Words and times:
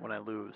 when 0.00 0.12
I 0.12 0.18
lose. 0.18 0.54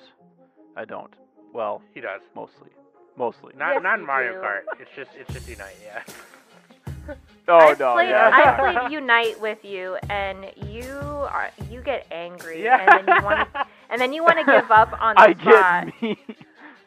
I 0.76 0.84
don't. 0.84 1.12
Well, 1.52 1.82
He 1.94 2.00
does. 2.00 2.20
mostly. 2.34 2.70
Mostly. 3.16 3.52
Not 3.56 3.74
Yes, 3.74 3.82
not 3.82 3.94
you 3.96 4.00
in 4.02 4.06
Mario 4.06 4.32
do. 4.34 4.38
Kart. 4.38 4.60
It's 4.80 4.90
just 4.96 5.10
it's 5.18 5.32
just 5.32 5.48
Unite. 5.48 5.76
Yeah. 5.84 6.02
Oh 7.48 7.56
I 7.58 7.74
no, 7.74 7.94
played, 7.94 8.10
yeah. 8.10 8.30
I 8.32 8.72
played 8.78 8.92
Unite 9.00 9.40
with 9.40 9.64
you, 9.64 9.96
and 10.08 10.46
you 10.68 10.86
are 10.92 11.50
you 11.68 11.80
get 11.80 12.06
angry, 12.12 12.62
Yeah. 12.62 12.78
and 12.78 13.08
then 13.08 13.16
you 13.16 13.24
want 13.24 13.52
to, 13.52 13.66
and 13.88 14.00
then 14.00 14.12
you 14.12 14.22
want 14.22 14.38
to 14.38 14.44
give 14.44 14.70
up 14.70 14.92
on 15.00 15.16
the 15.16 15.20
I 15.22 15.32
spot. 15.34 15.86
get 15.86 16.02
me. 16.02 16.18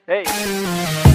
hey. 0.07 1.09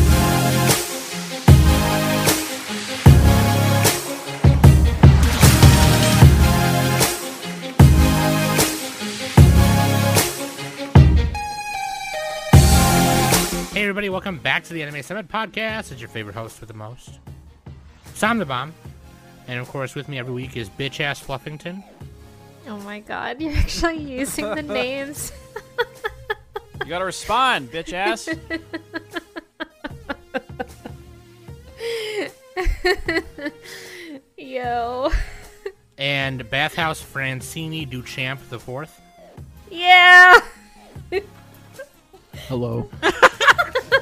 Everybody, 13.88 14.10
welcome 14.10 14.36
back 14.36 14.62
to 14.64 14.74
the 14.74 14.82
Anime 14.82 15.02
Summit 15.02 15.28
podcast. 15.28 15.90
It's 15.90 15.98
your 15.98 16.10
favorite 16.10 16.34
host 16.34 16.60
with 16.60 16.68
the 16.68 16.74
most, 16.74 17.20
Sam 18.12 18.36
the 18.36 18.44
Bomb, 18.44 18.74
and 19.46 19.58
of 19.58 19.66
course 19.70 19.94
with 19.94 20.10
me 20.10 20.18
every 20.18 20.34
week 20.34 20.58
is 20.58 20.68
bitch 20.68 21.00
ass 21.00 21.18
Fluffington. 21.24 21.82
Oh 22.66 22.76
my 22.80 23.00
god, 23.00 23.40
you're 23.40 23.56
actually 23.56 23.96
using 23.96 24.44
the 24.44 24.60
names. 24.74 25.32
You 26.82 26.90
gotta 26.90 27.06
respond, 27.06 27.72
bitch 27.72 27.94
ass. 27.94 28.28
Yo. 34.36 35.10
and 35.96 36.50
Bathhouse 36.50 37.02
Francini 37.02 37.90
Duchamp 37.90 38.50
the 38.50 38.58
fourth. 38.58 39.00
Yeah. 39.70 40.38
Hello. 42.48 42.90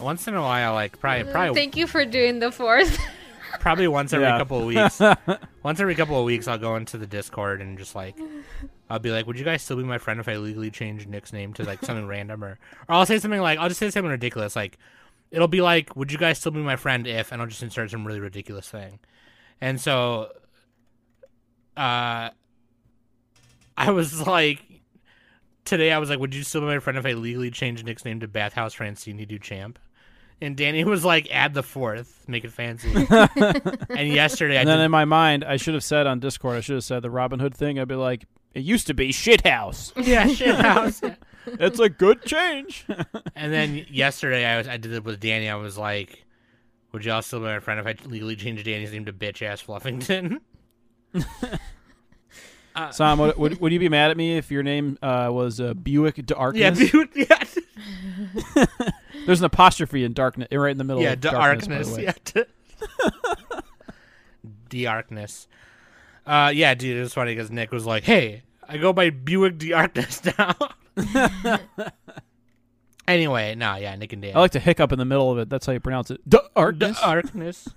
Once 0.00 0.28
in 0.28 0.34
a 0.34 0.40
while, 0.40 0.74
like 0.74 0.98
probably 1.00 1.30
probably 1.30 1.54
Thank 1.54 1.76
you 1.76 1.86
for 1.88 2.04
doing 2.04 2.38
the 2.38 2.52
fourth. 2.52 2.98
probably 3.60 3.88
once 3.88 4.12
every 4.12 4.26
Yeah. 4.26 4.38
couple 4.38 4.60
of 4.60 4.66
weeks. 4.66 5.00
once 5.64 5.80
every 5.80 5.96
couple 5.96 6.18
of 6.18 6.24
weeks, 6.24 6.46
I'll 6.46 6.58
go 6.58 6.76
into 6.76 6.98
the 6.98 7.06
Discord 7.06 7.60
and 7.60 7.76
just 7.76 7.96
like, 7.96 8.16
I'll 8.88 9.00
be 9.00 9.10
like, 9.10 9.26
"Would 9.26 9.38
you 9.38 9.44
guys 9.44 9.62
still 9.62 9.76
be 9.76 9.82
my 9.82 9.98
friend 9.98 10.20
if 10.20 10.28
I 10.28 10.36
legally 10.36 10.70
changed 10.70 11.08
Nick's 11.08 11.32
name 11.32 11.52
to 11.54 11.64
like 11.64 11.84
something 11.84 12.06
random?" 12.06 12.44
Or, 12.44 12.58
or 12.88 12.94
I'll 12.94 13.06
say 13.06 13.18
something 13.18 13.40
like, 13.40 13.58
I'll 13.58 13.68
just 13.68 13.80
say 13.80 13.90
something 13.90 14.10
ridiculous, 14.10 14.54
like, 14.54 14.78
it'll 15.32 15.48
be 15.48 15.62
like, 15.62 15.96
"Would 15.96 16.12
you 16.12 16.18
guys 16.18 16.38
still 16.38 16.52
be 16.52 16.60
my 16.60 16.76
friend 16.76 17.04
if?" 17.06 17.32
And 17.32 17.42
I'll 17.42 17.48
just 17.48 17.62
insert 17.64 17.90
some 17.90 18.06
really 18.06 18.20
ridiculous 18.20 18.68
thing. 18.68 19.00
And 19.60 19.80
so, 19.80 20.28
uh, 21.76 22.30
I 23.76 23.90
was 23.90 24.24
like, 24.24 24.62
today 25.68 25.92
I 25.92 25.98
was 25.98 26.10
like, 26.10 26.18
"Would 26.18 26.34
you 26.34 26.42
still 26.42 26.62
be 26.62 26.66
my 26.66 26.78
friend 26.78 26.98
if 26.98 27.06
I 27.06 27.12
legally 27.12 27.50
changed 27.50 27.84
Nick's 27.84 28.04
name 28.04 28.20
to 28.20 28.28
Bathhouse 28.28 28.74
Francini 28.74 29.28
Duchamp?" 29.28 29.76
And 30.40 30.56
Danny 30.56 30.84
was 30.84 31.04
like, 31.04 31.28
"Add 31.30 31.54
the 31.54 31.62
fourth, 31.62 32.24
make 32.26 32.44
it 32.44 32.52
fancy." 32.52 32.90
and 33.90 34.08
yesterday 34.08 34.56
I 34.56 34.60
And 34.60 34.68
then 34.68 34.78
did 34.78 34.84
in 34.84 34.90
my 34.90 35.04
mind, 35.04 35.44
I 35.44 35.56
should 35.56 35.74
have 35.74 35.84
said 35.84 36.06
on 36.06 36.20
Discord, 36.20 36.56
I 36.56 36.60
should 36.60 36.76
have 36.76 36.84
said 36.84 37.02
the 37.02 37.10
Robin 37.10 37.38
Hood 37.38 37.54
thing. 37.54 37.78
I'd 37.78 37.88
be 37.88 37.94
like, 37.94 38.24
it 38.54 38.60
used 38.60 38.86
to 38.88 38.94
be 38.94 39.10
shithouse. 39.10 39.92
yeah, 40.06 40.26
shit 40.28 40.54
house. 40.56 41.00
it's 41.46 41.78
a 41.78 41.88
good 41.88 42.22
change. 42.22 42.86
And 43.36 43.52
then 43.52 43.86
yesterday 43.90 44.44
I 44.44 44.58
was 44.58 44.68
I 44.68 44.78
did 44.78 44.92
it 44.92 45.04
with 45.04 45.20
Danny. 45.20 45.48
I 45.48 45.56
was 45.56 45.76
like, 45.78 46.24
"Would 46.92 47.04
y'all 47.04 47.22
still 47.22 47.40
be 47.40 47.46
my 47.46 47.60
friend 47.60 47.78
if 47.78 47.86
I 47.86 47.94
legally 48.08 48.36
changed 48.36 48.64
Danny's 48.64 48.92
name 48.92 49.04
to 49.04 49.12
bitch 49.12 49.42
ass 49.42 49.62
Fluffington?" 49.62 50.38
Sam, 52.90 53.18
would, 53.18 53.36
would, 53.36 53.60
would 53.60 53.72
you 53.72 53.78
be 53.78 53.88
mad 53.88 54.10
at 54.10 54.16
me 54.16 54.36
if 54.36 54.50
your 54.50 54.62
name 54.62 54.98
uh, 55.02 55.28
was 55.30 55.60
uh, 55.60 55.74
Buick 55.74 56.24
Darkness? 56.26 56.80
yeah, 56.80 56.90
dude, 56.90 57.10
yeah, 57.14 57.44
There's 59.26 59.40
an 59.40 59.46
apostrophe 59.46 60.04
in 60.04 60.12
darkness, 60.12 60.48
right 60.52 60.70
in 60.70 60.78
the 60.78 60.84
middle 60.84 61.02
yeah, 61.02 61.12
of 61.12 61.20
darkness. 61.20 61.88
darkness, 61.88 62.44
yeah, 64.70 64.82
darkness. 64.84 65.48
Uh, 66.26 66.52
yeah, 66.54 66.74
dude, 66.74 66.96
it 66.96 67.00
was 67.00 67.14
funny 67.14 67.34
because 67.34 67.50
Nick 67.50 67.72
was 67.72 67.86
like, 67.86 68.04
"Hey, 68.04 68.42
I 68.68 68.78
go 68.78 68.92
by 68.92 69.10
Buick 69.10 69.58
Darkness 69.58 70.22
now." 70.38 70.54
anyway, 73.06 73.54
no, 73.54 73.76
yeah, 73.76 73.94
Nick 73.96 74.12
and 74.12 74.22
Danny. 74.22 74.34
I 74.34 74.40
like 74.40 74.52
to 74.52 74.60
hiccup 74.60 74.92
in 74.92 74.98
the 74.98 75.04
middle 75.04 75.30
of 75.30 75.38
it. 75.38 75.48
That's 75.48 75.66
how 75.66 75.72
you 75.72 75.80
pronounce 75.80 76.10
it. 76.10 76.20
Darkness. 76.28 77.00
Darkness. 77.00 77.68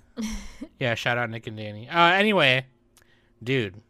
yeah, 0.78 0.94
shout 0.94 1.18
out 1.18 1.30
Nick 1.30 1.46
and 1.46 1.56
Danny. 1.56 1.88
Uh, 1.88 2.12
anyway, 2.12 2.66
dude, 3.42 3.80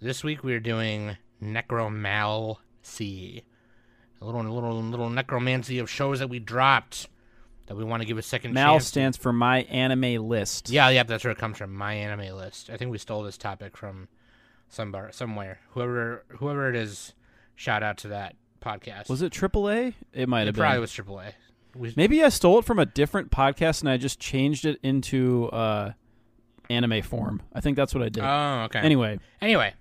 this 0.00 0.22
week 0.24 0.42
we're 0.44 0.60
doing 0.60 1.16
necromancy, 1.40 3.44
a 4.20 4.24
little 4.24 4.42
little 4.42 4.82
little 4.82 5.10
necromancy 5.10 5.78
of 5.78 5.90
shows 5.90 6.18
that 6.20 6.28
we 6.28 6.38
dropped 6.38 7.08
that 7.66 7.76
we 7.76 7.84
want 7.84 8.02
to 8.02 8.06
give 8.06 8.18
a 8.18 8.22
second 8.22 8.52
Mal 8.52 8.74
chance. 8.74 8.86
stands 8.86 9.16
for 9.16 9.32
my 9.32 9.62
anime 9.64 10.28
list. 10.28 10.70
yeah, 10.70 10.88
yeah, 10.88 11.02
that's 11.04 11.24
where 11.24 11.30
it 11.32 11.38
comes 11.38 11.58
from. 11.58 11.74
My 11.74 11.94
anime 11.94 12.36
list. 12.36 12.70
I 12.70 12.76
think 12.76 12.90
we 12.90 12.98
stole 12.98 13.22
this 13.22 13.38
topic 13.38 13.76
from 13.76 14.08
somewhere. 14.68 15.10
Somewhere. 15.12 15.60
Whoever 15.70 16.24
whoever 16.28 16.68
it 16.68 16.76
is, 16.76 17.14
shout 17.54 17.82
out 17.82 17.98
to 17.98 18.08
that 18.08 18.36
podcast. 18.60 19.08
Was 19.08 19.22
it 19.22 19.32
AAA? 19.32 19.94
It 20.12 20.28
might 20.28 20.42
It 20.42 20.46
have 20.46 20.56
probably 20.56 20.76
been. 20.76 20.80
was 20.80 20.92
AAA. 20.92 21.32
We, 21.76 21.94
Maybe 21.96 22.24
I 22.24 22.30
stole 22.30 22.58
it 22.58 22.64
from 22.64 22.80
a 22.80 22.86
different 22.86 23.30
podcast 23.30 23.80
and 23.80 23.88
I 23.88 23.96
just 23.96 24.18
changed 24.18 24.64
it 24.64 24.80
into 24.82 25.46
uh, 25.50 25.92
anime 26.68 27.00
form. 27.02 27.42
I 27.52 27.60
think 27.60 27.76
that's 27.76 27.94
what 27.94 28.02
I 28.02 28.08
did. 28.08 28.24
oh, 28.24 28.62
okay. 28.64 28.80
anyway, 28.80 29.20
anyway, 29.40 29.74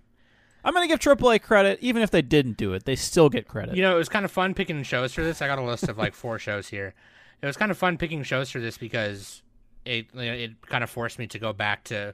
I'm 0.64 0.74
gonna 0.74 0.88
give 0.88 1.00
AAA 1.00 1.42
credit, 1.42 1.80
even 1.82 2.02
if 2.02 2.12
they 2.12 2.22
didn't 2.22 2.58
do 2.58 2.74
it. 2.74 2.86
They 2.86 2.96
still 2.96 3.30
get 3.30 3.48
credit. 3.48 3.76
You 3.76 3.82
know, 3.82 3.96
it 3.96 3.98
was 3.98 4.10
kind 4.10 4.26
of 4.26 4.32
fun 4.32 4.54
picking 4.54 4.84
shows 4.84 5.14
for 5.14 5.24
this. 5.24 5.42
I 5.42 5.48
got 5.48 5.60
a 5.60 5.64
list 5.64 5.88
of 5.88 5.98
like 5.98 6.14
four 6.14 6.40
shows 6.40 6.68
here. 6.68 6.94
It 7.42 7.46
was 7.46 7.58
kind 7.58 7.72
of 7.72 7.78
fun 7.78 7.98
picking 7.98 8.24
shows 8.24 8.50
for 8.50 8.60
this 8.60 8.78
because 8.78 9.42
it 9.86 10.08
it 10.14 10.62
kind 10.66 10.84
of 10.84 10.90
forced 10.90 11.20
me 11.20 11.28
to 11.28 11.40
go 11.40 11.54
back 11.54 11.86
to 11.86 12.14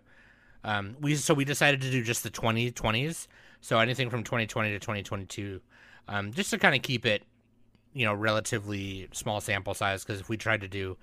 um 0.64 0.96
we 1.02 1.16
so 1.16 1.34
we 1.34 1.46
decided 1.46 1.82
to 1.82 1.92
do 1.92 2.04
just 2.04 2.24
the 2.24 2.30
2020s. 2.30 3.28
So 3.62 3.80
anything 3.80 4.10
from 4.10 4.24
2020 4.24 4.72
to 4.72 4.80
2022 4.80 5.62
um 6.08 6.32
just 6.32 6.52
to 6.52 6.60
kind 6.60 6.76
of 6.76 6.84
keep 6.84 7.06
it 7.06 7.24
you 7.94 8.06
know 8.06 8.14
relatively 8.14 9.08
small 9.12 9.42
sample 9.42 9.74
size 9.74 10.04
because 10.04 10.22
if 10.22 10.30
we 10.30 10.38
tried 10.38 10.62
to 10.62 10.68
do 10.68 10.98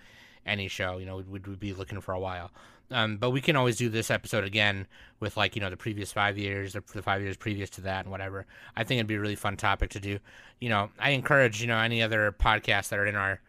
any 0.46 0.68
show, 0.68 0.98
you 0.98 1.06
know, 1.06 1.16
we'd, 1.28 1.46
we'd 1.46 1.60
be 1.60 1.72
looking 1.72 2.00
for 2.00 2.12
a 2.12 2.20
while. 2.20 2.50
Um, 2.92 3.16
but 3.16 3.30
we 3.30 3.40
can 3.40 3.56
always 3.56 3.76
do 3.76 3.88
this 3.88 4.10
episode 4.10 4.44
again 4.44 4.86
with 5.18 5.36
like 5.36 5.56
you 5.56 5.62
know 5.62 5.70
the 5.70 5.76
previous 5.76 6.12
five 6.12 6.36
years, 6.36 6.74
the, 6.74 6.82
the 6.92 7.02
five 7.02 7.22
years 7.22 7.36
previous 7.36 7.70
to 7.70 7.80
that, 7.82 8.04
and 8.04 8.10
whatever. 8.10 8.46
I 8.76 8.84
think 8.84 8.98
it'd 8.98 9.06
be 9.06 9.14
a 9.14 9.20
really 9.20 9.34
fun 9.34 9.56
topic 9.56 9.90
to 9.90 10.00
do. 10.00 10.18
You 10.60 10.68
know, 10.68 10.90
I 10.98 11.10
encourage 11.10 11.60
you 11.60 11.66
know 11.66 11.78
any 11.78 12.02
other 12.02 12.32
podcasts 12.32 12.90
that 12.90 12.98
are 12.98 13.06
in 13.06 13.16
our, 13.16 13.40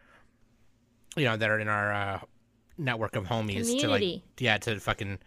you 1.16 1.24
know, 1.24 1.36
that 1.36 1.50
are 1.50 1.60
in 1.60 1.68
our 1.68 1.92
uh, 1.92 2.20
network 2.78 3.16
of 3.16 3.24
homies 3.24 3.78
to 3.80 3.88
like 3.88 4.22
yeah 4.38 4.56
to 4.58 4.80
fucking 4.80 5.18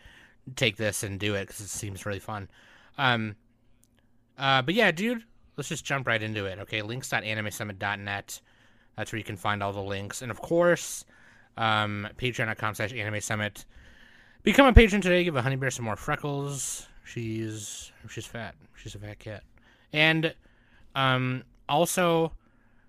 take 0.56 0.78
this 0.78 1.04
and 1.04 1.20
do 1.20 1.36
it 1.36 1.48
because 1.48 1.62
it 1.62 1.70
seems 1.70 2.06
really 2.06 2.20
fun. 2.20 2.50
Um, 2.98 3.36
uh, 4.38 4.62
but 4.62 4.74
yeah, 4.74 4.92
dude, 4.92 5.24
let's 5.58 5.70
just 5.70 5.86
jump 5.86 6.08
right 6.08 6.22
into 6.22 6.46
it. 6.46 6.60
Okay, 6.60 6.82
links.animesummit.net. 6.82 8.42
That's 8.96 9.12
where 9.12 9.18
you 9.18 9.24
can 9.24 9.38
find 9.38 9.62
all 9.62 9.74
the 9.74 9.82
links, 9.82 10.22
and 10.24 10.32
of 10.32 10.42
course, 10.42 11.06
um, 11.56 12.08
Patreon.com/slash 12.18 12.94
Anime 12.94 13.22
Summit. 13.22 13.66
Become 14.48 14.68
a 14.68 14.74
patron 14.74 15.02
today. 15.02 15.26
Give 15.26 15.36
a 15.36 15.42
honey 15.42 15.58
bear 15.58 15.70
some 15.70 15.84
more 15.84 15.98
freckles. 15.98 16.88
She's 17.04 17.92
she's 18.08 18.26
fat. 18.26 18.56
She's 18.78 18.96
a 18.96 18.98
fat 18.98 19.20
cat. 19.20 19.44
And 19.92 20.34
um, 20.96 21.44
also, 21.68 22.32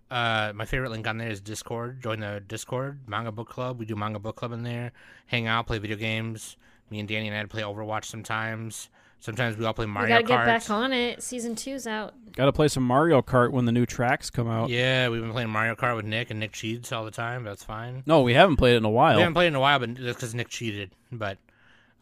uh, 0.08 0.52
my 0.54 0.66
favorite 0.66 0.90
link 0.90 1.08
on 1.08 1.18
there 1.18 1.28
is 1.28 1.40
Discord. 1.40 2.00
Join 2.00 2.20
the 2.20 2.40
Discord 2.46 3.00
manga 3.08 3.32
book 3.32 3.48
club. 3.48 3.80
We 3.80 3.86
do 3.86 3.96
manga 3.96 4.20
book 4.20 4.36
club 4.36 4.52
in 4.52 4.62
there. 4.62 4.92
Hang 5.26 5.48
out, 5.48 5.66
play 5.66 5.78
video 5.78 5.96
games. 5.96 6.56
Me 6.90 7.00
and 7.00 7.08
Danny 7.08 7.26
and 7.26 7.36
Ed 7.36 7.50
play 7.50 7.62
Overwatch 7.62 8.04
sometimes. 8.04 8.88
Sometimes 9.18 9.56
we 9.56 9.64
all 9.64 9.74
play 9.74 9.86
We 9.86 9.90
Mario 9.90 10.10
gotta 10.10 10.24
get 10.28 10.38
Kart. 10.38 10.46
back 10.46 10.70
on 10.70 10.92
it. 10.92 11.24
Season 11.24 11.56
two's 11.56 11.88
out. 11.88 12.14
Got 12.36 12.44
to 12.44 12.52
play 12.52 12.68
some 12.68 12.84
Mario 12.84 13.20
Kart 13.20 13.50
when 13.50 13.64
the 13.64 13.72
new 13.72 13.84
tracks 13.84 14.30
come 14.30 14.48
out. 14.48 14.70
Yeah, 14.70 15.08
we've 15.08 15.20
been 15.20 15.32
playing 15.32 15.50
Mario 15.50 15.74
Kart 15.74 15.96
with 15.96 16.04
Nick, 16.04 16.30
and 16.30 16.38
Nick 16.38 16.52
cheats 16.52 16.92
all 16.92 17.04
the 17.04 17.10
time. 17.10 17.42
That's 17.42 17.64
fine. 17.64 18.04
No, 18.06 18.22
we 18.22 18.34
haven't 18.34 18.58
played 18.58 18.74
it 18.74 18.76
in 18.76 18.84
a 18.84 18.90
while. 18.90 19.16
We 19.16 19.22
haven't 19.22 19.34
played 19.34 19.46
it 19.46 19.48
in 19.48 19.54
a 19.56 19.60
while, 19.60 19.80
but 19.80 19.96
that's 19.96 20.14
because 20.14 20.36
Nick 20.36 20.50
cheated. 20.50 20.92
But 21.10 21.36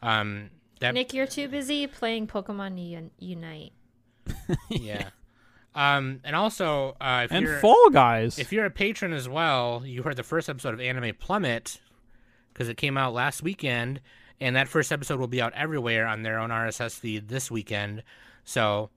um, 0.01 0.49
that 0.79 0.93
Nick, 0.93 1.13
you're 1.13 1.27
too 1.27 1.47
busy 1.47 1.87
playing 1.87 2.27
Pokemon 2.27 2.77
Un- 2.95 3.11
Unite. 3.19 3.73
yeah. 4.69 5.09
Um, 5.73 6.21
and 6.23 6.35
also, 6.35 6.95
uh, 6.99 7.21
if 7.25 7.31
and 7.31 7.45
you're 7.45 7.59
Fall 7.59 7.89
Guys. 7.91 8.39
if 8.39 8.51
you're 8.51 8.65
a 8.65 8.71
patron 8.71 9.13
as 9.13 9.29
well, 9.29 9.83
you 9.85 10.01
heard 10.03 10.15
the 10.15 10.23
first 10.23 10.49
episode 10.49 10.73
of 10.73 10.81
Anime 10.81 11.15
Plummet 11.19 11.79
because 12.51 12.67
it 12.67 12.77
came 12.77 12.97
out 12.97 13.13
last 13.13 13.43
weekend, 13.43 14.01
and 14.41 14.55
that 14.55 14.67
first 14.67 14.91
episode 14.91 15.19
will 15.19 15.27
be 15.27 15.41
out 15.41 15.53
everywhere 15.53 16.07
on 16.07 16.23
their 16.23 16.39
own 16.39 16.49
RSS 16.49 16.97
feed 16.99 17.27
this 17.27 17.51
weekend. 17.51 18.01
So, 18.43 18.89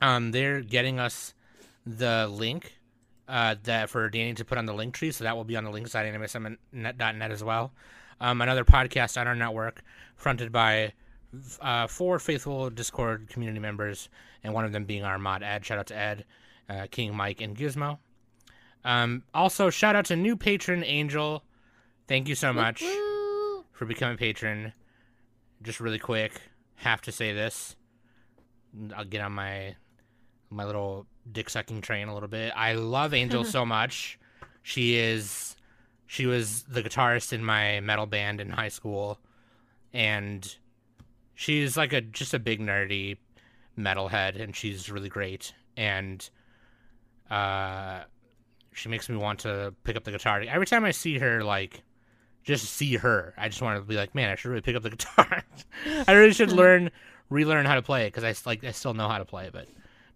um, 0.00 0.32
they're 0.32 0.62
getting 0.62 0.98
us 0.98 1.32
the 1.86 2.26
link 2.28 2.78
uh, 3.28 3.54
that 3.62 3.88
for 3.88 4.08
Danny 4.10 4.34
to 4.34 4.44
put 4.44 4.58
on 4.58 4.66
the 4.66 4.74
link 4.74 4.94
tree, 4.94 5.12
so 5.12 5.22
that 5.24 5.36
will 5.36 5.44
be 5.44 5.56
on 5.56 5.64
the 5.64 5.70
link 5.70 5.86
side 5.86 6.12
animesummit.net 6.12 7.30
as 7.30 7.44
well. 7.44 7.72
Um, 8.20 8.40
another 8.40 8.64
podcast 8.64 9.20
on 9.20 9.26
our 9.26 9.34
network, 9.34 9.82
fronted 10.16 10.52
by 10.52 10.92
uh, 11.60 11.86
four 11.86 12.18
faithful 12.18 12.70
Discord 12.70 13.28
community 13.28 13.60
members, 13.60 14.08
and 14.42 14.54
one 14.54 14.64
of 14.64 14.72
them 14.72 14.84
being 14.84 15.04
our 15.04 15.18
mod 15.18 15.42
Ed. 15.42 15.64
Shout 15.64 15.78
out 15.78 15.86
to 15.88 15.96
Ed, 15.96 16.24
uh, 16.68 16.86
King 16.90 17.14
Mike, 17.14 17.40
and 17.40 17.56
Gizmo. 17.56 17.98
Um, 18.84 19.22
also, 19.32 19.70
shout 19.70 19.96
out 19.96 20.06
to 20.06 20.16
new 20.16 20.36
patron 20.36 20.84
Angel. 20.84 21.42
Thank 22.06 22.28
you 22.28 22.34
so 22.34 22.52
much 22.52 22.82
Woo! 22.82 23.64
for 23.72 23.86
becoming 23.86 24.16
patron. 24.16 24.72
Just 25.62 25.80
really 25.80 25.98
quick, 25.98 26.40
have 26.76 27.00
to 27.02 27.12
say 27.12 27.32
this. 27.32 27.76
I'll 28.94 29.04
get 29.04 29.20
on 29.20 29.32
my 29.32 29.76
my 30.50 30.64
little 30.64 31.06
dick 31.30 31.48
sucking 31.48 31.80
train 31.80 32.08
a 32.08 32.14
little 32.14 32.28
bit. 32.28 32.52
I 32.54 32.74
love 32.74 33.14
Angel 33.14 33.44
so 33.44 33.64
much. 33.64 34.18
She 34.62 34.96
is 34.96 35.56
she 36.06 36.26
was 36.26 36.62
the 36.64 36.82
guitarist 36.82 37.32
in 37.32 37.44
my 37.44 37.80
metal 37.80 38.06
band 38.06 38.40
in 38.40 38.50
high 38.50 38.68
school 38.68 39.18
and 39.92 40.56
she's 41.34 41.76
like 41.76 41.92
a 41.92 42.00
just 42.00 42.34
a 42.34 42.38
big 42.38 42.60
nerdy 42.60 43.16
metalhead 43.78 44.40
and 44.40 44.54
she's 44.54 44.90
really 44.90 45.08
great 45.08 45.54
and 45.76 46.30
uh 47.30 48.02
she 48.74 48.88
makes 48.88 49.08
me 49.08 49.16
want 49.16 49.38
to 49.40 49.72
pick 49.84 49.96
up 49.96 50.04
the 50.04 50.10
guitar. 50.10 50.40
Every 50.40 50.66
time 50.66 50.84
I 50.84 50.90
see 50.90 51.18
her 51.18 51.42
like 51.42 51.82
just 52.42 52.66
see 52.66 52.96
her, 52.96 53.32
I 53.38 53.48
just 53.48 53.62
want 53.62 53.80
to 53.80 53.84
be 53.86 53.94
like, 53.94 54.14
man, 54.14 54.30
I 54.30 54.34
should 54.34 54.50
really 54.50 54.60
pick 54.60 54.76
up 54.76 54.82
the 54.82 54.90
guitar. 54.96 55.42
I 56.06 56.12
really 56.12 56.32
should 56.32 56.52
learn 56.52 56.90
relearn 57.30 57.64
how 57.64 57.76
to 57.76 57.82
play 57.82 58.06
it 58.06 58.12
because 58.12 58.24
I 58.24 58.34
like 58.48 58.64
I 58.64 58.72
still 58.72 58.94
know 58.94 59.08
how 59.08 59.18
to 59.18 59.24
play 59.24 59.46
it, 59.46 59.52
but 59.52 59.68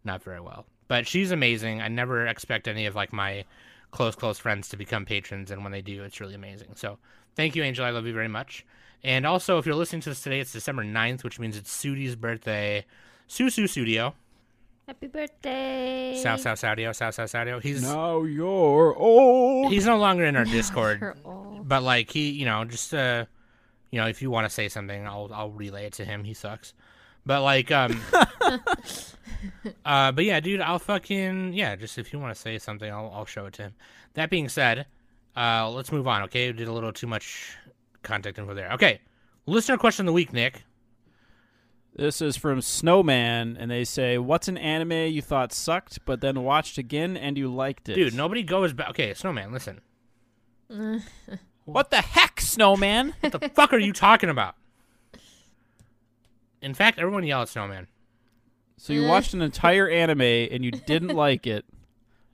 not 0.05 0.23
very 0.23 0.41
well. 0.41 0.67
But 0.89 1.07
she's 1.07 1.31
amazing. 1.31 1.81
I 1.81 1.89
never 1.89 2.27
expect 2.27 2.69
any 2.69 2.87
of 2.87 2.95
like 2.95 3.13
my 3.13 3.45
close 3.91 4.15
close 4.15 4.39
friends 4.39 4.69
to 4.71 4.77
become 4.77 5.05
patrons, 5.05 5.51
and 5.51 5.63
when 5.63 5.73
they 5.73 5.83
do, 5.83 6.03
it's 6.05 6.21
really 6.21 6.35
amazing. 6.35 6.69
So 6.77 6.99
thank 7.35 7.57
you, 7.57 7.63
Angel. 7.63 7.85
I 7.85 7.91
love 7.91 8.07
you 8.07 8.13
very 8.15 8.29
much. 8.29 8.65
And 9.05 9.25
also, 9.27 9.59
if 9.59 9.67
you're 9.67 9.75
listening 9.77 10.03
to 10.03 10.09
this 10.11 10.21
today, 10.23 10.41
it's 10.41 10.53
December 10.53 10.83
9th, 10.85 11.23
which 11.23 11.39
means 11.39 11.57
it's 11.57 11.71
Sudi's 11.73 12.17
birthday. 12.17 12.85
Susu 13.29 13.69
Studio, 13.69 14.15
Happy 14.87 15.07
birthday. 15.07 16.19
South 16.23 16.41
South 16.41 16.59
Saudio, 16.59 16.95
South 16.95 17.15
South 17.15 17.31
Saudio. 17.31 17.63
He's 17.63 17.83
Now 17.83 18.23
you're 18.25 18.97
old. 18.97 19.71
he's 19.71 19.85
no 19.87 19.99
longer 19.99 20.25
in 20.25 20.35
our 20.35 20.45
Discord, 20.47 21.01
You're 21.01 21.17
old. 21.25 21.69
but 21.69 21.83
like 21.83 22.11
he, 22.11 22.31
you 22.31 22.47
know, 22.47 22.65
just 22.65 22.95
uh, 22.95 23.27
you 23.91 24.01
know, 24.01 24.07
if 24.09 24.23
you 24.23 24.31
want 24.31 24.47
to 24.47 24.51
say 24.51 24.69
something, 24.69 25.07
I'll 25.07 25.31
I'll 25.33 25.51
relay 25.51 25.85
it 25.87 25.93
to 25.95 26.05
him. 26.07 26.25
He 26.25 26.33
sucks, 26.35 26.73
but 27.27 27.43
like 27.43 27.71
um, 27.71 28.01
uh, 29.85 30.13
but 30.13 30.25
yeah, 30.25 30.41
dude, 30.41 30.61
I'll 30.61 30.79
fucking 30.79 31.53
yeah. 31.53 31.77
Just 31.77 31.99
if 31.99 32.13
you 32.13 32.19
want 32.19 32.35
to 32.35 32.41
say 32.41 32.59
something, 32.59 32.91
I'll 32.91 33.11
I'll 33.15 33.25
show 33.25 33.47
it 33.47 33.55
to 33.55 33.63
him. 33.63 33.75
That 34.15 34.31
being 34.31 34.49
said, 34.49 34.87
uh, 35.37 35.71
let's 35.71 35.93
move 35.93 36.07
on. 36.07 36.23
Okay, 36.25 36.53
did 36.53 36.69
a 36.69 36.73
little 36.73 36.93
too 36.93 37.07
much 37.07 37.57
contact 38.03 38.39
info 38.39 38.55
there. 38.55 38.73
Okay, 38.73 39.01
listener 39.47 39.77
question 39.77 40.05
of 40.05 40.07
the 40.07 40.13
week, 40.13 40.33
Nick. 40.33 40.65
This 41.95 42.21
is 42.23 42.37
from 42.37 42.61
Snowman, 42.61 43.57
and 43.59 43.71
they 43.71 43.85
say, 43.85 44.19
"What's 44.19 44.49
an 44.49 44.57
anime 44.57 45.13
you 45.13 45.23
thought 45.23 45.53
sucked, 45.53 46.05
but 46.05 46.21
then 46.21 46.43
watched 46.43 46.79
again 46.79 47.17
and 47.17 47.37
you 47.37 47.53
liked 47.53 47.89
it?" 47.89 47.95
Dude, 47.95 48.15
nobody 48.15 48.43
goes 48.43 48.73
back. 48.73 48.91
Okay, 48.91 49.15
Snowman, 49.15 49.53
listen. 49.53 49.81
what 51.65 51.91
the 51.91 51.97
heck, 51.97 52.41
Snowman? 52.41 53.15
What 53.21 53.33
the 53.33 53.49
fuck 53.49 53.73
are 53.73 53.79
you 53.79 53.93
talking 53.93 54.29
about? 54.29 54.55
In 56.61 56.75
fact, 56.75 56.99
everyone 56.99 57.25
yell 57.25 57.43
at 57.43 57.49
Snowman. 57.49 57.87
So 58.79 58.93
you 58.95 59.07
watched 59.07 59.35
an 59.35 59.43
entire 59.43 59.89
anime 59.89 60.23
and 60.23 60.65
you 60.65 60.71
didn't 60.71 61.09
like 61.15 61.47
it, 61.47 61.65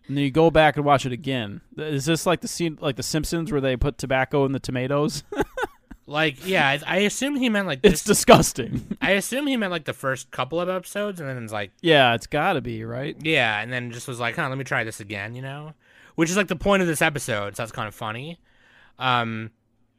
and 0.07 0.17
then 0.17 0.25
you 0.25 0.31
go 0.31 0.51
back 0.51 0.77
and 0.77 0.85
watch 0.85 1.05
it 1.05 1.13
again. 1.13 1.61
Is 1.77 2.05
this 2.05 2.27
like 2.27 2.41
the 2.41 2.49
scene, 2.49 2.79
like 2.81 2.97
The 2.97 3.03
Simpsons, 3.03 3.51
where 3.51 3.61
they 3.61 3.77
put 3.77 3.99
tobacco 3.99 4.45
in 4.45 4.53
the 4.53 4.61
tomatoes? 4.61 5.25
Like, 6.07 6.47
yeah, 6.47 6.69
I, 6.69 6.81
I 6.87 6.97
assume 6.99 7.35
he 7.37 7.49
meant 7.49 7.67
like 7.67 7.81
it's 7.83 8.05
disgusting. 8.05 8.99
I 9.01 9.13
assume 9.13 9.47
he 9.47 9.57
meant 9.57 9.73
like 9.73 9.87
the 9.87 9.95
first 9.95 10.31
couple 10.31 10.61
of 10.61 10.69
episodes, 10.69 11.19
and 11.19 11.27
then 11.27 11.43
it's 11.43 11.53
like, 11.53 11.71
yeah, 11.81 12.15
it's 12.15 12.27
got 12.27 12.53
to 12.53 12.61
be 12.61 12.85
right. 12.85 13.17
yeah, 13.23 13.59
and 13.63 13.73
then 13.73 13.91
just 13.91 14.07
was 14.07 14.21
like, 14.21 14.37
huh, 14.37 14.49
let 14.51 14.59
me 14.59 14.65
try 14.65 14.85
this 14.85 15.01
again, 15.01 15.35
you 15.35 15.41
know, 15.41 15.73
which 16.15 16.29
is 16.29 16.37
like 16.37 16.49
the 16.49 16.57
point 16.57 16.83
of 16.83 16.89
this 16.89 17.01
episode. 17.01 17.57
So 17.57 17.63
that's 17.63 17.73
kind 17.73 17.89
of 17.89 17.95
funny. 17.95 18.39
Um, 18.99 19.51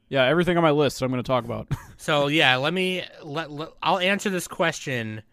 Yeah, 0.08 0.26
everything 0.26 0.58
on 0.58 0.64
my 0.64 0.70
list 0.70 1.00
that 1.00 1.06
I'm 1.06 1.12
going 1.12 1.24
to 1.24 1.28
talk 1.28 1.44
about. 1.44 1.70
so 1.98 2.28
yeah, 2.28 2.56
let 2.58 2.74
me 2.76 3.04
let, 3.24 3.50
let 3.50 3.70
I'll 3.82 3.98
answer 3.98 4.30
this 4.30 4.48
question 4.48 5.24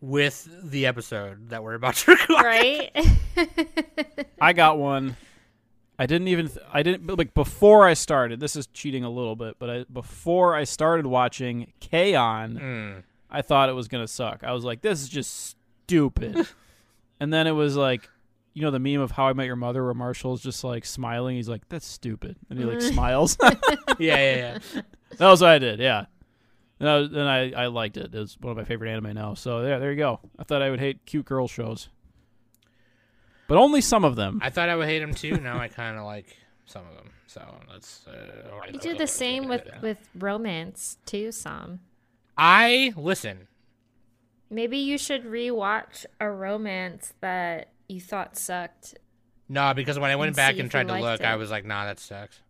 with 0.00 0.48
the 0.62 0.86
episode 0.86 1.48
that 1.50 1.62
we're 1.62 1.74
about 1.74 1.94
to 1.96 2.10
record. 2.28 2.44
right? 2.44 2.90
I 4.40 4.52
got 4.52 4.78
one. 4.78 5.16
I 5.98 6.06
didn't 6.06 6.28
even. 6.28 6.48
Th- 6.48 6.64
I 6.72 6.82
didn't 6.82 7.06
like 7.18 7.32
before 7.34 7.86
I 7.86 7.94
started. 7.94 8.38
This 8.38 8.54
is 8.56 8.66
cheating 8.68 9.04
a 9.04 9.10
little 9.10 9.34
bit, 9.36 9.56
but 9.58 9.70
I, 9.70 9.84
before 9.90 10.54
I 10.54 10.64
started 10.64 11.06
watching 11.06 11.72
K-On! 11.80 12.54
Mm. 12.58 13.02
I 13.30 13.42
thought 13.42 13.68
it 13.68 13.72
was 13.72 13.88
gonna 13.88 14.06
suck. 14.06 14.44
I 14.44 14.52
was 14.52 14.62
like, 14.64 14.82
this 14.82 15.00
is 15.02 15.08
just 15.08 15.56
stupid. 15.86 16.46
and 17.20 17.32
then 17.32 17.46
it 17.46 17.52
was 17.52 17.76
like, 17.76 18.08
you 18.52 18.60
know, 18.62 18.70
the 18.70 18.78
meme 18.78 19.00
of 19.00 19.10
How 19.12 19.28
I 19.28 19.32
Met 19.32 19.46
Your 19.46 19.56
Mother, 19.56 19.84
where 19.84 19.94
Marshall's 19.94 20.42
just 20.42 20.62
like 20.62 20.84
smiling. 20.84 21.36
He's 21.36 21.48
like, 21.48 21.66
that's 21.70 21.86
stupid, 21.86 22.36
and 22.50 22.58
he 22.58 22.64
like 22.66 22.82
smiles. 22.82 23.38
Yeah, 23.42 23.54
yeah, 23.98 24.58
yeah. 24.74 24.82
that 25.16 25.28
was 25.28 25.40
what 25.40 25.50
I 25.50 25.58
did. 25.58 25.78
Yeah. 25.80 26.06
And 26.78 26.88
I, 26.88 26.96
and 26.98 27.20
I, 27.56 27.62
I 27.62 27.66
liked 27.68 27.96
it. 27.96 28.14
It's 28.14 28.36
one 28.38 28.50
of 28.50 28.56
my 28.56 28.64
favorite 28.64 28.90
anime 28.90 29.14
now. 29.14 29.34
So 29.34 29.64
yeah, 29.66 29.78
there 29.78 29.90
you 29.90 29.96
go. 29.96 30.20
I 30.38 30.44
thought 30.44 30.62
I 30.62 30.70
would 30.70 30.80
hate 30.80 31.06
cute 31.06 31.24
girl 31.24 31.48
shows, 31.48 31.88
but 33.48 33.56
only 33.56 33.80
some 33.80 34.04
of 34.04 34.16
them. 34.16 34.40
I 34.42 34.50
thought 34.50 34.68
I 34.68 34.76
would 34.76 34.86
hate 34.86 34.98
them 34.98 35.14
too. 35.14 35.38
Now 35.38 35.58
I 35.58 35.68
kind 35.68 35.96
of 35.96 36.04
like 36.04 36.36
some 36.66 36.82
of 36.86 36.94
them. 36.96 37.10
So 37.26 37.42
that's. 37.70 38.06
Uh, 38.06 38.70
you 38.72 38.78
do 38.78 38.94
the 38.94 39.06
same 39.06 39.48
with 39.48 39.66
with 39.80 39.98
romance 40.14 40.98
too. 41.06 41.32
Some. 41.32 41.80
I 42.36 42.92
listen. 42.96 43.48
Maybe 44.50 44.78
you 44.78 44.96
should 44.96 45.24
rewatch 45.24 46.06
a 46.20 46.30
romance 46.30 47.14
that 47.20 47.70
you 47.88 48.00
thought 48.00 48.36
sucked. 48.36 48.94
No, 49.48 49.74
because 49.74 49.98
when 49.98 50.10
I 50.10 50.16
went 50.16 50.28
And 50.28 50.36
back 50.36 50.58
and 50.58 50.70
tried 50.70 50.88
to 50.88 50.92
liked 50.94 51.04
look, 51.04 51.20
I 51.22 51.36
was 51.36 51.50
like, 51.50 51.64
nah, 51.64 51.86
that 51.86 51.98
sucks. 51.98 52.40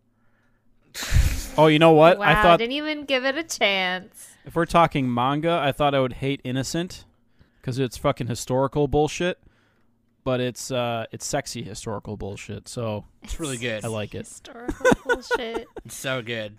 Oh, 1.58 1.66
you 1.68 1.78
know 1.78 1.92
what? 1.92 2.18
wow, 2.18 2.24
I 2.28 2.34
thought 2.34 2.54
I 2.54 2.56
didn't 2.58 2.72
even 2.72 3.04
give 3.04 3.24
it 3.24 3.36
a 3.36 3.42
chance. 3.42 4.28
if 4.44 4.54
we're 4.54 4.66
talking 4.66 5.12
manga, 5.12 5.58
I 5.62 5.72
thought 5.72 5.94
I 5.94 6.00
would 6.00 6.14
hate 6.14 6.40
Innocent 6.44 7.04
because 7.60 7.78
it's 7.78 7.96
fucking 7.96 8.26
historical 8.26 8.88
bullshit. 8.88 9.38
But 10.24 10.40
it's 10.40 10.72
uh, 10.72 11.06
it's 11.12 11.24
sexy 11.24 11.62
historical 11.62 12.16
bullshit. 12.16 12.66
So 12.68 13.04
It's 13.22 13.38
really 13.38 13.58
good. 13.58 13.84
I 13.84 13.88
like 13.88 14.12
it. 14.14 14.26
Historical 14.26 14.86
bullshit. 15.04 15.68
It's 15.84 15.94
so 15.94 16.20
good. 16.20 16.58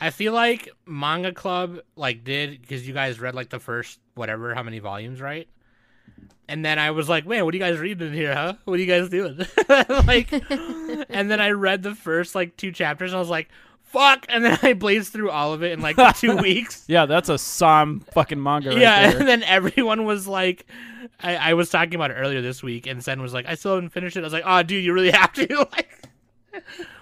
I 0.00 0.10
feel 0.10 0.32
like 0.34 0.68
Manga 0.86 1.32
Club 1.32 1.80
like 1.96 2.22
did 2.24 2.60
because 2.60 2.86
you 2.86 2.92
guys 2.94 3.18
read 3.18 3.34
like 3.34 3.48
the 3.48 3.58
first 3.58 3.98
whatever 4.14 4.54
how 4.54 4.62
many 4.62 4.78
volumes, 4.80 5.20
right? 5.20 5.48
And 6.46 6.64
then 6.64 6.78
I 6.78 6.90
was 6.90 7.08
like, 7.08 7.26
man, 7.26 7.44
what 7.44 7.54
are 7.54 7.56
you 7.56 7.62
guys 7.62 7.78
reading 7.78 8.08
in 8.08 8.12
here, 8.12 8.34
huh? 8.34 8.54
What 8.64 8.74
are 8.74 8.82
you 8.82 8.86
guys 8.86 9.08
doing? 9.08 9.38
like, 10.06 10.30
and 11.08 11.30
then 11.30 11.40
I 11.40 11.50
read 11.50 11.82
the 11.82 11.94
first 11.94 12.34
like 12.34 12.56
two 12.56 12.70
chapters, 12.72 13.12
and 13.12 13.16
I 13.16 13.20
was 13.20 13.28
like, 13.30 13.48
fuck! 13.90 14.26
And 14.28 14.44
then 14.44 14.58
I 14.62 14.72
blazed 14.74 15.12
through 15.12 15.30
all 15.30 15.52
of 15.52 15.62
it 15.62 15.72
in 15.72 15.80
like 15.80 15.96
two 16.16 16.36
weeks. 16.42 16.84
Yeah, 16.88 17.06
that's 17.06 17.28
a 17.28 17.38
Sam 17.38 18.00
fucking 18.12 18.42
manga 18.42 18.70
right 18.70 18.78
yeah, 18.78 19.06
there. 19.10 19.18
and 19.20 19.28
then 19.28 19.42
everyone 19.42 20.04
was 20.04 20.26
like, 20.26 20.66
I, 21.20 21.36
I 21.36 21.54
was 21.54 21.70
talking 21.70 21.94
about 21.94 22.10
it 22.10 22.14
earlier 22.14 22.42
this 22.42 22.62
week, 22.62 22.86
and 22.86 23.02
Sen 23.02 23.20
was 23.20 23.32
like, 23.34 23.46
I 23.46 23.54
still 23.54 23.74
haven't 23.74 23.90
finished 23.90 24.16
it. 24.16 24.20
I 24.20 24.24
was 24.24 24.32
like, 24.32 24.44
oh, 24.46 24.62
dude, 24.62 24.84
you 24.84 24.92
really 24.92 25.10
have 25.10 25.32
to. 25.34 25.66
like, 25.72 25.88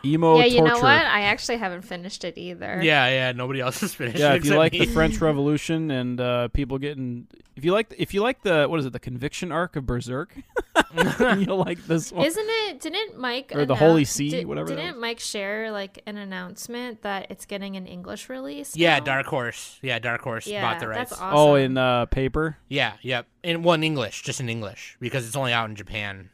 Emo 0.05 0.38
yeah, 0.38 0.45
you 0.45 0.59
torture. 0.59 0.75
know 0.75 0.81
what? 0.81 1.05
I 1.07 1.23
actually 1.23 1.57
haven't 1.57 1.83
finished 1.83 2.25
it 2.25 2.37
either. 2.38 2.81
yeah, 2.83 3.09
yeah, 3.09 3.33
nobody 3.33 3.61
else 3.61 3.81
has 3.81 3.95
finished. 3.95 4.19
Yeah, 4.19 4.35
it 4.35 4.38
if 4.38 4.45
you 4.45 4.55
like 4.57 4.73
me. 4.73 4.81
the 4.81 4.87
French 4.93 5.21
Revolution 5.21 5.90
and 5.90 6.21
uh, 6.21 6.49
people 6.49 6.78
getting, 6.78 7.26
if 7.57 7.64
you 7.64 7.73
like, 7.73 7.93
if 7.99 8.12
you 8.14 8.23
like 8.23 8.43
the 8.43 8.67
what 8.69 8.78
is 8.81 8.87
it, 8.87 8.93
the 8.93 9.00
conviction 9.00 9.50
arc 9.50 9.76
of 9.76 9.87
Berserk, 9.87 10.35
you'll 11.38 11.57
like 11.59 11.85
this 11.87 12.12
one. 12.12 12.26
Isn't 12.26 12.47
it? 12.49 12.81
Didn't 12.81 13.19
Mike 13.19 13.52
Or 13.55 13.64
the 13.64 13.75
annou- 13.75 13.78
Holy 13.78 14.05
See, 14.05 14.31
did- 14.31 14.47
whatever 14.47 14.69
Didn't. 14.69 15.00
Mike 15.00 15.21
share 15.21 15.71
like 15.73 16.02
an 16.07 16.17
announcement 16.17 17.02
that 17.02 17.26
it's 17.31 17.47
getting 17.47 17.76
an 17.76 17.87
English 17.87 18.28
release? 18.28 18.76
Yeah, 18.76 18.99
now? 18.99 19.05
Dark 19.05 19.26
Horse. 19.26 19.78
Yeah, 19.83 19.99
Dark 19.99 20.21
Horse 20.23 20.47
Yeah, 20.47 20.62
bought 20.62 20.81
the 20.81 20.88
rights. 20.88 21.11
that's 21.11 21.21
awesome. 21.21 21.37
Oh, 21.38 21.55
in 21.55 21.76
uh, 21.78 22.07
paper. 22.07 22.57
Yeah, 22.69 22.95
yep. 23.02 23.26
In 23.43 23.62
one 23.62 23.83
English, 23.83 24.23
just 24.23 24.40
in 24.40 24.49
English, 24.49 24.97
because 25.00 25.26
it's 25.26 25.37
only 25.37 25.52
out 25.52 25.69
in 25.71 25.75
Japan. 25.76 26.31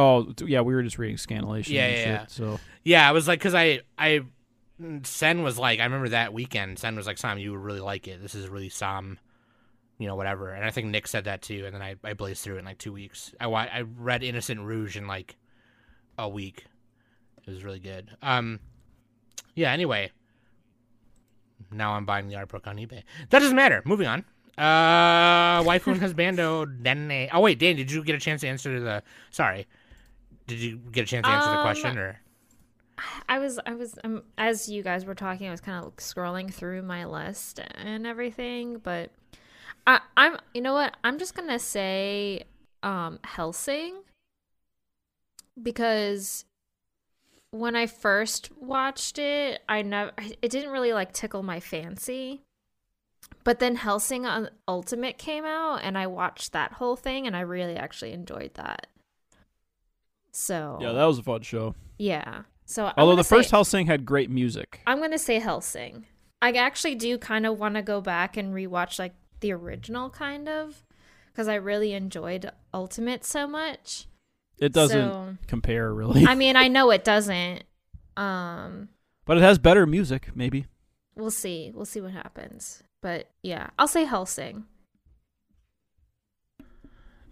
Oh, 0.00 0.32
yeah, 0.46 0.62
we 0.62 0.74
were 0.74 0.82
just 0.82 0.98
reading 0.98 1.16
Scanlation. 1.16 1.68
Yeah, 1.68 1.86
and 1.86 1.92
yeah, 1.92 1.98
shit, 1.98 2.08
yeah. 2.08 2.24
So 2.28 2.60
Yeah, 2.84 3.08
I 3.08 3.12
was 3.12 3.28
like, 3.28 3.38
because 3.38 3.54
I, 3.54 3.80
I, 3.98 4.20
Sen 5.02 5.42
was 5.42 5.58
like, 5.58 5.80
I 5.80 5.84
remember 5.84 6.08
that 6.10 6.32
weekend. 6.32 6.78
Sen 6.78 6.96
was 6.96 7.06
like, 7.06 7.18
Sam, 7.18 7.38
you 7.38 7.52
would 7.52 7.60
really 7.60 7.80
like 7.80 8.08
it. 8.08 8.22
This 8.22 8.34
is 8.34 8.48
really 8.48 8.70
Sam, 8.70 9.18
you 9.98 10.06
know, 10.06 10.16
whatever. 10.16 10.50
And 10.50 10.64
I 10.64 10.70
think 10.70 10.88
Nick 10.88 11.06
said 11.06 11.24
that 11.24 11.42
too. 11.42 11.64
And 11.66 11.74
then 11.74 11.82
I, 11.82 11.96
I 12.02 12.14
blazed 12.14 12.42
through 12.42 12.56
it 12.56 12.60
in 12.60 12.64
like 12.64 12.78
two 12.78 12.92
weeks. 12.92 13.34
I, 13.38 13.46
I 13.46 13.82
read 13.82 14.22
Innocent 14.22 14.60
Rouge 14.60 14.96
in 14.96 15.06
like 15.06 15.36
a 16.18 16.28
week. 16.28 16.64
It 17.46 17.50
was 17.50 17.62
really 17.62 17.80
good. 17.80 18.16
Um, 18.22 18.60
yeah. 19.54 19.72
Anyway, 19.72 20.12
now 21.70 21.92
I'm 21.92 22.06
buying 22.06 22.28
the 22.28 22.36
art 22.36 22.48
book 22.48 22.66
on 22.66 22.76
eBay. 22.76 23.02
That 23.30 23.40
doesn't 23.40 23.56
matter. 23.56 23.82
Moving 23.84 24.06
on. 24.06 24.24
Uh, 24.58 25.62
waifu 25.62 25.86
and 25.92 26.00
husbando 26.00 26.66
denne. 26.82 27.28
Oh 27.32 27.40
wait, 27.40 27.58
Dan, 27.58 27.76
did 27.76 27.90
you 27.90 28.04
get 28.04 28.14
a 28.14 28.18
chance 28.18 28.42
to 28.42 28.48
answer 28.48 28.78
the? 28.80 29.02
Sorry, 29.30 29.66
did 30.50 30.58
you 30.60 30.76
get 30.92 31.04
a 31.04 31.06
chance 31.06 31.26
to 31.26 31.32
answer 31.32 31.50
the 31.50 31.56
Um, 31.56 31.62
question 31.62 31.98
or? 31.98 32.20
I 33.28 33.38
was 33.38 33.58
I 33.64 33.74
was 33.74 33.98
um, 34.04 34.22
as 34.36 34.68
you 34.68 34.82
guys 34.82 35.04
were 35.06 35.14
talking, 35.14 35.48
I 35.48 35.50
was 35.50 35.60
kind 35.60 35.84
of 35.84 35.96
scrolling 35.96 36.52
through 36.52 36.82
my 36.82 37.04
list 37.06 37.60
and 37.76 38.06
everything, 38.06 38.78
but 38.78 39.10
I 39.86 40.00
I'm 40.16 40.36
you 40.54 40.60
know 40.60 40.74
what? 40.74 40.96
I'm 41.04 41.18
just 41.18 41.34
gonna 41.34 41.58
say 41.58 42.44
um 42.82 43.18
Hellsing 43.24 44.02
because 45.62 46.44
when 47.52 47.74
I 47.74 47.86
first 47.86 48.50
watched 48.60 49.18
it, 49.18 49.62
I 49.68 49.82
never 49.82 50.12
it 50.42 50.50
didn't 50.50 50.70
really 50.70 50.92
like 50.92 51.12
tickle 51.12 51.42
my 51.42 51.60
fancy. 51.60 52.42
But 53.44 53.58
then 53.58 53.76
Hellsing 53.76 54.26
on 54.26 54.50
Ultimate 54.68 55.18
came 55.18 55.44
out 55.44 55.76
and 55.82 55.96
I 55.96 56.06
watched 56.06 56.52
that 56.52 56.72
whole 56.74 56.96
thing 56.96 57.26
and 57.26 57.36
I 57.36 57.40
really 57.40 57.76
actually 57.76 58.12
enjoyed 58.12 58.54
that. 58.54 58.86
So 60.32 60.78
Yeah, 60.80 60.92
that 60.92 61.04
was 61.04 61.18
a 61.18 61.22
fun 61.22 61.42
show. 61.42 61.74
yeah. 61.98 62.42
So 62.66 62.92
Although 62.96 63.16
the 63.16 63.24
first 63.24 63.48
say, 63.50 63.56
Hellsing 63.56 63.86
had 63.86 64.06
great 64.06 64.30
music. 64.30 64.80
I'm 64.86 65.00
gonna 65.00 65.18
say 65.18 65.40
Hellsing. 65.40 66.04
I 66.40 66.52
actually 66.52 66.94
do 66.94 67.18
kind 67.18 67.44
of 67.44 67.58
want 67.58 67.74
to 67.74 67.82
go 67.82 68.00
back 68.00 68.36
and 68.36 68.54
rewatch 68.54 68.98
like 68.98 69.14
the 69.40 69.52
original 69.52 70.08
kind 70.08 70.48
of 70.48 70.84
because 71.32 71.48
I 71.48 71.56
really 71.56 71.92
enjoyed 71.94 72.50
Ultimate 72.72 73.24
so 73.24 73.46
much. 73.48 74.06
It 74.58 74.72
doesn't 74.72 75.10
So, 75.10 75.36
compare 75.48 75.92
really, 75.92 76.24
I 76.26 76.34
mean, 76.34 76.54
I 76.56 76.68
know 76.68 76.90
it 76.90 77.02
doesn't. 77.02 77.64
Um, 78.16 78.90
but 79.24 79.36
it 79.36 79.42
has 79.42 79.58
better 79.58 79.84
music. 79.86 80.30
Maybe. 80.34 80.66
we'll 81.16 81.30
see. 81.30 81.72
We'll 81.74 81.84
see 81.86 82.00
what 82.00 82.12
happens. 82.12 82.82
But 83.02 83.30
yeah, 83.42 83.70
I'll 83.78 83.88
say 83.88 84.04
Hellsing. 84.04 84.64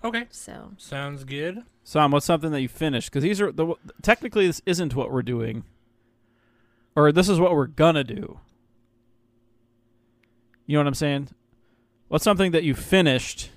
Okay. 0.04 0.26
So 0.30 0.72
Sounds 0.78 1.24
good. 1.24 1.62
Sam, 1.82 2.10
what's 2.12 2.26
something 2.26 2.52
that 2.52 2.60
you 2.60 2.68
finished? 2.68 3.10
Because 3.10 3.22
these 3.24 3.40
are 3.40 3.50
the 3.50 3.74
technically 4.02 4.46
this 4.46 4.62
isn't 4.66 4.94
what 4.94 5.10
we're 5.10 5.22
doing, 5.22 5.64
or 6.94 7.10
this 7.12 7.28
is 7.28 7.40
what 7.40 7.52
we're 7.52 7.66
gonna 7.66 8.04
do. 8.04 8.38
You 10.66 10.74
know 10.76 10.80
what 10.80 10.86
I'm 10.88 10.94
saying? 10.94 11.28
What's 12.08 12.24
something 12.24 12.52
that 12.52 12.62
you 12.62 12.74
finished 12.74 13.50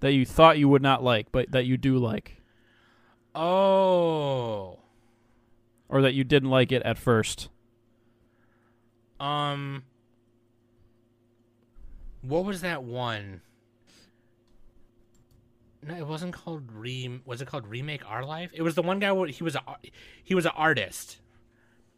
that 0.00 0.12
you 0.12 0.24
thought 0.24 0.58
you 0.58 0.68
would 0.68 0.82
not 0.82 1.02
like, 1.02 1.32
but 1.32 1.50
that 1.52 1.66
you 1.66 1.76
do 1.76 1.98
like, 1.98 2.40
Oh. 3.34 4.78
or 5.88 6.02
that 6.02 6.14
you 6.14 6.22
didn't 6.24 6.50
like 6.50 6.70
it 6.72 6.82
at 6.82 6.98
first? 6.98 7.48
Um. 9.18 9.84
What 12.22 12.44
was 12.44 12.60
that 12.60 12.82
one? 12.82 13.40
No, 15.82 15.94
it 15.94 16.06
wasn't 16.06 16.34
called 16.34 16.70
re. 16.72 17.20
Was 17.24 17.40
it 17.40 17.48
called 17.48 17.66
remake 17.66 18.02
our 18.08 18.24
life? 18.24 18.50
It 18.52 18.62
was 18.62 18.74
the 18.74 18.82
one 18.82 18.98
guy. 18.98 19.12
Where 19.12 19.28
he 19.28 19.42
was 19.42 19.56
a 19.56 19.62
he 20.22 20.34
was 20.34 20.44
an 20.44 20.52
artist, 20.54 21.18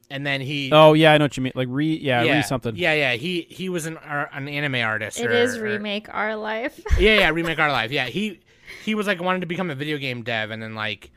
and 0.08 0.24
then 0.26 0.40
he. 0.40 0.70
Oh 0.72 0.92
yeah, 0.92 1.12
I 1.12 1.18
know 1.18 1.24
what 1.24 1.36
you 1.36 1.42
mean. 1.42 1.52
Like 1.56 1.68
re, 1.70 1.96
yeah, 1.96 2.22
yeah 2.22 2.36
re 2.36 2.42
something. 2.42 2.76
Yeah, 2.76 2.94
yeah. 2.94 3.14
He 3.14 3.42
he 3.50 3.68
was 3.68 3.86
an 3.86 3.96
ar- 3.96 4.30
an 4.32 4.48
anime 4.48 4.76
artist. 4.76 5.18
it 5.18 5.26
or- 5.26 5.32
is 5.32 5.56
or- 5.56 5.64
remake 5.64 6.08
our 6.14 6.36
life. 6.36 6.80
yeah, 6.98 7.18
yeah, 7.20 7.30
remake 7.30 7.58
our 7.58 7.72
life. 7.72 7.90
Yeah, 7.90 8.06
he 8.06 8.40
he 8.84 8.94
was 8.94 9.06
like 9.08 9.20
wanted 9.20 9.40
to 9.40 9.46
become 9.46 9.70
a 9.70 9.74
video 9.74 9.98
game 9.98 10.22
dev, 10.22 10.50
and 10.52 10.62
then 10.62 10.74
like 10.76 11.10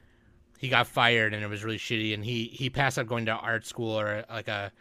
he 0.58 0.68
got 0.68 0.88
fired, 0.88 1.36
and 1.36 1.44
it 1.44 1.48
was 1.48 1.64
really 1.64 1.78
shitty, 1.78 2.14
and 2.16 2.26
he 2.26 2.46
he 2.46 2.70
passed 2.72 2.98
up 2.98 3.06
going 3.06 3.26
to 3.28 3.32
art 3.32 3.68
school 3.68 4.00
or 4.00 4.26
like 4.30 4.48
a 4.48 4.72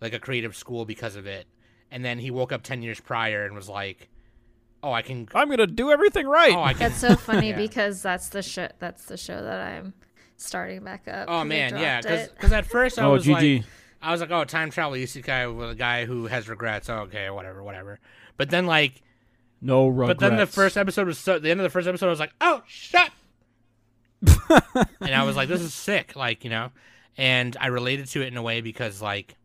like 0.00 0.12
a 0.12 0.20
creative 0.20 0.54
school 0.54 0.84
because 0.84 1.16
of 1.16 1.26
it, 1.26 1.46
and 1.90 2.04
then 2.04 2.18
he 2.20 2.30
woke 2.30 2.52
up 2.52 2.62
ten 2.62 2.82
years 2.82 3.00
prior 3.00 3.44
and 3.44 3.54
was 3.54 3.68
like, 3.68 4.08
oh, 4.82 4.92
I 4.92 5.02
can, 5.02 5.28
I'm 5.34 5.48
gonna 5.48 5.66
do 5.66 5.90
everything 5.90 6.26
right. 6.26 6.54
oh, 6.54 6.62
I 6.62 6.72
can. 6.72 6.90
That's 6.90 7.00
so 7.00 7.16
funny 7.16 7.48
Yeah. 7.50 7.56
because 7.56 8.02
that's 8.02 8.28
the 8.28 8.42
show. 8.42 8.68
That's 8.78 9.04
the 9.06 9.16
show 9.16 9.42
that 9.42 9.60
I'm 9.60 9.94
starting 10.36 10.84
back 10.84 11.06
up. 11.08 11.26
Oh 11.28 11.44
man, 11.44 11.76
yeah, 11.76 12.00
dropped 12.00 12.34
because 12.34 12.52
at 12.52 12.66
first 12.66 12.98
I 12.98 13.04
oh, 13.04 13.12
was 13.12 13.26
GG. 13.26 13.58
like, 13.58 13.66
I 14.02 14.10
was 14.10 14.20
like, 14.20 14.30
oh, 14.30 14.44
time 14.44 14.70
travel 14.70 14.96
isekai 14.96 15.56
with 15.56 15.70
a 15.70 15.74
guy 15.74 16.04
who 16.04 16.26
has 16.26 16.48
regrets. 16.48 16.88
Oh, 16.90 17.00
okay, 17.00 17.30
whatever, 17.30 17.62
whatever. 17.62 18.00
But 18.36 18.50
then 18.50 18.66
like, 18.66 19.02
no 19.60 19.86
regrets. 19.86 20.18
but 20.18 20.28
then 20.28 20.36
the 20.36 20.46
first 20.46 20.76
episode 20.76 21.06
was 21.06 21.18
so. 21.18 21.38
The 21.38 21.50
end 21.50 21.60
of 21.60 21.64
the 21.64 21.70
first 21.70 21.88
episode, 21.88 22.06
I 22.06 22.10
was 22.10 22.20
like, 22.20 22.34
oh, 22.40 22.62
shut. 22.66 23.10
and 25.00 25.14
I 25.14 25.24
was 25.24 25.36
like, 25.36 25.48
this 25.48 25.60
is 25.60 25.74
sick, 25.74 26.14
like 26.16 26.44
you 26.44 26.50
know, 26.50 26.70
and 27.16 27.56
I 27.60 27.68
related 27.68 28.06
to 28.08 28.22
it 28.22 28.28
in 28.28 28.36
a 28.36 28.42
way 28.42 28.60
because 28.60 29.00
like, 29.02 29.36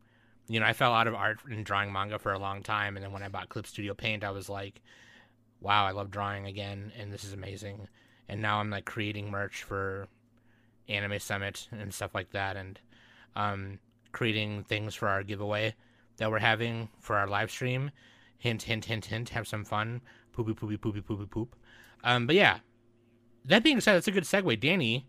you 0.47 0.59
know, 0.59 0.65
I 0.65 0.73
fell 0.73 0.93
out 0.93 1.07
of 1.07 1.15
art 1.15 1.39
and 1.49 1.65
drawing 1.65 1.91
manga 1.91 2.19
for 2.19 2.33
a 2.33 2.39
long 2.39 2.63
time, 2.63 2.95
and 2.95 3.03
then 3.03 3.11
when 3.11 3.23
I 3.23 3.27
bought 3.27 3.49
Clip 3.49 3.65
Studio 3.65 3.93
Paint, 3.93 4.23
I 4.23 4.31
was 4.31 4.49
like, 4.49 4.81
wow, 5.61 5.85
I 5.85 5.91
love 5.91 6.11
drawing 6.11 6.45
again, 6.45 6.91
and 6.97 7.11
this 7.11 7.23
is 7.23 7.33
amazing. 7.33 7.87
And 8.29 8.41
now 8.41 8.59
I'm 8.59 8.69
like 8.69 8.85
creating 8.85 9.31
merch 9.31 9.63
for 9.63 10.07
Anime 10.89 11.19
Summit 11.19 11.67
and 11.71 11.93
stuff 11.93 12.13
like 12.13 12.31
that, 12.31 12.57
and 12.57 12.79
um, 13.35 13.79
creating 14.11 14.63
things 14.63 14.95
for 14.95 15.07
our 15.07 15.23
giveaway 15.23 15.75
that 16.17 16.31
we're 16.31 16.39
having 16.39 16.89
for 16.99 17.15
our 17.15 17.27
live 17.27 17.51
stream. 17.51 17.91
Hint, 18.37 18.63
hint, 18.63 18.85
hint, 18.85 19.05
hint. 19.05 19.29
Have 19.29 19.47
some 19.47 19.65
fun. 19.65 20.01
Poopy, 20.33 20.53
poopy, 20.53 20.77
poopy, 20.77 21.01
poopy, 21.01 21.25
poop. 21.25 21.55
Um, 22.03 22.27
but 22.27 22.35
yeah. 22.35 22.59
That 23.45 23.63
being 23.63 23.79
said, 23.81 23.95
that's 23.95 24.07
a 24.07 24.11
good 24.11 24.25
segue. 24.25 24.59
Danny, 24.59 25.07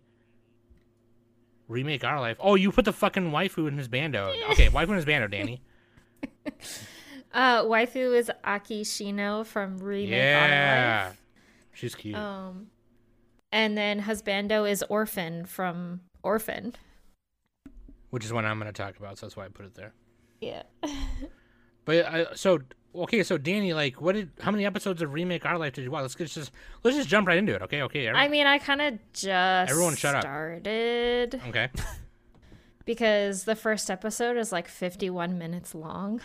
remake 1.67 2.05
our 2.05 2.21
life. 2.21 2.37
Oh, 2.41 2.55
you 2.55 2.71
put 2.71 2.85
the 2.85 2.93
fucking 2.93 3.31
waifu 3.31 3.69
in 3.69 3.77
his 3.77 3.89
bando. 3.89 4.33
Okay, 4.51 4.69
waifu 4.69 4.91
in 4.91 4.97
his 4.97 5.05
bando, 5.05 5.27
Danny. 5.27 5.61
Uh, 7.33 7.63
waifu 7.65 8.17
is 8.17 8.31
Aki 8.45 8.83
Shino 8.85 9.45
from 9.45 9.79
Remake 9.79 10.11
yeah, 10.11 11.07
Our 11.11 11.17
she's 11.75 11.95
cute. 11.95 12.17
Um, 12.17 12.69
and 13.53 13.77
then 13.77 14.03
husbando 14.03 14.69
is 14.69 14.83
Orphan 14.89 15.45
from 15.47 16.01
Orphan. 16.23 16.75
which 18.11 18.25
is 18.25 18.33
what 18.33 18.45
I'm 18.45 18.59
going 18.59 18.73
to 18.73 18.83
talk 18.83 18.97
about. 18.99 19.19
So 19.19 19.27
that's 19.27 19.37
why 19.37 19.45
I 19.45 19.49
put 19.49 19.67
it 19.67 19.75
there. 19.75 19.93
Yeah. 20.41 20.63
But 21.85 22.05
I, 22.05 22.27
so 22.35 22.59
okay, 22.95 23.23
so 23.23 23.39
Danny, 23.39 23.73
like, 23.73 23.99
what 23.99 24.15
did? 24.15 24.31
How 24.43 24.51
many 24.51 24.67
episodes 24.67 25.01
of 25.01 25.15
remake 25.15 25.47
our 25.47 25.57
life 25.57 25.73
did 25.73 25.85
you 25.85 25.91
watch? 25.91 26.03
Let's 26.03 26.35
just 26.35 26.53
let's 26.85 26.99
just 26.99 27.09
jump 27.09 27.27
right 27.27 27.39
into 27.39 27.55
it. 27.55 27.63
Okay, 27.63 27.81
okay. 27.81 28.09
every- 28.09 28.21
I 28.21 28.29
mean, 28.29 28.47
I 28.47 28.59
kind 28.59 28.83
of 28.83 28.99
just 29.15 29.71
Everyone 29.71 29.97
shut 29.97 30.15
up. 30.15 30.21
started 30.21 31.41
okay. 31.49 31.71
because 32.85 33.45
the 33.45 33.57
first 33.57 33.91
episode 33.91 34.37
is 34.37 34.53
like 34.53 34.69
51 34.69 35.39
minutes 35.39 35.75
long. 35.75 36.21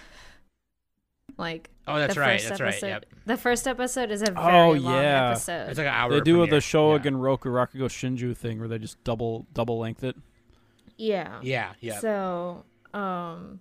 Like 1.43 1.69
Oh, 1.85 1.99
that's 1.99 2.15
the 2.15 2.21
right. 2.21 2.39
first 2.39 2.47
That's 2.49 2.61
episode, 2.61 2.85
right. 2.85 2.91
Yep. 2.93 3.05
The 3.25 3.37
first 3.37 3.67
episode 3.67 4.09
is 4.11 4.21
a 4.21 4.31
very 4.31 4.37
Oh, 4.37 4.71
long 4.71 5.03
yeah. 5.03 5.31
episode. 5.31 5.69
It's 5.69 5.77
like 5.77 5.87
an 5.87 5.93
hour. 5.93 6.11
they 6.11 6.21
do 6.21 6.35
premiere. 6.37 6.47
the 6.51 6.61
Shogun 6.61 7.15
Yeah. 7.15 7.19
Roku 7.21 7.49
Rakugo 7.49 7.89
Shinju 7.89 8.35
thing 8.37 8.59
where 8.59 8.69
they 8.69 8.79
just 8.79 9.03
double 9.03 9.45
double 9.53 9.77
length 9.79 10.03
it. 10.03 10.15
yeah. 10.97 11.39
Yeah. 11.41 11.73
Yeah. 11.81 11.99
So, 11.99 12.63
um, 12.93 13.59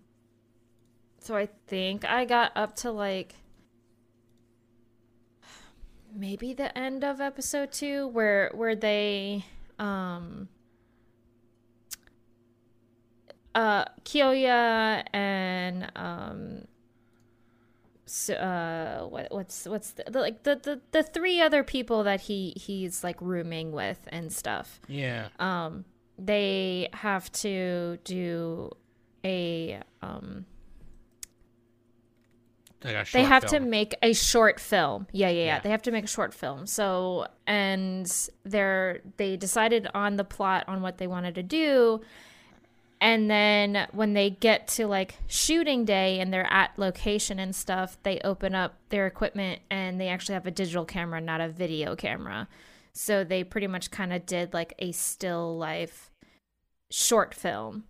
so 1.18 1.34
I 1.36 1.48
think 1.66 2.04
I 2.04 2.24
got 2.24 2.52
up 2.56 2.76
to 2.76 2.90
like 2.92 3.34
maybe 6.14 6.52
the 6.54 6.76
end 6.78 7.02
of 7.04 7.20
episode 7.20 7.72
two, 7.72 8.06
where 8.08 8.50
where 8.54 8.76
they, 8.76 9.44
um, 9.80 10.48
uh, 13.54 13.84
Kyoya 14.04 15.04
and 15.12 15.90
um. 15.96 16.64
So, 18.14 18.34
uh, 18.34 19.06
what, 19.06 19.28
what's 19.30 19.64
what's 19.64 19.92
the, 19.92 20.04
the, 20.06 20.20
like 20.20 20.42
the, 20.42 20.56
the 20.56 20.80
the 20.90 21.02
three 21.02 21.40
other 21.40 21.64
people 21.64 22.04
that 22.04 22.20
he 22.20 22.52
he's 22.56 23.02
like 23.02 23.16
rooming 23.22 23.72
with 23.72 24.00
and 24.08 24.30
stuff. 24.30 24.80
Yeah. 24.86 25.28
um 25.38 25.86
they 26.18 26.90
have 26.92 27.32
to 27.32 27.98
do 28.04 28.70
a 29.24 29.80
um 30.02 30.44
Like 32.84 33.10
they 33.12 33.22
have 33.22 33.46
to 33.46 33.60
make 33.60 33.94
a 34.02 34.12
short 34.12 34.60
film. 34.60 35.06
Yeah, 35.12 35.30
yeah 35.30 35.38
yeah. 35.38 35.44
Yeah. 35.46 35.60
they 35.60 35.70
have 35.70 35.82
to 35.82 35.90
make 35.90 36.04
a 36.04 36.08
short 36.08 36.34
film. 36.34 36.66
So 36.66 37.28
and 37.46 38.28
they're 38.44 39.00
they 39.16 39.38
decided 39.38 39.88
on 39.94 40.16
the 40.16 40.24
plot 40.24 40.64
on 40.68 40.82
what 40.82 40.98
they 40.98 41.06
wanted 41.06 41.34
to 41.36 41.42
do 41.42 42.02
and 43.02 43.28
then 43.28 43.88
when 43.90 44.14
they 44.14 44.30
get 44.30 44.68
to 44.68 44.86
like 44.86 45.16
shooting 45.26 45.84
day 45.84 46.20
and 46.20 46.32
they're 46.32 46.50
at 46.50 46.70
location 46.78 47.38
and 47.40 47.54
stuff 47.54 47.98
they 48.04 48.20
open 48.24 48.54
up 48.54 48.76
their 48.90 49.06
equipment 49.06 49.60
and 49.70 50.00
they 50.00 50.08
actually 50.08 50.34
have 50.34 50.46
a 50.46 50.50
digital 50.52 50.84
camera 50.84 51.20
not 51.20 51.40
a 51.40 51.48
video 51.48 51.96
camera 51.96 52.46
so 52.94 53.24
they 53.24 53.42
pretty 53.42 53.66
much 53.66 53.90
kind 53.90 54.12
of 54.12 54.24
did 54.24 54.54
like 54.54 54.72
a 54.78 54.92
still 54.92 55.58
life 55.58 56.10
short 56.90 57.34
film 57.34 57.84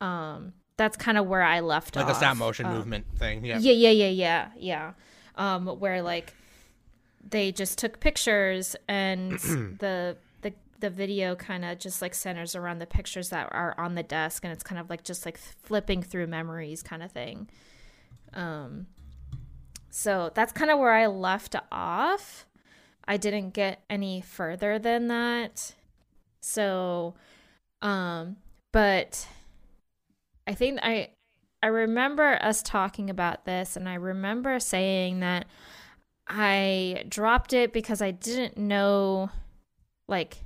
um 0.00 0.52
that's 0.76 0.96
kind 0.96 1.18
of 1.18 1.26
where 1.26 1.42
i 1.42 1.60
left 1.60 1.96
off. 1.96 2.06
like 2.06 2.12
a 2.12 2.16
stop 2.16 2.36
motion 2.36 2.66
Um, 2.66 2.74
movement 2.74 3.04
thing. 3.18 3.44
Yeah. 3.44 3.58
yeah, 3.58 3.72
yeah, 3.72 3.90
yeah, 3.90 4.08
yeah, 4.08 4.48
yeah. 4.58 4.92
Um, 5.36 5.66
where 5.66 6.02
like 6.02 6.34
they 7.28 7.50
just 7.52 7.78
took 7.78 7.98
pictures 8.00 8.76
and 8.88 9.32
the 9.78 10.16
the 10.80 10.90
video 10.90 11.34
kind 11.34 11.64
of 11.64 11.78
just 11.78 12.02
like 12.02 12.14
centers 12.14 12.54
around 12.54 12.78
the 12.78 12.86
pictures 12.86 13.30
that 13.30 13.48
are 13.52 13.74
on 13.78 13.94
the 13.94 14.02
desk 14.02 14.44
and 14.44 14.52
it's 14.52 14.62
kind 14.62 14.80
of 14.80 14.90
like 14.90 15.04
just 15.04 15.24
like 15.24 15.38
flipping 15.38 16.02
through 16.02 16.26
memories 16.26 16.82
kind 16.82 17.02
of 17.02 17.10
thing. 17.10 17.48
Um 18.34 18.86
so 19.90 20.30
that's 20.34 20.52
kind 20.52 20.70
of 20.70 20.78
where 20.78 20.92
I 20.92 21.06
left 21.06 21.56
off. 21.72 22.46
I 23.08 23.16
didn't 23.16 23.50
get 23.50 23.82
any 23.88 24.20
further 24.20 24.78
than 24.78 25.08
that. 25.08 25.74
So 26.40 27.14
um 27.82 28.36
but 28.72 29.26
I 30.46 30.54
think 30.54 30.80
I 30.82 31.10
I 31.62 31.68
remember 31.68 32.38
us 32.42 32.62
talking 32.62 33.10
about 33.10 33.44
this 33.44 33.76
and 33.76 33.88
I 33.88 33.94
remember 33.94 34.60
saying 34.60 35.20
that 35.20 35.46
I 36.28 37.04
dropped 37.08 37.52
it 37.52 37.72
because 37.72 38.02
I 38.02 38.10
didn't 38.10 38.56
know 38.56 39.30
like 40.08 40.38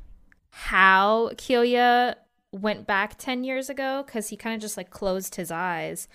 how 0.50 1.30
Kyoya 1.35 2.16
went 2.52 2.87
back 2.87 3.16
10 3.19 3.45
years 3.45 3.71
ago 3.71 4.04
cuz 4.07 4.28
he 4.28 4.37
kind 4.37 4.54
of 4.57 4.61
just 4.61 4.76
like 4.76 4.90
closed 4.90 5.37
his 5.37 5.50
eyes 5.50 6.09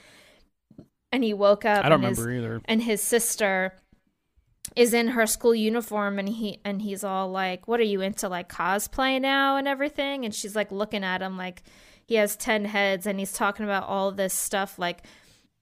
and 1.12 1.24
he 1.24 1.34
woke 1.34 1.63
up 1.63 1.86
I 1.86 1.89
don't 1.89 2.04
and 2.04 2.10
his- 2.10 2.20
remember 2.20 2.48
either. 2.56 2.62
and 2.65 2.84
his 2.84 3.01
sister 3.01 3.74
is 4.75 4.94
in 4.94 5.10
her 5.10 5.25
school 5.25 5.56
uniform 5.56 6.20
and 6.20 6.27
he 6.27 6.60
and 6.65 6.82
he's 6.82 7.04
all 7.04 7.30
like 7.30 7.68
what 7.68 7.80
are 7.80 7.84
you 7.84 8.01
into 8.01 8.27
like 8.27 8.50
cosplay 8.50 9.22
now 9.22 9.56
and 9.58 9.68
everything 9.68 10.25
and 10.25 10.36
she's 10.36 10.56
like 10.56 10.72
looking 10.72 11.04
at 11.04 11.22
him 11.22 11.38
like 11.38 11.63
he 12.06 12.15
has 12.15 12.36
10 12.36 12.65
heads 12.65 13.06
and 13.08 13.18
he's 13.20 13.32
talking 13.32 13.63
about 13.65 13.84
all 13.88 14.12
this 14.12 14.34
stuff 14.34 14.77
like 14.77 15.04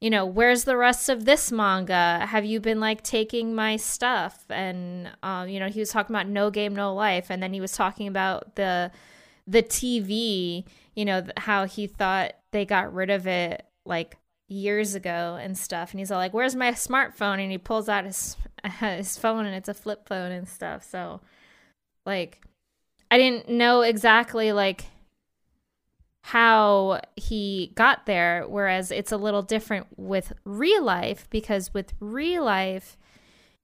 you 0.03 0.09
know 0.09 0.25
where's 0.25 0.65
the 0.65 0.75
rest 0.75 1.07
of 1.07 1.23
this 1.23 1.49
manga? 1.49 2.25
Have 2.25 2.43
you 2.43 2.59
been 2.59 2.81
like 2.81 3.03
taking 3.03 3.55
my 3.55 3.77
stuff? 3.77 4.43
And 4.49 5.09
um 5.23 5.47
you 5.47 5.61
know 5.61 5.69
he 5.69 5.79
was 5.79 5.91
talking 5.91 6.13
about 6.13 6.27
no 6.27 6.49
game 6.49 6.75
no 6.75 6.93
life 6.93 7.27
and 7.29 7.41
then 7.41 7.53
he 7.53 7.61
was 7.61 7.71
talking 7.71 8.09
about 8.09 8.55
the 8.55 8.91
the 9.47 9.63
TV 9.63 10.65
you 10.93 11.05
know 11.05 11.23
how 11.37 11.65
he 11.65 11.87
thought 11.87 12.33
they 12.51 12.65
got 12.65 12.93
rid 12.93 13.09
of 13.09 13.27
it 13.27 13.65
like 13.85 14.17
years 14.49 14.93
ago 14.93 15.39
and 15.41 15.57
stuff. 15.57 15.91
And 15.91 16.01
he's 16.01 16.11
all 16.11 16.19
like 16.19 16.33
where's 16.33 16.53
my 16.53 16.71
smartphone? 16.71 17.41
And 17.41 17.49
he 17.49 17.57
pulls 17.57 17.87
out 17.87 18.03
his 18.03 18.35
his 18.81 19.17
phone 19.17 19.45
and 19.45 19.55
it's 19.55 19.69
a 19.69 19.73
flip 19.73 20.05
phone 20.05 20.33
and 20.33 20.49
stuff. 20.49 20.83
So 20.83 21.21
like 22.05 22.41
i 23.09 23.17
didn't 23.17 23.47
know 23.47 23.81
exactly 23.81 24.51
like 24.51 24.83
how 26.25 27.01
he 27.17 27.73
got 27.75 28.05
there 28.05 28.45
whereas 28.47 28.91
it's 28.91 29.11
a 29.11 29.17
little 29.17 29.41
different 29.41 29.87
with 29.97 30.31
ReLIFE 30.45 31.29
because 31.29 31.73
with 31.73 31.93
ReLIFE 31.99 32.95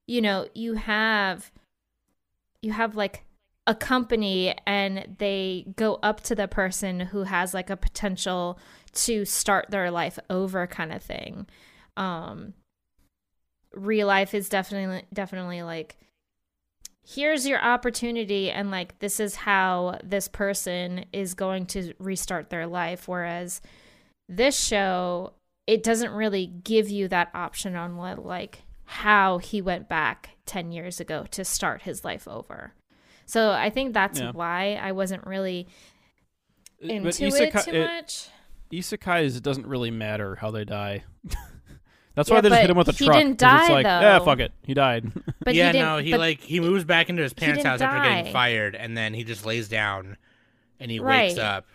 you 0.06 0.20
know 0.20 0.46
you 0.54 0.74
have 0.74 1.50
you 2.60 2.72
have 2.72 2.94
like 2.94 3.24
a 3.66 3.74
company 3.74 4.54
and 4.66 5.16
they 5.18 5.64
go 5.76 5.98
up 6.02 6.20
to 6.22 6.34
the 6.34 6.48
person 6.48 7.00
who 7.00 7.22
has 7.22 7.54
like 7.54 7.70
a 7.70 7.76
potential 7.76 8.58
to 8.92 9.24
start 9.24 9.70
their 9.70 9.90
life 9.90 10.18
over 10.28 10.66
kind 10.66 10.92
of 10.92 11.02
thing. 11.02 11.46
Um 11.96 12.54
ReLIFE 13.74 14.34
is 14.34 14.48
definitely 14.48 15.04
definitely 15.14 15.62
like 15.62 15.96
here's 17.14 17.46
your 17.46 17.60
opportunity 17.62 18.50
and 18.50 18.70
like 18.70 18.98
this 19.00 19.18
is 19.20 19.34
how 19.34 19.98
this 20.04 20.28
person 20.28 21.04
is 21.12 21.34
going 21.34 21.66
to 21.66 21.92
restart 21.98 22.50
their 22.50 22.66
life 22.66 23.08
whereas 23.08 23.60
this 24.28 24.58
show 24.58 25.32
it 25.66 25.82
doesn't 25.82 26.12
really 26.12 26.46
give 26.46 26.88
you 26.88 27.08
that 27.08 27.28
option 27.34 27.74
on 27.74 27.96
what 27.96 28.24
like 28.24 28.62
how 28.84 29.38
he 29.38 29.60
went 29.62 29.88
back 29.88 30.30
10 30.46 30.72
years 30.72 31.00
ago 31.00 31.24
to 31.30 31.44
start 31.44 31.82
his 31.82 32.04
life 32.04 32.26
over 32.28 32.72
so 33.26 33.50
i 33.52 33.70
think 33.70 33.92
that's 33.94 34.20
Yeah. 34.20 34.32
why 34.32 34.74
i 34.82 34.92
wasn't 34.92 35.26
really 35.26 35.66
into 36.80 37.08
isekai, 37.08 37.56
it 37.56 37.64
too 37.64 37.70
it- 37.76 37.86
much 37.86 38.28
isekais 38.72 39.36
it 39.36 39.42
doesn't 39.42 39.66
really 39.66 39.90
matter 39.90 40.36
how 40.36 40.50
they 40.50 40.64
die. 40.64 41.04
That's 42.14 42.28
why 42.28 42.36
Yeah, 42.36 42.40
they 42.42 42.48
just 42.50 42.60
hit 42.62 42.70
him 42.70 42.76
with 42.76 42.88
a 42.88 42.92
he 42.92 43.04
truck. 43.04 43.16
didn't 43.18 43.38
'cause 43.38 43.60
it's 43.60 43.68
die, 43.68 43.72
like, 43.74 43.84
Yeah, 43.84 44.18
fuck 44.18 44.40
it. 44.40 44.52
He 44.64 44.74
died. 44.74 45.10
but 45.44 45.54
yeah, 45.54 45.72
he 45.72 45.78
no, 45.78 45.98
he 45.98 46.16
like 46.16 46.40
he 46.40 46.60
moves 46.60 46.84
back 46.84 47.08
into 47.08 47.22
his 47.22 47.32
parents' 47.32 47.58
didn't 47.62 47.70
house 47.70 47.80
after 47.80 48.08
getting 48.08 48.32
fired, 48.32 48.74
and 48.74 48.96
then 48.96 49.14
he 49.14 49.22
just 49.24 49.46
lays 49.46 49.68
down, 49.68 50.16
and 50.80 50.90
he 50.90 50.98
wakes 51.00 51.38
up. 51.38 51.66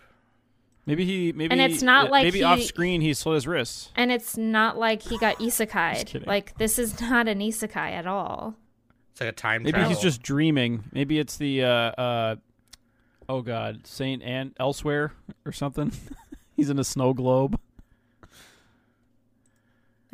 maybe 0.86 1.06
he 1.06 1.32
maybe 1.32 1.52
And 1.52 1.62
it's 1.62 1.82
not 1.82 2.08
uh, 2.08 2.12
like 2.12 2.24
maybe 2.26 2.40
he- 2.40 2.44
off 2.44 2.62
screen 2.62 3.02
he 3.02 3.14
slit 3.14 3.36
his 3.36 3.48
wrists. 3.48 3.92
And 3.96 4.12
it's 4.12 4.36
not 4.38 4.78
like 4.78 5.02
he 5.02 5.18
got 5.18 5.40
isekai. 5.40 6.28
like 6.28 6.58
this 6.58 6.78
is 6.78 7.00
not 7.02 7.28
an 7.28 7.40
isekai 7.40 7.92
at 7.92 8.06
all. 8.06 8.56
It's 9.12 9.22
like 9.22 9.30
a 9.30 9.34
time 9.34 9.64
Maybe 9.64 9.72
travel. 9.72 9.90
he's 9.90 10.00
just 10.02 10.22
dreaming. 10.22 10.84
Maybe 10.92 11.18
it's 11.18 11.38
the 11.38 11.64
uh 11.64 11.68
uh 11.70 12.36
oh 13.30 13.42
god, 13.42 13.88
Saint 13.88 14.22
and 14.22 14.52
elsewhere 14.60 15.14
or 15.46 15.54
something. 15.54 15.94
he's 16.58 16.70
in 16.70 16.78
a 16.78 16.84
snow 16.84 17.14
globe. 17.14 17.58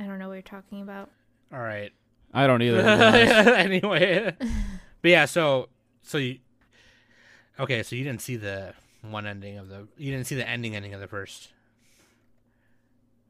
I 0.01 0.07
don't 0.07 0.19
know 0.19 0.27
what 0.27 0.33
you're 0.33 0.41
talking 0.41 0.81
about. 0.81 1.09
all 1.53 1.59
right. 1.59 1.91
I 2.33 2.47
don't 2.47 2.61
either. 2.61 2.77
to 2.77 2.83
be 2.83 2.89
honest. 2.89 3.47
anyway, 3.47 4.35
but 5.01 5.11
yeah, 5.11 5.25
so 5.25 5.67
so 6.01 6.17
you 6.17 6.39
okay? 7.59 7.83
So 7.83 7.95
you 7.95 8.03
didn't 8.05 8.21
see 8.21 8.37
the 8.37 8.73
one 9.01 9.27
ending 9.27 9.57
of 9.57 9.67
the 9.67 9.87
you 9.97 10.11
didn't 10.11 10.27
see 10.27 10.35
the 10.35 10.47
ending 10.47 10.75
ending 10.75 10.93
of 10.93 11.01
the 11.01 11.07
first 11.07 11.49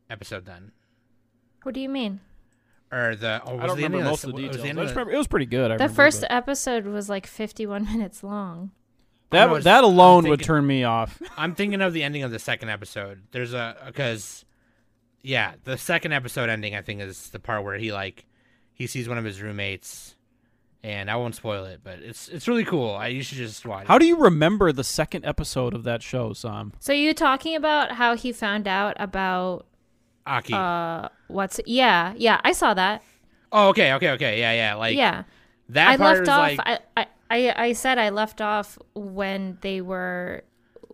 episode 0.10 0.46
then, 0.46 0.72
What 1.64 1.74
do 1.76 1.82
you 1.82 1.90
mean? 1.90 2.20
or 2.92 3.16
the 3.16 3.42
oh, 3.46 3.54
was 3.56 3.64
I 3.64 3.68
don't 3.68 3.78
the 3.78 3.84
remember 3.84 4.04
most 4.06 4.24
of 4.26 4.32
of 4.32 4.36
the 4.36 4.42
was 4.48 4.58
details. 4.58 4.62
the 4.64 4.68
I 4.68 4.70
ending 4.70 4.84
just 4.86 4.96
remember 4.96 5.14
it 5.14 5.18
was 5.18 5.28
pretty 5.28 5.46
good. 5.46 5.72
I 5.72 5.78
The 5.78 5.84
remember, 5.86 5.94
first 5.96 6.22
but 6.22 6.32
episode 6.32 6.86
was 6.86 7.08
like 7.10 7.26
51 7.26 7.86
minutes 7.92 8.22
long. 8.24 8.72
that 9.32 9.48
I 9.48 9.52
was- 9.52 9.64
that 9.64 9.84
alone 9.84 10.26
I'm 10.26 10.30
would 10.32 10.44
turn 10.44 10.68
me 10.68 10.84
off. 10.84 11.22
I'm 11.38 11.56
thinking 11.56 11.82
of 11.82 11.94
the 11.94 12.04
ending 12.04 12.24
of 12.24 12.32
the 12.32 12.40
second 12.40 12.70
episode. 12.70 13.22
There's 13.32 13.54
a 13.54 13.78
because 13.88 14.44
yeah, 15.24 15.54
the 15.64 15.78
second 15.78 16.14
episode 16.14 16.50
ending 16.50 16.76
I 16.76 16.82
think 16.82 17.02
is 17.02 17.30
the 17.30 17.40
part 17.40 17.64
where 17.64 17.78
he 17.78 17.92
like 17.92 18.26
he 18.74 18.88
sees 18.88 19.08
one 19.08 19.18
of 19.18 19.26
his 19.26 19.42
roommates, 19.42 20.16
and 20.84 21.10
I 21.12 21.16
won't 21.16 21.36
spoil 21.36 21.66
it, 21.66 21.82
but 21.84 22.00
it's 22.00 22.28
it's 22.30 22.48
really 22.48 22.66
cool. 22.66 22.92
I 22.92 23.08
you 23.08 23.24
should 23.24 23.38
just 23.38 23.66
watch. 23.66 23.88
How 23.88 23.98
it. 23.98 24.00
do 24.00 24.06
you 24.06 24.18
remember 24.18 24.72
the 24.72 24.84
second 24.84 25.26
episode 25.26 25.74
of 25.74 25.84
that 25.84 26.02
show, 26.02 26.34
Sam? 26.34 26.74
So 26.80 26.94
you 26.94 27.14
talking 27.14 27.56
about 27.56 27.94
how 27.94 28.16
he 28.16 28.32
found 28.32 28.68
out 28.68 28.96
about 29.00 29.68
Aki? 30.26 30.54
uh 30.54 31.10
what's 31.28 31.60
yeah 31.66 32.14
yeah 32.16 32.40
I 32.44 32.52
saw 32.52 32.74
that 32.74 33.02
oh, 33.52 33.70
okay, 33.70 33.94
okay, 33.94 34.12
okay, 34.12 34.40
yeah, 34.40 34.54
yeah. 34.54 34.76
Like 34.76 34.96
yeah 34.96 35.24
that 35.70 35.90
I 35.90 35.98
part 35.98 36.10
left 36.10 36.20
was 36.22 36.30
off 36.30 36.58
like 36.58 36.60
I, 36.66 36.80
I 36.98 37.08
I 37.30 37.64
I 37.66 37.74
said 37.74 37.98
I 37.98 38.10
left 38.10 38.42
off 38.42 38.78
when 38.94 39.58
they 39.62 39.82
were 39.82 40.44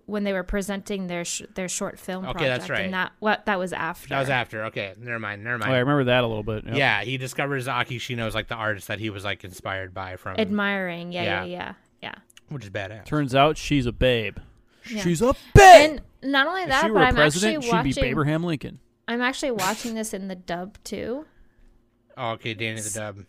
when 0.07 0.23
they 0.23 0.33
were 0.33 0.41
presenting 0.43 1.05
their 1.07 1.23
sh- 1.23 1.43
their 1.53 1.67
short 1.69 1.99
film 1.99 2.23
Okay, 2.25 2.31
project 2.33 2.59
that's 2.61 2.69
right. 2.69 2.85
and 2.85 2.93
that 2.95 3.11
what 3.19 3.45
that 3.45 3.59
was 3.59 3.71
after 3.73 4.09
that 4.09 4.19
was 4.19 4.29
after. 4.29 4.63
Okay, 4.65 4.93
never 4.99 5.19
mind, 5.19 5.43
never 5.43 5.57
Oh, 5.57 5.59
mind. 5.59 5.73
I 5.73 5.77
remember 5.79 6.05
that 6.05 6.23
a 6.23 6.27
little 6.27 6.43
bit. 6.43 6.65
yep. 6.65 6.75
Yeah, 6.75 7.03
he 7.03 7.17
discovers 7.17 7.67
Aki 7.67 7.99
Shino 7.99 8.27
is 8.27 8.33
like 8.33 8.47
the 8.47 8.55
artist 8.55 8.87
that 8.87 8.99
he 8.99 9.09
was 9.11 9.23
like 9.23 9.43
inspired 9.43 9.93
by 9.93 10.15
from, 10.15 10.37
admiring 10.39 11.11
yeah 11.11 11.23
yeah 11.23 11.43
Yeah. 11.43 11.45
yeah 11.45 11.73
yeah, 12.01 12.15
which 12.49 12.63
is 12.63 12.69
badass. 12.71 13.05
Turns 13.05 13.35
out 13.35 13.57
she's 13.57 13.85
a 13.85 13.91
babe. 13.91 14.37
Yeah. 14.89 15.01
She's 15.03 15.21
a 15.21 15.33
babe. 15.53 16.01
and 16.23 16.31
not 16.31 16.47
only 16.47 16.63
if 16.63 16.69
that 16.69 16.81
she 16.83 16.87
but 16.87 16.93
were 16.93 17.01
a 17.01 17.05
I'm 17.07 17.15
president, 17.15 17.55
actually 17.57 17.67
she'd 17.77 17.83
be 17.83 17.89
watching 17.89 18.03
Abraham 18.05 18.43
Lincoln. 18.43 18.79
I'm 19.09 19.21
actually 19.21 19.51
watching 19.51 19.93
this 19.95 20.13
in 20.13 20.27
the 20.29 20.35
dub 20.35 20.77
too 20.83 21.25
oh, 22.17 22.29
okay, 22.31 22.53
Danny 22.53 22.79
the 22.81 22.89
Dub. 22.91 23.25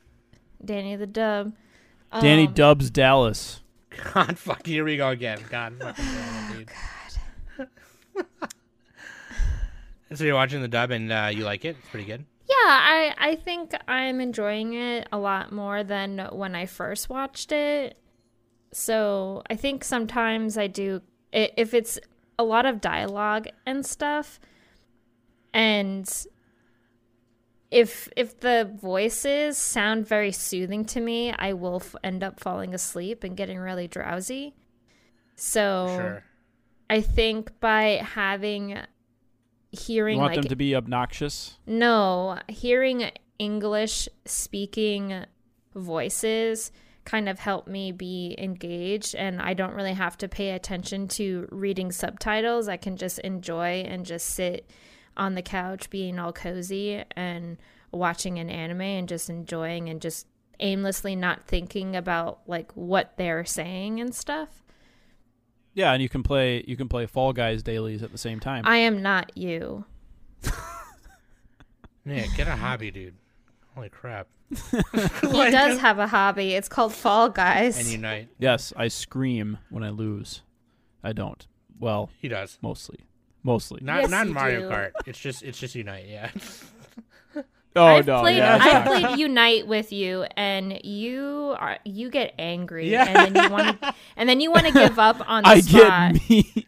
Danny 0.65 0.95
the 0.97 1.07
dub 1.07 1.53
Danny 2.21 2.47
Um, 2.47 2.55
Dubs 2.55 2.91
Dallas. 2.91 3.63
God, 4.15 4.39
fuck, 4.39 4.67
here 4.67 4.85
we 4.85 4.97
go 4.97 5.09
again. 5.11 5.41
God, 5.51 5.75
fucking 5.79 6.05
damn 6.05 6.61
it, 6.61 6.69
dude. 7.59 7.69
so 10.19 10.25
you're 10.25 10.35
watching 10.35 10.63
the 10.63 10.69
dub 10.69 10.91
and 10.91 11.13
uh, 11.13 11.31
you 11.33 11.45
like 11.45 11.65
it? 11.65 11.77
It's 11.79 11.89
pretty 11.89 12.07
good. 12.07 12.25
Yeah, 12.49 12.55
I 12.57 13.15
I 13.19 13.35
think 13.37 13.73
I'm 13.87 14.21
enjoying 14.21 14.73
it 14.75 15.07
a 15.13 15.19
lot 15.19 15.53
more 15.53 15.85
than 15.85 16.29
when 16.33 16.55
I 16.55 16.67
first 16.67 17.11
watched 17.11 17.53
it. 17.53 17.99
So 18.73 19.43
I 19.51 19.57
think 19.57 19.85
sometimes 19.85 20.57
I 20.57 20.67
do 20.67 21.03
if 21.33 21.75
it's 21.75 21.99
a 22.39 22.45
lot 22.45 22.65
of 22.65 22.81
dialogue 22.81 23.49
and 23.67 23.85
stuff, 23.85 24.41
and 25.53 26.09
if 27.71 28.09
if 28.17 28.41
the 28.41 28.71
voices 28.81 29.59
sound 29.59 30.07
very 30.07 30.33
soothing 30.33 30.85
to 30.87 31.01
me, 31.01 31.33
I 31.33 31.53
will 31.53 31.77
f- 31.77 31.95
end 32.03 32.23
up 32.25 32.41
falling 32.41 32.75
asleep 32.75 33.25
and 33.25 33.37
getting 33.37 33.59
really 33.59 33.89
drowsy. 33.89 34.55
So 35.37 35.87
Sure. 35.97 36.25
I 36.91 37.01
think 37.01 37.61
by 37.61 38.01
having 38.03 38.79
hearing 39.71 40.17
You 40.17 40.21
want 40.23 40.33
like 40.35 40.43
them 40.43 40.49
to 40.49 40.57
be 40.57 40.75
obnoxious? 40.75 41.59
no, 41.67 42.39
hearing 42.49 43.11
English 43.39 44.09
speaking 44.25 45.25
voices 45.75 46.73
kind 47.05 47.29
of 47.29 47.39
help 47.39 47.69
me 47.69 47.93
be 47.93 48.35
engaged 48.39 49.15
and 49.15 49.41
I 49.41 49.55
don't 49.55 49.73
really 49.75 49.93
have 49.95 50.19
to 50.19 50.29
pay 50.29 50.51
attention 50.51 51.09
to 51.09 51.49
reading 51.51 51.93
subtitles. 51.93 52.69
I 52.69 52.77
can 52.77 52.97
just 52.97 53.19
enjoy 53.21 53.83
and 53.87 54.05
just 54.05 54.27
sit 54.27 54.69
on 55.19 55.35
the 55.35 55.43
couch 55.43 55.91
being 55.91 56.19
all 56.19 56.33
cozy 56.33 57.05
and 57.17 57.57
watching 57.93 58.39
an 58.39 58.49
anime 58.51 58.81
and 58.83 59.09
just 59.09 59.29
enjoying 59.29 59.89
and 59.89 60.01
just 60.01 60.27
aimlessly 60.61 61.15
not 61.17 61.47
thinking 61.47 61.95
about 61.97 62.41
like 62.47 62.73
what 62.73 63.15
they're 63.17 63.45
saying 63.45 64.01
and 64.01 64.15
stuff. 64.15 64.63
Yeah, 65.75 65.93
and 65.93 66.03
you 66.03 66.09
can 66.09 66.23
play 66.23 66.65
you 66.67 66.77
can 66.77 66.89
play 66.89 67.07
Fall 67.07 67.33
Guys 67.33 67.63
dailies 67.63 68.03
at 68.03 68.11
the 68.13 68.19
same 68.19 68.41
time. 68.41 68.65
I 68.67 68.79
am 68.79 69.03
not 69.03 69.37
you. 69.37 69.85
Yeah, 72.05 72.25
get 72.37 72.49
a 72.49 72.57
hobby, 72.57 72.91
dude. 72.91 73.17
Holy 73.75 73.91
crap. 73.91 74.29
He 75.21 75.51
does 75.51 75.79
have 75.79 75.99
a 75.99 76.07
hobby. 76.07 76.55
It's 76.55 76.69
called 76.69 76.95
Fall 76.95 77.29
Guys. 77.29 77.79
And 77.79 77.87
unite. 77.89 78.29
yes, 78.39 78.73
I 78.77 78.89
scream 78.89 79.59
when 79.69 79.83
I 79.85 79.91
lose. 79.91 80.43
I 81.05 81.13
don't. 81.13 81.47
Well, 81.79 82.09
He 82.19 82.29
does. 82.29 82.59
mostly. 82.63 83.01
Mostly. 83.49 83.81
Not 83.83 84.03
Yes, 84.03 84.11
not 84.11 84.27
you 84.29 84.35
Mario 84.35 84.61
do. 84.61 84.69
Kart. 84.75 84.91
It's 85.07 85.19
just 85.19 85.43
it's 85.43 85.59
just 85.59 85.75
Unite. 85.75 86.07
Yeah. 86.09 86.31
Oh 87.77 87.85
I've 87.85 88.07
no, 88.09 88.21
played, 88.21 88.39
yeah, 88.39 88.57
I've 88.61 88.85
fine. 88.87 89.03
played 89.05 89.19
Unite 89.21 89.67
with 89.69 89.93
you, 89.93 90.25
and 90.37 90.81
you 90.85 91.55
are 91.61 91.79
you 91.85 92.11
get 92.11 92.35
angry, 92.39 92.91
Yeah. 92.91 93.05
and 93.07 93.37
then 93.37 93.45
you 93.45 93.51
want 93.51 93.81
to, 93.81 93.95
and 94.17 94.29
then 94.29 94.41
you 94.41 94.51
want 94.51 94.67
to 94.67 94.73
give 94.73 94.99
up 94.99 95.21
on 95.31 95.45
the 95.45 95.49
I 95.51 95.61
spot. 95.61 96.15
get 96.15 96.29
me. 96.31 96.67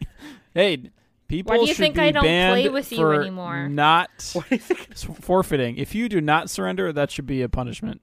hey, 0.53 0.89
people 1.27 1.51
Why 1.51 1.57
do 1.57 1.61
you 1.63 1.67
should 1.73 1.77
think 1.77 1.95
be 1.95 2.01
I 2.01 2.11
don't 2.11 2.23
banned 2.23 2.53
play 2.53 2.69
with 2.69 2.91
you 2.91 2.97
for 2.99 3.15
anymore? 3.15 3.67
Not 3.67 4.09
what 4.33 4.47
do 4.47 4.55
you 4.55 4.59
think? 4.61 4.87
s- 4.91 5.03
forfeiting. 5.03 5.75
If 5.77 5.93
you 5.95 6.07
do 6.07 6.21
not 6.21 6.49
surrender, 6.49 6.93
that 6.93 7.11
should 7.11 7.25
be 7.27 7.41
a 7.41 7.49
punishment. 7.49 7.99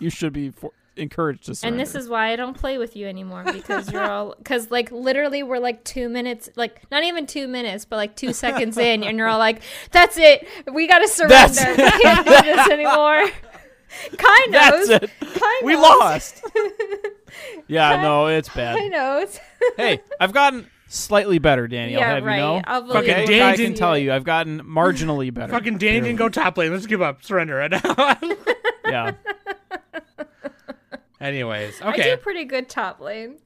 you 0.00 0.10
should 0.10 0.34
be 0.34 0.50
for- 0.50 0.72
encouraged 1.00 1.46
to 1.46 1.54
surrender. 1.54 1.74
And 1.74 1.80
this 1.80 1.94
is 1.94 2.08
why 2.08 2.32
I 2.32 2.36
don't 2.36 2.56
play 2.56 2.78
with 2.78 2.94
you 2.94 3.06
anymore 3.08 3.42
because 3.52 3.90
you're 3.92 4.08
all 4.08 4.34
because 4.38 4.70
like 4.70 4.92
literally 4.92 5.42
we're 5.42 5.58
like 5.58 5.82
two 5.84 6.08
minutes, 6.08 6.48
like 6.56 6.82
not 6.90 7.02
even 7.02 7.26
two 7.26 7.48
minutes, 7.48 7.84
but 7.84 7.96
like 7.96 8.14
two 8.14 8.32
seconds 8.32 8.76
in, 8.78 9.02
and 9.02 9.18
you're 9.18 9.26
all 9.28 9.38
like, 9.38 9.62
"That's 9.90 10.16
it, 10.18 10.46
we 10.72 10.86
gotta 10.86 11.08
surrender. 11.08 11.54
That's- 11.54 11.76
we 11.96 12.02
can't 12.02 12.26
do 12.26 12.32
this 12.42 12.68
anymore." 12.70 13.30
kind 14.16 14.52
knows. 14.52 14.86
That's 14.88 15.04
it. 15.04 15.10
Kai 15.34 15.60
We 15.64 15.72
knows. 15.72 15.82
lost. 15.82 16.44
yeah, 17.66 18.00
no, 18.00 18.26
it's 18.28 18.48
Kai 18.48 18.74
bad. 18.74 18.90
knows. 18.92 19.40
hey, 19.76 20.00
I've 20.20 20.32
gotten 20.32 20.68
slightly 20.88 21.38
better, 21.38 21.66
Danny. 21.68 21.94
I'll 21.94 22.00
yeah, 22.00 22.14
have 22.14 22.24
right. 22.24 22.36
you 22.36 22.42
know. 22.42 22.62
I'll 22.66 22.82
believe 22.82 22.94
Fucking 23.06 23.14
Okay. 23.14 23.26
Danny 23.26 23.40
I 23.42 23.56
didn't- 23.56 23.72
can 23.74 23.78
tell 23.80 23.98
you, 23.98 24.12
I've 24.12 24.24
gotten 24.24 24.60
marginally 24.62 25.32
better. 25.34 25.52
Fucking 25.52 25.78
Danny 25.78 26.00
didn't 26.00 26.16
go 26.16 26.28
top 26.28 26.56
lane. 26.58 26.72
Let's 26.72 26.86
give 26.86 27.02
up. 27.02 27.24
Surrender 27.24 27.56
right 27.56 27.70
now. 27.70 28.18
Yeah. 28.86 29.12
Anyways, 31.20 31.80
okay. 31.80 31.86
I 31.88 31.92
okay. 31.92 32.02
do 32.10 32.16
pretty 32.16 32.44
good 32.44 32.68
top 32.68 33.00
lane. 33.00 33.36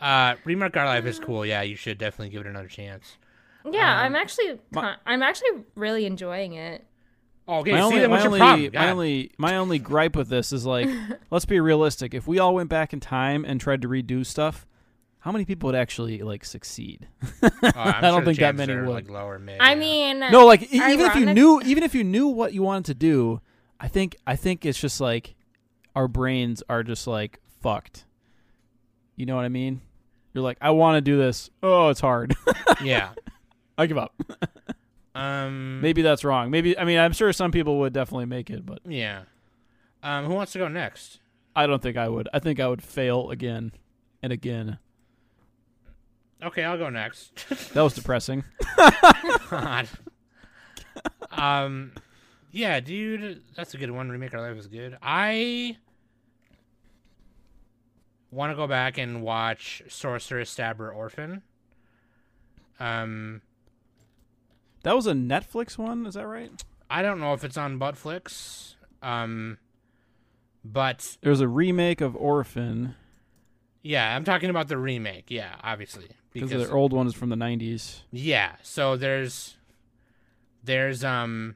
Uh, 0.00 0.34
Remake 0.44 0.76
Our 0.76 0.84
Life 0.84 1.06
is 1.06 1.18
cool. 1.18 1.46
Yeah, 1.46 1.62
you 1.62 1.74
should 1.76 1.96
definitely 1.98 2.28
give 2.30 2.42
it 2.42 2.46
another 2.46 2.68
chance. 2.68 3.16
Yeah, 3.64 3.90
Um, 4.00 4.06
I'm 4.06 4.16
actually 4.16 4.58
my- 4.70 4.96
I'm 5.06 5.22
actually 5.22 5.64
really 5.74 6.06
enjoying 6.06 6.52
it. 6.52 6.84
Oh, 7.48 7.60
okay. 7.60 7.72
my 7.72 7.78
see, 7.78 7.82
only, 7.84 7.98
then 8.00 8.10
my 8.10 8.24
only, 8.26 8.38
problem? 8.38 8.70
my 8.74 8.90
only, 8.90 9.30
my 9.38 9.56
only 9.56 9.78
gripe 9.78 10.16
with 10.16 10.28
this 10.28 10.52
is 10.52 10.66
like, 10.66 10.88
let's 11.30 11.44
be 11.44 11.60
realistic. 11.60 12.12
If 12.12 12.26
we 12.26 12.38
all 12.40 12.54
went 12.54 12.68
back 12.68 12.92
in 12.92 12.98
time 13.00 13.44
and 13.44 13.60
tried 13.60 13.82
to 13.82 13.88
redo 13.88 14.26
stuff, 14.26 14.66
how 15.20 15.30
many 15.32 15.44
people 15.44 15.68
would 15.68 15.74
actually 15.76 16.22
like 16.22 16.44
succeed? 16.44 17.08
Oh, 17.42 17.50
I'm 17.74 18.02
don't 18.02 18.18
sure 18.18 18.24
think 18.24 18.38
that 18.38 18.54
many 18.56 18.74
would. 18.74 18.88
Like 18.88 19.08
lower 19.10 19.38
mid. 19.38 19.60
I 19.60 19.70
yeah. 19.74 19.78
mean, 19.78 20.20
No, 20.30 20.44
like 20.46 20.62
e- 20.72 20.76
even 20.76 21.06
if 21.06 21.14
you 21.16 21.26
knew, 21.26 21.60
even 21.64 21.82
if 21.82 21.94
you 21.94 22.04
knew 22.04 22.28
what 22.28 22.52
you 22.52 22.62
wanted 22.62 22.84
to 22.86 22.94
do, 22.94 23.40
I 23.80 23.88
think, 23.88 24.16
I 24.26 24.36
think 24.36 24.64
it's 24.64 24.78
just 24.80 25.00
like 25.00 25.34
our 25.96 26.06
brains 26.06 26.62
are 26.68 26.84
just 26.84 27.08
like 27.08 27.40
fucked. 27.60 28.04
You 29.16 29.26
know 29.26 29.34
what 29.34 29.44
I 29.44 29.48
mean? 29.48 29.80
You're 30.34 30.44
like, 30.44 30.58
I 30.60 30.70
want 30.70 30.96
to 30.98 31.00
do 31.00 31.16
this. 31.16 31.50
Oh, 31.62 31.88
it's 31.88 32.00
hard. 32.00 32.36
yeah. 32.84 33.10
I 33.76 33.86
give 33.86 33.98
up. 33.98 34.14
Um. 35.14 35.80
Maybe 35.80 36.02
that's 36.02 36.24
wrong. 36.24 36.50
Maybe 36.50 36.78
I 36.78 36.84
mean 36.84 36.98
I'm 36.98 37.14
sure 37.14 37.32
some 37.32 37.50
people 37.50 37.78
would 37.78 37.94
definitely 37.94 38.26
make 38.26 38.50
it, 38.50 38.66
but 38.66 38.80
Yeah. 38.86 39.22
Um. 40.02 40.26
Who 40.26 40.34
wants 40.34 40.52
to 40.52 40.58
go 40.58 40.68
next? 40.68 41.20
I 41.56 41.66
don't 41.66 41.80
think 41.80 41.96
I 41.96 42.06
would. 42.06 42.28
I 42.34 42.38
think 42.38 42.60
I 42.60 42.68
would 42.68 42.82
fail 42.82 43.30
again 43.30 43.72
and 44.22 44.30
again. 44.30 44.78
Okay, 46.44 46.64
I'll 46.64 46.76
go 46.76 46.90
next. 46.90 47.46
That 47.72 47.80
was 47.80 47.94
depressing. 47.94 48.44
God. 49.48 49.88
um. 51.32 51.92
Yeah, 52.52 52.80
dude, 52.80 53.42
that's 53.54 53.72
a 53.72 53.78
good 53.78 53.90
one. 53.90 54.10
Remake 54.10 54.34
Our 54.34 54.46
Life 54.46 54.58
is 54.58 54.66
good. 54.66 54.98
I 55.00 55.78
want 58.36 58.52
to 58.52 58.56
go 58.56 58.66
back 58.66 58.98
and 58.98 59.22
watch 59.22 59.82
Sorcerer, 59.88 60.44
Stabber, 60.44 60.90
Orphan. 60.90 61.42
Um. 62.78 63.42
That 64.82 64.94
was 64.94 65.06
a 65.08 65.12
Netflix 65.12 65.76
one, 65.76 66.06
is 66.06 66.14
that 66.14 66.28
right? 66.28 66.52
I 66.88 67.02
don't 67.02 67.18
know 67.18 67.32
if 67.32 67.42
it's 67.42 67.56
on 67.56 67.78
Buttflix. 67.78 68.74
Um. 69.02 69.58
But 70.64 71.16
There 71.22 71.30
was 71.30 71.40
a 71.40 71.48
remake 71.48 72.00
of 72.00 72.16
Orphan 72.16 72.94
yeah, 73.86 74.16
I'm 74.16 74.24
talking 74.24 74.50
about 74.50 74.66
the 74.66 74.76
remake. 74.76 75.26
Yeah, 75.28 75.54
obviously 75.62 76.08
because 76.32 76.50
the 76.50 76.70
old 76.70 76.92
one 76.92 77.06
is 77.06 77.14
from 77.14 77.28
the 77.28 77.36
90s. 77.36 78.00
Yeah, 78.10 78.56
so 78.62 78.96
there's 78.96 79.56
there's 80.64 81.04
um 81.04 81.54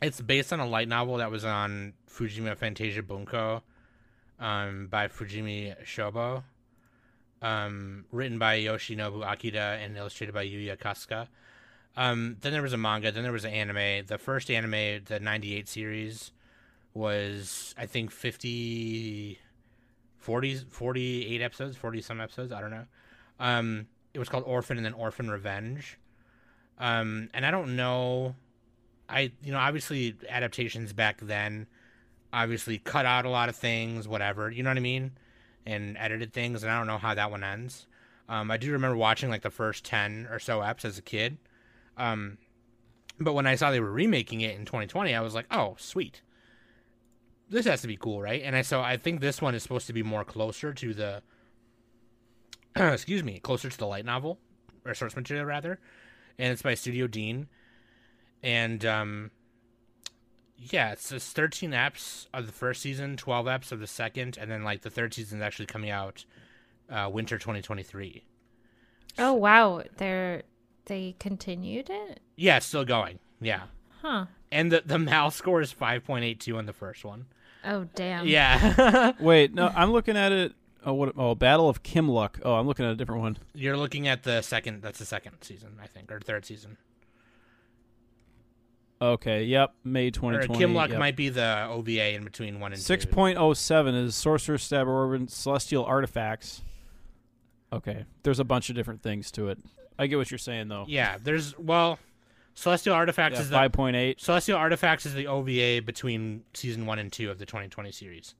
it's 0.00 0.20
based 0.20 0.52
on 0.52 0.60
a 0.60 0.66
light 0.66 0.86
novel 0.86 1.16
that 1.16 1.30
was 1.32 1.44
on 1.44 1.94
Fujimi 2.08 2.56
Fantasia 2.56 3.02
Bunko 3.02 3.64
um 4.40 4.88
by 4.88 5.08
Fujimi 5.08 5.74
Shobo. 5.84 6.44
Um 7.42 8.04
written 8.10 8.38
by 8.38 8.58
Yoshinobu 8.58 9.24
Akita 9.24 9.82
and 9.84 9.96
illustrated 9.96 10.32
by 10.32 10.46
Yuya 10.46 10.76
Kusaka. 10.76 11.28
Um 11.96 12.36
then 12.40 12.52
there 12.52 12.62
was 12.62 12.72
a 12.72 12.78
manga, 12.78 13.12
then 13.12 13.22
there 13.22 13.32
was 13.32 13.44
an 13.44 13.52
anime. 13.52 14.06
The 14.06 14.18
first 14.18 14.50
anime, 14.50 15.04
the 15.04 15.20
98 15.20 15.68
series 15.68 16.32
was 16.94 17.74
I 17.76 17.86
think 17.86 18.10
50 18.10 19.38
40 20.18 20.56
48 20.70 21.42
episodes, 21.42 21.76
40 21.76 22.00
some 22.02 22.20
episodes, 22.20 22.52
I 22.52 22.60
don't 22.60 22.70
know. 22.70 22.86
Um 23.38 23.88
it 24.16 24.18
was 24.18 24.30
called 24.30 24.44
Orphan 24.46 24.78
and 24.78 24.86
then 24.86 24.94
Orphan 24.94 25.30
Revenge. 25.30 25.98
Um, 26.78 27.28
and 27.34 27.44
I 27.46 27.50
don't 27.50 27.76
know. 27.76 28.34
I 29.08 29.32
you 29.42 29.52
know 29.52 29.58
obviously 29.58 30.16
adaptations 30.28 30.92
back 30.92 31.20
then, 31.20 31.66
obviously 32.36 32.78
cut 32.78 33.06
out 33.06 33.24
a 33.24 33.30
lot 33.30 33.48
of 33.48 33.56
things, 33.56 34.06
whatever. 34.06 34.50
You 34.50 34.62
know 34.62 34.70
what 34.70 34.76
I 34.76 34.80
mean, 34.80 35.12
and 35.64 35.96
edited 35.98 36.32
things, 36.32 36.62
and 36.62 36.70
I 36.70 36.76
don't 36.78 36.86
know 36.86 36.98
how 36.98 37.14
that 37.14 37.30
one 37.30 37.42
ends. 37.42 37.86
Um, 38.28 38.50
I 38.50 38.58
do 38.58 38.70
remember 38.72 38.96
watching 38.96 39.30
like 39.30 39.42
the 39.42 39.50
first 39.50 39.84
ten 39.84 40.28
or 40.30 40.38
so 40.38 40.60
eps 40.60 40.84
as 40.84 40.98
a 40.98 41.02
kid. 41.02 41.38
Um, 41.96 42.36
but 43.18 43.32
when 43.32 43.46
I 43.46 43.54
saw 43.54 43.70
they 43.70 43.80
were 43.80 43.90
remaking 43.90 44.42
it 44.42 44.54
in 44.54 44.66
2020, 44.66 45.14
I 45.14 45.20
was 45.22 45.34
like, 45.34 45.46
oh 45.50 45.76
sweet. 45.78 46.20
This 47.48 47.64
has 47.66 47.80
to 47.82 47.88
be 47.88 47.96
cool, 47.96 48.20
right? 48.20 48.42
And 48.42 48.54
I 48.54 48.62
so 48.62 48.82
I 48.82 48.96
think 48.98 49.20
this 49.20 49.40
one 49.40 49.54
is 49.54 49.62
supposed 49.62 49.86
to 49.86 49.92
be 49.92 50.02
more 50.02 50.24
closer 50.24 50.74
to 50.74 50.92
the 50.94 51.22
excuse 52.76 53.24
me, 53.24 53.40
closer 53.40 53.70
to 53.70 53.78
the 53.78 53.86
light 53.86 54.04
novel 54.04 54.38
or 54.84 54.92
source 54.94 55.16
material 55.16 55.46
rather, 55.46 55.78
and 56.38 56.52
it's 56.52 56.62
by 56.62 56.74
Studio 56.74 57.06
Dean, 57.06 57.48
and 58.42 58.84
um, 58.84 59.30
yeah, 60.58 60.92
it's 60.92 61.10
just 61.10 61.34
13 61.36 61.70
apps 61.72 62.26
of 62.32 62.46
the 62.46 62.52
first 62.52 62.80
season, 62.82 63.16
12 63.16 63.46
apps 63.46 63.72
of 63.72 63.80
the 63.80 63.86
second, 63.86 64.38
and 64.40 64.50
then 64.50 64.62
like 64.64 64.82
the 64.82 64.90
third 64.90 65.14
season 65.14 65.38
is 65.38 65.42
actually 65.42 65.66
coming 65.66 65.90
out 65.90 66.24
uh, 66.90 67.08
winter 67.12 67.38
2023. 67.38 68.24
Oh 69.18 69.32
wow, 69.34 69.82
they're 69.96 70.42
they 70.86 71.16
continued 71.18 71.90
it, 71.90 72.20
Yeah, 72.36 72.58
it's 72.58 72.66
still 72.66 72.84
going. 72.84 73.18
Yeah, 73.40 73.62
huh? 74.02 74.26
and 74.52 74.70
the 74.70 74.82
the 74.86 74.98
Mal 74.98 75.30
score 75.30 75.60
is 75.60 75.72
5.82 75.74 76.56
on 76.56 76.66
the 76.66 76.72
first 76.72 77.04
one. 77.04 77.26
Oh 77.64 77.86
damn. 77.94 78.26
Yeah, 78.26 79.12
Wait, 79.20 79.52
no, 79.54 79.72
I'm 79.74 79.90
looking 79.92 80.16
at 80.16 80.32
it. 80.32 80.52
Oh, 80.84 80.92
what? 80.94 81.14
Oh, 81.16 81.34
Battle 81.34 81.68
of 81.68 81.82
Kimluck. 81.82 82.40
Oh, 82.44 82.54
I'm 82.54 82.66
looking 82.68 82.84
at 82.84 82.92
a 82.92 82.94
different 82.94 83.20
one. 83.20 83.38
you're 83.54 83.76
looking 83.76 84.06
at 84.06 84.22
the 84.22 84.40
second. 84.42 84.82
That's 84.82 85.00
the 85.00 85.04
second 85.04 85.32
season, 85.40 85.78
I 85.82 85.88
think, 85.88 86.12
or 86.12 86.20
third 86.20 86.44
season. 86.46 86.76
Okay, 89.00 89.44
yep, 89.44 89.74
May 89.84 90.08
Or 90.08 90.10
2020. 90.10 90.64
Kimluck 90.64 90.88
yep. 90.90 90.98
might 90.98 91.16
be 91.16 91.28
the 91.28 91.66
OVA 91.68 92.14
in 92.14 92.24
between 92.24 92.60
one 92.60 92.72
and 92.72 92.80
two. 92.80 92.94
6.07 92.94 94.04
is 94.04 94.14
Sorcerer 94.14 94.58
Stabber 94.58 94.90
Orphan 94.90 95.28
Celestial 95.28 95.84
Artifacts. 95.84 96.62
Okay, 97.72 98.06
there's 98.22 98.40
a 98.40 98.44
bunch 98.44 98.70
of 98.70 98.76
different 98.76 99.02
things 99.02 99.30
to 99.32 99.48
it. 99.48 99.58
I 99.98 100.06
get 100.06 100.16
what 100.16 100.30
you're 100.30 100.38
saying 100.38 100.68
though. 100.68 100.84
Yeah, 100.88 101.18
there's 101.22 101.58
well, 101.58 101.98
Celestial 102.54 102.94
Artifacts 102.94 103.36
Yeah, 103.36 103.42
is 103.42 103.50
the 103.50 103.56
5.8. 103.56 104.20
Celestial 104.20 104.56
Artifacts 104.56 105.04
is 105.04 105.14
the 105.14 105.26
OVA 105.26 105.82
between 105.84 106.44
season 106.54 106.86
one 106.86 106.98
and 106.98 107.12
two 107.12 107.30
of 107.30 107.38
the 107.38 107.44
2020 107.46 107.92
series. 107.92 108.34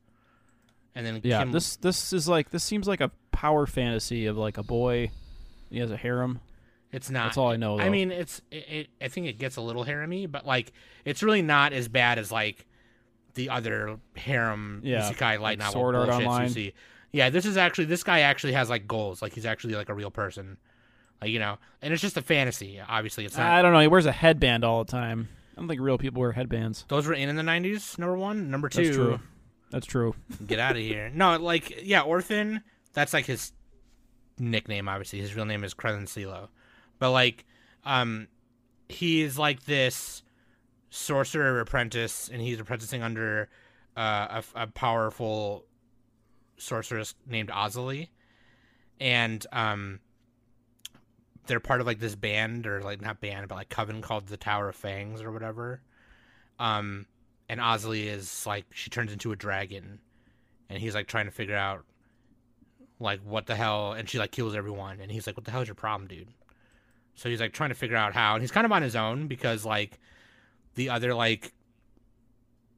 And 0.94 1.04
then 1.04 1.20
Yeah, 1.22 1.40
Kim, 1.40 1.52
this 1.52 1.76
this 1.76 2.14
is 2.14 2.26
like 2.26 2.50
this 2.50 2.64
seems 2.64 2.88
like 2.88 3.02
a 3.02 3.10
power 3.30 3.66
fantasy 3.66 4.24
of 4.26 4.38
like 4.38 4.56
a 4.56 4.62
boy. 4.62 5.10
He 5.70 5.78
has 5.80 5.90
a 5.90 5.96
harem. 5.96 6.40
It's 6.92 7.10
not. 7.10 7.24
That's 7.24 7.36
all 7.36 7.48
I 7.50 7.56
know. 7.56 7.76
Though. 7.76 7.82
I 7.84 7.88
mean, 7.88 8.10
it's 8.10 8.40
it, 8.50 8.64
it. 8.68 8.88
I 9.00 9.08
think 9.08 9.26
it 9.26 9.38
gets 9.38 9.56
a 9.56 9.60
little 9.60 9.82
harem 9.82 10.26
but 10.30 10.46
like 10.46 10.72
it's 11.04 11.22
really 11.22 11.42
not 11.42 11.72
as 11.72 11.88
bad 11.88 12.18
as 12.18 12.30
like 12.32 12.64
the 13.34 13.50
other 13.50 13.98
harem 14.14 14.80
Yeah, 14.84 15.00
isekai 15.10 15.20
light 15.20 15.40
like 15.40 15.58
novel 15.58 15.72
Sword 15.72 15.94
Art 15.94 16.08
you 16.08 16.26
Online. 16.26 16.48
see. 16.48 16.72
Yeah, 17.12 17.30
this 17.30 17.44
is 17.46 17.56
actually 17.56 17.86
this 17.86 18.02
guy 18.02 18.20
actually 18.20 18.52
has 18.52 18.70
like 18.70 18.86
goals. 18.86 19.22
Like 19.22 19.32
he's 19.32 19.46
actually 19.46 19.74
like 19.74 19.88
a 19.88 19.94
real 19.94 20.10
person. 20.10 20.56
Like 21.20 21.30
you 21.30 21.38
know, 21.38 21.58
and 21.82 21.92
it's 21.92 22.02
just 22.02 22.16
a 22.16 22.22
fantasy. 22.22 22.80
Obviously, 22.86 23.24
it's 23.24 23.36
not. 23.36 23.46
I 23.46 23.62
don't 23.62 23.72
know. 23.72 23.80
He 23.80 23.88
wears 23.88 24.06
a 24.06 24.12
headband 24.12 24.64
all 24.64 24.84
the 24.84 24.90
time. 24.90 25.28
I 25.56 25.60
don't 25.60 25.68
think 25.68 25.80
real 25.80 25.96
people 25.98 26.20
wear 26.20 26.32
headbands. 26.32 26.84
those 26.88 27.06
were 27.06 27.14
in 27.14 27.30
in 27.30 27.36
the 27.36 27.42
90s. 27.42 27.98
Number 27.98 28.16
one, 28.16 28.50
number 28.50 28.68
two. 28.68 28.84
That's 28.84 28.96
true. 28.96 29.20
That's 29.70 29.86
true. 29.86 30.14
Get 30.46 30.58
out 30.58 30.72
of 30.72 30.82
here. 30.82 31.10
No, 31.12 31.36
like 31.38 31.82
yeah, 31.82 32.02
Orphan. 32.02 32.62
That's 32.92 33.12
like 33.14 33.24
his 33.24 33.52
nickname. 34.38 34.88
Obviously, 34.88 35.20
his 35.20 35.34
real 35.34 35.46
name 35.46 35.64
is 35.64 35.72
Krylancelo, 35.74 36.48
but 36.98 37.10
like, 37.10 37.44
um, 37.84 38.28
he's 38.88 39.38
like 39.38 39.64
this 39.64 40.22
sorcerer 40.90 41.60
apprentice, 41.60 42.28
and 42.32 42.40
he's 42.40 42.60
apprenticing 42.60 43.02
under 43.02 43.48
uh, 43.96 44.42
a, 44.54 44.62
a 44.62 44.66
powerful 44.66 45.64
sorceress 46.58 47.14
named 47.26 47.50
Azalie, 47.50 48.08
and 49.00 49.46
um, 49.52 50.00
they're 51.46 51.60
part 51.60 51.80
of 51.80 51.86
like 51.86 52.00
this 52.00 52.14
band 52.14 52.66
or 52.66 52.82
like 52.82 53.00
not 53.00 53.20
band 53.20 53.48
but 53.48 53.56
like 53.56 53.68
coven 53.68 54.02
called 54.02 54.26
the 54.26 54.36
Tower 54.36 54.68
of 54.68 54.76
Fangs 54.76 55.22
or 55.22 55.30
whatever. 55.30 55.80
Um, 56.58 57.06
and 57.48 57.60
Azalie 57.60 58.06
is 58.06 58.46
like 58.46 58.66
she 58.72 58.90
turns 58.90 59.12
into 59.12 59.32
a 59.32 59.36
dragon, 59.36 60.00
and 60.68 60.80
he's 60.80 60.94
like 60.94 61.06
trying 61.06 61.26
to 61.26 61.30
figure 61.30 61.56
out 61.56 61.84
like 62.98 63.20
what 63.20 63.46
the 63.46 63.54
hell, 63.54 63.92
and 63.92 64.08
she 64.08 64.18
like 64.18 64.32
kills 64.32 64.54
everyone, 64.54 65.00
and 65.00 65.10
he's 65.10 65.26
like, 65.26 65.36
"What 65.36 65.44
the 65.44 65.50
hell 65.50 65.62
is 65.62 65.68
your 65.68 65.74
problem, 65.74 66.08
dude?" 66.08 66.28
So 67.16 67.28
he's 67.28 67.40
like 67.40 67.52
trying 67.52 67.70
to 67.70 67.74
figure 67.74 67.96
out 67.96 68.12
how, 68.14 68.34
and 68.34 68.42
he's 68.42 68.50
kind 68.52 68.64
of 68.64 68.72
on 68.72 68.82
his 68.82 68.94
own 68.94 69.26
because 69.26 69.64
like 69.64 69.98
the 70.74 70.90
other 70.90 71.14
like 71.14 71.52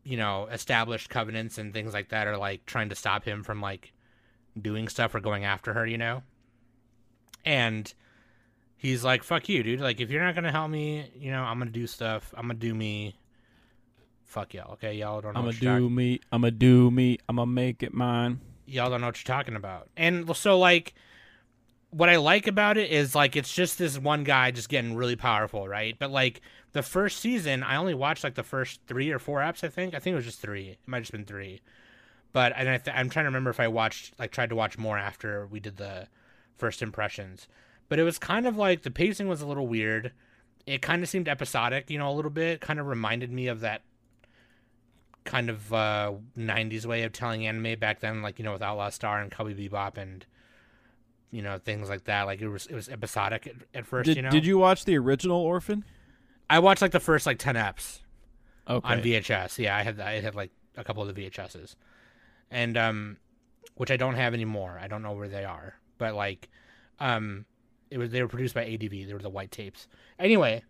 you 0.05 0.17
know 0.17 0.47
established 0.51 1.11
covenants 1.11 1.59
and 1.59 1.75
things 1.75 1.93
like 1.93 2.09
that 2.11 2.27
are 2.27 2.39
like 2.39 2.65
trying 2.65 2.89
to 2.89 2.95
stop 2.95 3.25
him 3.25 3.43
from 3.43 3.61
like 3.61 3.93
doing 4.61 4.89
stuff 4.89 5.15
or 5.15 5.21
going 5.21 5.45
after 5.45 5.75
her, 5.75 5.87
you 5.87 5.99
know. 5.99 6.23
And 7.45 7.93
he's 8.77 9.05
like, 9.05 9.23
"Fuck 9.23 9.49
you, 9.49 9.63
dude! 9.63 9.81
Like 9.81 10.01
if 10.01 10.11
you're 10.11 10.23
not 10.25 10.35
gonna 10.35 10.53
help 10.53 10.71
me, 10.71 11.11
you 11.17 11.31
know, 11.31 11.43
I'm 11.43 11.59
gonna 11.59 11.71
do 11.71 11.87
stuff. 11.87 12.33
I'm 12.37 12.45
gonna 12.45 12.55
do 12.55 12.75
me." 12.75 13.17
Fuck 14.25 14.53
y'all, 14.55 14.73
okay? 14.75 14.95
Y'all 14.95 15.21
don't 15.23 15.33
know 15.33 15.41
I'm 15.41 15.47
gonna 15.47 15.57
do 15.59 15.67
talking- 15.67 15.95
me. 15.95 16.21
I'm 16.31 16.43
gonna 16.43 16.51
do 16.51 16.91
me. 16.91 17.19
I'm 17.29 17.37
gonna 17.37 17.47
make 17.51 17.83
it 17.83 17.95
mine. 17.95 18.41
y'all 18.67 18.91
don't 18.91 19.01
know 19.01 19.07
what 19.07 19.17
you're 19.27 19.35
talking 19.35 19.57
about. 19.57 19.89
And 19.97 20.37
so 20.37 20.59
like 20.59 20.95
what 21.91 22.09
I 22.09 22.17
like 22.17 22.47
about 22.47 22.77
it 22.77 22.91
is 22.91 23.15
like 23.15 23.37
it's 23.37 23.53
just 23.53 23.79
this 23.79 23.99
one 23.99 24.25
guy 24.25 24.51
just 24.51 24.69
getting 24.69 24.95
really 24.95 25.17
powerful, 25.17 25.67
right? 25.67 25.99
But 25.99 26.11
like 26.11 26.41
the 26.73 26.83
first 26.83 27.21
season, 27.21 27.63
I 27.63 27.77
only 27.77 27.95
watched 27.95 28.25
like 28.25 28.35
the 28.35 28.43
first 28.43 28.81
three 28.87 29.11
or 29.11 29.19
four 29.19 29.41
eps. 29.41 29.65
I 29.65 29.69
think. 29.69 29.95
I 29.95 29.99
think 29.99 30.13
it 30.13 30.17
was 30.17 30.25
just 30.25 30.41
three. 30.41 30.71
It 30.71 30.79
might 30.87 30.99
have 30.99 31.05
just 31.05 31.13
been 31.13 31.25
three. 31.25 31.61
But 32.33 32.53
and 32.57 32.69
I 32.69 32.81
I'm 32.95 33.09
trying 33.09 33.25
to 33.25 33.29
remember 33.29 33.51
if 33.51 33.61
I 33.61 33.69
watched 33.69 34.19
like 34.19 34.33
tried 34.33 34.51
to 34.51 34.57
watch 34.57 34.77
more 34.77 34.99
after 34.99 35.47
we 35.47 35.61
did 35.61 35.77
the 35.77 36.09
first 36.57 36.83
impressions. 36.83 37.49
But 37.89 37.99
it 37.99 38.05
was 38.05 38.19
kind 38.19 38.47
of 38.47 38.57
like 38.57 38.83
the 38.83 38.91
pacing 38.91 39.29
was 39.29 39.41
a 39.41 39.47
little 39.47 39.67
weird. 39.67 40.13
It 40.67 40.83
kind 40.83 41.03
of 41.03 41.09
seemed 41.09 41.27
episodic, 41.27 41.91
you 41.91 41.99
know, 41.99 42.11
a 42.11 42.13
little 42.13 42.31
bit. 42.31 42.61
Kind 42.61 42.79
of 42.79 42.87
reminded 42.87 43.33
me 43.33 43.47
of 43.47 43.61
that 43.61 43.83
kind 45.25 45.51
of 45.51 45.75
uh 45.75 46.13
90s 46.39 46.87
way 46.87 47.03
of 47.03 47.13
telling 47.13 47.47
anime 47.47 47.79
back 47.79 48.01
then 48.01 48.23
like 48.23 48.39
you 48.39 48.45
know 48.47 48.55
with 48.55 48.63
outlaw 48.63 48.89
star 48.89 49.21
and 49.21 49.31
cowboy 49.31 49.53
bebop 49.53 49.99
and 49.99 50.25
you 51.31 51.43
know 51.43 51.59
things 51.59 51.89
like 51.89 52.05
that 52.05 52.23
like 52.23 52.41
it 52.41 52.49
was 52.49 52.67
it 52.67 52.75
was 52.75 52.89
episodic 52.89 53.47
at, 53.47 53.55
at 53.75 53.87
first 53.87 54.07
Did, 54.07 54.17
you 54.17 54.23
know 54.23 54.31
did 54.31 54.47
you 54.47 54.59
watch 54.59 54.85
the 54.85 54.97
original 54.97 55.39
Orphan? 55.39 55.85
i 56.49 56.59
watched 56.59 56.83
like 56.83 56.93
the 56.93 57.01
first 57.01 57.27
like 57.27 57.39
10 57.39 57.55
eps 57.57 58.01
Okay. 58.69 58.87
on 58.89 59.01
vhs 59.01 59.59
yeah 59.59 59.77
i 59.77 59.83
had 59.83 59.99
i 60.01 60.21
had 60.21 60.35
like 60.35 60.51
a 60.77 60.85
couple 60.85 61.03
of 61.03 61.15
the 61.15 61.23
vhs's 61.31 61.77
and 62.51 62.77
um 62.77 63.17
which 63.77 63.91
i 63.91 63.97
don't 63.97 64.15
have 64.15 64.35
anymore 64.35 64.79
i 64.83 64.87
don't 64.89 65.03
know 65.03 65.13
where 65.13 65.29
they 65.29 65.45
are 65.45 65.75
but 65.99 66.15
like 66.15 66.49
um 67.01 67.45
it 67.91 67.97
was 67.99 68.11
they 68.11 68.21
were 68.23 68.29
produced 68.29 68.55
by 68.55 68.65
adv 68.67 68.91
they 68.91 69.13
were 69.15 69.21
the 69.23 69.31
white 69.31 69.51
tapes 69.51 69.89
anyway 70.19 70.63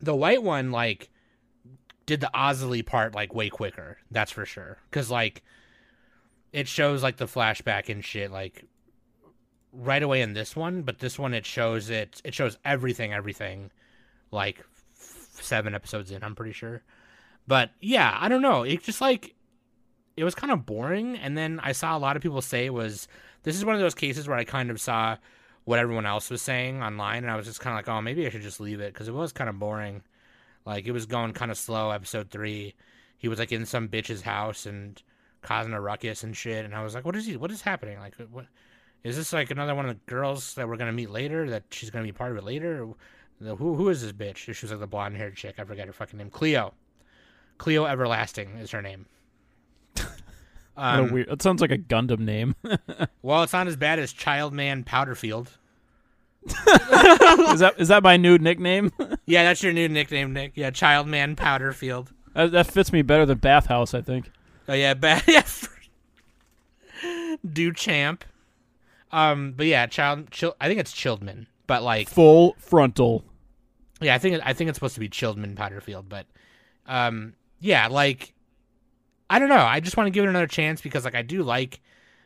the 0.00 0.14
white 0.14 0.42
one 0.42 0.70
like 0.70 1.10
did 2.06 2.20
the 2.20 2.30
Azalie 2.34 2.86
part 2.86 3.14
like 3.14 3.34
way 3.34 3.50
quicker. 3.50 3.98
That's 4.10 4.32
for 4.32 4.46
sure. 4.46 4.78
Cause 4.90 5.10
like 5.10 5.42
it 6.54 6.66
shows 6.66 7.02
like 7.02 7.18
the 7.18 7.26
flashback 7.26 7.90
and 7.90 8.02
shit 8.02 8.30
like 8.30 8.64
right 9.72 10.02
away 10.02 10.22
in 10.22 10.34
this 10.34 10.56
one, 10.56 10.82
but 10.82 10.98
this 10.98 11.18
one 11.18 11.34
it 11.34 11.46
shows 11.46 11.90
it 11.90 12.20
it 12.24 12.34
shows 12.34 12.58
everything 12.64 13.12
everything 13.12 13.70
like 14.30 14.58
f- 14.60 15.28
seven 15.32 15.74
episodes 15.74 16.10
in. 16.10 16.22
I'm 16.22 16.34
pretty 16.34 16.52
sure. 16.52 16.82
But 17.46 17.70
yeah, 17.80 18.16
I 18.20 18.28
don't 18.28 18.42
know. 18.42 18.62
It 18.62 18.82
just 18.82 19.00
like 19.00 19.34
it 20.16 20.24
was 20.24 20.34
kind 20.34 20.52
of 20.52 20.66
boring. 20.66 21.16
And 21.16 21.36
then 21.36 21.60
I 21.62 21.72
saw 21.72 21.96
a 21.96 21.98
lot 21.98 22.16
of 22.16 22.22
people 22.22 22.42
say 22.42 22.66
it 22.66 22.74
was 22.74 23.08
this 23.44 23.56
is 23.56 23.64
one 23.64 23.74
of 23.74 23.80
those 23.80 23.94
cases 23.94 24.28
where 24.28 24.36
I 24.36 24.44
kind 24.44 24.70
of 24.70 24.80
saw 24.80 25.16
what 25.64 25.78
everyone 25.78 26.06
else 26.06 26.30
was 26.30 26.40
saying 26.40 26.82
online, 26.82 27.24
and 27.24 27.30
I 27.30 27.36
was 27.36 27.46
just 27.46 27.60
kind 27.60 27.74
of 27.74 27.78
like, 27.78 27.94
oh, 27.94 28.00
maybe 28.00 28.26
I 28.26 28.30
should 28.30 28.42
just 28.42 28.60
leave 28.60 28.80
it 28.80 28.92
because 28.92 29.08
it 29.08 29.14
was 29.14 29.32
kind 29.32 29.50
of 29.50 29.58
boring. 29.58 30.02
Like 30.64 30.86
it 30.86 30.92
was 30.92 31.06
going 31.06 31.32
kind 31.32 31.50
of 31.50 31.58
slow. 31.58 31.90
Episode 31.90 32.30
three, 32.30 32.74
he 33.16 33.28
was 33.28 33.38
like 33.38 33.52
in 33.52 33.66
some 33.66 33.88
bitch's 33.88 34.22
house 34.22 34.66
and 34.66 35.00
causing 35.42 35.72
a 35.72 35.80
ruckus 35.80 36.24
and 36.24 36.36
shit. 36.36 36.64
And 36.64 36.74
I 36.74 36.82
was 36.82 36.94
like, 36.94 37.04
what 37.04 37.16
is 37.16 37.26
he? 37.26 37.36
What 37.36 37.50
is 37.50 37.62
happening? 37.62 37.98
Like, 37.98 38.14
what 38.30 38.46
is 39.04 39.16
this? 39.16 39.32
Like 39.32 39.50
another 39.50 39.74
one 39.74 39.88
of 39.88 39.94
the 39.94 40.00
girls 40.10 40.54
that 40.54 40.68
we're 40.68 40.76
gonna 40.76 40.92
meet 40.92 41.10
later? 41.10 41.48
That 41.50 41.64
she's 41.70 41.90
gonna 41.90 42.04
be 42.04 42.12
part 42.12 42.32
of 42.32 42.38
it 42.38 42.44
later? 42.44 42.86
The- 43.40 43.56
who 43.56 43.74
who 43.74 43.88
is 43.88 44.02
this 44.02 44.12
bitch? 44.12 44.36
She 44.36 44.50
was 44.50 44.70
like 44.70 44.80
the 44.80 44.86
blonde 44.86 45.16
haired 45.16 45.36
chick. 45.36 45.56
I 45.58 45.64
forget 45.64 45.86
her 45.86 45.92
fucking 45.92 46.18
name. 46.18 46.30
Cleo. 46.30 46.74
Cleo 47.58 47.86
Everlasting 47.86 48.50
is 48.58 48.70
her 48.70 48.82
name. 48.82 49.06
Um, 50.80 51.10
weird. 51.10 51.28
It 51.28 51.42
sounds 51.42 51.60
like 51.60 51.72
a 51.72 51.76
Gundam 51.76 52.20
name. 52.20 52.54
well, 53.22 53.42
it's 53.42 53.52
not 53.52 53.66
as 53.66 53.74
bad 53.74 53.98
as 53.98 54.12
Childman 54.12 54.84
Pouderfield. 54.84 55.48
is 56.46 56.54
that 57.58 57.74
is 57.78 57.88
that 57.88 58.04
my 58.04 58.16
new 58.16 58.38
nickname? 58.38 58.92
Yeah, 59.26 59.42
that's 59.42 59.60
your 59.62 59.72
new 59.72 59.88
nickname, 59.88 60.32
Nick. 60.32 60.52
Yeah, 60.54 60.70
Childman 60.70 61.34
Pouderfield. 61.34 62.12
that, 62.34 62.52
that 62.52 62.66
fits 62.68 62.92
me 62.92 63.02
better 63.02 63.26
than 63.26 63.38
Bathhouse, 63.38 63.92
I 63.92 64.00
think. 64.00 64.30
Oh 64.68 64.72
yeah, 64.72 64.94
bad. 64.94 65.24
Yeah, 65.26 65.42
Duchamp. 67.46 68.20
Um, 69.12 69.54
but 69.56 69.66
yeah, 69.66 69.86
child. 69.86 70.30
Chil- 70.30 70.56
I 70.60 70.68
think 70.68 70.80
it's 70.80 70.92
Childman, 70.92 71.46
but 71.66 71.82
like, 71.82 72.08
Full 72.10 72.54
frontal. 72.58 73.24
yeah, 74.00 74.14
I 74.14 74.18
think 74.18 74.40
I 74.44 74.52
think 74.52 74.68
it's 74.68 74.76
supposed 74.76 74.94
to 74.94 75.00
be 75.00 75.08
Childman 75.08 75.56
Pouderfield, 75.56 76.04
but 76.08 76.26
um, 76.86 77.34
yeah, 77.60 77.86
like, 77.88 78.34
I 79.30 79.38
don't 79.38 79.48
know. 79.48 79.56
I 79.56 79.80
just 79.80 79.96
want 79.96 80.06
to 80.06 80.10
give 80.10 80.24
it 80.24 80.28
another 80.28 80.46
chance 80.46 80.80
because 80.80 81.04
like 81.04 81.14
I 81.14 81.22
do 81.22 81.42
like 81.42 81.80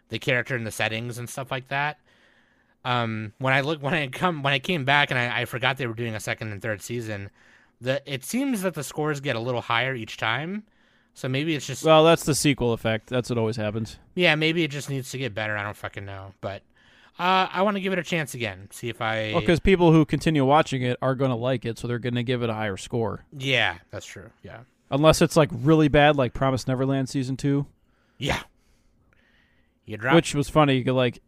the 0.08 0.18
character 0.18 0.56
and 0.56 0.66
the 0.66 0.70
settings 0.72 1.18
and 1.18 1.28
stuff 1.28 1.50
like 1.50 1.68
that. 1.68 1.98
Um, 2.84 3.32
when 3.38 3.52
I 3.54 3.60
look 3.60 3.80
when 3.80 3.94
I 3.94 4.08
come 4.08 4.42
when 4.42 4.52
I 4.52 4.58
came 4.58 4.84
back 4.84 5.10
and 5.10 5.18
I, 5.18 5.42
I 5.42 5.44
forgot 5.44 5.76
they 5.76 5.86
were 5.86 5.94
doing 5.94 6.14
a 6.16 6.20
second 6.20 6.50
and 6.50 6.60
third 6.60 6.82
season, 6.82 7.30
the 7.80 8.02
it 8.12 8.24
seems 8.24 8.62
that 8.62 8.74
the 8.74 8.82
scores 8.82 9.20
get 9.20 9.36
a 9.36 9.40
little 9.40 9.60
higher 9.60 9.94
each 9.94 10.16
time. 10.16 10.64
So 11.14 11.28
maybe 11.28 11.54
it's 11.54 11.66
just 11.66 11.84
Well, 11.84 12.02
that's 12.04 12.24
the 12.24 12.34
sequel 12.34 12.72
effect. 12.72 13.08
That's 13.08 13.28
what 13.30 13.38
always 13.38 13.56
happens. 13.56 13.98
Yeah, 14.14 14.34
maybe 14.34 14.64
it 14.64 14.70
just 14.72 14.90
needs 14.90 15.10
to 15.12 15.18
get 15.18 15.32
better. 15.34 15.56
I 15.56 15.62
don't 15.62 15.76
fucking 15.76 16.04
know, 16.06 16.32
but 16.40 16.62
uh, 17.18 17.48
I 17.53 17.62
want 17.62 17.77
to 17.77 17.81
give 17.81 17.92
it 17.92 17.98
a 17.98 18.03
chance 18.03 18.35
again. 18.35 18.68
See 18.72 18.88
if 18.88 19.01
I. 19.01 19.33
Well, 19.33 19.40
because 19.40 19.61
people 19.61 19.92
who 19.92 20.05
continue 20.05 20.44
watching 20.44 20.83
it 20.83 20.96
are 21.03 21.14
going 21.14 21.31
to 21.31 21.37
like 21.37 21.64
it, 21.64 21.79
so 21.79 21.87
they're 21.87 21.98
going 21.98 22.14
to 22.14 22.22
give 22.22 22.42
it 22.42 22.51
a 22.51 22.55
higher 22.55 22.77
score. 22.77 23.25
yeah, 23.37 23.79
that's 23.90 24.07
true. 24.07 24.31
Yeah, 24.42 24.61
Unless 24.90 25.22
it's 25.22 25.37
like 25.37 25.51
really 25.53 25.88
bad, 25.88 26.16
like 26.16 26.35
Promise 26.35 26.66
Neverland 26.66 27.09
season 27.09 27.37
two, 27.37 27.66
yeah. 28.18 28.40
You 29.85 29.96
drop. 29.96 30.14
which 30.14 30.35
was 30.35 30.48
funny. 30.48 30.77
You 30.77 30.85
could, 30.85 30.94
like, 30.94 31.20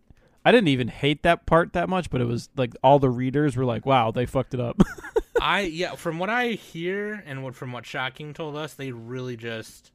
I 0.45 0.53
didn't 0.53 0.69
even 0.69 0.89
hate 0.89 1.23
that 1.25 1.45
part 1.47 1.73
that 1.73 1.89
much, 1.89 2.09
but 2.11 2.21
it 2.21 2.27
was 2.27 2.49
like 2.57 2.75
all 2.83 2.99
the 2.99 3.11
readers 3.11 3.57
were 3.57 3.65
like, 3.65 3.85
"Wow, 3.85 4.11
they 4.11 4.27
fucked 4.27 4.55
it 4.55 4.61
up." 4.61 4.81
I 5.41 5.61
yeah. 5.63 5.97
From 5.97 6.19
what 6.19 6.31
I 6.31 6.49
hear 6.51 7.23
and 7.27 7.43
what 7.43 7.55
from 7.55 7.73
what 7.73 7.85
Shocking 7.85 8.33
told 8.33 8.57
us, 8.57 8.75
they 8.75 8.93
really 8.93 9.37
just 9.37 9.91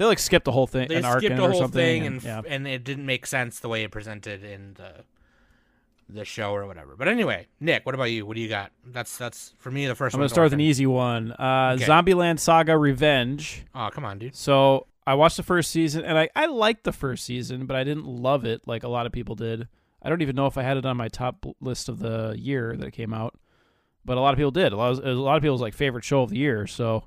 they 0.00 0.06
like 0.06 0.18
skipped 0.18 0.46
the 0.46 0.52
whole 0.52 0.66
thing, 0.66 0.88
they 0.88 1.02
skipped 1.02 1.36
the 1.36 1.42
or 1.44 1.50
whole 1.50 1.60
something, 1.60 1.78
thing 1.78 2.06
and, 2.06 2.14
and 2.16 2.24
yeah. 2.24 2.40
and 2.46 2.66
it 2.66 2.84
didn't 2.84 3.04
make 3.04 3.26
sense 3.26 3.60
the 3.60 3.68
way 3.68 3.82
it 3.82 3.90
presented 3.90 4.42
in 4.42 4.72
the 4.74 5.04
the 6.08 6.24
show 6.24 6.54
or 6.54 6.66
whatever. 6.66 6.96
But 6.96 7.06
anyway, 7.06 7.48
Nick, 7.60 7.84
what 7.84 7.94
about 7.94 8.04
you? 8.04 8.24
What 8.24 8.34
do 8.34 8.40
you 8.40 8.48
got? 8.48 8.72
That's 8.86 9.18
that's 9.18 9.52
for 9.58 9.70
me 9.70 9.86
the 9.86 9.92
1st 9.94 10.14
I'm 10.14 10.20
gonna 10.20 10.30
start 10.30 10.46
with 10.46 10.54
an 10.54 10.60
easy 10.60 10.86
one. 10.86 11.32
Uh, 11.32 11.76
Okay. 11.76 11.84
Zombieland 11.84 12.38
Saga 12.40 12.78
Revenge. 12.78 13.66
Oh 13.74 13.90
come 13.92 14.06
on, 14.06 14.18
dude. 14.18 14.34
So 14.34 14.86
I 15.06 15.12
watched 15.12 15.36
the 15.36 15.42
first 15.42 15.70
season, 15.70 16.02
and 16.02 16.18
I 16.18 16.30
I 16.34 16.46
liked 16.46 16.84
the 16.84 16.92
first 16.92 17.26
season, 17.26 17.66
but 17.66 17.76
I 17.76 17.84
didn't 17.84 18.06
love 18.06 18.46
it 18.46 18.66
like 18.66 18.82
a 18.84 18.88
lot 18.88 19.04
of 19.04 19.12
people 19.12 19.34
did. 19.34 19.68
I 20.02 20.08
don't 20.08 20.22
even 20.22 20.34
know 20.34 20.46
if 20.46 20.56
I 20.56 20.62
had 20.62 20.78
it 20.78 20.86
on 20.86 20.96
my 20.96 21.08
top 21.08 21.44
list 21.60 21.90
of 21.90 21.98
the 21.98 22.34
year 22.38 22.74
that 22.74 22.88
it 22.88 22.92
came 22.92 23.12
out, 23.12 23.38
but 24.02 24.16
a 24.16 24.20
lot 24.20 24.32
of 24.32 24.38
people 24.38 24.50
did. 24.50 24.72
A 24.72 24.76
lot 24.78 24.92
of, 24.92 25.04
a 25.04 25.12
lot 25.12 25.36
of 25.36 25.42
people's 25.42 25.60
like 25.60 25.74
favorite 25.74 26.04
show 26.04 26.22
of 26.22 26.30
the 26.30 26.38
year. 26.38 26.66
So 26.66 27.04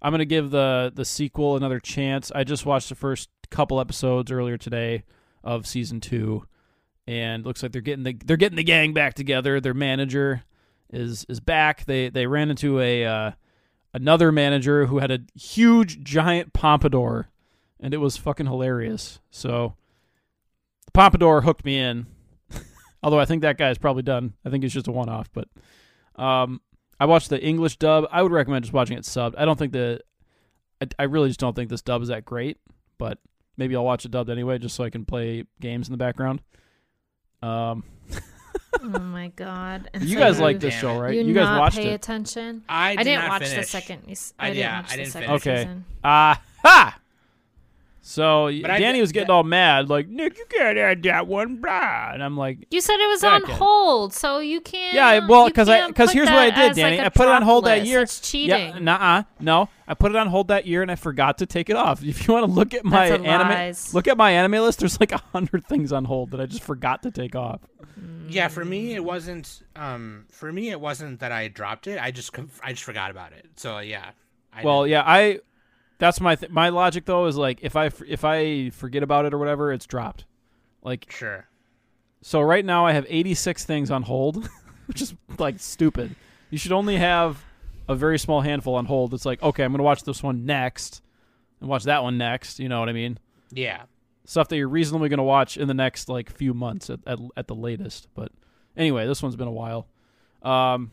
I'm 0.00 0.12
gonna 0.12 0.24
give 0.24 0.50
the 0.50 0.92
the 0.94 1.04
sequel 1.04 1.56
another 1.56 1.80
chance. 1.80 2.30
I 2.34 2.44
just 2.44 2.66
watched 2.66 2.88
the 2.88 2.94
first 2.94 3.28
couple 3.50 3.80
episodes 3.80 4.30
earlier 4.30 4.56
today 4.56 5.04
of 5.42 5.66
season 5.66 6.00
two, 6.00 6.46
and 7.06 7.44
looks 7.44 7.62
like 7.62 7.72
they're 7.72 7.80
getting 7.80 8.04
the 8.04 8.16
they're 8.24 8.36
getting 8.36 8.56
the 8.56 8.64
gang 8.64 8.92
back 8.92 9.14
together. 9.14 9.60
Their 9.60 9.74
manager 9.74 10.42
is 10.90 11.24
is 11.28 11.40
back. 11.40 11.84
They 11.84 12.08
they 12.08 12.26
ran 12.26 12.50
into 12.50 12.80
a 12.80 13.04
uh, 13.04 13.30
another 13.94 14.30
manager 14.30 14.86
who 14.86 14.98
had 14.98 15.10
a 15.10 15.20
huge 15.34 16.02
giant 16.02 16.52
pompadour, 16.52 17.30
and 17.80 17.94
it 17.94 17.98
was 17.98 18.16
fucking 18.16 18.46
hilarious. 18.46 19.20
So 19.30 19.74
the 20.84 20.92
pompadour 20.92 21.42
hooked 21.42 21.64
me 21.64 21.78
in. 21.78 22.06
Although 23.02 23.20
I 23.20 23.24
think 23.24 23.42
that 23.42 23.58
guy's 23.58 23.78
probably 23.78 24.02
done. 24.02 24.34
I 24.44 24.50
think 24.50 24.62
he's 24.62 24.74
just 24.74 24.88
a 24.88 24.92
one 24.92 25.08
off. 25.08 25.30
But 25.32 25.48
um, 26.22 26.60
I 26.98 27.04
watched 27.06 27.28
the 27.30 27.42
English 27.42 27.76
dub. 27.76 28.06
I 28.10 28.22
would 28.22 28.32
recommend 28.32 28.64
just 28.64 28.72
watching 28.72 28.96
it 28.96 29.04
subbed. 29.04 29.34
I 29.36 29.44
don't 29.44 29.58
think 29.58 29.72
the 29.72 30.00
I, 30.80 30.86
I 30.98 31.02
really 31.04 31.28
just 31.28 31.40
don't 31.40 31.54
think 31.54 31.70
this 31.70 31.82
dub 31.82 32.02
is 32.02 32.08
that 32.08 32.24
great. 32.24 32.58
But 32.98 33.18
maybe 33.56 33.76
I'll 33.76 33.84
watch 33.84 34.04
it 34.04 34.10
dubbed 34.10 34.30
anyway, 34.30 34.58
just 34.58 34.74
so 34.74 34.84
I 34.84 34.90
can 34.90 35.04
play 35.04 35.44
games 35.60 35.88
in 35.88 35.92
the 35.92 35.98
background. 35.98 36.40
Um, 37.42 37.84
oh 38.80 38.88
my 38.88 39.28
god! 39.36 39.90
And 39.92 40.02
you 40.08 40.14
so 40.14 40.20
guys 40.20 40.40
like 40.40 40.60
this 40.60 40.74
show, 40.74 40.98
right? 40.98 41.14
You, 41.14 41.22
You 41.22 41.34
guys 41.34 41.44
not 41.44 41.60
watched 41.60 41.76
pay 41.76 41.90
it. 41.90 41.94
attention. 41.94 42.64
I, 42.68 42.92
I, 42.92 42.96
did 42.96 43.04
didn't 43.04 43.20
not 43.22 43.28
watch 43.28 43.42
finish. 43.48 43.56
the 43.66 43.70
second. 43.70 44.02
I, 44.38 44.46
I- 44.46 44.48
didn't 44.48 44.58
yeah, 44.60 44.76
watch 44.80 44.86
I 44.86 44.90
the 44.90 44.96
didn't 45.02 45.12
second 45.12 45.28
finish. 45.28 45.42
Okay. 45.46 45.56
season. 45.62 45.84
Ah 46.02 46.42
ha! 46.64 46.98
So 48.08 48.48
But 48.62 48.70
I- 48.70 48.78
Danny 48.78 49.00
was 49.00 49.10
getting 49.10 49.26
that- 49.26 49.32
all 49.32 49.42
mad, 49.42 49.88
like 49.90 50.06
Nick, 50.06 50.38
you 50.38 50.44
can't 50.48 50.78
add 50.78 51.02
that 51.02 51.26
one, 51.26 51.56
blah. 51.56 52.12
And 52.14 52.22
I'm 52.22 52.36
like, 52.36 52.64
You 52.70 52.80
said 52.80 53.00
it 53.00 53.08
was 53.08 53.24
Yeah, 53.24 53.30
on 53.34 53.42
hold, 53.42 54.14
so 54.14 54.38
you 54.38 54.60
can't. 54.60 54.94
Yeah, 54.94 55.26
well, 55.26 55.46
because 55.48 55.68
I 55.68 55.88
because 55.88 56.12
here's 56.12 56.28
what 56.28 56.38
I 56.38 56.50
did, 56.50 56.76
Danny. 56.76 56.98
like, 56.98 57.02
a 57.02 57.06
I 57.06 57.08
put 57.08 57.24
it 57.24 57.30
on 57.30 57.40
drop 57.40 57.48
hold 57.48 57.64
that 57.64 57.84
year. 57.84 58.02
It's 58.02 58.20
cheating. 58.20 58.50
Yeah, 58.74 58.78
nuh-uh. 58.78 59.24
No, 59.40 59.68
I 59.88 59.94
put 59.94 60.12
it 60.12 60.16
on 60.16 60.28
hold 60.28 60.46
that 60.48 60.66
year, 60.68 60.82
and 60.82 60.90
I 60.90 60.94
forgot 60.94 61.38
to 61.38 61.46
take 61.46 61.68
it 61.68 61.74
off. 61.74 62.00
If 62.04 62.28
you 62.28 62.32
want 62.34 62.46
to 62.46 62.52
look 62.52 62.74
at 62.74 62.84
my 62.84 63.06
anime, 63.08 63.48
lies. 63.48 63.92
look 63.92 64.06
at 64.06 64.16
my 64.16 64.30
anime 64.30 64.62
list. 64.62 64.78
There's 64.78 65.00
like 65.00 65.10
a 65.10 65.20
hundred 65.32 65.64
things 65.66 65.92
on 65.92 66.04
hold 66.04 66.30
that 66.30 66.40
I 66.40 66.46
just 66.46 66.62
forgot 66.62 67.02
to 67.02 67.10
take 67.10 67.34
off. 67.34 67.60
Yeah, 68.28 68.46
for 68.46 68.64
me 68.64 68.94
it 68.94 69.02
wasn't. 69.02 69.62
Um, 69.74 70.26
for 70.30 70.52
me 70.52 70.70
it 70.70 70.80
wasn't 70.80 71.18
that 71.20 71.32
I 71.32 71.48
dropped 71.48 71.88
it. 71.88 72.00
I 72.00 72.12
just 72.12 72.30
I 72.62 72.70
just 72.70 72.84
forgot 72.84 73.10
about 73.10 73.32
it. 73.32 73.46
So 73.56 73.80
yeah. 73.80 74.10
I 74.52 74.62
well, 74.62 74.82
didn't- 74.84 74.92
yeah, 74.92 75.02
I. 75.04 75.40
That's 75.98 76.20
my 76.20 76.34
th- 76.36 76.52
my 76.52 76.68
logic 76.68 77.04
though 77.06 77.26
is 77.26 77.36
like 77.36 77.60
if 77.62 77.74
I 77.76 77.86
f- 77.86 78.02
if 78.06 78.24
I 78.24 78.70
forget 78.70 79.02
about 79.02 79.24
it 79.24 79.32
or 79.34 79.38
whatever, 79.38 79.72
it's 79.72 79.86
dropped. 79.86 80.24
Like 80.82 81.06
sure. 81.10 81.48
so, 82.22 82.40
right 82.40 82.64
now 82.64 82.86
I 82.86 82.92
have 82.92 83.06
86 83.08 83.64
things 83.64 83.90
on 83.90 84.02
hold, 84.02 84.48
which 84.86 85.00
is 85.02 85.14
like 85.38 85.58
stupid. 85.58 86.14
You 86.50 86.58
should 86.58 86.72
only 86.72 86.96
have 86.96 87.42
a 87.88 87.94
very 87.94 88.18
small 88.18 88.40
handful 88.42 88.74
on 88.74 88.84
hold. 88.84 89.14
It's 89.14 89.24
like 89.24 89.42
okay, 89.42 89.64
I'm 89.64 89.72
gonna 89.72 89.82
watch 89.82 90.02
this 90.04 90.22
one 90.22 90.44
next, 90.44 91.02
and 91.60 91.68
watch 91.68 91.84
that 91.84 92.02
one 92.02 92.18
next. 92.18 92.58
You 92.60 92.68
know 92.68 92.80
what 92.80 92.88
I 92.88 92.92
mean? 92.92 93.18
Yeah. 93.50 93.82
stuff 94.24 94.48
that 94.48 94.56
you're 94.56 94.68
reasonably 94.68 95.08
going 95.08 95.18
to 95.18 95.22
watch 95.22 95.56
in 95.56 95.68
the 95.68 95.74
next 95.74 96.08
like 96.08 96.28
few 96.30 96.52
months 96.52 96.90
at, 96.90 96.98
at, 97.06 97.18
at 97.36 97.46
the 97.46 97.54
latest. 97.54 98.08
But 98.14 98.32
anyway, 98.76 99.06
this 99.06 99.22
one's 99.22 99.36
been 99.36 99.46
a 99.46 99.52
while. 99.52 99.86
Um, 100.42 100.90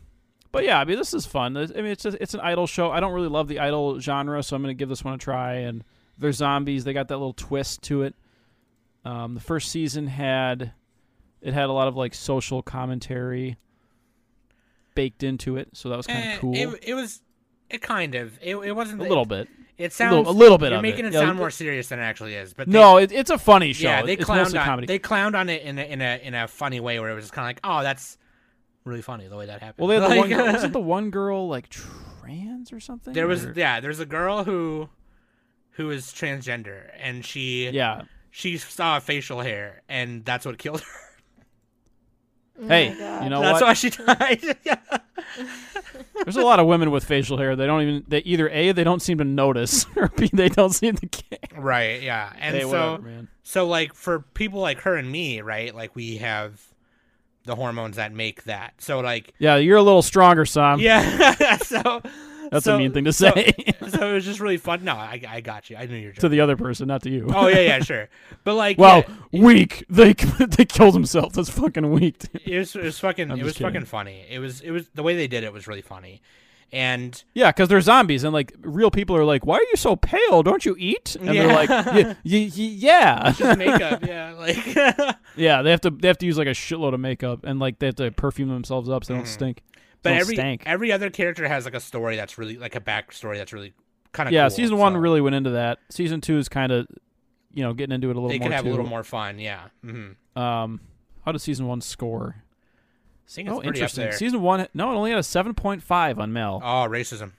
but 0.54 0.64
yeah, 0.64 0.80
I 0.80 0.84
mean, 0.86 0.96
this 0.96 1.12
is 1.12 1.26
fun. 1.26 1.54
I 1.56 1.66
mean, 1.66 1.84
it's 1.86 2.06
a, 2.06 2.22
it's 2.22 2.32
an 2.32 2.40
idol 2.40 2.66
show. 2.66 2.90
I 2.90 3.00
don't 3.00 3.12
really 3.12 3.28
love 3.28 3.48
the 3.48 3.58
idol 3.60 4.00
genre, 4.00 4.42
so 4.42 4.56
I'm 4.56 4.62
going 4.62 4.74
to 4.74 4.78
give 4.78 4.88
this 4.88 5.04
one 5.04 5.12
a 5.14 5.18
try. 5.18 5.56
And 5.56 5.84
they're 6.18 6.32
zombies. 6.32 6.84
They 6.84 6.92
got 6.94 7.08
that 7.08 7.16
little 7.18 7.32
twist 7.34 7.82
to 7.82 8.02
it. 8.02 8.14
Um, 9.04 9.34
the 9.34 9.40
first 9.40 9.70
season 9.70 10.06
had 10.06 10.72
it 11.42 11.52
had 11.52 11.68
a 11.68 11.72
lot 11.72 11.88
of 11.88 11.96
like 11.96 12.14
social 12.14 12.62
commentary 12.62 13.58
baked 14.94 15.22
into 15.22 15.56
it, 15.56 15.68
so 15.74 15.88
that 15.90 15.96
was 15.96 16.06
kind 16.06 16.20
of 16.20 16.24
Eh, 16.24 16.36
cool. 16.38 16.54
It, 16.54 16.78
it 16.88 16.94
was. 16.94 17.20
It 17.70 17.82
kind 17.82 18.14
of. 18.14 18.38
It, 18.42 18.56
it 18.56 18.72
wasn't 18.72 19.00
a 19.00 19.04
little 19.04 19.24
bit. 19.24 19.48
It 19.76 19.86
A 19.86 19.90
sounds 19.90 20.14
little- 20.18 20.32
a 20.32 20.36
little 20.38 20.58
bit 20.58 20.70
You're 20.70 20.80
making 20.82 21.04
it. 21.04 21.08
it, 21.08 21.14
Yeah, 21.14 21.20
sound 21.20 21.36
it- 21.38 21.40
more 21.40 21.50
serious 21.50 21.88
than 21.88 21.98
it 21.98 22.02
actually 22.02 22.34
is. 22.36 22.54
But 22.54 22.68
they, 22.68 22.72
No, 22.78 22.98
it, 22.98 23.10
it's 23.10 23.30
a 23.30 23.38
funny 23.38 23.72
show. 23.72 23.88
yeah, 23.88 24.02
they 24.02 24.12
it's 24.12 24.24
clowned 24.24 24.56
on 24.56 24.64
comedy. 24.64 24.86
they 24.86 24.98
clowned 25.00 25.34
on 25.34 25.48
it 25.48 25.62
in 25.62 25.78
a 25.78 25.82
in 25.82 26.00
a 26.00 26.20
in 26.22 26.34
a 26.34 26.46
funny 26.46 26.78
way 26.78 27.00
where 27.00 27.10
it 27.10 27.14
was 27.14 27.24
just 27.24 27.32
kind 27.34 27.44
of 27.44 27.48
like, 27.48 27.60
oh, 27.64 27.82
that's 27.82 28.16
really 28.84 29.02
funny 29.02 29.26
the 29.28 29.36
way 29.36 29.46
that 29.46 29.60
happened. 29.60 29.88
well, 29.88 30.00
they 30.00 30.04
had 30.04 30.12
the 30.12 30.16
one. 30.20 30.28
Girl, 30.30 30.52
wasn't 30.52 30.72
the 30.74 30.80
one 30.80 31.10
girl 31.10 31.48
like 31.48 31.68
trans 31.68 32.72
or 32.72 32.80
something? 32.80 33.12
there 33.14 33.26
was 33.26 33.44
Or- 33.46 33.52
yeah, 33.56 33.80
there's 33.80 34.00
a 34.00 34.06
girl 34.06 34.44
who 34.44 34.88
who 35.72 35.90
is 35.90 36.06
transgender 36.06 36.90
and 37.00 37.24
she 37.24 37.68
yeah. 37.70 38.02
she 38.30 38.56
saw 38.58 39.00
facial 39.00 39.40
hair 39.40 39.82
and 39.88 40.24
that's 40.24 40.46
what 40.46 40.58
killed 40.58 40.80
her. 40.80 41.00
Oh 42.62 42.68
Hey, 42.68 42.90
you 43.24 43.30
know 43.30 43.40
that's 43.40 43.60
what? 43.60 43.66
why 43.68 43.72
she 43.72 43.90
died. 43.90 44.40
yeah. 44.64 44.76
There's 46.22 46.36
a 46.36 46.42
lot 46.42 46.60
of 46.60 46.66
women 46.68 46.92
with 46.92 47.04
facial 47.04 47.36
hair. 47.36 47.56
They 47.56 47.66
don't 47.66 47.82
even. 47.82 48.04
They 48.06 48.18
either 48.18 48.48
a 48.48 48.70
they 48.70 48.84
don't 48.84 49.02
seem 49.02 49.18
to 49.18 49.24
notice, 49.24 49.86
or 49.96 50.08
b 50.16 50.30
they 50.32 50.48
don't 50.48 50.70
seem 50.70 50.94
to 50.94 51.06
care. 51.08 51.38
Right, 51.60 52.00
yeah. 52.02 52.32
And 52.38 52.54
hey, 52.54 52.62
so 52.62 52.68
whatever, 52.68 53.02
man. 53.02 53.28
so 53.42 53.66
like 53.66 53.92
for 53.94 54.20
people 54.20 54.60
like 54.60 54.78
her 54.82 54.94
and 54.94 55.10
me, 55.10 55.40
right? 55.40 55.74
Like 55.74 55.96
we 55.96 56.18
have 56.18 56.62
the 57.44 57.54
hormones 57.54 57.96
that 57.96 58.12
make 58.12 58.44
that. 58.44 58.74
So 58.78 59.00
like 59.00 59.34
Yeah, 59.38 59.56
you're 59.56 59.76
a 59.76 59.82
little 59.82 60.02
stronger, 60.02 60.44
Sam. 60.46 60.78
yeah, 60.80 61.56
so 61.58 62.00
That's 62.50 62.64
so- 62.64 62.76
a 62.76 62.78
mean 62.78 62.92
thing 62.92 63.04
to 63.04 63.12
say 63.12 63.52
so 63.88 64.10
it 64.10 64.14
was 64.14 64.24
just 64.24 64.40
really 64.40 64.56
fun. 64.56 64.84
No, 64.84 64.94
I, 64.94 65.20
I 65.28 65.40
got 65.40 65.68
you. 65.70 65.76
I 65.76 65.86
knew 65.86 65.96
you 65.96 66.08
were 66.08 66.12
to 66.14 66.28
the 66.28 66.40
other 66.40 66.56
person, 66.56 66.88
not 66.88 67.02
to 67.02 67.10
you. 67.10 67.26
oh 67.34 67.48
yeah, 67.48 67.60
yeah, 67.60 67.78
sure. 67.82 68.08
But 68.44 68.54
like, 68.54 68.78
well, 68.78 69.04
yeah, 69.30 69.42
weak. 69.42 69.84
They 69.90 70.12
they 70.14 70.64
killed 70.64 70.94
themselves. 70.94 71.34
That's 71.36 71.50
fucking 71.50 71.90
weak. 71.90 72.16
it 72.44 72.58
was 72.58 72.74
it 72.76 72.82
was 72.82 72.98
fucking 72.98 73.30
I'm 73.30 73.38
it 73.38 73.44
was 73.44 73.54
kidding. 73.54 73.72
fucking 73.72 73.86
funny. 73.86 74.24
It 74.30 74.38
was 74.38 74.60
it 74.60 74.70
was 74.70 74.88
the 74.94 75.02
way 75.02 75.16
they 75.16 75.26
did 75.28 75.44
it 75.44 75.52
was 75.52 75.66
really 75.66 75.82
funny, 75.82 76.22
and 76.72 77.22
yeah, 77.34 77.50
because 77.50 77.68
they're 77.68 77.80
zombies, 77.80 78.24
and 78.24 78.32
like 78.32 78.52
real 78.60 78.90
people 78.90 79.16
are 79.16 79.24
like, 79.24 79.46
"Why 79.46 79.56
are 79.56 79.62
you 79.70 79.76
so 79.76 79.96
pale? 79.96 80.42
Don't 80.42 80.64
you 80.64 80.74
eat?" 80.78 81.16
And 81.16 81.28
they're 81.28 81.46
like, 81.48 81.68
"Yeah, 81.68 81.84
y- 81.94 82.14
y- 82.24 82.50
yeah." 82.54 83.30
just 83.36 83.58
makeup. 83.58 84.02
yeah, 84.06 84.32
like 84.34 85.16
yeah, 85.36 85.62
they 85.62 85.70
have 85.70 85.80
to 85.82 85.90
they 85.90 86.08
have 86.08 86.18
to 86.18 86.26
use 86.26 86.36
like 86.38 86.48
a 86.48 86.50
shitload 86.50 86.94
of 86.94 87.00
makeup, 87.00 87.40
and 87.44 87.58
like 87.60 87.78
they 87.78 87.86
have 87.86 87.94
to 87.96 88.10
perfume 88.10 88.48
themselves 88.48 88.88
up 88.88 89.04
so 89.04 89.12
they 89.12 89.18
don't 89.18 89.26
Mhm. 89.26 89.28
stink. 89.28 89.62
but 90.02 90.10
Don't 90.10 90.18
every 90.20 90.58
every 90.66 90.92
other 90.92 91.10
character 91.10 91.46
has 91.48 91.64
like 91.64 91.74
a 91.74 91.80
story 91.80 92.16
that's 92.16 92.38
really 92.38 92.56
like 92.56 92.74
a 92.76 92.80
backstory 92.80 93.36
that's 93.36 93.52
really 93.52 93.72
kind 94.12 94.28
of 94.28 94.32
yeah, 94.32 94.44
cool, 94.44 94.50
season 94.50 94.78
one 94.78 94.92
so 94.94 94.98
really 94.98 95.20
went 95.20 95.34
into 95.36 95.50
that. 95.50 95.78
Season 95.90 96.20
two 96.20 96.38
is 96.38 96.48
kind 96.48 96.70
of, 96.72 96.86
you 97.52 97.62
know, 97.62 97.72
getting 97.72 97.94
into 97.94 98.08
it 98.10 98.16
a 98.16 98.20
little 98.20 98.28
they 98.28 98.38
more. 98.38 98.48
could 98.48 98.54
have 98.54 98.64
too. 98.64 98.70
a 98.70 98.72
little 98.72 98.86
more 98.86 99.02
fun. 99.04 99.38
Yeah. 99.38 99.68
Mm-hmm. 99.84 100.38
Um, 100.40 100.80
how 101.24 101.32
does 101.32 101.42
season 101.42 101.66
one 101.66 101.80
score? 101.80 102.43
Oh, 103.48 103.62
interesting. 103.62 104.12
Season 104.12 104.40
one, 104.42 104.66
no, 104.74 104.92
it 104.92 104.96
only 104.96 105.10
had 105.10 105.18
a 105.18 105.22
seven 105.22 105.54
point 105.54 105.82
five 105.82 106.18
on 106.18 106.32
Mal, 106.32 106.60
Oh, 106.62 106.88
racism. 106.88 107.32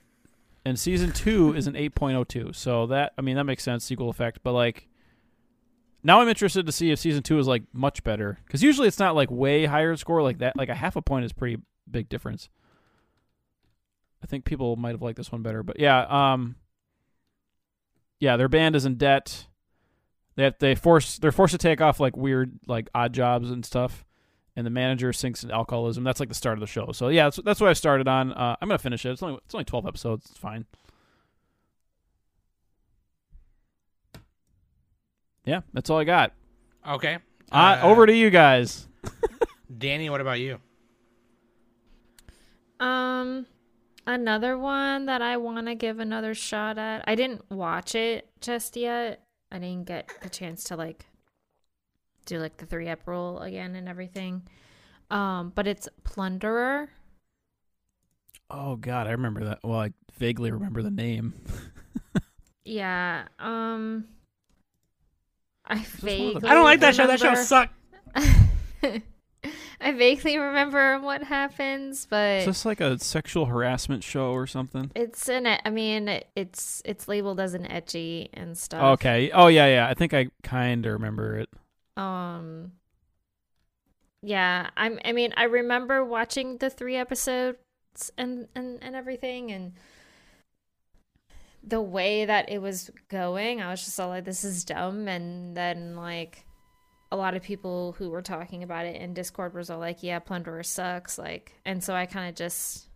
and 0.64 0.78
season 0.78 1.12
two 1.12 1.54
is 1.54 1.66
an 1.66 1.76
eight 1.76 1.94
point 1.94 2.16
oh 2.16 2.24
two. 2.24 2.52
So 2.52 2.86
that, 2.86 3.12
I 3.16 3.22
mean, 3.22 3.36
that 3.36 3.44
makes 3.44 3.62
sense, 3.62 3.84
sequel 3.84 4.08
effect. 4.10 4.40
But 4.42 4.52
like, 4.52 4.88
now 6.02 6.20
I'm 6.20 6.28
interested 6.28 6.66
to 6.66 6.72
see 6.72 6.90
if 6.90 6.98
season 6.98 7.22
two 7.22 7.38
is 7.38 7.46
like 7.46 7.62
much 7.72 8.02
better 8.04 8.38
because 8.46 8.62
usually 8.62 8.88
it's 8.88 8.98
not 8.98 9.14
like 9.14 9.30
way 9.30 9.64
higher 9.66 9.94
score 9.96 10.22
like 10.22 10.38
that. 10.38 10.56
Like 10.56 10.68
a 10.68 10.74
half 10.74 10.96
a 10.96 11.02
point 11.02 11.24
is 11.24 11.32
pretty 11.32 11.60
big 11.90 12.08
difference. 12.08 12.48
I 14.22 14.26
think 14.26 14.44
people 14.44 14.76
might 14.76 14.92
have 14.92 15.02
liked 15.02 15.18
this 15.18 15.30
one 15.30 15.42
better, 15.42 15.62
but 15.62 15.78
yeah, 15.78 16.04
um, 16.08 16.56
yeah, 18.18 18.36
their 18.36 18.48
band 18.48 18.74
is 18.74 18.84
in 18.86 18.96
debt. 18.96 19.46
They 20.34 20.44
have, 20.44 20.54
they 20.58 20.74
force 20.74 21.18
they're 21.18 21.32
forced 21.32 21.52
to 21.52 21.58
take 21.58 21.80
off 21.80 22.00
like 22.00 22.16
weird 22.16 22.58
like 22.66 22.88
odd 22.94 23.12
jobs 23.12 23.50
and 23.50 23.64
stuff, 23.64 24.04
and 24.56 24.64
the 24.66 24.70
manager 24.70 25.12
sinks 25.12 25.44
in 25.44 25.50
alcoholism. 25.50 26.02
That's 26.02 26.18
like 26.18 26.30
the 26.30 26.34
start 26.34 26.54
of 26.54 26.60
the 26.60 26.66
show. 26.66 26.90
So 26.92 27.08
yeah, 27.08 27.24
that's 27.24 27.36
that's 27.44 27.60
what 27.60 27.68
I 27.68 27.74
started 27.74 28.08
on. 28.08 28.32
Uh, 28.32 28.56
I'm 28.60 28.68
gonna 28.68 28.78
finish 28.78 29.04
it. 29.04 29.10
It's 29.10 29.22
only 29.22 29.38
it's 29.44 29.54
only 29.54 29.64
twelve 29.64 29.86
episodes. 29.86 30.26
It's 30.30 30.38
fine. 30.38 30.64
Yeah, 35.44 35.60
that's 35.72 35.90
all 35.90 35.98
I 35.98 36.04
got. 36.04 36.32
Okay. 36.88 37.18
Uh, 37.52 37.78
over 37.82 38.06
to 38.06 38.12
you 38.12 38.30
guys. 38.30 38.88
Danny. 39.78 40.10
What 40.10 40.20
about 40.20 40.40
you? 40.40 40.58
Um, 42.80 43.46
another 44.06 44.58
one 44.58 45.06
that 45.06 45.22
I 45.22 45.36
want 45.36 45.66
to 45.68 45.74
give 45.74 46.00
another 46.00 46.34
shot 46.34 46.78
at. 46.78 47.04
I 47.06 47.14
didn't 47.14 47.48
watch 47.50 47.94
it 47.94 48.28
just 48.40 48.76
yet. 48.76 49.22
I 49.52 49.58
didn't 49.58 49.84
get 49.84 50.10
the 50.22 50.28
chance 50.28 50.64
to 50.64 50.76
like 50.76 51.06
do 52.26 52.38
like 52.38 52.56
the 52.58 52.66
three 52.66 52.88
up 52.88 53.00
roll 53.06 53.38
again 53.38 53.74
and 53.74 53.88
everything. 53.88 54.42
Um, 55.10 55.52
but 55.54 55.66
it's 55.66 55.88
Plunderer. 56.04 56.88
Oh 58.50 58.76
God, 58.76 59.06
I 59.06 59.12
remember 59.12 59.44
that. 59.44 59.60
Well, 59.64 59.80
I 59.80 59.92
vaguely 60.18 60.50
remember 60.50 60.82
the 60.82 60.90
name. 60.90 61.34
Yeah. 62.66 63.28
Um, 63.38 64.06
I 65.64 65.78
vaguely. 65.78 66.48
I 66.48 66.54
don't 66.54 66.64
like 66.64 66.80
that 66.80 66.96
show. 66.96 67.06
That 67.06 67.20
show 67.20 67.34
sucked. 67.36 67.72
I 69.80 69.92
vaguely 69.92 70.36
remember 70.36 70.98
what 70.98 71.22
happens, 71.22 72.06
but 72.10 72.40
Is 72.40 72.46
this 72.46 72.64
like 72.64 72.80
a 72.80 72.98
sexual 72.98 73.46
harassment 73.46 74.02
show 74.02 74.32
or 74.32 74.48
something? 74.48 74.90
it's 74.96 75.28
an. 75.28 75.46
I 75.46 75.70
mean, 75.70 76.22
it's 76.34 76.82
it's 76.84 77.06
labeled 77.06 77.38
as 77.38 77.54
an 77.54 77.66
ecchi 77.66 78.30
and 78.34 78.58
stuff. 78.58 78.82
Okay. 78.98 79.30
Oh 79.32 79.46
yeah, 79.46 79.66
yeah. 79.66 79.88
I 79.88 79.94
think 79.94 80.12
I 80.12 80.28
kind 80.42 80.84
of 80.86 80.92
remember 80.94 81.38
it. 81.38 81.48
Um. 81.96 82.72
Yeah, 84.22 84.70
I'm. 84.76 84.98
I 85.04 85.12
mean, 85.12 85.32
I 85.36 85.44
remember 85.44 86.04
watching 86.04 86.58
the 86.58 86.70
three 86.70 86.96
episodes 86.96 87.58
and 88.18 88.48
and 88.54 88.82
and 88.82 88.96
everything, 88.96 89.52
and 89.52 89.72
the 91.62 91.80
way 91.80 92.24
that 92.24 92.48
it 92.50 92.60
was 92.60 92.90
going, 93.08 93.60
I 93.60 93.70
was 93.70 93.84
just 93.84 93.98
all 94.00 94.08
like, 94.08 94.24
"This 94.24 94.44
is 94.44 94.64
dumb." 94.64 95.08
And 95.08 95.56
then 95.56 95.96
like, 95.96 96.44
a 97.12 97.16
lot 97.16 97.34
of 97.34 97.42
people 97.42 97.92
who 97.98 98.10
were 98.10 98.22
talking 98.22 98.62
about 98.62 98.86
it 98.86 98.96
in 99.00 99.14
Discord 99.14 99.54
was 99.54 99.70
all 99.70 99.78
like, 99.78 100.02
"Yeah, 100.02 100.18
Plunderer 100.18 100.64
sucks." 100.64 101.18
Like, 101.18 101.52
and 101.64 101.82
so 101.84 101.94
I 101.94 102.06
kind 102.06 102.28
of 102.28 102.34
just 102.34 102.88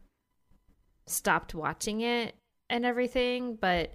stopped 1.07 1.55
watching 1.55 2.01
it 2.01 2.35
and 2.68 2.85
everything, 2.85 3.57
but. 3.57 3.93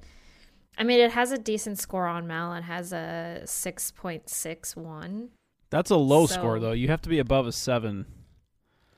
I 0.77 0.83
mean, 0.83 0.99
it 0.99 1.11
has 1.11 1.31
a 1.31 1.37
decent 1.37 1.79
score 1.79 2.05
on 2.05 2.27
Mal. 2.27 2.53
It 2.55 2.63
has 2.63 2.91
a 2.91 3.41
6.61. 3.45 5.29
That's 5.69 5.89
a 5.91 5.95
low 5.97 6.25
So- 6.27 6.35
score 6.35 6.59
though. 6.59 6.71
You 6.73 6.87
have 6.89 7.01
to 7.01 7.09
be 7.09 7.19
above 7.19 7.47
a 7.47 7.51
seven. 7.51 8.05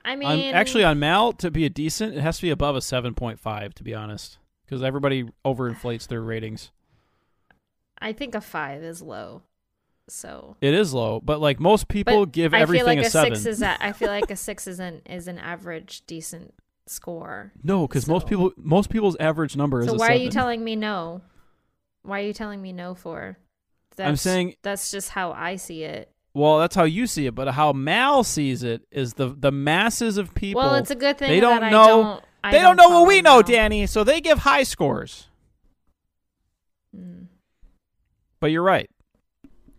I 0.04 0.14
On- 0.14 0.20
mean, 0.20 0.54
actually, 0.54 0.84
on 0.84 1.00
Mal 1.00 1.34
to 1.34 1.52
be 1.52 1.66
a 1.66 1.70
decent, 1.70 2.16
it 2.16 2.22
has 2.22 2.38
to 2.38 2.42
be 2.44 2.50
above 2.50 2.76
a 2.76 2.82
seven 2.82 3.14
point 3.14 3.40
five. 3.40 3.74
To 3.76 3.84
be 3.84 3.94
honest, 3.94 4.38
because 4.66 4.82
everybody 4.84 5.26
overinflates 5.46 6.08
their 6.08 6.22
ratings. 6.22 6.72
I 8.00 8.14
think 8.14 8.36
a 8.36 8.42
five 8.42 8.84
is 8.84 9.02
low. 9.02 9.42
So, 10.10 10.56
It 10.62 10.74
is 10.74 10.94
low, 10.94 11.20
but 11.20 11.42
like 11.42 11.60
most 11.60 11.90
people 11.90 12.26
but 12.26 12.32
give 12.32 12.54
I 12.54 12.60
everything 12.62 12.86
feel 12.86 12.96
like 12.96 13.04
a, 13.04 13.08
a, 13.08 13.10
seven. 13.10 13.36
six 13.36 13.46
is 13.46 13.62
a, 13.62 13.84
I 13.84 13.92
feel 13.92 14.08
like 14.08 14.32
a 14.32 14.36
six 14.48 14.66
is 14.66 14.80
an 14.80 15.02
is 15.06 15.28
an 15.28 15.38
average 15.40 16.04
decent 16.08 16.54
score. 16.86 17.52
no, 17.64 17.86
because 17.88 18.08
most 18.08 18.26
people 18.28 18.54
most 18.56 18.90
people's 18.90 19.18
average 19.18 19.58
number 19.58 19.82
is 19.82 19.88
So 19.88 19.96
why 19.96 20.10
are 20.10 20.16
you 20.16 20.30
telling 20.30 20.64
me 20.64 20.76
no? 20.78 21.22
Why 22.08 22.22
are 22.22 22.24
you 22.24 22.34
telling 22.34 22.62
me 22.62 22.72
no 22.72 22.96
for? 22.96 23.38
That's, 23.98 24.08
I'm 24.08 24.16
saying 24.16 24.56
that's 24.62 24.92
just 24.92 25.10
how 25.10 25.34
I 25.34 25.58
see 25.58 25.84
it. 25.84 26.10
well, 26.34 26.60
that's 26.60 26.76
how 26.76 26.86
you 26.86 27.06
see 27.06 27.26
it, 27.26 27.36
but 27.36 27.50
how 27.50 27.74
Mal 27.74 28.24
sees 28.24 28.64
it 28.64 28.84
is 28.92 29.16
the 29.16 29.36
the 29.38 29.52
masses 29.52 30.18
of 30.18 30.34
people. 30.34 30.62
well, 30.62 30.76
it's 30.76 30.92
a 30.92 30.96
good 30.96 31.18
thing 31.18 31.30
they 31.30 31.40
don't 31.42 31.60
that 31.60 31.72
know- 31.72 31.82
I 31.82 31.88
don't. 31.88 32.24
I 32.44 32.52
they 32.52 32.60
don't 32.62 32.78
know 32.78 32.90
what 32.90 33.08
we 33.08 33.22
know, 33.22 33.38
Mal. 33.38 33.44
Danny, 33.44 33.88
so 33.88 34.04
they 34.06 34.22
give 34.22 34.40
high 34.40 34.64
scores. 34.64 35.28
Mm. 36.96 37.26
But 38.40 38.52
you're 38.52 38.64
right. 38.64 38.90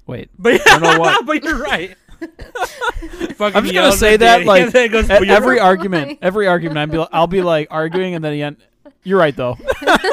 Wait, 0.07 0.29
But 0.39 0.63
don't 0.65 0.83
know 0.83 0.99
what. 0.99 1.25
but 1.27 1.43
you're 1.43 1.63
right. 1.63 1.97
I'm 2.21 3.63
just 3.63 3.75
gonna 3.75 3.93
say 3.93 4.17
that 4.17 4.39
Danny, 4.39 4.45
like 4.45 4.63
and 4.65 4.73
then 4.73 4.85
it 4.87 4.89
goes, 4.89 5.09
at 5.09 5.21
"But 5.21 5.29
you're 5.29 5.37
every 5.37 5.61
argument, 5.61 6.19
every 6.21 6.47
argument, 6.47 6.79
I'll 6.79 7.07
be, 7.07 7.11
I'll 7.13 7.27
be 7.27 7.43
like 7.43 7.69
arguing, 7.71 8.15
and 8.15 8.25
then 8.25 8.33
the 8.33 8.43
end. 8.43 8.57
You're 9.05 9.19
right, 9.19 9.37
though. 9.37 9.57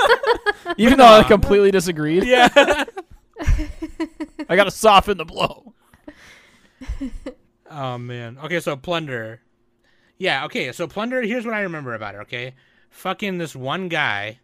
Even 0.77 0.97
though 0.97 1.05
I 1.05 1.23
completely 1.23 1.71
disagreed, 1.71 2.23
yeah. 2.23 2.49
I 4.49 4.55
got 4.55 4.65
to 4.65 4.71
soften 4.71 5.17
the 5.17 5.25
blow. 5.25 5.73
Oh 7.67 7.97
man. 7.97 8.37
Okay, 8.43 8.59
so 8.59 8.77
plunder. 8.77 9.41
Yeah. 10.17 10.45
Okay, 10.45 10.71
so 10.71 10.87
plunder. 10.87 11.21
Here's 11.23 11.45
what 11.45 11.53
I 11.55 11.61
remember 11.61 11.93
about 11.93 12.15
it. 12.15 12.19
Okay, 12.19 12.53
fucking 12.89 13.37
this 13.37 13.55
one 13.55 13.89
guy. 13.89 14.39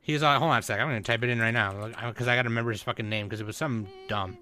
He's 0.00 0.20
like, 0.22 0.38
hold 0.38 0.50
on 0.50 0.58
a 0.58 0.62
sec. 0.62 0.78
I'm 0.80 0.88
gonna 0.88 1.00
type 1.00 1.22
it 1.22 1.30
in 1.30 1.38
right 1.38 1.52
now 1.52 1.88
because 2.08 2.28
I 2.28 2.34
gotta 2.36 2.48
remember 2.48 2.72
his 2.72 2.82
fucking 2.82 3.08
name 3.08 3.26
because 3.26 3.40
it 3.40 3.46
was 3.46 3.56
something 3.56 3.90
dumb. 4.08 4.36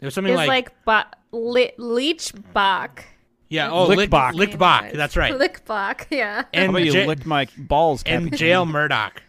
It 0.00 0.04
was 0.04 0.14
something 0.14 0.32
It's 0.34 0.36
like, 0.36 0.48
like, 0.48 0.84
ba- 0.84 1.16
Leech 1.32 1.76
Leechbach. 1.78 2.98
Yeah. 3.48 3.70
Oh, 3.70 3.86
Lick, 3.86 4.10
Lickbach. 4.10 4.32
Lickbach. 4.32 4.92
That's 4.94 5.16
right. 5.16 5.32
Lickbach, 5.32 6.06
yeah. 6.10 6.42
How 6.42 6.48
And 6.52 6.70
about 6.70 6.82
you 6.84 6.92
Ja- 6.92 7.06
licked 7.06 7.26
my 7.26 7.46
balls, 7.56 8.02
and 8.06 8.36
jail 8.36 8.66
Murdoch. 8.66 9.22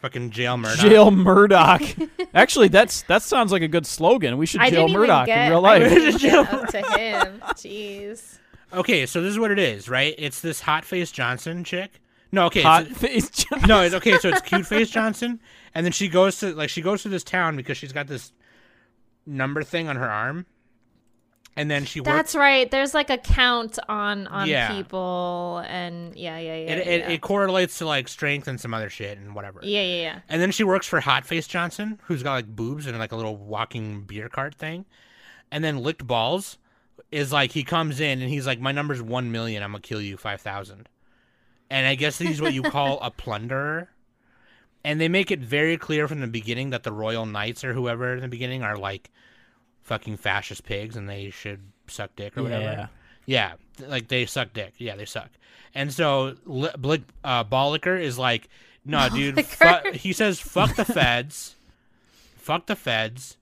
Fucking 0.00 0.30
jail 0.30 0.56
Murdoch. 0.58 0.80
Jail 0.80 1.10
Murdoch. 1.10 1.80
Actually, 2.34 2.68
that's 2.68 3.02
that 3.02 3.22
sounds 3.22 3.50
like 3.52 3.62
a 3.62 3.68
good 3.68 3.86
slogan. 3.86 4.36
We 4.36 4.44
should 4.46 4.60
I 4.60 4.68
jail 4.70 4.86
didn't 4.86 5.00
Murdoch 5.00 5.28
even 5.28 5.34
get, 5.34 5.46
in 5.46 5.50
real 5.50 5.66
I 5.66 5.78
life. 5.78 5.88
didn't 5.88 6.08
even 6.08 6.20
get 6.20 6.52
up 6.52 6.68
to 6.68 6.78
him. 6.98 7.40
Jeez. 7.54 8.38
Okay, 8.74 9.06
so 9.06 9.22
this 9.22 9.30
is 9.30 9.38
what 9.38 9.50
it 9.50 9.58
is, 9.58 9.88
right? 9.88 10.14
It's 10.18 10.40
this 10.40 10.60
hot 10.60 10.84
face 10.84 11.10
Johnson 11.10 11.64
chick. 11.64 12.00
No, 12.32 12.46
okay. 12.46 12.60
Hot 12.62 12.82
it's- 12.82 12.98
face. 12.98 13.30
John- 13.30 13.62
no, 13.66 13.80
it's 13.82 13.94
okay. 13.94 14.18
So 14.18 14.28
it's 14.28 14.42
cute 14.42 14.66
face 14.66 14.90
Johnson, 14.90 15.40
and 15.74 15.86
then 15.86 15.92
she 15.92 16.08
goes 16.08 16.38
to 16.40 16.54
like 16.54 16.68
she 16.68 16.82
goes 16.82 17.02
to 17.04 17.08
this 17.08 17.24
town 17.24 17.56
because 17.56 17.78
she's 17.78 17.92
got 17.92 18.06
this 18.06 18.32
number 19.24 19.62
thing 19.62 19.88
on 19.88 19.96
her 19.96 20.10
arm, 20.10 20.44
and 21.56 21.70
then 21.70 21.84
she 21.84 22.00
works. 22.00 22.08
That's 22.10 22.34
right. 22.34 22.70
There's 22.70 22.94
like 22.94 23.10
a 23.10 23.18
count 23.18 23.78
on 23.88 24.26
on 24.26 24.48
Yeah. 24.48 24.74
people, 24.74 25.62
and 25.68 26.14
yeah, 26.16 26.38
yeah, 26.38 26.54
yeah. 26.56 26.72
It, 26.74 26.86
yeah. 26.86 26.92
it, 26.92 27.10
it 27.12 27.20
correlates 27.20 27.78
to 27.78 27.86
like 27.86 28.08
strength 28.08 28.48
and 28.48 28.60
some 28.60 28.74
other 28.74 28.90
shit 28.90 29.18
and 29.18 29.34
whatever. 29.34 29.60
yeah, 29.62 29.82
yeah, 29.82 30.02
yeah. 30.02 30.18
And 30.28 30.40
then 30.42 30.50
she 30.50 30.64
works 30.64 30.86
for 30.86 31.00
Hot 31.00 31.24
Face 31.26 31.46
Johnson, 31.46 32.00
who's 32.04 32.22
got 32.22 32.32
like 32.32 32.46
boobs 32.56 32.86
and 32.86 32.98
like 32.98 33.12
a 33.12 33.16
little 33.16 33.36
walking 33.36 34.02
beer 34.02 34.28
cart 34.28 34.54
thing. 34.54 34.84
And 35.52 35.62
then 35.62 35.78
Licked 35.78 36.06
Balls 36.06 36.58
is 37.12 37.32
like 37.32 37.52
he 37.52 37.62
comes 37.62 38.00
in 38.00 38.20
and 38.20 38.28
he's 38.30 38.46
like, 38.46 38.60
My 38.60 38.72
number's 38.72 39.00
one 39.02 39.30
million, 39.30 39.62
I'm 39.62 39.70
gonna 39.72 39.82
kill 39.82 40.00
you 40.00 40.16
five 40.16 40.40
thousand. 40.40 40.88
And 41.70 41.86
I 41.86 41.94
guess 41.94 42.18
he's 42.18 42.40
what 42.42 42.52
you 42.52 42.62
call 42.62 42.98
a 43.00 43.10
plunderer. 43.16 43.88
And 44.84 45.00
they 45.00 45.08
make 45.08 45.30
it 45.30 45.40
very 45.40 45.78
clear 45.78 46.06
from 46.06 46.20
the 46.20 46.26
beginning 46.26 46.70
that 46.70 46.82
the 46.82 46.92
Royal 46.92 47.24
Knights 47.24 47.64
or 47.64 47.72
whoever 47.72 48.12
in 48.14 48.20
the 48.20 48.28
beginning 48.28 48.62
are 48.62 48.76
like 48.76 49.10
fucking 49.84 50.16
fascist 50.16 50.64
pigs 50.64 50.96
and 50.96 51.08
they 51.08 51.30
should 51.30 51.60
suck 51.86 52.10
dick 52.16 52.36
or 52.36 52.42
whatever. 52.42 52.64
Yeah. 52.64 52.86
Yeah, 53.26 53.52
like 53.86 54.08
they 54.08 54.26
suck 54.26 54.52
dick. 54.52 54.74
Yeah, 54.78 54.96
they 54.96 55.06
suck. 55.06 55.30
And 55.74 55.92
so 55.92 56.34
Li- 56.44 56.68
Blick 56.76 57.02
uh, 57.22 57.44
Bollicker 57.44 57.98
is 58.00 58.18
like, 58.18 58.48
no, 58.84 59.08
dude. 59.14 59.44
Fu- 59.46 59.92
he 59.92 60.12
says, 60.12 60.40
"Fuck 60.40 60.76
the 60.76 60.84
feds, 60.84 61.56
fuck 62.36 62.66
the 62.66 62.76
feds." 62.76 63.38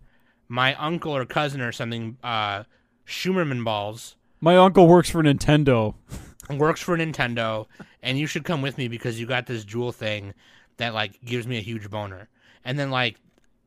My 0.48 0.74
uncle 0.74 1.16
or 1.16 1.24
cousin 1.24 1.60
or 1.62 1.72
something, 1.72 2.18
uh, 2.22 2.64
Schumerman 3.06 3.64
balls, 3.64 4.16
My 4.40 4.56
uncle 4.56 4.86
works 4.86 5.08
for 5.10 5.22
Nintendo. 5.22 5.94
works 6.50 6.80
for 6.82 6.96
Nintendo, 6.96 7.66
and 8.02 8.18
you 8.18 8.26
should 8.26 8.44
come 8.44 8.60
with 8.62 8.76
me 8.78 8.86
because 8.86 9.18
you 9.18 9.26
got 9.26 9.46
this 9.46 9.64
jewel 9.64 9.92
thing 9.92 10.34
that 10.76 10.94
like 10.94 11.20
gives 11.24 11.46
me 11.46 11.56
a 11.58 11.62
huge 11.62 11.88
boner. 11.90 12.28
And 12.64 12.78
then 12.78 12.90
like, 12.90 13.16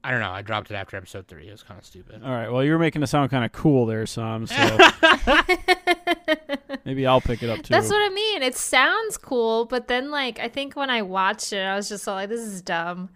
I 0.05 0.11
don't 0.11 0.19
know, 0.19 0.29
I 0.29 0.43
dropped 0.43 0.69
it 0.69 0.75
after 0.75 0.95
episode 0.97 1.27
three. 1.27 1.47
It 1.47 1.51
was 1.51 1.63
kind 1.63 1.79
of 1.79 1.85
stupid. 1.85 2.21
All 2.23 2.29
right. 2.29 2.47
Well, 2.51 2.63
you're 2.63 2.77
making 2.77 3.01
it 3.01 3.07
sound 3.07 3.31
kind 3.31 3.43
of 3.43 3.51
cool 3.51 3.87
there, 3.87 4.05
Sam. 4.05 4.45
So 4.45 4.55
maybe 6.85 7.07
I'll 7.07 7.21
pick 7.21 7.41
it 7.41 7.49
up 7.49 7.63
too. 7.63 7.71
That's 7.73 7.89
what 7.89 8.01
I 8.03 8.13
mean. 8.13 8.43
It 8.43 8.55
sounds 8.55 9.17
cool, 9.17 9.65
but 9.65 9.87
then 9.87 10.11
like 10.11 10.39
I 10.39 10.47
think 10.47 10.75
when 10.75 10.91
I 10.91 11.01
watched 11.01 11.51
it, 11.53 11.61
I 11.63 11.75
was 11.75 11.89
just 11.89 12.05
like, 12.05 12.29
"This 12.29 12.41
is 12.41 12.61
dumb." 12.61 13.09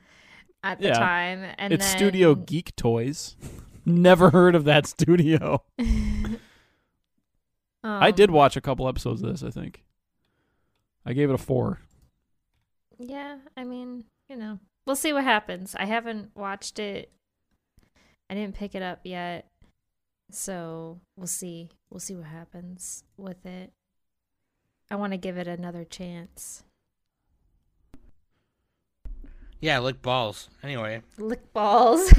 At 0.63 0.79
the 0.79 0.87
Yeah. 0.87 0.93
time, 0.99 1.45
and 1.59 1.71
it's 1.71 1.85
then, 1.87 1.97
Studio 1.97 2.33
Geek 2.35 2.75
Toys. 2.75 3.35
Never 3.85 4.31
heard 4.31 4.55
of 4.55 4.63
that 4.65 4.87
studio. 4.87 5.63
I 7.83 8.11
did 8.11 8.29
um, 8.31 8.35
watch 8.35 8.57
a 8.57 8.61
couple 8.61 8.87
episodes 8.87 9.21
of 9.21 9.29
this. 9.29 9.43
I 9.43 9.51
think 9.51 9.83
I 11.05 11.13
gave 11.13 11.29
it 11.29 11.33
a 11.33 11.37
four. 11.37 11.79
Yeah, 12.97 13.37
I 13.55 13.63
mean, 13.63 14.03
you 14.27 14.35
know, 14.35 14.59
we'll 14.89 14.95
see 14.95 15.13
what 15.13 15.23
happens. 15.23 15.75
I 15.77 15.85
haven't 15.85 16.31
watched 16.35 16.79
it. 16.79 17.11
I 18.27 18.33
didn't 18.33 18.55
pick 18.55 18.73
it 18.73 18.81
up 18.81 19.01
yet. 19.03 19.45
So, 20.31 20.99
we'll 21.15 21.27
see. 21.27 21.69
We'll 21.91 21.99
see 21.99 22.15
what 22.15 22.25
happens 22.25 23.03
with 23.15 23.45
it. 23.45 23.71
I 24.89 24.95
want 24.95 25.13
to 25.13 25.17
give 25.17 25.37
it 25.37 25.47
another 25.47 25.83
chance. 25.83 26.63
Yeah, 29.59 29.77
lick 29.77 30.01
balls. 30.01 30.49
Anyway, 30.63 31.03
Lick 31.19 31.53
balls. 31.53 32.11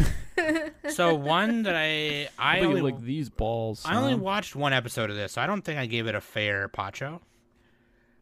so 0.91 1.17
one 1.17 1.65
that 1.65 1.75
I 1.75 2.29
I 2.39 2.61
only 2.61 2.83
you 2.83 2.85
like 2.85 3.01
these 3.01 3.31
balls. 3.31 3.83
I 3.85 3.97
only 3.97 4.15
watched 4.15 4.55
one 4.55 4.73
episode 4.73 5.11
of 5.11 5.17
this, 5.17 5.33
so 5.33 5.43
I 5.43 5.49
don't 5.49 5.63
think 5.63 5.81
I 5.81 5.87
gave 5.87 6.07
it 6.07 6.15
a 6.15 6.21
fair 6.21 6.69
pacho. 6.69 7.21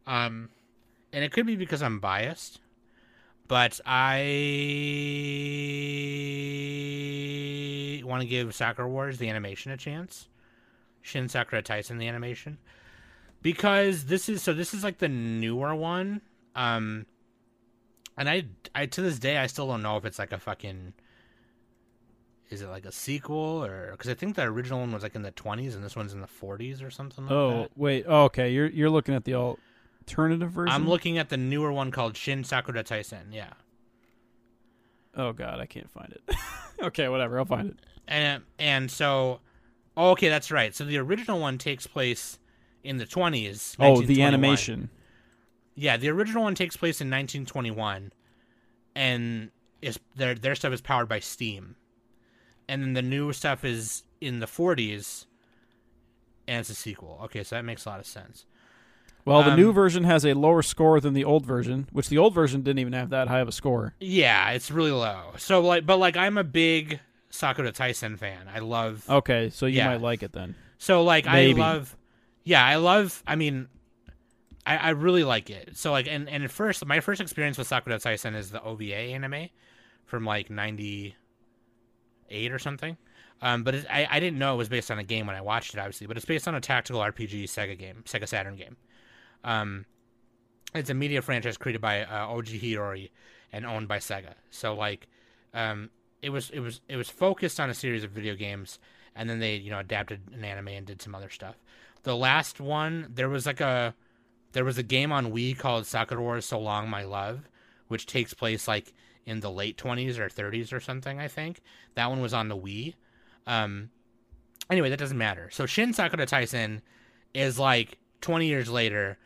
Um, 0.07 0.49
and 1.13 1.23
it 1.23 1.33
could 1.33 1.45
be 1.45 1.57
because 1.57 1.83
I'm 1.83 2.01
biased, 2.01 2.61
but 3.49 3.81
I 7.99 8.03
want 8.05 8.23
to 8.23 8.29
give 8.29 8.55
Sakura 8.55 8.89
Wars 8.89 9.19
the 9.19 9.29
animation 9.29 9.73
a 9.73 9.77
chance. 9.77 10.29
Shin 11.03 11.29
Sakura 11.29 11.63
Taisen 11.63 11.99
the 11.99 12.07
animation, 12.09 12.59
because 13.41 14.05
this 14.07 14.29
is 14.29 14.43
so 14.43 14.53
this 14.53 14.75
is 14.75 14.85
like 14.85 14.99
the 14.99 15.09
newer 15.09 15.75
one. 15.75 16.21
Um, 16.55 17.07
and 18.17 18.29
I 18.29 18.45
I 18.75 18.87
to 18.87 19.01
this 19.01 19.19
day 19.19 19.39
I 19.39 19.47
still 19.47 19.67
don't 19.69 19.83
know 19.83 19.97
if 19.97 20.05
it's 20.05 20.19
like 20.19 20.33
a 20.33 20.39
fucking 20.39 20.93
is 22.51 22.63
it 22.63 22.69
like 22.69 22.85
a 22.85 22.93
sequel 22.93 23.65
or 23.65 23.93
because 23.93 24.11
I 24.11 24.15
think 24.15 24.37
the 24.37 24.43
original 24.43 24.81
one 24.81 24.93
was 24.93 25.03
like 25.03 25.15
in 25.15 25.23
the 25.23 25.33
20s 25.33 25.75
and 25.75 25.85
this 25.85 25.95
one's 25.97 26.13
in 26.15 26.21
the 26.21 26.27
40s 26.27 26.83
or 26.83 26.91
something 26.91 27.25
like 27.25 27.33
Oh 27.33 27.61
that. 27.63 27.71
wait. 27.77 28.05
Oh, 28.09 28.25
okay. 28.25 28.51
You're 28.51 28.69
you're 28.69 28.91
looking 28.91 29.15
at 29.15 29.25
the 29.25 29.35
alternative 30.09 30.51
version. 30.51 30.75
I'm 30.75 30.89
looking 30.89 31.19
at 31.19 31.29
the 31.29 31.37
newer 31.37 31.73
one 31.73 31.91
called 31.91 32.17
Shin 32.17 32.45
Sakura 32.45 32.85
Taisen. 32.85 33.33
Yeah, 33.33 33.53
Oh 35.19 35.33
god, 35.33 35.61
I 35.61 35.67
can't 35.67 35.91
find 35.91 36.13
it. 36.13 36.37
okay, 36.83 37.09
whatever. 37.09 37.39
I'll 37.39 37.45
find 37.45 37.71
it. 37.71 37.77
and 38.07 38.43
and 38.59 38.91
so, 38.91 39.41
oh, 39.97 40.11
okay, 40.13 40.29
that's 40.29 40.51
right. 40.51 40.75
So 40.75 40.85
the 40.85 40.99
original 40.99 41.41
one 41.41 41.59
takes 41.59 41.87
place 41.87 42.39
in 42.85 42.99
the 42.99 43.05
20s. 43.07 43.77
Oh, 43.81 44.01
the 44.01 44.23
animation. 44.23 44.91
Yeah, 45.75 45.97
the 45.97 46.09
original 46.09 46.43
one 46.45 46.55
takes 46.55 46.77
place 46.77 47.01
in 47.01 47.09
1921, 47.09 48.13
and 48.95 49.51
is 49.83 49.99
their 50.17 50.35
their 50.35 50.55
stuff 50.55 50.73
is 50.73 50.81
powered 50.81 51.09
by 51.09 51.19
steam, 51.19 51.77
and 52.69 52.83
then 52.83 52.93
the 52.95 53.03
new 53.03 53.33
stuff 53.33 53.65
is 53.65 54.05
in 54.21 54.41
the 54.41 54.47
40s, 54.47 55.27
and 56.47 56.61
it's 56.61 56.71
a 56.71 56.75
sequel. 56.75 57.21
Okay, 57.25 57.43
so 57.43 57.57
that 57.57 57.65
makes 57.65 57.87
a 57.87 57.89
lot 57.89 58.01
of 58.01 58.07
sense. 58.07 58.47
Well, 59.29 59.43
the 59.45 59.57
new 59.57 59.69
Um, 59.69 59.75
version 59.75 60.05
has 60.05 60.25
a 60.25 60.35
lower 60.35 60.63
score 60.63 61.01
than 61.01 61.13
the 61.15 61.25
old 61.25 61.45
version, 61.47 61.87
which 61.93 62.09
the 62.09 62.19
old 62.19 62.35
version 62.35 62.63
didn't 62.63 62.79
even 62.81 62.93
have 62.95 63.11
that 63.11 63.29
high 63.29 63.41
of 63.41 63.49
a 63.49 63.53
score. 63.53 63.95
Yeah, 64.01 64.51
it's 64.51 64.71
really 64.71 64.91
low. 64.91 65.33
So 65.37 65.61
like, 65.61 65.85
but 65.87 65.99
like, 65.99 66.17
I'm 66.17 66.39
a 66.39 66.45
big 66.45 67.01
Sakura 67.31 67.73
Taisen 67.73 68.19
fan. 68.19 68.49
I 68.53 68.61
love. 68.61 69.05
Okay, 69.09 69.51
so 69.51 69.67
you 69.67 69.77
Yeah. 69.79 69.87
might 69.89 70.01
like 70.01 70.23
it 70.23 70.33
then. 70.33 70.55
So 70.79 71.03
like, 71.03 71.27
Maybe. 71.27 71.61
I 71.61 71.73
love. 71.73 71.97
Yeah, 72.45 72.65
I 72.65 72.77
love. 72.77 73.23
I 73.27 73.37
mean, 73.37 73.69
I, 74.65 74.77
I 74.79 74.89
really 74.91 75.25
like 75.25 75.51
it. 75.51 75.77
So 75.77 75.91
like, 75.93 76.07
and 76.09 76.29
and 76.29 76.43
at 76.45 76.51
first, 76.51 76.85
my 76.87 77.01
first 77.01 77.21
experience 77.21 77.59
with 77.59 77.67
Sakura 77.67 77.97
Taisen 77.99 78.35
is 78.35 78.51
the 78.51 78.63
OVA 78.63 78.95
anime 78.95 79.49
from 80.07 80.25
like 80.25 80.49
'98 80.51 81.15
or 82.53 82.59
something. 82.59 82.97
Um, 83.41 83.63
but 83.63 83.75
it, 83.75 83.87
I 83.91 84.07
I 84.11 84.21
didn't 84.21 84.39
know 84.39 84.55
it 84.55 84.59
was 84.59 84.69
based 84.69 84.91
on 84.91 84.99
a 84.99 85.05
game 85.05 85.27
when 85.27 85.37
I 85.37 85.41
watched 85.41 85.75
it, 85.75 85.79
obviously. 85.81 86.07
But 86.07 86.17
it's 86.17 86.27
based 86.27 86.49
on 86.49 86.55
a 86.55 86.61
tactical 86.61 87.01
RPG 87.01 87.45
Sega 87.45 87.79
game, 87.79 88.03
Sega 88.07 88.27
Saturn 88.27 88.57
game. 88.57 88.77
Um, 89.45 89.87
it's 90.75 90.91
a 90.91 90.95
media 90.95 91.23
franchise 91.23 91.57
created 91.57 91.81
by 91.81 92.03
uh, 92.03 92.29
Oji 92.29 92.61
Hiroi 92.61 93.11
and 93.53 93.65
owned 93.65 93.89
by 93.89 93.99
Sega. 93.99 94.35
So 94.51 94.75
like, 94.75 95.09
um, 95.55 95.91
it 96.21 96.31
was 96.31 96.51
it 96.51 96.61
was 96.61 96.81
it 96.89 96.97
was 96.97 97.09
focused 97.09 97.61
on 97.61 97.71
a 97.71 97.75
series 97.75 98.05
of 98.05 98.11
video 98.11 98.35
games, 98.35 98.79
and 99.15 99.29
then 99.31 99.41
they 99.41 99.57
you 99.57 99.71
know 99.71 99.79
adapted 99.79 100.21
an 100.33 100.45
anime 100.45 100.69
and 100.69 100.87
did 100.87 101.01
some 101.01 101.15
other 101.15 101.31
stuff. 101.31 101.57
The 102.03 102.17
last 102.17 102.61
one, 102.61 103.11
there 103.15 103.29
was 103.29 103.47
like 103.47 103.61
a 103.61 103.95
there 104.53 104.65
was 104.65 104.79
a 104.79 104.83
game 104.83 105.13
on 105.13 105.33
Wii 105.33 105.59
called 105.59 105.87
Sakura 105.87 106.21
Wars 106.21 106.47
So 106.47 106.59
Long 106.59 106.89
My 106.89 107.05
Love, 107.05 107.49
which 107.89 108.07
takes 108.07 108.35
place 108.35 108.67
like 108.69 108.93
in 109.27 109.41
the 109.41 109.51
late 109.51 109.77
20s 109.77 110.19
or 110.19 110.29
30s 110.29 110.73
or 110.73 110.81
something. 110.81 111.21
I 111.21 111.29
think 111.29 111.61
that 111.95 112.09
one 112.09 112.21
was 112.21 112.33
on 112.33 112.49
the 112.49 112.57
Wii. 112.57 112.95
Um, 113.47 113.91
anyway, 114.71 114.89
that 114.89 114.99
doesn't 114.99 115.19
matter. 115.19 115.51
So 115.51 115.67
Shin 115.67 115.93
Sakura 115.93 116.27
Taisen 116.27 116.81
is 117.35 117.59
like 117.59 117.99
20 118.23 118.47
years 118.47 118.71
later. 118.71 119.19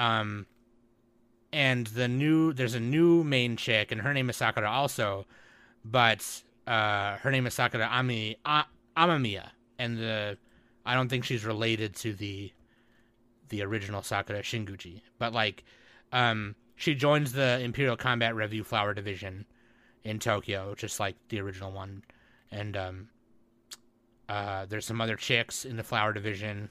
Um, 0.00 0.46
and 1.52 1.86
the 1.88 2.08
new 2.08 2.54
there's 2.54 2.74
a 2.74 2.80
new 2.80 3.22
main 3.22 3.56
chick, 3.56 3.92
and 3.92 4.00
her 4.00 4.14
name 4.14 4.30
is 4.30 4.36
Sakura 4.36 4.70
also, 4.70 5.26
but 5.84 6.42
uh, 6.66 7.16
her 7.18 7.30
name 7.30 7.46
is 7.46 7.52
Sakura 7.52 7.84
Ami 7.84 8.36
A- 8.46 8.64
Amamiya, 8.96 9.50
and 9.78 9.98
the 9.98 10.38
I 10.86 10.94
don't 10.94 11.08
think 11.08 11.24
she's 11.24 11.44
related 11.44 11.94
to 11.96 12.14
the 12.14 12.50
the 13.50 13.62
original 13.62 14.02
Sakura 14.02 14.40
Shinguji, 14.40 15.02
but 15.18 15.34
like, 15.34 15.64
um, 16.12 16.54
she 16.76 16.94
joins 16.94 17.32
the 17.32 17.60
Imperial 17.60 17.96
Combat 17.96 18.34
Revue 18.34 18.64
Flower 18.64 18.94
Division 18.94 19.44
in 20.02 20.18
Tokyo, 20.18 20.74
just 20.76 20.98
like 20.98 21.16
the 21.28 21.40
original 21.40 21.72
one, 21.72 22.04
and 22.50 22.74
um, 22.74 23.08
uh, 24.30 24.64
there's 24.64 24.86
some 24.86 25.02
other 25.02 25.16
chicks 25.16 25.66
in 25.66 25.76
the 25.76 25.84
Flower 25.84 26.14
Division. 26.14 26.70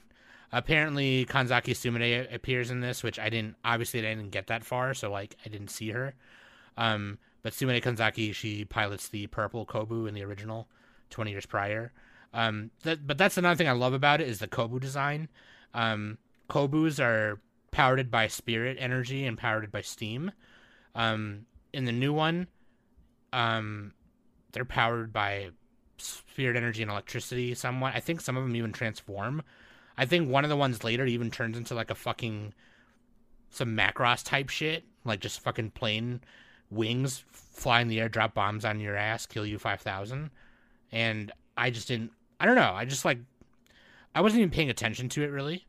Apparently, 0.52 1.26
Kanzaki 1.26 1.74
Sumire 1.74 2.32
appears 2.34 2.70
in 2.70 2.80
this, 2.80 3.02
which 3.02 3.18
I 3.18 3.28
didn't. 3.28 3.56
Obviously, 3.64 4.00
I 4.00 4.14
didn't 4.14 4.30
get 4.30 4.48
that 4.48 4.64
far, 4.64 4.94
so 4.94 5.10
like 5.10 5.36
I 5.46 5.48
didn't 5.48 5.68
see 5.68 5.90
her. 5.90 6.14
Um, 6.76 7.18
but 7.42 7.52
Sumire 7.52 7.82
Kanzaki, 7.82 8.34
she 8.34 8.64
pilots 8.64 9.08
the 9.08 9.26
purple 9.28 9.64
Kobu 9.64 10.08
in 10.08 10.14
the 10.14 10.24
original, 10.24 10.68
20 11.10 11.30
years 11.30 11.46
prior. 11.46 11.92
Um, 12.34 12.70
that, 12.82 13.06
but 13.06 13.18
that's 13.18 13.36
another 13.36 13.56
thing 13.56 13.68
I 13.68 13.72
love 13.72 13.92
about 13.92 14.20
it 14.20 14.28
is 14.28 14.38
the 14.38 14.48
Kobu 14.48 14.80
design. 14.80 15.28
Um, 15.74 16.18
Kobus 16.48 16.98
are 17.02 17.40
powered 17.70 18.10
by 18.10 18.26
spirit 18.26 18.76
energy 18.80 19.24
and 19.24 19.38
powered 19.38 19.70
by 19.70 19.80
steam. 19.80 20.32
Um, 20.94 21.46
in 21.72 21.84
the 21.84 21.92
new 21.92 22.12
one, 22.12 22.48
um, 23.32 23.92
they're 24.52 24.64
powered 24.64 25.12
by 25.12 25.50
spirit 25.98 26.56
energy 26.56 26.82
and 26.82 26.90
electricity 26.90 27.54
somewhat. 27.54 27.94
I 27.94 28.00
think 28.00 28.20
some 28.20 28.36
of 28.36 28.42
them 28.42 28.56
even 28.56 28.72
transform. 28.72 29.42
I 30.00 30.06
think 30.06 30.30
one 30.30 30.44
of 30.44 30.50
the 30.50 30.56
ones 30.56 30.82
later 30.82 31.04
even 31.04 31.30
turns 31.30 31.58
into 31.58 31.74
like 31.74 31.90
a 31.90 31.94
fucking 31.94 32.54
some 33.50 33.76
Macross 33.76 34.24
type 34.24 34.48
shit, 34.48 34.84
like 35.04 35.20
just 35.20 35.40
fucking 35.40 35.72
plane 35.72 36.20
wings 36.70 37.24
fly 37.30 37.82
in 37.82 37.88
the 37.88 38.00
air, 38.00 38.08
drop 38.08 38.32
bombs 38.32 38.64
on 38.64 38.80
your 38.80 38.96
ass, 38.96 39.26
kill 39.26 39.44
you 39.44 39.58
five 39.58 39.80
thousand. 39.80 40.30
And 40.90 41.30
I 41.56 41.68
just 41.68 41.88
didn't. 41.88 42.12
I 42.38 42.46
don't 42.46 42.54
know. 42.54 42.72
I 42.72 42.86
just 42.86 43.04
like 43.04 43.18
I 44.14 44.22
wasn't 44.22 44.40
even 44.40 44.50
paying 44.50 44.70
attention 44.70 45.10
to 45.10 45.22
it 45.22 45.28
really. 45.28 45.66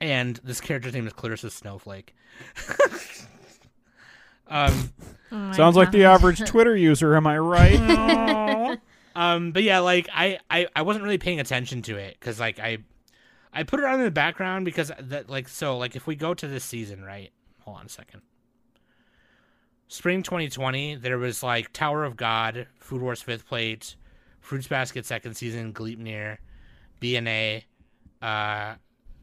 And 0.00 0.40
this 0.42 0.60
character's 0.60 0.94
name 0.94 1.06
is 1.06 1.12
Clarissa 1.12 1.50
Snowflake. 1.50 2.16
um, 4.48 4.92
Oh 5.34 5.36
my 5.36 5.52
Sounds 5.52 5.76
like 5.76 5.90
the 5.90 6.04
average 6.04 6.38
Twitter 6.46 6.76
user. 6.76 7.16
Am 7.16 7.26
I 7.26 7.38
right? 7.38 8.78
um, 9.16 9.50
but 9.50 9.62
yeah, 9.62 9.80
like 9.80 10.08
I, 10.12 10.38
I, 10.50 10.68
I 10.76 10.82
wasn't 10.82 11.04
really 11.04 11.18
paying 11.18 11.40
attention 11.40 11.82
to 11.82 11.96
it 11.96 12.16
because 12.18 12.38
like 12.38 12.60
I, 12.60 12.78
I 13.54 13.62
put 13.62 13.80
it 13.80 13.86
on 13.86 14.00
in 14.00 14.04
the 14.04 14.10
background 14.10 14.64
because 14.64 14.90
that 14.98 15.30
like 15.30 15.48
so 15.48 15.78
like 15.78 15.96
if 15.96 16.06
we 16.06 16.16
go 16.16 16.34
to 16.34 16.48
this 16.48 16.64
season 16.64 17.04
right, 17.04 17.30
hold 17.60 17.78
on 17.78 17.86
a 17.86 17.88
second. 17.88 18.22
Spring 19.88 20.22
2020, 20.22 20.96
there 20.96 21.18
was 21.18 21.42
like 21.42 21.72
Tower 21.72 22.04
of 22.04 22.16
God, 22.16 22.66
Food 22.80 23.00
Wars 23.00 23.22
Fifth 23.22 23.46
Plate, 23.46 23.96
Fruits 24.40 24.66
Basket 24.66 25.06
Second 25.06 25.34
Season, 25.34 25.72
Gleipnir, 25.72 26.38
BNA, 27.00 27.62
uh, 28.20 28.74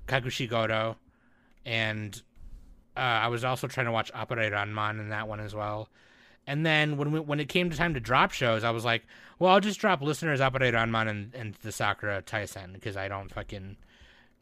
Kakushigoto, 0.07 0.95
and 1.65 2.21
uh, 2.95 2.99
I 2.99 3.27
was 3.27 3.43
also 3.43 3.67
trying 3.67 3.88
to 3.88 3.91
watch 3.91 4.11
Appare 4.13 4.51
Ranman 4.51 4.99
in 4.99 5.09
that 5.09 5.27
one 5.27 5.39
as 5.39 5.55
well. 5.55 5.89
And 6.47 6.65
then 6.65 6.97
when 6.97 7.11
we, 7.11 7.19
when 7.19 7.39
it 7.39 7.49
came 7.49 7.69
to 7.69 7.77
time 7.77 7.93
to 7.93 7.99
drop 7.99 8.32
shows, 8.32 8.63
I 8.63 8.71
was 8.71 8.84
like, 8.84 9.03
well, 9.39 9.51
I'll 9.51 9.59
just 9.59 9.79
drop 9.79 10.01
listeners 10.01 10.39
Appare 10.39 10.73
Ranman 10.73 11.07
and, 11.07 11.36
and 11.36 11.53
the 11.63 11.71
Sakura 11.71 12.21
Taisen 12.21 12.73
because 12.73 12.97
I 12.97 13.07
don't 13.07 13.32
fucking, 13.32 13.77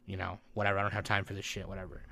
you 0.06 0.16
know, 0.16 0.38
whatever. 0.54 0.78
I 0.78 0.82
don't 0.82 0.92
have 0.92 1.04
time 1.04 1.24
for 1.24 1.34
this 1.34 1.44
shit, 1.44 1.68
whatever. 1.68 2.02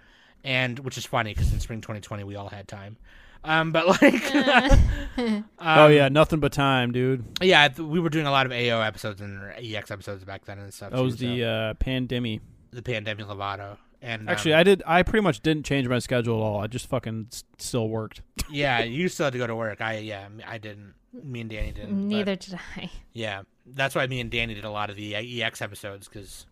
And 0.44 0.78
which 0.80 0.96
is 0.98 1.04
funny 1.06 1.34
because 1.34 1.52
in 1.52 1.60
spring 1.60 1.80
2020 1.80 2.24
we 2.24 2.36
all 2.36 2.48
had 2.48 2.68
time. 2.68 2.96
Um, 3.44 3.70
but 3.72 3.86
like, 4.02 4.34
um, 5.16 5.44
oh 5.58 5.86
yeah, 5.88 6.08
nothing 6.08 6.40
but 6.40 6.52
time, 6.52 6.92
dude. 6.92 7.24
yeah, 7.40 7.68
th- 7.68 7.78
we 7.80 8.00
were 8.00 8.08
doing 8.10 8.26
a 8.26 8.30
lot 8.30 8.46
of 8.46 8.52
AO 8.52 8.80
episodes 8.80 9.20
and 9.20 9.40
EX 9.58 9.90
episodes 9.90 10.24
back 10.24 10.44
then 10.44 10.58
and 10.58 10.72
stuff. 10.74 10.90
That 10.92 11.02
was 11.02 11.16
too, 11.16 11.28
the 11.28 11.40
so- 11.40 11.46
uh, 11.48 11.74
pandemic. 11.74 12.40
the 12.70 12.82
pandemic 12.82 13.26
Lovato. 13.26 13.76
And 14.00 14.30
Actually, 14.30 14.54
um, 14.54 14.60
I 14.60 14.62
did. 14.62 14.82
I 14.86 15.02
pretty 15.02 15.24
much 15.24 15.40
didn't 15.40 15.66
change 15.66 15.88
my 15.88 15.98
schedule 15.98 16.38
at 16.38 16.42
all. 16.44 16.60
I 16.60 16.68
just 16.68 16.86
fucking 16.88 17.28
s- 17.32 17.42
still 17.58 17.88
worked. 17.88 18.22
yeah, 18.50 18.82
you 18.84 19.08
still 19.08 19.24
had 19.26 19.32
to 19.32 19.38
go 19.38 19.46
to 19.48 19.56
work. 19.56 19.80
I 19.80 19.98
yeah, 19.98 20.28
I 20.46 20.58
didn't. 20.58 20.94
Me 21.12 21.40
and 21.40 21.50
Danny 21.50 21.72
didn't. 21.72 21.90
but- 21.96 22.16
Neither 22.16 22.36
did 22.36 22.58
I. 22.76 22.90
Yeah, 23.12 23.42
that's 23.66 23.96
why 23.96 24.06
me 24.06 24.20
and 24.20 24.30
Danny 24.30 24.54
did 24.54 24.64
a 24.64 24.70
lot 24.70 24.88
of 24.90 24.94
the 24.96 25.16
EX 25.42 25.60
episodes 25.62 26.06
because 26.06 26.46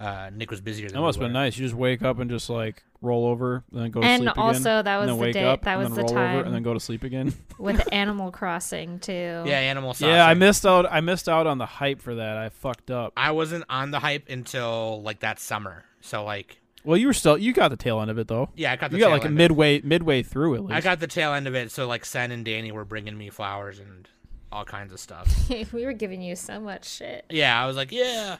uh, 0.00 0.30
Nick 0.34 0.50
was 0.50 0.60
busier 0.60 0.88
than 0.88 0.94
That 0.94 1.00
we 1.00 1.06
must 1.06 1.18
have 1.18 1.26
been 1.26 1.32
nice. 1.34 1.56
You 1.58 1.64
just 1.66 1.76
wake 1.76 2.02
up 2.02 2.18
and 2.18 2.28
just 2.30 2.48
like 2.50 2.82
roll 3.02 3.26
over, 3.26 3.62
and 3.72 3.80
then 3.82 3.90
go 3.90 4.00
to 4.00 4.06
And 4.06 4.20
sleep 4.22 4.30
again. 4.32 4.42
also, 4.44 4.82
that 4.82 4.96
was 4.98 5.02
and 5.02 5.10
then 5.10 5.16
the 5.16 5.22
wake 5.22 5.34
day- 5.34 5.44
up, 5.44 5.62
that 5.64 5.78
and 5.78 5.88
was 5.90 5.96
then 5.96 6.06
the 6.06 6.12
roll 6.14 6.22
over, 6.22 6.32
time. 6.38 6.46
and 6.46 6.54
then 6.54 6.62
go 6.62 6.74
to 6.74 6.80
sleep 6.80 7.04
again. 7.04 7.32
With 7.58 7.86
Animal 7.92 8.30
Crossing 8.32 8.98
too. 8.98 9.12
Yeah, 9.46 9.58
animal. 9.58 9.90
Crossing. 9.90 10.08
yeah, 10.08 10.26
I 10.26 10.34
missed 10.34 10.64
out. 10.66 10.86
I 10.90 11.00
missed 11.00 11.28
out 11.28 11.46
on 11.46 11.58
the 11.58 11.66
hype 11.66 12.00
for 12.00 12.14
that. 12.14 12.36
I 12.38 12.48
fucked 12.48 12.90
up. 12.90 13.12
I 13.16 13.30
wasn't 13.32 13.64
on 13.68 13.90
the 13.90 13.98
hype 14.00 14.28
until 14.30 15.02
like 15.02 15.20
that 15.20 15.38
summer. 15.38 15.84
So 16.00 16.24
like, 16.24 16.60
Well, 16.84 16.96
you 16.96 17.06
were 17.06 17.12
still. 17.12 17.36
You 17.36 17.52
got 17.52 17.68
the 17.68 17.76
tail 17.76 18.00
end 18.00 18.10
of 18.10 18.18
it 18.18 18.26
though. 18.28 18.48
yeah, 18.56 18.72
I 18.72 18.76
got 18.76 18.90
the 18.90 18.96
You 18.96 19.00
got 19.02 19.08
tail 19.08 19.12
like 19.16 19.22
a 19.24 19.26
end 19.26 19.34
of 19.34 19.38
midway 19.38 19.80
midway 19.82 20.22
through 20.22 20.54
at 20.54 20.58
it. 20.60 20.62
least. 20.62 20.72
I 20.76 20.80
got 20.80 21.00
the 21.00 21.06
tail 21.06 21.34
end 21.34 21.46
of 21.46 21.54
it. 21.54 21.70
So 21.70 21.86
like, 21.86 22.04
Sen 22.06 22.30
and 22.30 22.42
Danny 22.44 22.72
were 22.72 22.84
bringing 22.86 23.18
me 23.18 23.28
flowers 23.28 23.78
and 23.78 24.08
all 24.52 24.64
kinds 24.64 24.92
of 24.92 24.98
stuff. 25.00 25.28
we 25.72 25.84
were 25.84 25.92
giving 25.92 26.22
you 26.22 26.34
so 26.36 26.58
much 26.58 26.88
shit. 26.88 27.24
yeah, 27.30 27.62
I 27.62 27.66
was 27.66 27.76
like, 27.76 27.92
yeah. 27.92 28.38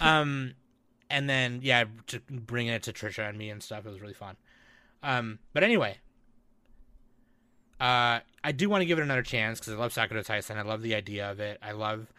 Um, 0.00 0.54
and 1.10 1.28
then 1.28 1.60
yeah, 1.62 1.84
to 2.08 2.20
bringing 2.30 2.72
it 2.72 2.82
to 2.84 2.92
Trisha 2.92 3.28
and 3.28 3.38
me 3.38 3.50
and 3.50 3.62
stuff. 3.62 3.86
It 3.86 3.90
was 3.90 4.00
really 4.00 4.14
fun. 4.14 4.36
Um, 5.02 5.38
but 5.52 5.62
anyway, 5.62 5.98
uh, 7.80 8.20
I 8.42 8.52
do 8.52 8.68
want 8.68 8.82
to 8.82 8.86
give 8.86 8.98
it 8.98 9.02
another 9.02 9.22
chance 9.22 9.60
because 9.60 9.74
I 9.74 9.76
love 9.76 9.92
Sakura 9.92 10.22
Taisen. 10.22 10.56
I 10.56 10.62
love 10.62 10.82
the 10.82 10.94
idea 10.94 11.30
of 11.30 11.40
it. 11.40 11.58
I 11.62 11.72
love 11.72 12.12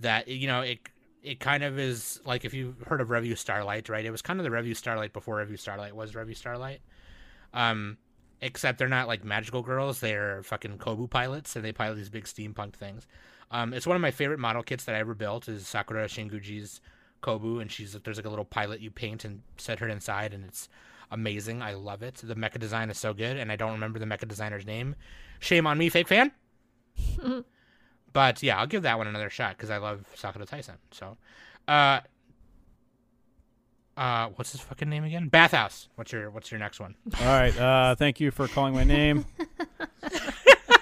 that 0.00 0.28
you 0.28 0.46
know 0.46 0.60
it. 0.62 0.78
It 1.22 1.40
kind 1.40 1.64
of 1.64 1.78
is 1.78 2.20
like 2.26 2.44
if 2.44 2.52
you've 2.52 2.80
heard 2.82 3.00
of 3.00 3.10
Revue 3.10 3.34
Starlight, 3.34 3.88
right? 3.88 4.04
It 4.04 4.10
was 4.10 4.22
kind 4.22 4.40
of 4.40 4.44
the 4.44 4.50
Revue 4.50 4.74
Starlight 4.74 5.12
before 5.12 5.36
Revue 5.36 5.56
Starlight 5.56 5.96
was 5.96 6.14
Revue 6.14 6.34
Starlight. 6.34 6.80
Um, 7.54 7.96
except 8.42 8.78
they're 8.78 8.88
not 8.88 9.08
like 9.08 9.24
magical 9.24 9.62
girls; 9.62 10.00
they're 10.00 10.42
fucking 10.42 10.78
Kobu 10.78 11.08
pilots, 11.08 11.56
and 11.56 11.64
they 11.64 11.72
pilot 11.72 11.96
these 11.96 12.10
big 12.10 12.24
steampunk 12.24 12.74
things. 12.74 13.06
Um, 13.50 13.72
it's 13.72 13.86
one 13.86 13.96
of 13.96 14.02
my 14.02 14.10
favorite 14.10 14.38
model 14.38 14.62
kits 14.62 14.84
that 14.84 14.94
I 14.94 14.98
ever 14.98 15.14
built. 15.14 15.48
Is 15.48 15.66
Sakura 15.66 16.06
Shinguji's 16.06 16.80
Kobu, 17.24 17.60
and 17.60 17.70
she's 17.70 17.92
there's 18.04 18.16
like 18.16 18.26
a 18.26 18.30
little 18.30 18.44
pilot 18.44 18.80
you 18.80 18.90
paint 18.90 19.24
and 19.24 19.42
set 19.56 19.78
her 19.78 19.88
inside, 19.88 20.34
and 20.34 20.44
it's 20.44 20.68
amazing. 21.10 21.62
I 21.62 21.74
love 21.74 22.02
it. 22.02 22.16
The 22.16 22.34
mecha 22.34 22.58
design 22.58 22.90
is 22.90 22.98
so 22.98 23.14
good, 23.14 23.36
and 23.36 23.50
I 23.50 23.56
don't 23.56 23.72
remember 23.72 23.98
the 23.98 24.04
mecha 24.04 24.28
designer's 24.28 24.66
name. 24.66 24.94
Shame 25.40 25.66
on 25.66 25.78
me, 25.78 25.88
fake 25.88 26.08
fan. 26.08 26.32
but 28.12 28.42
yeah, 28.42 28.58
I'll 28.58 28.66
give 28.66 28.82
that 28.82 28.98
one 28.98 29.06
another 29.06 29.30
shot 29.30 29.56
because 29.56 29.70
I 29.70 29.78
love 29.78 30.04
Sakura 30.14 30.46
Taisen. 30.46 30.76
So, 30.90 31.16
uh, 31.66 32.00
uh, 33.96 34.28
what's 34.34 34.52
his 34.52 34.60
fucking 34.60 34.88
name 34.88 35.04
again? 35.04 35.28
Bathhouse. 35.28 35.88
What's 35.94 36.12
your 36.12 36.30
What's 36.30 36.50
your 36.50 36.60
next 36.60 36.80
one? 36.80 36.94
All 37.20 37.26
right. 37.26 37.56
Uh, 37.58 37.94
thank 37.94 38.20
you 38.20 38.30
for 38.30 38.48
calling 38.48 38.74
my 38.74 38.84
name. 38.84 39.24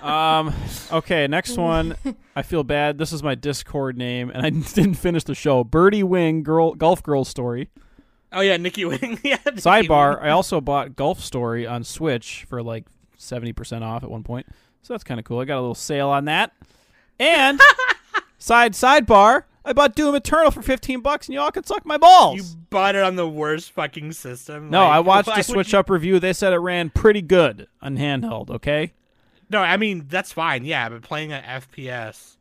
um. 0.02 0.54
Okay. 0.92 1.26
Next 1.26 1.56
one. 1.56 1.96
I 2.36 2.42
feel 2.42 2.64
bad. 2.64 2.98
This 2.98 3.12
is 3.12 3.22
my 3.22 3.34
Discord 3.34 3.96
name, 3.96 4.30
and 4.30 4.44
I 4.44 4.50
didn't 4.74 4.94
finish 4.94 5.24
the 5.24 5.34
show. 5.34 5.64
Birdie 5.64 6.02
Wing 6.02 6.42
Girl 6.42 6.74
Golf 6.74 7.02
Girl 7.02 7.24
Story. 7.24 7.68
Oh 8.32 8.40
yeah, 8.40 8.56
Nikki 8.56 8.84
Wing. 8.84 9.18
yeah. 9.24 9.38
Nikki 9.44 9.58
Sidebar. 9.60 10.16
Wing. 10.20 10.26
I 10.28 10.30
also 10.30 10.60
bought 10.60 10.96
Golf 10.96 11.20
Story 11.20 11.66
on 11.66 11.84
Switch 11.84 12.44
for 12.48 12.62
like 12.62 12.86
seventy 13.18 13.52
percent 13.52 13.84
off 13.84 14.02
at 14.02 14.10
one 14.10 14.22
point, 14.24 14.46
so 14.82 14.94
that's 14.94 15.04
kind 15.04 15.20
of 15.20 15.24
cool. 15.26 15.38
I 15.40 15.44
got 15.44 15.58
a 15.58 15.60
little 15.60 15.74
sale 15.74 16.08
on 16.08 16.24
that. 16.26 16.52
And 17.20 17.60
side 18.38 18.72
sidebar. 18.72 19.44
I 19.64 19.72
bought 19.74 19.94
Doom 19.94 20.16
Eternal 20.16 20.50
for 20.50 20.60
fifteen 20.62 21.02
bucks, 21.02 21.28
and 21.28 21.34
y'all 21.36 21.52
can 21.52 21.62
suck 21.62 21.86
my 21.86 21.96
balls. 21.96 22.36
You 22.36 22.58
bought 22.70 22.96
it 22.96 23.02
on 23.04 23.14
the 23.14 23.28
worst 23.28 23.70
fucking 23.70 24.10
system. 24.12 24.70
no, 24.70 24.80
Like, 24.80 24.90
I 24.92 25.00
watched 25.00 25.28
a 25.38 25.42
Switch 25.44 25.72
you- 25.72 25.78
Up 25.78 25.88
review. 25.88 26.18
They 26.18 26.32
said 26.32 26.52
it 26.52 26.56
ran 26.58 26.90
pretty 26.90 27.22
good 27.22 27.68
on 27.80 27.96
handheld. 27.96 28.50
Okay. 28.50 28.92
No, 29.52 29.60
I 29.60 29.76
mean 29.76 30.06
that's 30.08 30.32
fine. 30.32 30.64
Yeah, 30.64 30.88
but 30.88 31.02
playing 31.02 31.30
an 31.32 31.42
FPS 31.44 32.36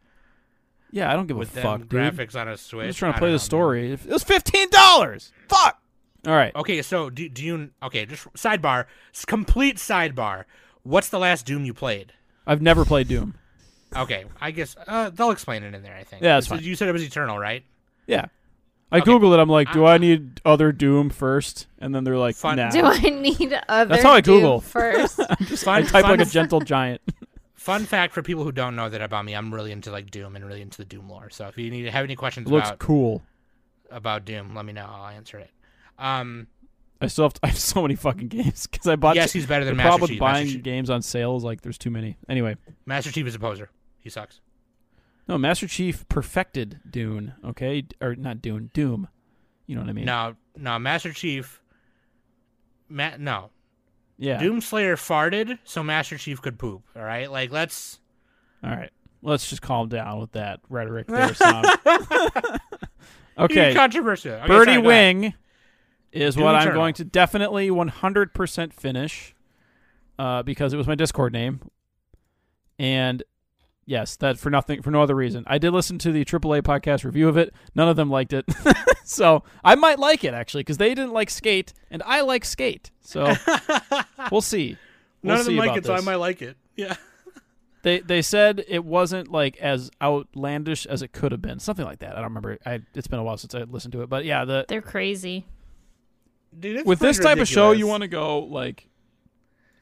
Yeah, 0.92 1.12
I 1.12 1.14
don't 1.14 1.28
give 1.28 1.40
a 1.40 1.46
fuck, 1.46 1.82
dude. 1.82 1.90
graphics 1.90 2.36
on 2.40 2.48
a 2.48 2.58
Switch. 2.58 2.84
I'm 2.84 2.90
just 2.90 3.00
trying 3.00 3.14
to 3.14 3.20
play 3.20 3.32
the 3.32 3.40
story. 3.40 3.92
It 3.94 4.06
was 4.08 4.24
fifteen 4.24 4.70
dollars. 4.70 5.32
Fuck. 5.50 5.78
All 6.26 6.34
right. 6.34 6.56
Okay, 6.56 6.82
so 6.82 7.10
do, 7.10 7.28
do 7.30 7.44
you? 7.44 7.70
Okay, 7.84 8.06
just 8.06 8.32
sidebar. 8.34 8.86
Complete 9.28 9.78
sidebar. 9.78 10.46
What's 10.84 11.10
the 11.10 11.20
last 11.20 11.46
Doom 11.46 11.66
you 11.66 11.74
played? 11.74 12.14
I've 12.48 12.62
never 12.62 12.86
played 12.86 13.08
Doom. 13.08 13.36
Okay, 13.96 14.26
I 14.40 14.52
guess 14.52 14.76
uh, 14.88 15.10
they'll 15.10 15.32
explain 15.32 15.64
it 15.64 15.74
in 15.76 15.84
there. 15.84 15.96
I 15.96 16.04
think. 16.04 16.22
Yeah, 16.24 16.36
that's 16.36 16.48
So 16.48 16.56
fine. 16.56 16.64
You 16.64 16.76
said 16.76 16.88
it 16.88 16.94
was 16.94 17.04
Eternal, 17.04 17.38
right? 17.38 17.64
Yeah. 18.08 18.26
I 18.92 18.98
Okay. 19.00 19.10
googled 19.12 19.34
it. 19.34 19.40
I'm 19.40 19.48
like, 19.50 19.72
do 19.72 19.86
I 19.86 19.98
need 19.98 20.42
other 20.44 20.72
Doom 20.72 21.10
first? 21.10 21.68
And 21.80 21.96
then 21.96 22.04
they're 22.04 22.18
like, 22.18 22.36
Fun- 22.36 22.58
nah. 22.58 22.70
Do 22.70 22.84
I 22.84 23.00
need 23.00 23.58
other 23.70 23.90
That's 23.90 24.04
how 24.04 24.12
I 24.12 24.22
Doom 24.22 24.38
Google. 24.42 24.62
first? 24.62 25.20
I 25.30 25.36
Fun, 25.36 25.84
type 25.86 26.04
fun, 26.04 26.18
like 26.18 26.28
a 26.28 26.30
gentle 26.30 26.60
giant. 26.60 27.02
Fun 27.56 27.86
fact 27.86 28.14
for 28.14 28.22
people 28.24 28.44
who 28.44 28.52
don't 28.52 28.76
know 28.76 28.90
that 28.90 29.02
about 29.02 29.24
me, 29.24 29.34
I'm 29.34 29.54
really 29.54 29.72
into 29.72 29.92
like 29.92 30.10
Doom 30.12 30.36
and 30.36 30.44
really 30.44 30.62
into 30.62 30.78
the 30.80 30.86
Doom 30.86 31.08
lore. 31.10 31.30
So 31.30 31.48
if 31.48 31.58
you 31.58 31.70
need 31.70 31.86
have 31.88 32.04
any 32.04 32.16
questions 32.16 32.48
It 32.48 32.52
looks 32.52 32.70
about 32.70 32.80
cool. 32.80 33.22
about 33.92 34.26
Doom, 34.26 34.56
let 34.56 34.66
me 34.66 34.74
know. 34.74 34.90
I'll 34.92 35.08
answer 35.08 35.38
it. 35.38 35.52
Um, 36.00 36.48
I 37.00 37.08
still 37.08 37.26
have, 37.26 37.34
I 37.44 37.48
have 37.48 37.60
so 37.60 37.84
many 37.84 37.96
fucking 37.96 38.28
games 38.30 38.66
because 38.68 38.88
I 38.88 38.96
bought. 38.96 39.16
yes, 39.16 39.32
he's 39.32 39.46
better 39.46 39.64
than 39.64 39.76
problem 39.76 39.92
Master 39.92 40.02
with 40.02 40.10
Chief. 40.12 40.20
buying 40.20 40.46
Master 40.46 40.54
Chief. 40.58 40.64
games 40.64 40.90
on 40.90 41.02
sale 41.02 41.38
is 41.38 41.44
like 41.44 41.62
there's 41.62 41.78
too 41.78 41.92
many. 41.92 42.18
Anyway, 42.28 42.56
Master 42.86 43.12
Chief 43.12 43.28
is 43.28 43.36
a 43.36 43.40
poser. 43.40 43.70
He 44.00 44.10
sucks. 44.10 44.40
No, 45.28 45.38
Master 45.38 45.68
Chief 45.68 46.08
perfected 46.10 46.80
Dune. 46.90 47.34
Okay, 47.46 47.84
or 48.02 48.16
not 48.16 48.42
Dune, 48.42 48.70
Doom. 48.74 49.08
You 49.68 49.76
know 49.76 49.82
what 49.82 49.90
I 49.90 49.94
mean? 49.94 50.06
No, 50.06 50.36
no, 50.58 50.78
Master 50.80 51.14
Chief. 51.14 51.62
Ma- 52.90 53.16
no, 53.18 53.52
Yeah. 54.18 54.40
Doomslayer 54.42 54.96
farted 54.96 55.60
so 55.64 55.82
Master 55.84 56.18
Chief 56.18 56.42
could 56.42 56.60
poop. 56.60 56.84
All 56.96 57.04
right, 57.04 57.32
like 57.32 57.52
let's. 57.52 58.00
All 58.64 58.70
right. 58.72 58.92
Let's 59.24 59.50
just 59.50 59.62
calm 59.62 59.88
down 59.88 60.20
with 60.20 60.32
that 60.32 60.60
rhetoric 60.68 61.06
there, 61.08 61.34
Sam. 61.36 61.64
okay. 63.38 63.74
Controversial. 63.74 64.34
Okay, 64.34 64.48
Birdie 64.48 64.74
sorry. 64.74 64.86
Wing 64.86 65.34
is 66.12 66.36
Doom 66.36 66.44
what 66.46 66.56
I'm 66.56 66.74
going 66.74 66.94
to 66.96 67.04
definitely 67.06 67.70
100% 67.70 68.74
finish 68.74 69.36
uh, 70.20 70.44
because 70.44 70.74
it 70.74 70.78
was 70.78 70.88
my 70.88 70.96
Discord 70.96 71.34
name. 71.34 71.62
And 72.80 73.24
yes, 73.92 74.16
that 74.16 74.40
for 74.40 74.50
nothing, 74.50 74.82
for 74.82 74.90
no 74.90 75.04
other 75.04 75.16
reason. 75.16 75.44
I 75.46 75.58
did 75.58 75.72
listen 75.72 76.00
to 76.00 76.12
the 76.12 76.24
AAA 76.24 76.62
podcast 76.62 77.04
review 77.04 77.28
of 77.28 77.38
it. 77.38 77.54
None 77.76 77.90
of 77.90 77.98
them 77.98 78.10
liked 78.10 78.32
it. 78.34 78.46
so 79.04 79.44
I 79.64 79.76
might 79.76 80.00
like 80.00 80.24
it 80.24 80.34
actually 80.34 80.62
because 80.62 80.78
they 80.78 80.90
didn't 80.90 81.12
like 81.12 81.30
Skate 81.30 81.74
and 81.92 82.02
I 82.06 82.22
like 82.22 82.46
Skate. 82.46 82.90
So 83.02 83.34
we'll 84.32 84.42
see. 84.42 84.78
We'll 85.22 85.34
None 85.34 85.40
of 85.42 85.46
them 85.46 85.54
see 85.54 85.60
like 85.60 85.70
about 85.72 85.78
it, 85.78 85.86
so 85.86 85.94
I 85.94 86.00
might 86.00 86.16
like 86.16 86.42
it. 86.42 86.58
Yeah. 86.76 86.96
They 87.84 88.00
they 88.00 88.22
said 88.22 88.64
it 88.68 88.86
wasn't 88.86 89.32
like 89.32 89.58
as 89.58 89.90
outlandish 90.00 90.86
as 90.86 91.02
it 91.02 91.14
could 91.14 91.32
have 91.32 91.42
been. 91.42 91.58
Something 91.58 91.84
like 91.84 91.98
that. 91.98 92.12
I 92.12 92.18
don't 92.18 92.26
remember. 92.26 92.60
I 92.64 92.82
it's 92.94 93.08
been 93.08 93.18
a 93.18 93.24
while 93.24 93.38
since 93.38 93.56
I 93.56 93.64
listened 93.64 93.94
to 93.94 94.04
it. 94.04 94.08
But 94.08 94.24
yeah, 94.24 94.46
the 94.46 94.66
They're 94.68 94.84
crazy. 94.84 95.48
Dude, 96.60 96.76
it's 96.76 96.86
with 96.86 97.00
this 97.00 97.18
pretty 97.18 97.28
type 97.28 97.42
of 97.42 97.48
show, 97.48 97.72
you 97.72 97.88
want 97.88 98.02
to 98.02 98.08
go 98.08 98.42
like, 98.42 98.88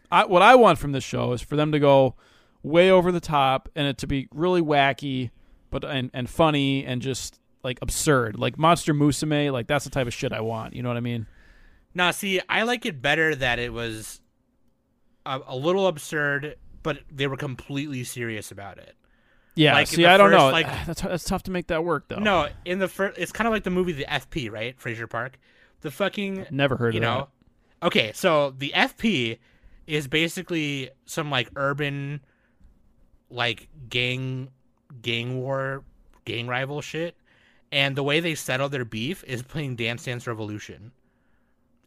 I, 0.09 0.23
what 0.27 0.41
I 0.41 0.55
want 0.55 0.79
from 0.79 0.93
this 0.93 1.03
show 1.03 1.33
is 1.33 1.41
for 1.41 1.57
them 1.57 1.73
to 1.73 1.79
go 1.79 2.15
way 2.63 2.91
over 2.91 3.11
the 3.11 3.19
top 3.19 3.69
and 3.75 3.87
it 3.87 3.97
to 3.99 4.07
be 4.07 4.27
really 4.31 4.61
wacky, 4.61 5.31
but 5.69 5.83
and 5.83 6.09
and 6.13 6.29
funny 6.29 6.85
and 6.85 7.01
just 7.01 7.39
like 7.63 7.79
absurd, 7.81 8.37
like 8.37 8.57
Monster 8.57 8.93
Musume. 8.93 9.51
Like 9.51 9.67
that's 9.67 9.85
the 9.85 9.91
type 9.91 10.07
of 10.07 10.13
shit 10.13 10.33
I 10.33 10.41
want. 10.41 10.75
You 10.75 10.83
know 10.83 10.89
what 10.89 10.97
I 10.97 11.01
mean? 11.01 11.27
Nah, 11.93 12.11
see, 12.11 12.39
I 12.47 12.63
like 12.63 12.85
it 12.85 13.01
better 13.01 13.35
that 13.35 13.59
it 13.59 13.73
was 13.73 14.21
a, 15.25 15.39
a 15.47 15.55
little 15.55 15.87
absurd, 15.87 16.55
but 16.83 16.99
they 17.11 17.27
were 17.27 17.37
completely 17.37 18.03
serious 18.03 18.51
about 18.51 18.77
it. 18.77 18.95
Yeah. 19.55 19.73
Like, 19.73 19.87
see, 19.87 20.05
I 20.05 20.15
don't 20.17 20.31
know. 20.31 20.49
like- 20.49 20.67
that's 20.85 21.01
that's 21.01 21.23
tough 21.23 21.43
to 21.43 21.51
make 21.51 21.67
that 21.67 21.83
work 21.83 22.07
though. 22.07 22.19
No, 22.19 22.47
in 22.65 22.79
the 22.79 22.87
first, 22.87 23.17
it's 23.17 23.31
kind 23.31 23.47
of 23.47 23.53
like 23.53 23.63
the 23.63 23.69
movie 23.71 23.91
The 23.91 24.05
FP, 24.05 24.51
right? 24.51 24.79
Frazier 24.79 25.07
Park. 25.07 25.37
The 25.81 25.91
fucking, 25.91 26.47
never 26.51 26.75
heard 26.75 26.93
you 26.93 26.99
of 26.99 27.03
know. 27.03 27.27
Okay, 27.81 28.11
so 28.13 28.51
the 28.57 28.73
FP 28.75 29.39
is 29.87 30.07
basically 30.07 30.89
some 31.05 31.29
like 31.31 31.49
urban, 31.55 32.19
like 33.29 33.67
gang, 33.89 34.49
gang 35.01 35.39
war, 35.39 35.83
gang 36.25 36.47
rival 36.47 36.81
shit, 36.81 37.15
and 37.71 37.95
the 37.95 38.03
way 38.03 38.19
they 38.19 38.35
settle 38.35 38.69
their 38.69 38.85
beef 38.85 39.23
is 39.25 39.43
playing 39.43 39.75
Dance 39.75 40.03
Dance 40.03 40.27
Revolution, 40.27 40.91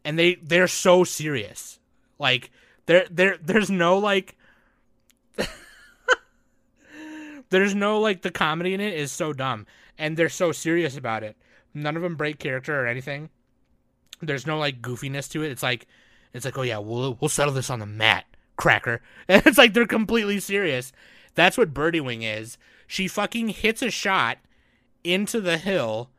and 0.03 0.17
they 0.17 0.35
they're 0.35 0.67
so 0.67 1.03
serious, 1.03 1.79
like 2.19 2.51
there 2.85 3.05
there 3.09 3.37
there's 3.41 3.69
no 3.69 3.97
like. 3.97 4.35
There's 7.49 7.75
no 7.75 7.99
like 7.99 8.23
the 8.23 8.31
comedy 8.31 8.73
in 8.73 8.81
it 8.81 8.95
is 8.95 9.11
so 9.11 9.31
dumb, 9.31 9.67
and 9.99 10.17
they're 10.17 10.27
so 10.27 10.51
serious 10.51 10.97
about 10.97 11.21
it. 11.21 11.37
None 11.75 11.95
of 11.95 12.01
them 12.01 12.15
break 12.15 12.39
character 12.39 12.81
or 12.81 12.87
anything. 12.87 13.29
There's 14.21 14.47
no 14.47 14.57
like 14.57 14.81
goofiness 14.81 15.29
to 15.31 15.43
it. 15.43 15.51
It's 15.51 15.61
like, 15.61 15.85
it's 16.33 16.45
like, 16.45 16.57
oh 16.57 16.63
yeah, 16.63 16.79
we'll 16.79 17.15
we'll 17.21 17.29
settle 17.29 17.53
this 17.53 17.69
on 17.69 17.77
the 17.77 17.85
mat, 17.85 18.25
cracker. 18.57 19.01
And 19.27 19.45
it's 19.45 19.59
like 19.59 19.73
they're 19.73 19.85
completely 19.85 20.39
serious. 20.39 20.91
That's 21.35 21.57
what 21.57 21.73
Birdie 21.73 22.01
Wing 22.01 22.23
is. 22.23 22.57
She 22.87 23.07
fucking 23.07 23.49
hits 23.49 23.81
a 23.81 23.89
shot 23.89 24.37
into 25.03 25.41
the 25.41 25.57
hill, 25.57 26.09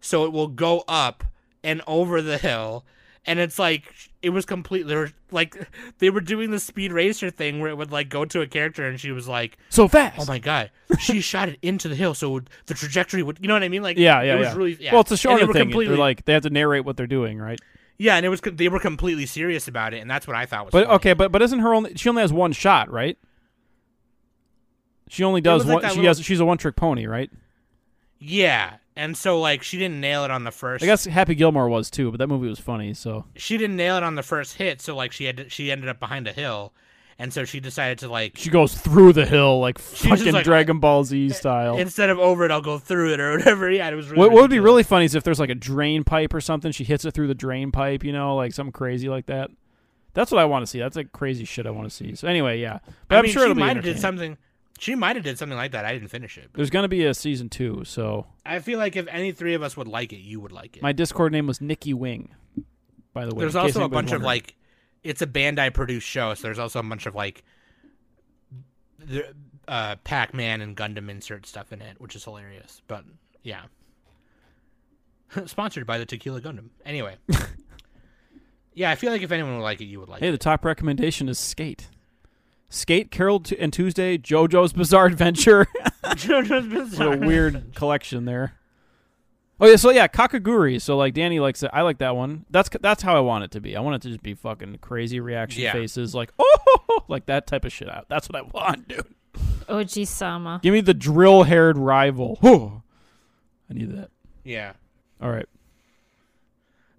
so 0.00 0.24
it 0.24 0.32
will 0.32 0.48
go 0.48 0.84
up 0.88 1.24
and 1.62 1.82
over 1.86 2.20
the 2.22 2.38
hill. 2.38 2.84
And 3.28 3.40
it's 3.40 3.58
like 3.58 3.92
it 4.22 4.30
was 4.30 4.44
completely 4.46 5.12
like 5.32 5.68
they 5.98 6.10
were 6.10 6.20
doing 6.20 6.52
the 6.52 6.60
speed 6.60 6.92
racer 6.92 7.28
thing 7.28 7.58
where 7.58 7.70
it 7.70 7.76
would 7.76 7.90
like 7.90 8.08
go 8.08 8.24
to 8.24 8.40
a 8.40 8.46
character 8.46 8.86
and 8.86 9.00
she 9.00 9.10
was 9.10 9.26
like. 9.26 9.58
So 9.68 9.88
fast. 9.88 10.20
"Oh 10.20 10.26
my 10.26 10.38
god, 10.38 10.70
she 11.00 11.20
shot 11.32 11.48
it 11.48 11.58
into 11.60 11.88
the 11.88 11.96
hill, 11.96 12.14
so 12.14 12.40
the 12.66 12.74
trajectory 12.74 13.24
would, 13.24 13.38
you 13.40 13.48
know 13.48 13.54
what 13.54 13.64
I 13.64 13.68
mean? 13.68 13.82
Like, 13.82 13.98
Yeah, 13.98 14.22
yeah, 14.22 14.34
it 14.34 14.38
was 14.38 14.48
yeah. 14.48 14.54
really, 14.54 14.76
yeah. 14.80 14.92
Well, 14.92 15.00
it's 15.00 15.10
a 15.10 15.16
shorter 15.16 15.52
thing. 15.52 15.70
They're 15.70 15.96
like 15.96 16.24
they 16.24 16.34
have 16.34 16.44
to 16.44 16.50
narrate 16.50 16.84
what 16.84 16.96
they're 16.96 17.08
doing, 17.08 17.38
right? 17.38 17.60
yeah, 17.98 18.16
and 18.16 18.24
it 18.26 18.28
was 18.28 18.40
they 18.40 18.68
were 18.68 18.78
completely 18.78 19.26
serious 19.26 19.66
about 19.66 19.92
it, 19.94 19.98
and 19.98 20.10
that's 20.10 20.26
what 20.28 20.36
I 20.36 20.46
thought 20.46 20.66
was. 20.66 20.72
But 20.72 20.84
funny. 20.84 20.96
okay, 20.96 21.12
but 21.14 21.32
but 21.32 21.42
isn't 21.42 21.58
her 21.58 21.74
only? 21.74 21.94
She 21.96 22.08
only 22.08 22.22
has 22.22 22.32
one 22.32 22.52
shot, 22.52 22.90
right? 22.92 23.18
She 25.08 25.22
only 25.24 25.40
does 25.40 25.64
like 25.66 25.82
one. 25.82 25.90
she 25.90 25.96
little- 25.96 26.04
has. 26.10 26.20
She's 26.24 26.40
a 26.40 26.44
one 26.44 26.58
trick 26.58 26.76
pony, 26.76 27.06
right? 27.06 27.30
yeah, 28.18 28.76
and 28.96 29.16
so 29.16 29.38
like 29.40 29.62
she 29.62 29.78
didn't 29.78 30.00
nail 30.00 30.24
it 30.24 30.30
on 30.30 30.44
the 30.44 30.50
first. 30.50 30.82
I 30.82 30.86
guess 30.86 31.04
Happy 31.04 31.34
Gilmore 31.34 31.68
was 31.68 31.90
too, 31.90 32.10
but 32.10 32.18
that 32.18 32.28
movie 32.28 32.48
was 32.48 32.58
funny. 32.58 32.94
So 32.94 33.24
she 33.36 33.56
didn't 33.58 33.76
nail 33.76 33.96
it 33.96 34.02
on 34.02 34.14
the 34.14 34.22
first 34.22 34.56
hit, 34.56 34.80
so 34.80 34.96
like 34.96 35.12
she 35.12 35.24
had 35.24 35.36
to, 35.36 35.48
she 35.48 35.70
ended 35.70 35.88
up 35.88 36.00
behind 36.00 36.26
a 36.26 36.32
hill, 36.32 36.72
and 37.18 37.32
so 37.32 37.44
she 37.44 37.60
decided 37.60 37.98
to 37.98 38.08
like 38.08 38.32
she 38.38 38.48
goes 38.50 38.74
through 38.76 39.12
the 39.12 39.26
hill 39.26 39.60
like 39.60 39.78
She 39.78 39.84
was 40.08 40.18
just 40.18 40.20
fucking 40.20 40.32
like, 40.32 40.44
Dragon 40.44 40.80
Ball 40.80 41.04
Z 41.04 41.26
eh, 41.26 41.32
style. 41.32 41.76
instead 41.76 42.08
of 42.10 42.18
over 42.18 42.44
it, 42.46 42.50
I'll 42.50 42.62
go 42.62 42.78
through 42.78 43.12
it 43.12 43.20
or 43.20 43.36
whatever. 43.36 43.70
Yeah, 43.76 43.90
it 43.90 43.94
was. 43.94 44.08
Really 44.08 44.18
What, 44.18 44.30
what 44.32 44.40
would 44.42 44.50
be 44.50 44.60
really 44.60 44.82
funny 44.82 45.04
is 45.04 45.14
if 45.14 45.22
there's 45.24 45.40
like 45.40 45.50
a 45.50 45.54
drain 45.54 46.02
pipe 46.02 46.32
or 46.32 46.40
something. 46.40 46.72
She 46.72 46.84
hits 46.84 47.04
it 47.04 47.12
through 47.12 47.28
the 47.28 47.34
drain 47.34 47.70
pipe, 47.70 48.02
you 48.02 48.12
know, 48.12 48.34
like 48.34 48.54
something 48.54 48.72
crazy 48.72 49.08
like 49.10 49.26
that. 49.26 49.50
That's 50.14 50.32
what 50.32 50.40
I 50.40 50.46
want 50.46 50.62
to 50.62 50.66
see. 50.66 50.78
That's 50.78 50.96
like 50.96 51.12
crazy 51.12 51.44
shit 51.44 51.66
I 51.66 51.70
want 51.70 51.86
to 51.86 51.94
see. 51.94 52.14
So 52.14 52.26
anyway, 52.26 52.58
yeah, 52.60 52.78
but 53.08 53.16
I 53.16 53.18
am 53.18 53.24
mean, 53.24 53.32
sure 53.32 53.42
she 53.42 53.50
it'll 53.50 53.54
be 53.54 53.60
might 53.60 53.76
have 53.76 53.84
did 53.84 53.98
something. 54.00 54.38
She 54.78 54.94
might 54.94 55.16
have 55.16 55.24
did 55.24 55.38
something 55.38 55.56
like 55.56 55.72
that. 55.72 55.84
I 55.84 55.92
didn't 55.92 56.08
finish 56.08 56.36
it. 56.38 56.50
There's 56.54 56.70
gonna 56.70 56.88
be 56.88 57.04
a 57.04 57.14
season 57.14 57.48
two, 57.48 57.82
so 57.84 58.26
I 58.44 58.58
feel 58.58 58.78
like 58.78 58.96
if 58.96 59.06
any 59.08 59.32
three 59.32 59.54
of 59.54 59.62
us 59.62 59.76
would 59.76 59.88
like 59.88 60.12
it, 60.12 60.18
you 60.18 60.40
would 60.40 60.52
like 60.52 60.76
it. 60.76 60.82
my 60.82 60.92
Discord 60.92 61.32
name 61.32 61.46
was 61.46 61.60
Nikki 61.60 61.94
Wing. 61.94 62.34
By 63.12 63.24
the 63.24 63.34
way, 63.34 63.40
there's 63.40 63.56
also 63.56 63.84
a 63.84 63.88
bunch 63.88 64.12
of 64.12 64.20
like, 64.22 64.54
it's 65.02 65.22
a 65.22 65.26
Bandai 65.26 65.72
produced 65.72 66.06
show, 66.06 66.34
so 66.34 66.42
there's 66.42 66.58
also 66.58 66.80
a 66.80 66.82
bunch 66.82 67.06
of 67.06 67.14
like, 67.14 67.42
the 68.98 69.34
uh, 69.68 69.96
Pac-Man 70.04 70.60
and 70.60 70.76
Gundam 70.76 71.08
insert 71.10 71.46
stuff 71.46 71.72
in 71.72 71.80
it, 71.80 72.00
which 72.00 72.14
is 72.14 72.24
hilarious. 72.24 72.82
But 72.86 73.04
yeah, 73.42 73.62
sponsored 75.46 75.86
by 75.86 75.98
the 75.98 76.06
Tequila 76.06 76.40
Gundam. 76.40 76.68
Anyway, 76.84 77.16
yeah, 78.74 78.90
I 78.90 78.94
feel 78.94 79.10
like 79.12 79.22
if 79.22 79.32
anyone 79.32 79.56
would 79.56 79.62
like 79.62 79.80
it, 79.80 79.86
you 79.86 80.00
would 80.00 80.08
like 80.08 80.20
Hey, 80.20 80.28
it. 80.28 80.32
the 80.32 80.38
top 80.38 80.64
recommendation 80.64 81.28
is 81.28 81.38
Skate. 81.38 81.88
Skate, 82.68 83.10
Carol 83.10 83.40
T- 83.40 83.56
and 83.58 83.72
Tuesday, 83.72 84.18
JoJo's 84.18 84.72
Bizarre 84.72 85.06
Adventure. 85.06 85.66
JoJo's 86.04 86.98
what 86.98 87.14
a 87.14 87.16
weird 87.18 87.74
collection 87.74 88.24
there. 88.24 88.54
Oh 89.58 89.66
yeah, 89.66 89.76
so 89.76 89.90
yeah, 89.90 90.06
Kakegurui. 90.08 90.80
So 90.82 90.96
like 90.98 91.14
Danny 91.14 91.40
likes 91.40 91.62
it. 91.62 91.70
I 91.72 91.82
like 91.82 91.98
that 91.98 92.14
one. 92.16 92.44
That's 92.50 92.68
that's 92.80 93.02
how 93.02 93.16
I 93.16 93.20
want 93.20 93.44
it 93.44 93.50
to 93.52 93.60
be. 93.60 93.76
I 93.76 93.80
want 93.80 93.96
it 93.96 94.02
to 94.02 94.08
just 94.08 94.22
be 94.22 94.34
fucking 94.34 94.78
crazy 94.82 95.18
reaction 95.20 95.62
Yeah. 95.62 95.72
faces, 95.72 96.14
like 96.14 96.30
oh, 96.38 97.04
like 97.08 97.26
that 97.26 97.46
type 97.46 97.64
of 97.64 97.72
shit. 97.72 97.88
Out. 97.88 98.06
That's 98.08 98.28
what 98.28 98.36
I 98.36 98.42
want, 98.42 98.88
dude. 98.88 99.06
Oji 99.68 100.06
Sama. 100.06 100.60
Give 100.62 100.72
me 100.72 100.80
the 100.80 100.94
drill-haired 100.94 101.78
rival. 101.78 102.38
Oh, 102.42 102.82
I 103.70 103.74
need 103.74 103.96
that. 103.96 104.10
Yeah. 104.44 104.72
All 105.20 105.30
right. 105.30 105.48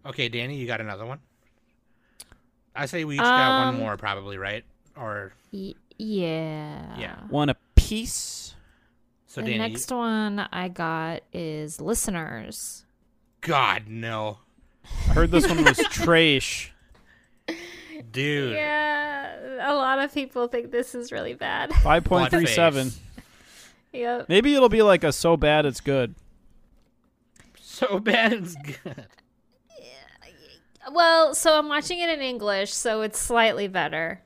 Okay, 0.06 0.28
Danny, 0.30 0.58
you 0.58 0.66
got 0.68 0.82
another 0.82 1.06
one. 1.06 1.20
I 2.76 2.86
say 2.86 3.04
we 3.04 3.16
each 3.16 3.22
got 3.22 3.66
one 3.66 3.76
Um, 3.76 3.78
more, 3.80 3.98
probably, 3.98 4.38
right? 4.38 4.64
Or 5.00 5.34
Y- 5.52 5.74
yeah. 5.98 6.98
Yeah. 7.00 7.16
One 7.30 7.50
a 7.50 7.56
piece. 7.76 8.56
so, 9.28 9.42
the 9.42 9.48
Danny. 9.52 9.64
you- 9.64 9.70
next 9.70 9.92
one 9.92 10.40
I 10.52 10.68
got 10.70 11.22
is 11.34 11.80
listeners. 11.82 12.84
God 13.42 13.84
no, 13.88 14.40
I 15.10 15.14
heard 15.14 15.32
this 15.32 15.48
one 15.48 15.64
was 15.64 15.78
trash. 15.92 16.74
dude. 18.12 18.54
Yeah, 18.54 19.72
a 19.72 19.76
lot 19.76 20.00
of 20.00 20.14
people 20.14 20.48
think 20.48 20.72
this 20.72 20.96
is 20.96 21.12
really 21.12 21.34
bad. 21.36 21.72
Five 21.84 22.04
point 22.04 22.32
three 22.32 22.46
seven. 22.48 22.88
Buttface. 22.88 23.00
yep. 23.94 24.30
Maybe 24.30 24.56
it'll 24.56 24.70
be 24.70 24.82
like 24.82 25.04
a 25.04 25.12
so 25.14 25.38
bad 25.38 25.66
it's 25.66 25.80
good. 25.82 26.16
So 27.62 28.00
bad 28.00 28.34
it's 28.34 28.56
good. 28.56 29.06
Well, 30.92 31.34
so 31.36 31.58
I'm 31.58 31.68
watching 31.68 32.00
it 32.00 32.10
in 32.10 32.22
English, 32.22 32.74
so 32.74 33.02
it's 33.02 33.20
slightly 33.20 33.68
better. 33.68 34.22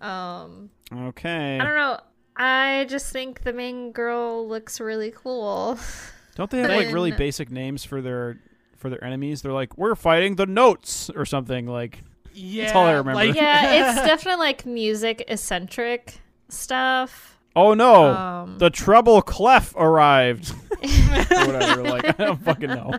Um, 0.00 0.70
Okay. 0.92 1.58
I 1.60 1.64
don't 1.64 1.74
know. 1.76 2.00
I 2.36 2.86
just 2.88 3.12
think 3.12 3.42
the 3.42 3.52
main 3.52 3.92
girl 3.92 4.46
looks 4.48 4.80
really 4.80 5.12
cool. 5.14 5.78
Don't 6.36 6.50
they 6.50 6.58
have 6.60 6.70
like 6.70 6.92
really 6.92 7.10
basic 7.10 7.50
names 7.50 7.84
for 7.84 8.00
their 8.00 8.38
for 8.76 8.88
their 8.90 9.02
enemies? 9.02 9.42
They're 9.42 9.52
like, 9.52 9.76
we're 9.76 9.96
fighting 9.96 10.36
the 10.36 10.46
notes 10.46 11.10
or 11.16 11.24
something. 11.26 11.66
Like, 11.66 12.00
Yeah, 12.32 12.72
all 12.74 12.86
I 12.86 12.92
remember. 12.92 13.14
Like, 13.16 13.34
yeah, 13.34 13.90
it's 13.92 14.00
definitely 14.06 14.46
like 14.46 14.64
music 14.64 15.24
eccentric. 15.26 16.20
stuff. 16.48 17.38
Oh 17.56 17.74
no, 17.74 18.04
Um, 18.14 18.58
the 18.58 18.70
treble 18.70 19.20
clef 19.20 19.74
arrived. 19.76 20.50
whatever. 20.80 21.82
Like 21.82 22.06
I 22.20 22.24
don't 22.24 22.40
fucking 22.40 22.68
know. 22.70 22.94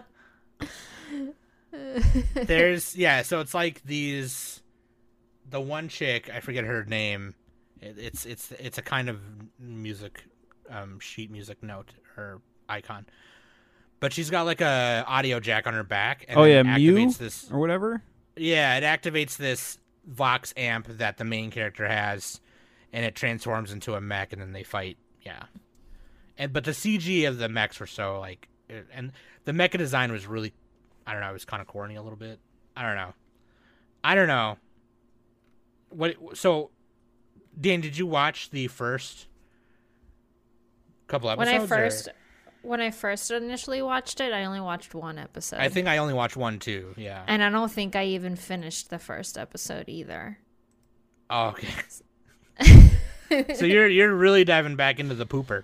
There's 2.33 2.95
yeah, 2.97 3.21
so 3.21 3.39
it's 3.39 3.53
like 3.53 3.81
these 3.83 4.58
the 5.49 5.61
one 5.61 5.87
chick, 5.87 6.29
I 6.33 6.39
forget 6.39 6.63
her 6.63 6.83
name. 6.85 7.35
It, 7.81 7.95
it's 7.97 8.25
it's 8.25 8.51
it's 8.53 8.77
a 8.77 8.81
kind 8.81 9.09
of 9.09 9.19
music 9.59 10.23
um 10.69 10.99
sheet 10.99 11.31
music 11.31 11.61
note 11.63 11.93
or 12.17 12.41
icon. 12.67 13.05
But 13.99 14.13
she's 14.13 14.29
got 14.29 14.45
like 14.45 14.61
a 14.61 15.03
audio 15.07 15.39
jack 15.39 15.67
on 15.67 15.73
her 15.73 15.83
back 15.83 16.25
and 16.29 16.39
Oh, 16.39 16.43
yeah, 16.45 16.61
it 16.61 16.63
Mew? 16.79 16.95
activates 16.95 17.17
this 17.17 17.51
Or 17.51 17.59
whatever. 17.59 18.01
Yeah, 18.37 18.77
it 18.77 18.83
activates 18.83 19.35
this 19.35 19.77
Vox 20.05 20.53
amp 20.55 20.87
that 20.87 21.17
the 21.17 21.25
main 21.25 21.51
character 21.51 21.85
has, 21.87 22.39
and 22.93 23.05
it 23.05 23.13
transforms 23.13 23.71
into 23.73 23.93
a 23.95 24.01
mech, 24.01 24.31
and 24.33 24.41
then 24.41 24.53
they 24.53 24.63
fight. 24.63 24.97
Yeah, 25.21 25.43
and 26.37 26.53
but 26.53 26.63
the 26.63 26.71
CG 26.71 27.27
of 27.27 27.37
the 27.37 27.49
mechs 27.49 27.79
were 27.79 27.85
so 27.87 28.19
like, 28.19 28.47
and 28.93 29.11
the 29.45 29.51
mecha 29.51 29.77
design 29.77 30.11
was 30.11 30.25
really, 30.25 30.53
I 31.05 31.11
don't 31.11 31.21
know, 31.21 31.29
it 31.29 31.33
was 31.33 31.45
kind 31.45 31.61
of 31.61 31.67
corny 31.67 31.95
a 31.95 32.01
little 32.01 32.17
bit. 32.17 32.39
I 32.77 32.83
don't 32.83 32.95
know, 32.95 33.13
I 34.03 34.15
don't 34.15 34.27
know. 34.29 34.57
What 35.89 36.37
so, 36.37 36.71
Dan? 37.59 37.81
Did 37.81 37.97
you 37.97 38.05
watch 38.05 38.51
the 38.51 38.67
first 38.67 39.27
couple 41.07 41.29
episodes? 41.29 41.49
when? 41.51 41.61
I 41.61 41.63
or- 41.63 41.67
first 41.67 42.09
when 42.61 42.81
I 42.81 42.91
first 42.91 43.31
initially 43.31 43.81
watched 43.81 44.19
it, 44.19 44.33
I 44.33 44.45
only 44.45 44.59
watched 44.59 44.93
one 44.93 45.17
episode. 45.17 45.59
I 45.59 45.69
think 45.69 45.87
I 45.87 45.97
only 45.97 46.13
watched 46.13 46.37
one 46.37 46.59
too. 46.59 46.93
Yeah. 46.97 47.23
and 47.27 47.43
I 47.43 47.49
don't 47.49 47.71
think 47.71 47.95
I 47.95 48.05
even 48.05 48.35
finished 48.35 48.89
the 48.89 48.99
first 48.99 49.37
episode 49.37 49.87
either. 49.87 50.39
Oh, 51.29 51.47
okay. 51.49 51.67
so 53.55 53.65
you're 53.65 53.87
you're 53.87 54.13
really 54.13 54.43
diving 54.43 54.75
back 54.75 54.99
into 54.99 55.15
the 55.15 55.25
pooper. 55.25 55.63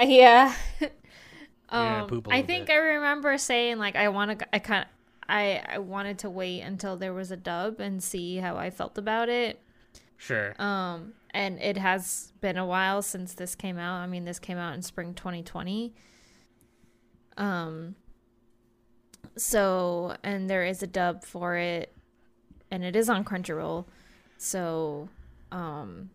Yeah. 0.00 0.54
um, 1.68 2.22
I 2.28 2.42
think 2.42 2.66
bit. 2.66 2.72
I 2.72 2.76
remember 2.76 3.38
saying 3.38 3.78
like 3.78 3.96
I 3.96 4.08
want 4.08 4.38
to. 4.38 4.54
I 4.54 4.58
kind. 4.58 4.86
I 5.28 5.62
I 5.66 5.78
wanted 5.78 6.18
to 6.20 6.30
wait 6.30 6.60
until 6.60 6.96
there 6.96 7.12
was 7.12 7.30
a 7.30 7.36
dub 7.36 7.80
and 7.80 8.02
see 8.02 8.36
how 8.36 8.56
I 8.56 8.70
felt 8.70 8.98
about 8.98 9.28
it. 9.28 9.60
Sure. 10.16 10.54
Um, 10.60 11.14
and 11.30 11.60
it 11.60 11.76
has 11.76 12.32
been 12.40 12.56
a 12.56 12.66
while 12.66 13.02
since 13.02 13.34
this 13.34 13.54
came 13.54 13.78
out. 13.78 13.96
I 13.96 14.06
mean, 14.06 14.24
this 14.24 14.38
came 14.38 14.58
out 14.58 14.74
in 14.74 14.82
spring 14.82 15.14
2020. 15.14 15.92
Um, 17.36 17.96
so, 19.36 20.16
and 20.22 20.48
there 20.48 20.64
is 20.64 20.82
a 20.82 20.86
dub 20.86 21.24
for 21.24 21.56
it, 21.56 21.92
and 22.70 22.84
it 22.84 22.94
is 22.94 23.08
on 23.08 23.24
Crunchyroll. 23.24 23.86
So, 24.38 25.08
um, 25.50 26.10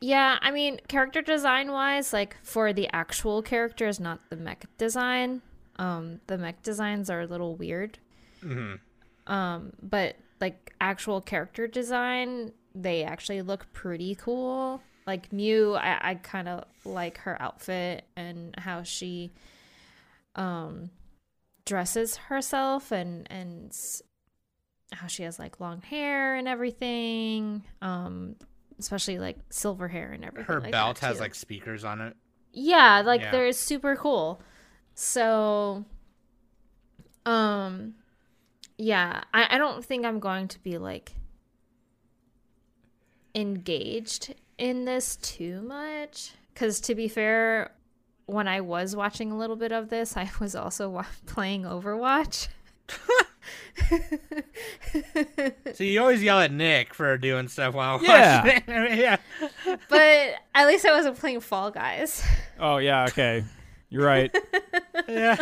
yeah, 0.00 0.38
I 0.42 0.50
mean, 0.50 0.80
character 0.88 1.22
design 1.22 1.72
wise, 1.72 2.12
like 2.12 2.36
for 2.42 2.72
the 2.72 2.88
actual 2.92 3.42
characters, 3.42 3.98
not 3.98 4.20
the 4.28 4.36
mech 4.36 4.66
design. 4.76 5.40
Um, 5.78 6.20
the 6.26 6.38
mech 6.38 6.62
designs 6.62 7.08
are 7.08 7.22
a 7.22 7.26
little 7.26 7.56
weird. 7.56 7.98
Hmm 8.42 8.76
Um, 9.26 9.72
but 9.82 10.16
like 10.40 10.72
actual 10.80 11.20
character 11.20 11.66
design, 11.66 12.52
they 12.74 13.02
actually 13.04 13.42
look 13.42 13.72
pretty 13.72 14.14
cool. 14.14 14.82
Like 15.06 15.32
Mew, 15.32 15.74
I, 15.74 16.10
I 16.10 16.14
kind 16.16 16.48
of 16.48 16.64
like 16.84 17.18
her 17.18 17.40
outfit 17.40 18.04
and 18.16 18.54
how 18.58 18.82
she 18.82 19.32
um 20.34 20.90
dresses 21.64 22.16
herself 22.16 22.92
and 22.92 23.26
and 23.30 23.72
how 24.92 25.06
she 25.06 25.22
has 25.24 25.38
like 25.38 25.60
long 25.60 25.82
hair 25.82 26.36
and 26.36 26.46
everything. 26.48 27.64
Um, 27.82 28.36
especially 28.78 29.18
like 29.18 29.38
silver 29.50 29.88
hair 29.88 30.12
and 30.12 30.24
everything. 30.24 30.46
Her 30.54 30.60
like 30.60 30.72
belt 30.72 30.98
has 31.00 31.20
like 31.20 31.34
speakers 31.34 31.84
on 31.84 32.00
it. 32.00 32.16
Yeah, 32.52 33.02
like 33.04 33.22
Yeah. 33.22 33.30
they're 33.30 33.52
super 33.52 33.96
cool. 33.96 34.40
So 34.94 35.84
um 37.24 37.94
yeah, 38.78 39.22
I, 39.32 39.54
I 39.56 39.58
don't 39.58 39.84
think 39.84 40.04
I'm 40.04 40.20
going 40.20 40.48
to 40.48 40.58
be 40.62 40.78
like 40.78 41.12
engaged 43.34 44.34
in 44.58 44.84
this 44.84 45.16
too 45.16 45.62
much. 45.62 46.32
Cause 46.54 46.80
to 46.82 46.94
be 46.94 47.08
fair, 47.08 47.72
when 48.26 48.48
I 48.48 48.60
was 48.62 48.96
watching 48.96 49.30
a 49.30 49.36
little 49.38 49.56
bit 49.56 49.72
of 49.72 49.88
this, 49.90 50.16
I 50.16 50.30
was 50.40 50.54
also 50.56 50.88
wa- 50.88 51.04
playing 51.26 51.62
Overwatch. 51.64 52.48
So 55.74 55.84
you 55.84 56.00
always 56.00 56.22
yell 56.22 56.40
at 56.40 56.50
Nick 56.50 56.94
for 56.94 57.16
doing 57.18 57.46
stuff 57.48 57.74
while 57.74 58.02
Yeah. 58.02 58.42
watching 58.42 58.62
it. 58.66 58.98
yeah. 58.98 59.16
but 59.88 60.34
at 60.54 60.66
least 60.66 60.84
I 60.86 60.92
wasn't 60.92 61.18
playing 61.18 61.40
Fall 61.40 61.70
Guys. 61.70 62.24
Oh 62.58 62.78
yeah. 62.78 63.04
Okay. 63.04 63.44
You're 63.90 64.04
right. 64.04 64.34
Yeah. 65.08 65.36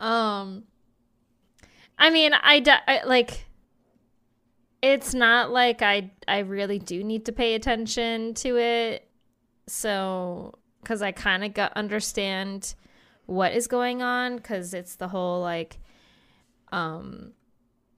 Um, 0.00 0.64
I 1.98 2.10
mean, 2.10 2.32
I, 2.34 2.60
d- 2.60 2.70
I- 2.86 3.04
like. 3.04 3.46
It's 4.82 5.14
not 5.14 5.50
like 5.50 5.80
I 5.80 6.10
I 6.28 6.40
really 6.40 6.78
do 6.78 7.02
need 7.02 7.24
to 7.24 7.32
pay 7.32 7.54
attention 7.54 8.34
to 8.34 8.58
it, 8.58 9.08
so 9.66 10.58
because 10.82 11.00
I 11.00 11.10
kind 11.10 11.42
of 11.42 11.54
got 11.54 11.72
understand 11.72 12.74
what 13.24 13.54
is 13.54 13.66
going 13.66 14.02
on 14.02 14.36
because 14.36 14.74
it's 14.74 14.96
the 14.96 15.08
whole 15.08 15.40
like, 15.40 15.78
um, 16.70 17.32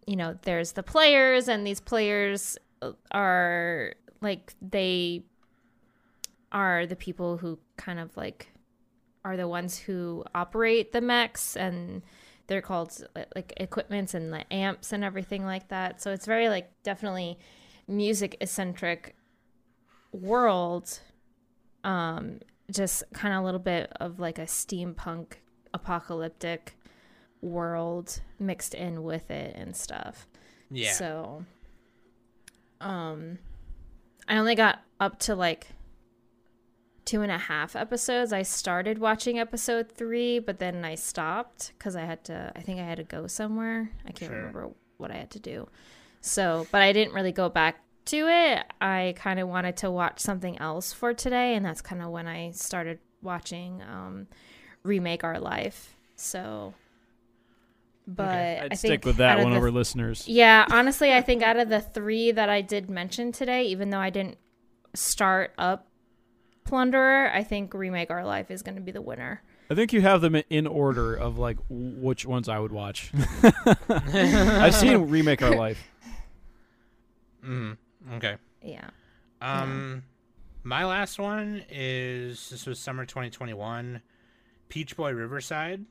you 0.06 0.14
know, 0.14 0.38
there's 0.42 0.72
the 0.72 0.84
players 0.84 1.48
and 1.48 1.66
these 1.66 1.80
players 1.80 2.56
are 3.10 3.94
like 4.20 4.54
they 4.62 5.24
are 6.52 6.86
the 6.86 6.94
people 6.94 7.36
who 7.36 7.58
kind 7.76 7.98
of 7.98 8.16
like 8.16 8.46
are 9.24 9.36
the 9.36 9.48
ones 9.48 9.76
who 9.76 10.24
operate 10.36 10.92
the 10.92 11.00
mechs 11.00 11.56
and 11.56 12.02
they're 12.46 12.62
called 12.62 13.06
like 13.34 13.52
equipments 13.56 14.14
and 14.14 14.32
the 14.32 14.50
amps 14.52 14.92
and 14.92 15.02
everything 15.02 15.44
like 15.44 15.68
that. 15.68 16.00
So 16.00 16.12
it's 16.12 16.26
very 16.26 16.48
like 16.48 16.70
definitely 16.82 17.38
music 17.88 18.36
eccentric 18.40 19.16
world. 20.12 21.00
Um 21.84 22.40
just 22.70 23.04
kind 23.12 23.34
of 23.34 23.42
a 23.42 23.44
little 23.44 23.60
bit 23.60 23.92
of 24.00 24.18
like 24.18 24.38
a 24.38 24.42
steampunk 24.46 25.34
apocalyptic 25.72 26.76
world 27.40 28.20
mixed 28.40 28.74
in 28.74 29.02
with 29.02 29.30
it 29.30 29.54
and 29.56 29.76
stuff. 29.76 30.26
Yeah. 30.70 30.92
So 30.92 31.44
um 32.80 33.38
I 34.28 34.38
only 34.38 34.54
got 34.54 34.80
up 34.98 35.18
to 35.20 35.34
like 35.34 35.68
two 37.06 37.22
and 37.22 37.32
a 37.32 37.38
half 37.38 37.74
episodes. 37.74 38.32
I 38.34 38.42
started 38.42 38.98
watching 38.98 39.38
episode 39.38 39.90
three, 39.90 40.38
but 40.38 40.58
then 40.58 40.84
I 40.84 40.96
stopped 40.96 41.72
because 41.78 41.96
I 41.96 42.04
had 42.04 42.22
to 42.24 42.52
I 42.54 42.60
think 42.60 42.78
I 42.80 42.84
had 42.84 42.98
to 42.98 43.04
go 43.04 43.26
somewhere. 43.26 43.90
I 44.04 44.10
can't 44.12 44.30
Sure. 44.30 44.36
remember 44.38 44.70
what 44.98 45.10
I 45.10 45.14
had 45.14 45.30
to 45.30 45.38
do. 45.40 45.68
So 46.20 46.66
but 46.70 46.82
I 46.82 46.92
didn't 46.92 47.14
really 47.14 47.32
go 47.32 47.48
back 47.48 47.80
to 48.06 48.28
it. 48.28 48.64
I 48.80 49.14
kind 49.16 49.40
of 49.40 49.48
wanted 49.48 49.76
to 49.78 49.90
watch 49.90 50.20
something 50.20 50.58
else 50.58 50.92
for 50.92 51.14
today, 51.14 51.54
and 51.54 51.64
that's 51.64 51.80
kind 51.80 52.02
of 52.02 52.10
when 52.10 52.26
I 52.28 52.50
started 52.50 52.98
watching 53.22 53.82
um 53.82 54.26
Remake 54.82 55.24
Our 55.24 55.40
Life. 55.40 55.96
So 56.16 56.74
but 58.08 58.28
I'd 58.28 58.58
I 58.72 58.76
think 58.76 58.78
stick 58.78 59.04
with 59.04 59.16
that 59.16 59.42
one 59.42 59.52
over 59.52 59.70
listeners. 59.70 60.26
yeah, 60.28 60.64
honestly, 60.70 61.12
I 61.12 61.22
think 61.22 61.42
out 61.42 61.56
of 61.56 61.68
the 61.68 61.80
three 61.80 62.30
that 62.30 62.48
I 62.48 62.60
did 62.60 62.88
mention 62.88 63.32
today, 63.32 63.64
even 63.64 63.90
though 63.90 63.98
I 63.98 64.10
didn't 64.10 64.38
start 64.94 65.52
up 65.58 65.88
Plunderer, 66.66 67.32
I 67.32 67.42
think 67.44 67.72
Remake 67.74 68.10
Our 68.10 68.24
Life 68.24 68.50
is 68.50 68.62
going 68.62 68.74
to 68.76 68.80
be 68.80 68.92
the 68.92 69.02
winner. 69.02 69.42
I 69.70 69.74
think 69.74 69.92
you 69.92 70.00
have 70.00 70.20
them 70.20 70.36
in 70.50 70.66
order 70.66 71.14
of 71.14 71.38
like 71.38 71.58
which 71.68 72.24
ones 72.26 72.48
I 72.48 72.58
would 72.58 72.72
watch. 72.72 73.10
I've 73.88 74.74
seen 74.74 75.08
remake 75.08 75.42
our 75.42 75.54
life. 75.56 75.82
Mm, 77.44 77.76
okay. 78.14 78.38
Yeah. 78.60 78.90
Um, 79.40 80.02
my 80.64 80.84
last 80.84 81.20
one 81.20 81.62
is 81.70 82.50
this 82.50 82.66
was 82.66 82.80
summer 82.80 83.04
2021. 83.06 84.02
Peach 84.68 84.96
Boy 84.96 85.12
Riverside. 85.12 85.84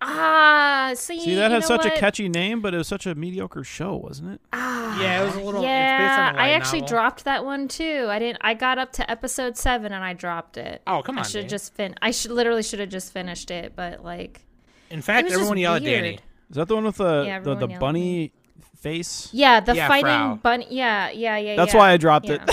Ah, 0.00 0.92
see, 0.94 1.18
See, 1.20 1.34
that 1.34 1.50
had 1.50 1.64
such 1.64 1.84
what? 1.84 1.96
a 1.96 1.98
catchy 1.98 2.28
name, 2.28 2.60
but 2.60 2.72
it 2.72 2.78
was 2.78 2.86
such 2.86 3.04
a 3.06 3.14
mediocre 3.14 3.64
show, 3.64 3.96
wasn't 3.96 4.32
it? 4.34 4.40
Ah, 4.52 5.00
Yeah, 5.00 5.22
it 5.22 5.26
was 5.26 5.34
a 5.34 5.38
little- 5.38 5.60
it's 5.60 5.62
based 5.62 5.64
Yeah, 5.64 6.28
on 6.30 6.36
a 6.36 6.38
I 6.38 6.48
actually 6.50 6.80
novel. 6.82 6.96
dropped 6.96 7.24
that 7.24 7.44
one 7.44 7.66
too. 7.68 8.06
I 8.08 8.18
didn't. 8.18 8.38
I 8.40 8.54
got 8.54 8.78
up 8.78 8.92
to 8.92 9.10
episode 9.10 9.56
seven 9.56 9.92
and 9.92 10.04
I 10.04 10.12
dropped 10.12 10.56
it. 10.56 10.82
Oh, 10.86 11.02
come 11.02 11.18
on! 11.18 11.24
I 11.24 11.26
should 11.28 11.42
Dan. 11.42 11.48
just 11.48 11.74
fin. 11.74 11.94
I 12.00 12.12
should 12.12 12.30
literally 12.30 12.62
should 12.62 12.78
have 12.80 12.88
just 12.90 13.12
finished 13.12 13.50
it, 13.50 13.72
but 13.74 14.04
like, 14.04 14.42
In 14.90 15.02
fact, 15.02 15.24
was 15.24 15.32
just 15.32 15.40
everyone 15.40 15.58
yell 15.58 15.74
at 15.74 15.82
Danny. 15.82 16.08
weird. 16.10 16.22
Is 16.50 16.56
that 16.56 16.68
the 16.68 16.74
one 16.76 16.84
with 16.84 16.96
the 16.96 17.24
Yeah, 17.26 17.40
the, 17.40 17.54
the 17.56 17.66
bunny 17.68 18.32
face? 18.80 19.28
yeah, 19.32 19.60
the 19.60 19.74
Yeah, 19.74 19.88
fighting 19.88 20.04
Frau. 20.06 20.38
bunny. 20.42 20.66
Yeah, 20.70 21.10
yeah, 21.10 21.36
yeah. 21.38 21.56
That's 21.56 21.74
yeah. 21.74 21.78
why 21.80 21.90
I 21.90 21.96
dropped 21.96 22.30
it. 22.30 22.40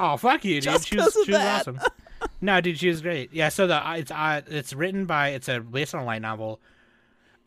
Oh, 0.00 0.16
fuck 0.16 0.44
you, 0.44 0.60
dude. 0.60 0.62
Just 0.62 0.86
she 0.86 0.94
was, 0.94 1.06
'cause 1.06 1.16
of 1.16 1.24
she 1.26 1.32
was 1.32 1.40
that. 1.40 1.60
awesome. 1.62 1.80
No, 2.40 2.60
dude, 2.60 2.78
she 2.78 2.88
was 2.88 3.02
great. 3.02 3.32
Yeah, 3.32 3.48
so 3.48 3.66
the 3.66 3.82
it's 3.96 4.10
uh, 4.10 4.42
it's 4.46 4.72
written 4.72 5.06
by 5.06 5.30
it's 5.30 5.48
a 5.48 5.60
based 5.60 5.94
on 5.94 6.02
a 6.02 6.04
light 6.04 6.22
novel, 6.22 6.60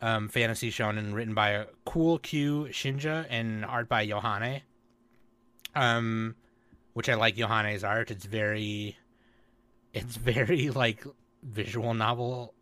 um, 0.00 0.28
fantasy 0.28 0.70
shonen 0.70 1.14
written 1.14 1.34
by 1.34 1.66
Coolkyousinnjya 1.86 3.26
and 3.30 3.64
art 3.64 3.88
by 3.88 4.06
Johanne. 4.06 4.62
Um, 5.74 6.34
which 6.92 7.08
I 7.08 7.14
like 7.14 7.36
Johanne's 7.36 7.84
art. 7.84 8.10
It's 8.10 8.26
very, 8.26 8.98
it's 9.92 10.16
very 10.16 10.70
like 10.74 11.04
visual 11.42 11.94
novel, 11.94 12.54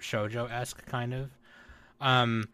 shojo 0.00 0.50
esque 0.50 0.84
kind 0.86 1.14
of. 1.14 1.30
Um, 2.00 2.48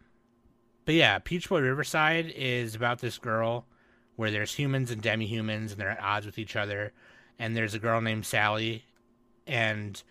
but 0.85 0.95
yeah, 0.95 1.19
Peach 1.19 1.49
Boy 1.49 1.61
Riverside 1.61 2.31
is 2.35 2.75
about 2.75 2.99
this 2.99 3.17
girl 3.17 3.65
where 4.15 4.31
there's 4.31 4.53
humans 4.53 4.91
and 4.91 5.01
demi-humans 5.01 5.71
and 5.71 5.81
they're 5.81 5.89
at 5.89 6.01
odds 6.01 6.25
with 6.25 6.37
each 6.37 6.55
other, 6.55 6.93
and 7.39 7.55
there's 7.55 7.73
a 7.73 7.79
girl 7.79 7.99
named 7.99 8.25
Sally, 8.25 8.85
and 9.47 10.01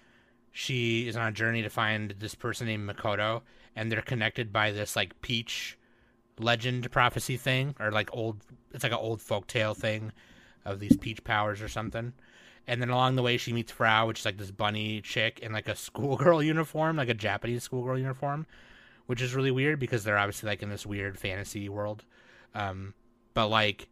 she 0.50 1.08
is 1.08 1.16
on 1.16 1.28
a 1.28 1.32
journey 1.32 1.62
to 1.62 1.70
find 1.70 2.14
this 2.18 2.34
person 2.34 2.66
named 2.66 2.88
Makoto, 2.88 3.42
and 3.74 3.90
they're 3.90 4.02
connected 4.02 4.52
by 4.52 4.70
this 4.70 4.96
like 4.96 5.20
peach 5.22 5.78
legend 6.38 6.90
prophecy 6.90 7.36
thing, 7.36 7.74
or 7.80 7.90
like 7.90 8.10
old. 8.12 8.42
It's 8.72 8.82
like 8.82 8.92
an 8.92 8.98
old 8.98 9.20
folk 9.20 9.46
tale 9.46 9.74
thing 9.74 10.12
of 10.64 10.78
these 10.78 10.96
peach 10.96 11.24
powers 11.24 11.60
or 11.60 11.68
something. 11.68 12.12
And 12.66 12.80
then 12.80 12.90
along 12.90 13.16
the 13.16 13.22
way, 13.22 13.36
she 13.36 13.52
meets 13.52 13.72
Frau, 13.72 14.06
which 14.06 14.20
is 14.20 14.24
like 14.24 14.38
this 14.38 14.50
bunny 14.50 15.00
chick 15.00 15.40
in 15.40 15.52
like 15.52 15.68
a 15.68 15.76
schoolgirl 15.76 16.42
uniform, 16.42 16.96
like 16.96 17.08
a 17.08 17.14
Japanese 17.14 17.64
schoolgirl 17.64 17.98
uniform, 17.98 18.46
which 19.06 19.20
is 19.20 19.34
really 19.34 19.50
weird 19.50 19.78
because 19.78 20.04
they're 20.04 20.18
obviously 20.18 20.48
like 20.48 20.62
in 20.62 20.70
this 20.70 20.86
weird 20.86 21.18
fantasy 21.18 21.68
world. 21.68 22.04
Um, 22.54 22.94
but 23.34 23.48
like, 23.48 23.88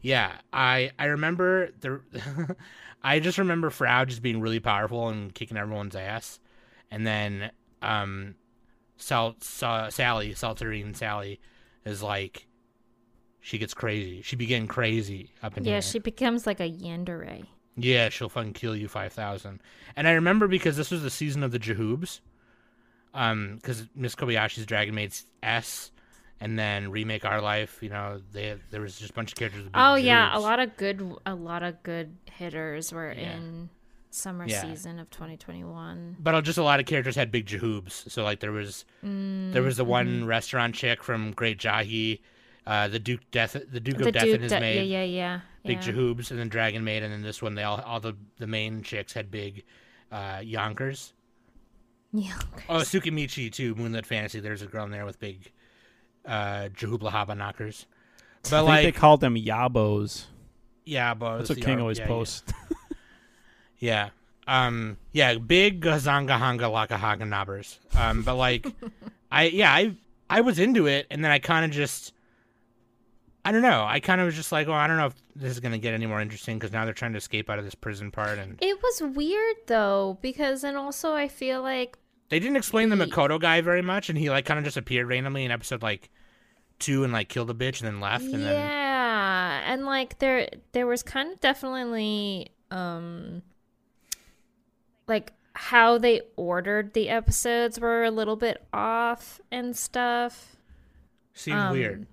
yeah, 0.00 0.32
I 0.52 0.90
I 0.98 1.06
remember 1.06 1.70
the, 1.80 2.00
I 3.02 3.20
just 3.20 3.38
remember 3.38 3.70
Frau 3.70 4.04
just 4.04 4.22
being 4.22 4.40
really 4.40 4.60
powerful 4.60 5.08
and 5.08 5.34
kicking 5.34 5.56
everyone's 5.56 5.96
ass, 5.96 6.40
and 6.90 7.06
then 7.06 7.50
um, 7.82 8.34
Sal, 8.96 9.36
Sa 9.40 9.88
Sally 9.88 10.34
Salterine 10.34 10.94
Sally 10.96 11.40
is 11.84 12.02
like, 12.02 12.46
she 13.40 13.58
gets 13.58 13.74
crazy. 13.74 14.22
She 14.22 14.36
begin 14.36 14.66
crazy 14.66 15.30
up 15.42 15.56
in 15.56 15.64
Yeah, 15.64 15.74
here. 15.74 15.82
she 15.82 15.98
becomes 15.98 16.46
like 16.46 16.60
a 16.60 16.70
yandere. 16.70 17.46
Yeah, 17.76 18.08
she'll 18.08 18.28
fucking 18.28 18.54
kill 18.54 18.74
you 18.74 18.88
five 18.88 19.12
thousand. 19.12 19.60
And 19.96 20.08
I 20.08 20.12
remember 20.12 20.48
because 20.48 20.76
this 20.76 20.90
was 20.90 21.02
the 21.02 21.10
season 21.10 21.42
of 21.44 21.52
the 21.52 21.58
Jahoobs, 21.60 22.20
um, 23.14 23.54
because 23.56 23.86
Miss 23.94 24.14
Kobayashi's 24.16 24.66
Dragon 24.66 24.94
Maid's 24.96 25.26
S, 25.42 25.92
and 26.40 26.58
then 26.58 26.90
remake 26.90 27.24
Our 27.24 27.40
Life. 27.40 27.78
You 27.82 27.90
know, 27.90 28.20
they 28.32 28.56
there 28.70 28.80
was 28.80 28.98
just 28.98 29.10
a 29.10 29.14
bunch 29.14 29.32
of 29.32 29.36
characters. 29.36 29.64
With 29.64 29.72
big 29.72 29.80
Oh 29.82 29.94
yeah, 29.94 30.36
a 30.36 30.40
lot 30.40 30.60
of 30.60 30.76
good, 30.76 31.02
a 31.26 31.34
lot 31.34 31.62
of 31.62 31.82
good 31.82 32.16
hitters 32.32 32.92
were 32.92 33.12
Yeah. 33.12 33.36
in 33.36 33.70
summer 34.10 34.46
Yeah. 34.46 34.62
season 34.62 34.98
of 34.98 35.10
2021. 35.10 36.16
But 36.18 36.42
just 36.44 36.58
a 36.58 36.62
lot 36.62 36.80
of 36.80 36.86
characters 36.86 37.14
had 37.16 37.30
big 37.30 37.46
Jahoobs. 37.46 38.10
So 38.10 38.24
like 38.24 38.40
there 38.40 38.52
was 38.52 38.84
there 39.02 39.62
was 39.62 39.76
the 39.76 39.82
Mm-hmm. 39.84 39.90
one 39.90 40.24
restaurant 40.26 40.74
chick 40.74 41.02
from 41.02 41.32
Great 41.32 41.58
Jahy, 41.58 42.20
uh, 42.66 42.88
the 42.88 42.98
Duke 42.98 43.20
Death, 43.30 43.52
the 43.70 43.80
Duke 43.80 43.98
The 43.98 44.08
of 44.08 44.12
Death 44.14 44.24
Duke, 44.24 44.34
and 44.34 44.42
his 44.44 44.52
De- 44.52 44.60
maid. 44.60 44.76
yeah, 44.88 45.02
yeah, 45.02 45.04
yeah, 45.04 45.40
big 45.64 45.78
yeah. 45.84 45.92
Jahoobs, 45.92 46.30
and 46.30 46.38
then 46.40 46.48
Dragon 46.48 46.84
Maid, 46.84 47.02
and 47.02 47.12
then 47.12 47.22
this 47.22 47.42
one 47.42 47.54
they 47.54 47.62
all 47.64 47.80
all 47.82 48.00
the 48.00 48.14
the 48.38 48.46
main 48.46 48.82
chicks 48.82 49.12
had 49.12 49.30
big 49.30 49.64
uh, 50.12 50.40
Yonkers. 50.42 51.12
Yeah. 52.10 52.38
Oh, 52.70 52.76
Tsukimichi 52.78 53.52
too, 53.52 53.74
Moonlit 53.74 54.06
Fantasy. 54.06 54.40
There's 54.40 54.62
a 54.62 54.66
girl 54.66 54.86
in 54.86 54.90
there 54.90 55.04
with 55.04 55.20
big 55.20 55.52
uh 56.28 56.68
Jahubla 56.68 57.10
Haba 57.10 57.36
knockers. 57.36 57.86
But 58.44 58.52
I 58.52 58.58
think 58.58 58.68
like 58.68 58.84
they 58.84 58.92
called 58.92 59.20
them 59.20 59.34
yabos. 59.34 60.26
yeah, 60.84 61.14
but 61.14 61.38
That's 61.38 61.50
what 61.50 61.60
King 61.60 61.80
always 61.80 61.98
posts. 62.00 62.52
Yeah. 63.80 64.10
Um 64.46 64.96
yeah, 65.12 65.34
big 65.34 65.80
Gazanga 65.80 66.38
Hanga 66.38 66.64
Laka 66.64 66.96
Haga 66.96 67.24
knobbers. 67.24 67.78
Um 67.96 68.22
but 68.22 68.34
like 68.34 68.66
I 69.30 69.44
yeah, 69.44 69.72
I 69.72 69.94
I 70.28 70.40
was 70.40 70.58
into 70.58 70.86
it 70.86 71.06
and 71.10 71.24
then 71.24 71.30
I 71.30 71.38
kind 71.38 71.64
of 71.64 71.70
just 71.70 72.12
I 73.44 73.52
don't 73.52 73.62
know. 73.62 73.84
I 73.86 74.00
kind 74.00 74.20
of 74.20 74.26
was 74.26 74.34
just 74.34 74.52
like, 74.52 74.66
well, 74.66 74.76
I 74.76 74.86
don't 74.86 74.96
know 74.98 75.06
if 75.06 75.14
this 75.34 75.52
is 75.52 75.60
going 75.60 75.72
to 75.72 75.78
get 75.78 75.94
any 75.94 76.04
more 76.04 76.20
interesting 76.20 76.58
because 76.58 76.70
now 76.70 76.84
they're 76.84 76.92
trying 76.92 77.12
to 77.12 77.18
escape 77.18 77.48
out 77.48 77.58
of 77.58 77.64
this 77.64 77.74
prison 77.74 78.10
part, 78.10 78.38
and 78.38 78.58
It 78.60 78.82
was 78.82 79.00
weird 79.14 79.56
though 79.66 80.18
because, 80.20 80.64
and 80.64 80.76
also 80.76 81.14
I 81.14 81.28
feel 81.28 81.62
like 81.62 81.96
they 82.28 82.38
didn't 82.38 82.56
explain 82.56 82.88
the 82.88 82.96
Makoto 82.96 83.40
guy 83.40 83.60
very 83.60 83.82
much, 83.82 84.08
and 84.08 84.18
he 84.18 84.30
like 84.30 84.44
kind 84.44 84.58
of 84.58 84.64
just 84.64 84.76
appeared 84.76 85.08
randomly 85.08 85.44
in 85.44 85.50
episode 85.50 85.82
like 85.82 86.10
two 86.78 87.04
and 87.04 87.12
like 87.12 87.28
killed 87.28 87.50
a 87.50 87.54
bitch 87.54 87.80
and 87.80 87.88
then 87.88 88.00
left, 88.00 88.24
and 88.24 88.44
then 88.44 88.54
yeah, 88.54 89.72
and 89.72 89.84
like 89.84 90.18
there 90.18 90.48
there 90.72 90.86
was 90.86 91.02
kind 91.02 91.32
of 91.32 91.40
definitely 91.40 92.50
um 92.70 93.42
like 95.06 95.32
how 95.54 95.98
they 95.98 96.20
ordered 96.36 96.94
the 96.94 97.08
episodes 97.08 97.80
were 97.80 98.04
a 98.04 98.10
little 98.10 98.36
bit 98.36 98.64
off 98.72 99.40
and 99.50 99.76
stuff. 99.76 100.56
seemed 101.34 101.58
Um, 101.58 101.72
weird. 101.72 102.06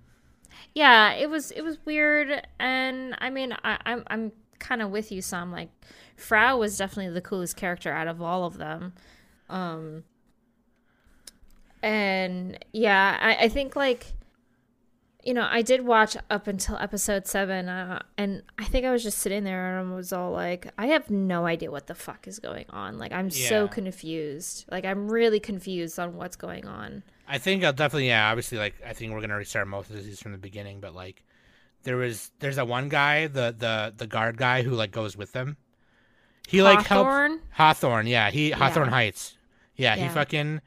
Yeah, 0.74 1.12
it 1.12 1.30
was 1.30 1.52
it 1.52 1.62
was 1.62 1.78
weird, 1.84 2.46
and 2.58 3.14
I 3.18 3.30
mean, 3.30 3.54
I, 3.64 3.78
I'm 3.86 4.02
I'm 4.08 4.32
kind 4.58 4.82
of 4.82 4.90
with 4.90 5.12
you, 5.12 5.22
Sam. 5.22 5.52
Like, 5.52 5.68
Frau 6.16 6.58
was 6.58 6.76
definitely 6.76 7.12
the 7.12 7.20
coolest 7.20 7.56
character 7.56 7.92
out 7.92 8.08
of 8.08 8.20
all 8.20 8.44
of 8.44 8.58
them. 8.58 8.94
Um, 9.48 10.04
and 11.82 12.58
yeah, 12.72 13.18
I, 13.20 13.44
I 13.44 13.48
think 13.48 13.76
like, 13.76 14.12
you 15.22 15.34
know, 15.34 15.46
I 15.50 15.62
did 15.62 15.84
watch 15.84 16.16
up 16.30 16.46
until 16.46 16.76
episode 16.76 17.26
seven, 17.26 17.68
uh, 17.68 18.02
and 18.16 18.42
I 18.58 18.64
think 18.64 18.86
I 18.86 18.92
was 18.92 19.02
just 19.02 19.18
sitting 19.18 19.44
there 19.44 19.78
and 19.78 19.90
I 19.90 19.94
was 19.94 20.12
all 20.12 20.30
like, 20.30 20.68
I 20.78 20.86
have 20.88 21.10
no 21.10 21.46
idea 21.46 21.70
what 21.70 21.86
the 21.88 21.94
fuck 21.94 22.28
is 22.28 22.38
going 22.38 22.66
on. 22.70 22.98
Like, 22.98 23.12
I'm 23.12 23.30
so 23.30 23.66
confused. 23.66 24.66
Like, 24.70 24.84
I'm 24.84 25.08
really 25.08 25.40
confused 25.40 25.98
on 25.98 26.16
what's 26.16 26.36
going 26.36 26.66
on. 26.66 27.02
I 27.28 27.38
think 27.38 27.64
I'll 27.64 27.72
definitely 27.72 28.06
yeah. 28.08 28.30
Obviously, 28.30 28.58
like 28.58 28.74
I 28.86 28.92
think 28.92 29.12
we're 29.12 29.20
gonna 29.20 29.36
restart 29.36 29.66
most 29.66 29.90
of 29.90 30.04
these 30.04 30.20
from 30.20 30.32
the 30.32 30.38
beginning, 30.38 30.80
but 30.80 30.94
like 30.94 31.24
there 31.82 31.96
was 31.96 32.30
there's 32.38 32.56
that 32.56 32.68
one 32.68 32.88
guy, 32.88 33.26
the 33.26 33.54
the 33.56 33.92
the 33.96 34.06
guard 34.06 34.36
guy 34.36 34.62
who 34.62 34.70
like 34.70 34.92
goes 34.92 35.16
with 35.16 35.32
them. 35.32 35.56
He 36.46 36.62
like 36.62 36.86
helps 36.86 36.88
Hawthorne? 36.88 37.40
Hawthorne, 37.50 38.06
yeah. 38.06 38.30
He 38.30 38.52
Hawthorne 38.52 38.86
Yeah. 38.86 38.90
Heights. 38.90 39.35
Yeah, 39.76 39.96
he 39.96 40.08
fucking 40.08 40.60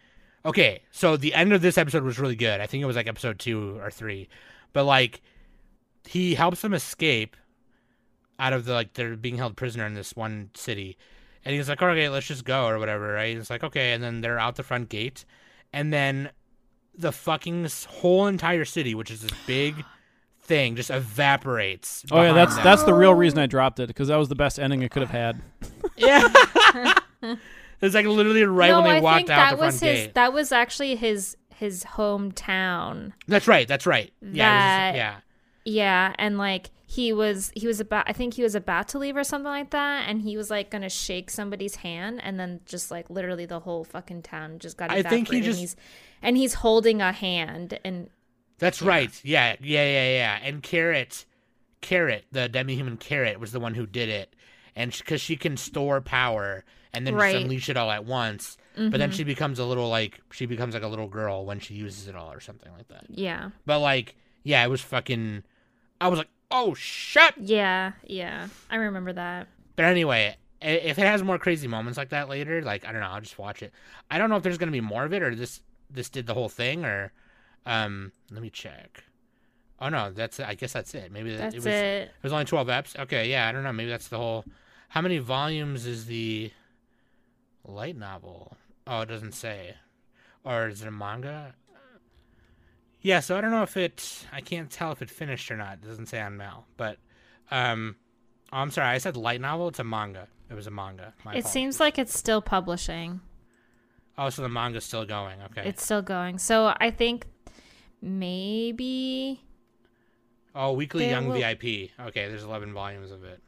Okay, 0.45 0.81
so 0.91 1.17
the 1.17 1.33
end 1.33 1.53
of 1.53 1.61
this 1.61 1.77
episode 1.77 2.03
was 2.03 2.17
really 2.17 2.35
good. 2.35 2.61
I 2.61 2.65
think 2.65 2.81
it 2.81 2.85
was 2.85 2.95
like 2.95 3.07
episode 3.07 3.39
2 3.39 3.79
or 3.79 3.91
3. 3.91 4.27
But 4.73 4.85
like 4.85 5.21
he 6.07 6.35
helps 6.35 6.61
them 6.61 6.73
escape 6.73 7.35
out 8.39 8.53
of 8.53 8.65
the 8.65 8.73
like 8.73 8.93
they're 8.93 9.17
being 9.17 9.37
held 9.37 9.57
prisoner 9.57 9.85
in 9.85 9.93
this 9.95 10.15
one 10.15 10.49
city. 10.55 10.97
And 11.43 11.55
he's 11.55 11.69
like, 11.69 11.81
"Okay, 11.81 12.09
let's 12.09 12.27
just 12.27 12.45
go 12.45 12.67
or 12.67 12.79
whatever." 12.79 13.11
Right? 13.13 13.35
It's 13.35 13.49
like, 13.49 13.63
"Okay." 13.63 13.93
And 13.93 14.03
then 14.03 14.21
they're 14.21 14.39
out 14.39 14.55
the 14.55 14.63
front 14.63 14.89
gate. 14.89 15.25
And 15.73 15.91
then 15.91 16.31
the 16.95 17.11
fucking 17.11 17.67
whole 17.87 18.27
entire 18.27 18.65
city, 18.65 18.95
which 18.95 19.11
is 19.11 19.21
this 19.21 19.31
big 19.45 19.83
thing, 20.41 20.75
just 20.75 20.89
evaporates. 20.89 22.05
Oh 22.11 22.21
yeah, 22.21 22.33
that's 22.33 22.55
them. 22.55 22.63
that's 22.63 22.83
the 22.83 22.93
real 22.93 23.13
reason 23.13 23.39
I 23.39 23.45
dropped 23.45 23.79
it 23.79 23.87
because 23.87 24.07
that 24.07 24.17
was 24.17 24.29
the 24.29 24.35
best 24.35 24.59
ending 24.59 24.83
it 24.83 24.91
could 24.91 25.01
have 25.01 25.11
had. 25.11 25.41
Yeah. 25.97 26.95
it's 27.81 27.95
like 27.95 28.05
literally 28.05 28.43
right 28.43 28.69
no, 28.69 28.81
when 28.81 28.89
they 28.91 28.97
I 28.97 28.99
walked 29.01 29.17
think 29.27 29.29
out 29.29 29.35
that 29.37 29.51
the 29.51 29.57
front 29.57 29.73
was 29.73 29.79
his. 29.79 29.97
gate. 30.05 30.13
That 30.15 30.33
was 30.33 30.51
actually 30.51 30.95
his 30.95 31.35
his 31.55 31.83
hometown. 31.83 33.13
That's 33.27 33.47
right. 33.47 33.67
That's 33.67 33.85
right. 33.85 34.11
Yeah. 34.21 34.49
That- 34.49 34.91
just- 34.91 34.97
yeah. 34.97 35.15
Yeah, 35.65 36.15
and 36.17 36.37
like 36.37 36.71
he 36.87 37.13
was 37.13 37.51
he 37.53 37.67
was 37.67 37.79
about 37.79 38.05
I 38.09 38.13
think 38.13 38.33
he 38.33 38.41
was 38.41 38.55
about 38.55 38.87
to 38.89 38.97
leave 38.97 39.15
or 39.15 39.23
something 39.23 39.45
like 39.51 39.69
that, 39.71 40.07
and 40.09 40.21
he 40.21 40.35
was 40.37 40.49
like 40.49 40.71
gonna 40.71 40.89
shake 40.89 41.29
somebody's 41.29 41.75
hand, 41.75 42.21
and 42.23 42.39
then 42.39 42.61
just 42.65 42.89
like 42.89 43.09
literally 43.09 43.45
the 43.45 43.59
whole 43.59 43.83
fucking 43.83 44.23
town 44.23 44.57
just 44.59 44.77
got 44.77 44.89
I 44.89 45.03
think 45.03 45.29
he 45.29 45.35
and 45.37 45.45
just- 45.45 45.59
he's, 45.59 45.75
and 46.23 46.37
he's 46.37 46.55
holding 46.55 47.01
a 47.01 47.11
hand, 47.11 47.77
and 47.83 48.09
That's 48.57 48.81
right. 48.81 49.11
Yeah. 49.23 49.57
Yeah. 49.61 49.83
Yeah. 49.85 50.09
Yeah. 50.09 50.39
And 50.41 50.63
Carrot, 50.63 51.25
Carrot, 51.81 52.25
the 52.31 52.49
demi-human 52.49 52.97
Carrot, 52.97 53.39
was 53.39 53.51
the 53.51 53.59
one 53.59 53.75
who 53.75 53.85
did 53.85 54.09
it, 54.09 54.33
and 54.75 54.91
because 54.97 55.21
she 55.21 55.35
can 55.35 55.55
store 55.57 56.01
power 56.01 56.63
and 56.93 57.05
then 57.05 57.15
Right. 57.15 57.33
just 57.33 57.43
unleash 57.43 57.69
it 57.69 57.77
all 57.77 57.91
at 57.91 58.05
once. 58.05 58.57
But 58.75 58.93
then 58.93 59.09
Mhm. 59.11 59.13
she 59.13 59.23
becomes 59.25 59.59
a 59.59 59.65
little 59.65 59.89
like 59.89 60.21
she 60.31 60.45
becomes 60.45 60.73
like 60.73 60.83
a 60.83 60.87
little 60.87 61.07
girl 61.07 61.45
when 61.45 61.59
she 61.59 61.73
uses 61.75 62.07
it 62.07 62.15
all 62.15 62.31
or 62.31 62.39
something 62.39 62.71
like 62.73 62.87
that. 62.87 63.05
yeah, 63.09 63.49
But 63.65 63.79
like, 63.79 64.15
yeah, 64.43 64.63
it 64.63 64.69
was 64.69 64.81
fucking. 64.81 65.43
I 65.99 66.07
was 66.07 66.17
like, 66.19 66.29
oh 66.49 66.73
shit. 66.75 67.33
yeah, 67.37 67.91
yeah. 68.05 68.47
I 68.69 68.77
remember 68.77 69.11
that. 69.13 69.47
But 69.75 69.85
anyway, 69.85 70.37
if 70.61 70.97
it 70.97 71.05
has 71.05 71.21
more 71.23 71.37
crazy 71.37 71.67
moments 71.67 71.97
like 71.97 72.09
that 72.09 72.29
later, 72.29 72.61
like 72.61 72.85
I 72.85 72.91
don't 72.93 73.01
know, 73.01 73.07
I'll 73.09 73.19
just 73.21 73.37
watch 73.37 73.61
it. 73.61 73.73
I 74.09 74.17
don't 74.17 74.29
know 74.29 74.37
if 74.37 74.43
there's 74.43 74.57
gonna 74.57 74.71
be 74.71 74.81
more 74.81 75.03
of 75.03 75.13
it 75.13 75.21
or 75.21 75.35
this 75.35 75.61
this 75.89 76.09
did 76.09 76.25
the 76.27 76.33
whole 76.33 76.49
thing 76.49 76.85
or 76.85 77.11
um 77.65 78.11
let 78.31 78.41
me 78.41 78.49
check. 78.49 79.03
Oh 79.81 79.89
no, 79.89 80.11
that's 80.11 80.39
I 80.39 80.55
guess 80.55 80.73
that's 80.73 80.93
it. 80.95 81.11
Maybe 81.11 81.35
That's 81.35 81.53
it 81.55 81.57
was 81.59 81.65
it. 81.67 81.71
it 82.09 82.11
was 82.23 82.31
only 82.33 82.45
twelve 82.45 82.67
eps. 82.67 82.97
Okay, 82.99 83.29
yeah, 83.29 83.47
I 83.47 83.51
don't 83.51 83.63
know. 83.63 83.73
Maybe 83.73 83.89
that's 83.89 84.07
the 84.07 84.17
whole. 84.17 84.45
How 84.89 85.01
many 85.01 85.17
volumes 85.19 85.85
is 85.85 86.05
the 86.07 86.51
light 87.65 87.97
novel? 87.97 88.55
Oh, 88.87 89.01
it 89.01 89.07
doesn't 89.09 89.33
say. 89.33 89.75
Or 90.43 90.67
is 90.67 90.81
it 90.81 90.87
a 90.87 90.91
manga? 90.91 91.53
Yeah, 93.01 93.19
so 93.21 93.37
I 93.37 93.41
don't 93.41 93.51
know 93.51 93.63
if 93.63 93.77
it. 93.77 94.25
I 94.33 94.41
can't 94.41 94.69
tell 94.69 94.91
if 94.91 95.01
it 95.01 95.09
finished 95.09 95.49
or 95.51 95.57
not. 95.57 95.75
It 95.75 95.87
doesn't 95.87 96.07
say 96.07 96.19
on 96.19 96.35
Mal, 96.37 96.65
but 96.75 96.97
um, 97.49 97.95
oh, 98.51 98.57
I'm 98.57 98.71
sorry. 98.71 98.87
I 98.89 98.97
said 98.97 99.15
light 99.15 99.39
novel. 99.41 99.69
It's 99.69 99.79
a 99.79 99.83
manga. 99.85 100.27
It 100.49 100.53
was 100.53 100.67
a 100.67 100.71
manga. 100.71 101.13
My 101.23 101.31
It 101.33 101.39
apologies. 101.39 101.51
seems 101.51 101.79
like 101.79 101.97
it's 101.97 102.17
still 102.17 102.41
publishing. 102.41 103.21
Oh, 104.17 104.29
so 104.29 104.41
the 104.41 104.49
manga's 104.49 104.83
still 104.83 105.05
going. 105.05 105.41
Okay. 105.51 105.63
It's 105.69 105.83
still 105.83 106.01
going. 106.01 106.39
So 106.39 106.73
I 106.77 106.91
think 106.91 107.25
maybe 108.01 109.41
oh, 110.55 110.73
weekly 110.73 111.09
young 111.09 111.27
will- 111.27 111.35
VIP. 111.37 111.63
Okay, 111.99 112.27
there's 112.27 112.43
11 112.43 112.73
volumes 112.73 113.11
of 113.11 113.23
it. 113.23 113.41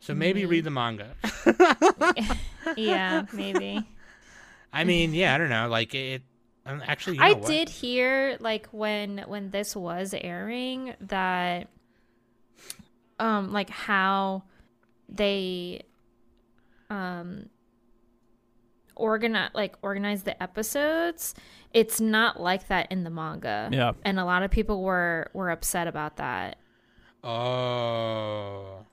So 0.00 0.14
maybe 0.14 0.42
Mhm. 0.44 0.48
read 0.48 0.64
the 0.64 0.70
manga. 0.70 1.14
yeah, 2.76 3.24
maybe. 3.32 3.86
I 4.72 4.84
mean, 4.84 5.14
yeah, 5.14 5.34
I 5.34 5.38
don't 5.38 5.50
know. 5.50 5.68
Like 5.68 5.94
it. 5.94 6.22
um, 6.66 6.82
Actually, 6.86 7.16
you 7.16 7.22
know 7.22 7.26
I 7.28 7.32
what? 7.34 7.46
did 7.46 7.68
hear 7.68 8.36
like 8.40 8.68
when 8.72 9.18
when 9.26 9.50
this 9.50 9.76
was 9.76 10.14
airing 10.18 10.94
that 11.00 11.68
um 13.18 13.52
like 13.52 13.70
how 13.70 14.42
they 15.08 15.82
um 16.90 17.48
organize 18.96 19.50
like 19.54 19.76
organize 19.82 20.22
the 20.22 20.40
episodes 20.42 21.34
it's 21.72 22.00
not 22.00 22.40
like 22.40 22.68
that 22.68 22.90
in 22.92 23.04
the 23.04 23.10
manga 23.10 23.68
Yeah. 23.72 23.92
and 24.04 24.18
a 24.20 24.24
lot 24.24 24.42
of 24.42 24.50
people 24.50 24.82
were 24.82 25.30
were 25.32 25.50
upset 25.50 25.86
about 25.86 26.16
that 26.16 26.56
Oh, 27.24 28.84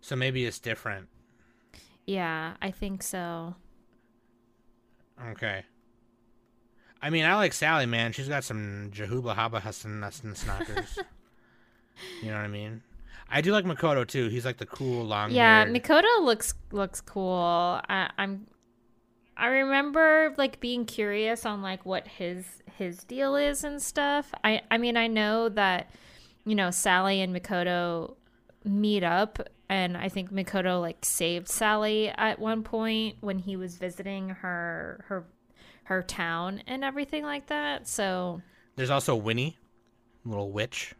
so 0.00 0.14
maybe 0.14 0.44
it's 0.46 0.60
different. 0.60 1.08
Yeah 2.06 2.54
i 2.60 2.70
think 2.70 3.02
so 3.02 3.54
Okay. 5.30 5.64
I 7.00 7.10
mean, 7.10 7.24
I 7.24 7.34
like 7.36 7.52
Sally, 7.52 7.86
man. 7.86 8.12
She's 8.12 8.28
got 8.28 8.44
some 8.44 8.90
Jahubla 8.94 9.36
Haba 9.36 9.60
Hassan 9.60 10.00
Snackers. 10.00 10.98
you 12.22 12.30
know 12.30 12.36
what 12.36 12.44
I 12.44 12.48
mean? 12.48 12.82
I 13.30 13.40
do 13.40 13.52
like 13.52 13.64
Mikoto 13.64 14.06
too. 14.06 14.28
He's 14.28 14.44
like 14.44 14.58
the 14.58 14.66
cool 14.66 15.04
long. 15.04 15.30
Yeah, 15.30 15.66
Mikoto 15.66 16.22
looks 16.22 16.54
looks 16.72 17.00
cool. 17.00 17.80
I, 17.88 18.10
I'm 18.16 18.46
I 19.36 19.46
remember 19.48 20.34
like 20.36 20.60
being 20.60 20.84
curious 20.84 21.44
on 21.44 21.62
like 21.62 21.84
what 21.84 22.06
his 22.06 22.44
his 22.76 23.04
deal 23.04 23.36
is 23.36 23.64
and 23.64 23.82
stuff. 23.82 24.32
I 24.42 24.62
I 24.70 24.78
mean 24.78 24.96
I 24.96 25.06
know 25.06 25.48
that 25.50 25.90
you 26.44 26.54
know 26.54 26.70
Sally 26.70 27.20
and 27.20 27.34
Mikoto 27.34 28.14
meet 28.64 29.02
up 29.02 29.38
and 29.68 29.96
I 29.96 30.08
think 30.08 30.32
Mikoto 30.32 30.80
like 30.80 31.04
saved 31.04 31.48
Sally 31.48 32.08
at 32.08 32.38
one 32.38 32.62
point 32.62 33.16
when 33.20 33.38
he 33.38 33.56
was 33.56 33.76
visiting 33.76 34.30
her 34.30 35.04
her 35.08 35.26
her 35.84 36.02
town 36.02 36.62
and 36.66 36.84
everything 36.84 37.24
like 37.24 37.46
that. 37.46 37.86
So 37.88 38.42
There's 38.76 38.90
also 38.90 39.14
Winnie, 39.14 39.58
little 40.24 40.50
witch. 40.50 40.94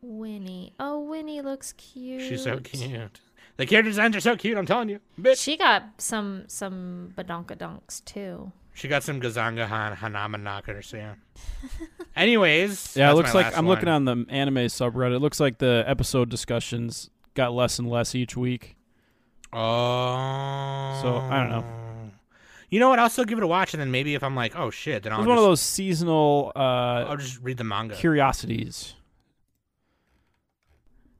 Winnie. 0.00 0.74
Oh, 0.78 1.00
Winnie 1.00 1.40
looks 1.40 1.72
cute. 1.72 2.22
She's 2.22 2.44
so 2.44 2.58
cute. 2.60 3.20
The 3.56 3.66
character 3.66 3.90
designs 3.90 4.14
are 4.14 4.20
so 4.20 4.36
cute. 4.36 4.56
I'm 4.56 4.66
telling 4.66 4.88
you, 4.88 5.00
bitch. 5.20 5.42
She 5.42 5.56
got 5.56 5.82
some 5.98 6.44
some 6.46 7.12
badonkadonks 7.16 8.04
too. 8.04 8.52
She 8.74 8.86
got 8.86 9.02
some 9.02 9.20
Gazanga 9.20 9.66
Han 9.66 9.96
Hanama 9.96 10.40
knockers. 10.40 10.86
So 10.86 10.98
yeah. 10.98 11.14
Anyways, 12.14 12.96
Yeah, 12.96 13.10
it 13.10 13.14
looks 13.14 13.34
like 13.34 13.56
I'm 13.58 13.66
looking 13.66 13.88
on 13.88 14.04
the 14.04 14.24
anime 14.28 14.54
subreddit. 14.66 15.16
It 15.16 15.18
looks 15.18 15.40
like 15.40 15.58
the 15.58 15.82
episode 15.86 16.28
discussions 16.28 17.10
got 17.38 17.54
less 17.54 17.78
and 17.78 17.88
less 17.88 18.14
each 18.14 18.36
week. 18.36 18.76
Oh. 19.52 20.98
So, 21.02 21.16
I 21.16 21.38
don't 21.38 21.48
know. 21.50 21.64
You 22.68 22.80
know 22.80 22.90
what? 22.90 22.98
I'll 22.98 23.08
still 23.08 23.24
give 23.24 23.38
it 23.38 23.44
a 23.44 23.46
watch, 23.46 23.72
and 23.72 23.80
then 23.80 23.90
maybe 23.90 24.14
if 24.14 24.22
I'm 24.22 24.34
like, 24.36 24.54
oh 24.58 24.70
shit, 24.70 25.04
then 25.04 25.12
I'll 25.12 25.20
just, 25.20 25.28
one 25.28 25.38
of 25.38 25.44
those 25.44 25.60
seasonal 25.62 26.52
uh, 26.54 26.58
I'll 27.08 27.16
just 27.16 27.40
read 27.40 27.56
the 27.56 27.64
manga. 27.64 27.94
curiosities. 27.94 28.94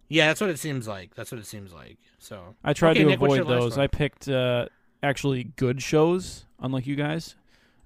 yeah, 0.09 0.27
that's 0.27 0.41
what 0.43 0.51
it 0.51 0.59
seems 0.59 0.87
like. 0.87 1.15
That's 1.15 1.33
what 1.33 1.39
it 1.39 1.47
seems 1.47 1.73
like. 1.73 1.97
So 2.19 2.55
I 2.63 2.73
tried 2.75 2.91
Okay, 2.93 3.05
to 3.05 3.07
Nick, 3.07 3.17
avoid 3.23 3.47
those. 3.47 3.79
I 3.79 3.87
picked 3.87 4.29
uh, 4.29 4.67
actually 5.03 5.45
good 5.57 5.81
shows, 5.83 6.45
unlike 6.61 6.87
you 6.87 6.97
guys. 6.97 7.35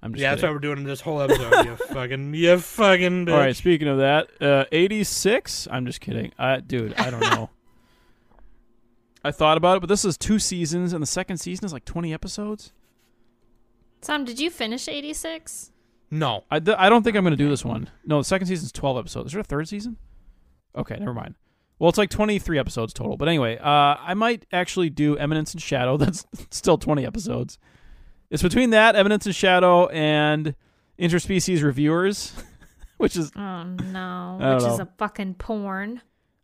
I'm 0.01 0.11
just 0.13 0.21
yeah, 0.21 0.31
that's 0.31 0.43
why 0.43 0.49
we're 0.49 0.59
doing 0.59 0.83
this 0.83 0.99
whole 0.99 1.21
episode. 1.21 1.65
you 1.65 1.75
fucking, 1.93 2.33
you 2.33 2.57
fucking. 2.59 3.27
Bitch. 3.27 3.31
All 3.31 3.37
right. 3.39 3.55
Speaking 3.55 3.87
of 3.87 3.99
that, 3.99 4.27
uh, 4.41 4.65
86. 4.73 5.69
I'm 5.71 5.85
just 5.85 6.01
kidding. 6.01 6.33
I, 6.37 6.59
dude, 6.59 6.93
I 6.95 7.09
don't 7.09 7.21
know. 7.21 7.49
I 9.23 9.31
thought 9.31 9.57
about 9.57 9.77
it, 9.77 9.79
but 9.79 9.87
this 9.89 10.03
is 10.05 10.17
two 10.17 10.37
seasons, 10.39 10.91
and 10.93 11.01
the 11.01 11.07
second 11.07 11.37
season 11.37 11.65
is 11.65 11.73
like 11.73 11.85
20 11.85 12.13
episodes. 12.13 12.73
Sam, 14.01 14.25
did 14.25 14.39
you 14.39 14.49
finish 14.49 14.87
86? 14.87 15.71
No. 16.11 16.43
I, 16.51 16.59
th- 16.59 16.77
I 16.77 16.89
don't 16.89 17.03
think 17.03 17.15
I'm 17.15 17.23
going 17.23 17.31
to 17.31 17.37
do 17.37 17.49
this 17.49 17.63
one. 17.63 17.89
No, 18.05 18.17
the 18.19 18.25
second 18.25 18.47
season's 18.47 18.71
12 18.73 18.97
episodes. 18.97 19.27
Is 19.27 19.31
there 19.31 19.39
a 19.41 19.43
third 19.45 19.67
season? 19.69 19.95
Okay, 20.75 20.97
never 20.99 21.13
mind. 21.13 21.35
Well, 21.79 21.89
it's 21.89 21.97
like 21.97 22.09
23 22.09 22.59
episodes 22.59 22.93
total. 22.93 23.15
But 23.17 23.29
anyway, 23.29 23.57
uh, 23.57 23.95
I 23.99 24.13
might 24.13 24.45
actually 24.51 24.89
do 24.89 25.17
Eminence 25.17 25.53
in 25.53 25.59
Shadow. 25.59 25.95
That's 25.97 26.25
still 26.49 26.77
20 26.77 27.05
episodes. 27.05 27.57
It's 28.29 28.43
between 28.43 28.71
that, 28.71 28.95
Eminence 28.95 29.25
in 29.25 29.31
Shadow, 29.31 29.87
and 29.87 30.55
Interspecies 30.99 31.63
Reviewers, 31.63 32.33
which 32.97 33.15
is, 33.15 33.31
Oh 33.35 33.63
no, 33.63 34.37
I 34.41 34.43
don't 34.43 34.55
which 34.55 34.65
is 34.65 34.79
a 34.79 34.89
fucking 34.97 35.35
porn. 35.35 36.01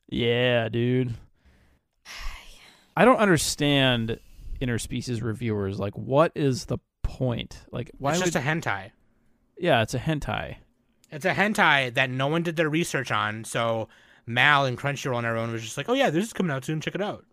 yeah, 0.08 0.70
dude. 0.70 1.14
I 3.00 3.06
don't 3.06 3.16
understand 3.18 4.20
Interspecies 4.62 5.24
Reviewers. 5.24 5.80
Like, 5.80 5.98
what 5.98 6.34
is 6.36 6.66
the 6.66 6.80
point? 7.02 7.62
Like, 7.72 7.92
why 7.98 8.12
it's 8.12 8.20
would. 8.20 8.34
just 8.34 8.36
a 8.36 8.46
hentai. 8.46 8.92
yeah, 9.58 9.82
it's 9.82 9.94
a 9.94 10.00
hentai. 10.00 10.58
It's 11.10 11.24
a 11.24 11.34
hentai 11.34 11.94
that 11.94 12.10
no 12.10 12.28
one 12.28 12.44
did 12.44 12.58
their 12.58 12.70
research 12.70 13.10
on. 13.10 13.46
So 13.46 13.88
Mal 14.26 14.66
and 14.66 14.78
Crunchyroll 14.78 15.18
and 15.18 15.26
everyone 15.26 15.54
was 15.54 15.64
just 15.64 15.78
like, 15.78 15.88
oh 15.88 15.94
yeah, 15.94 16.10
this 16.10 16.26
is 16.26 16.34
coming 16.34 16.52
out 16.52 16.66
soon. 16.66 16.82
Check 16.82 16.94
it 16.94 17.02
out. 17.02 17.26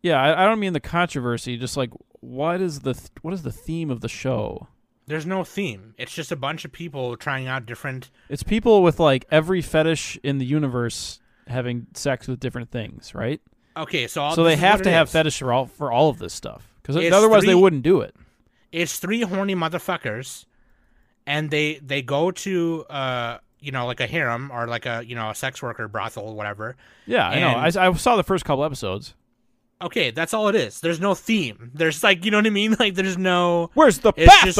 Yeah, 0.00 0.20
I, 0.20 0.42
I 0.42 0.48
don't 0.48 0.58
mean 0.58 0.72
the 0.72 0.80
controversy. 0.80 1.58
Just 1.58 1.76
like 1.76 1.90
what 2.20 2.62
is 2.62 2.80
the 2.80 2.94
th- 2.94 3.10
what 3.20 3.34
is 3.34 3.42
the 3.42 3.52
theme 3.52 3.90
of 3.90 4.00
the 4.00 4.08
show? 4.08 4.66
There's 5.06 5.26
no 5.26 5.44
theme. 5.44 5.94
It's 5.98 6.14
just 6.14 6.32
a 6.32 6.36
bunch 6.36 6.64
of 6.64 6.72
people 6.72 7.18
trying 7.18 7.48
out 7.48 7.66
different. 7.66 8.10
It's 8.30 8.42
people 8.42 8.82
with 8.82 8.98
like 8.98 9.26
every 9.30 9.60
fetish 9.60 10.18
in 10.22 10.38
the 10.38 10.46
universe 10.46 11.20
having 11.48 11.88
sex 11.92 12.26
with 12.26 12.40
different 12.40 12.70
things, 12.70 13.14
right? 13.14 13.40
Okay, 13.76 14.06
so 14.06 14.30
so 14.34 14.44
they 14.44 14.56
have 14.56 14.82
to 14.82 14.90
have 14.90 15.08
is. 15.08 15.12
fetish 15.12 15.38
for 15.38 15.52
all 15.52 15.66
for 15.66 15.90
all 15.90 16.08
of 16.10 16.18
this 16.18 16.32
stuff 16.32 16.68
because 16.82 16.96
otherwise 17.12 17.44
they 17.44 17.54
wouldn't 17.54 17.82
do 17.82 18.00
it. 18.00 18.14
It's 18.70 18.98
three 18.98 19.22
horny 19.22 19.54
motherfuckers, 19.54 20.46
and 21.26 21.50
they 21.50 21.74
they 21.82 22.02
go 22.02 22.30
to 22.30 22.84
uh 22.90 23.38
you 23.60 23.72
know 23.72 23.86
like 23.86 24.00
a 24.00 24.06
harem 24.06 24.50
or 24.52 24.66
like 24.66 24.86
a 24.86 25.02
you 25.06 25.14
know 25.14 25.30
a 25.30 25.34
sex 25.34 25.62
worker 25.62 25.88
brothel 25.88 26.34
whatever. 26.34 26.76
Yeah, 27.06 27.28
I 27.28 27.40
know. 27.40 27.80
I, 27.80 27.88
I 27.88 27.92
saw 27.94 28.16
the 28.16 28.24
first 28.24 28.44
couple 28.44 28.64
episodes. 28.64 29.14
Okay, 29.80 30.10
that's 30.10 30.32
all 30.32 30.48
it 30.48 30.54
is. 30.54 30.80
There's 30.80 31.00
no 31.00 31.14
theme. 31.14 31.70
There's 31.74 32.02
like 32.02 32.24
you 32.24 32.30
know 32.30 32.38
what 32.38 32.46
I 32.46 32.50
mean. 32.50 32.76
Like 32.78 32.94
there's 32.94 33.18
no. 33.18 33.70
Where's 33.74 33.98
the 33.98 34.12
It's 34.16 34.32
pathos? 34.32 34.54
just 34.54 34.58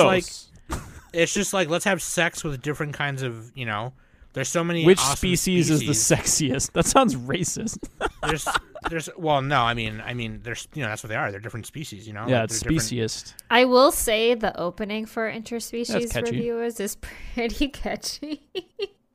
like- 0.71 0.81
It's 1.13 1.35
just 1.35 1.53
like 1.53 1.69
let's 1.69 1.85
have 1.85 2.01
sex 2.03 2.43
with 2.43 2.63
different 2.63 2.95
kinds 2.95 3.23
of 3.23 3.53
you 3.55 3.67
know. 3.67 3.93
There's 4.35 4.49
so 4.49 4.65
many. 4.65 4.85
Which 4.87 4.99
awesome 4.99 5.17
species, 5.17 5.69
is 5.71 5.81
the 5.81 5.93
sexiest? 5.93 6.73
That 6.73 6.87
sounds 6.87 7.15
racist. 7.17 7.79
there's 8.27 8.49
there's 8.89 9.09
well 9.17 9.43
no 9.43 9.61
I 9.63 9.75
mean 9.75 10.03
I 10.05 10.15
mean 10.15 10.41
there's 10.43 10.67
you 10.75 10.83
know 10.83 10.89
that's 10.89 11.03
what 11.05 11.09
they 11.09 11.17
are 11.17 11.31
they're 11.31 11.41
different 11.41 11.67
species 11.67 12.07
you 12.07 12.13
know 12.15 12.27
yeah, 12.27 12.41
Like, 12.41 12.45
it's 12.51 12.61
they're 12.61 12.71
different- 12.71 12.83
speciest. 12.83 13.35
I 13.51 13.65
will 13.67 13.93
say 13.93 14.35
the 14.35 14.59
opening 14.59 15.07
for 15.07 15.31
interspecies 15.31 16.11
catchy. 16.13 16.31
reviewers 16.33 16.81
is 16.81 16.97
pretty 17.35 17.69
catchy. 17.69 18.43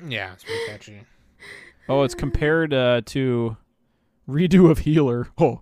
yeah 0.08 0.34
it's 0.34 0.44
pretty 0.44 0.66
catchy 0.68 1.02
Oh, 1.90 2.04
it's 2.04 2.16
compared 2.16 2.74
uh, 2.74 3.02
to 3.06 3.56
redo 4.28 4.70
of 4.70 4.80
Healer. 4.80 5.30
Oh, 5.40 5.62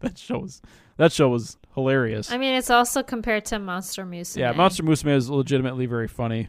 that 0.00 0.16
show 0.16 0.38
was 0.38 0.62
that 0.96 1.12
show 1.12 1.28
was 1.28 1.58
hilarious. 1.74 2.30
I 2.30 2.38
mean, 2.38 2.54
it's 2.54 2.70
also 2.70 3.02
compared 3.02 3.44
to 3.46 3.58
Monster 3.58 4.04
Musume. 4.06 4.36
Yeah, 4.36 4.52
Monster 4.52 4.84
Musume 4.84 5.14
is 5.16 5.28
legitimately 5.28 5.86
very 5.86 6.06
funny. 6.08 6.48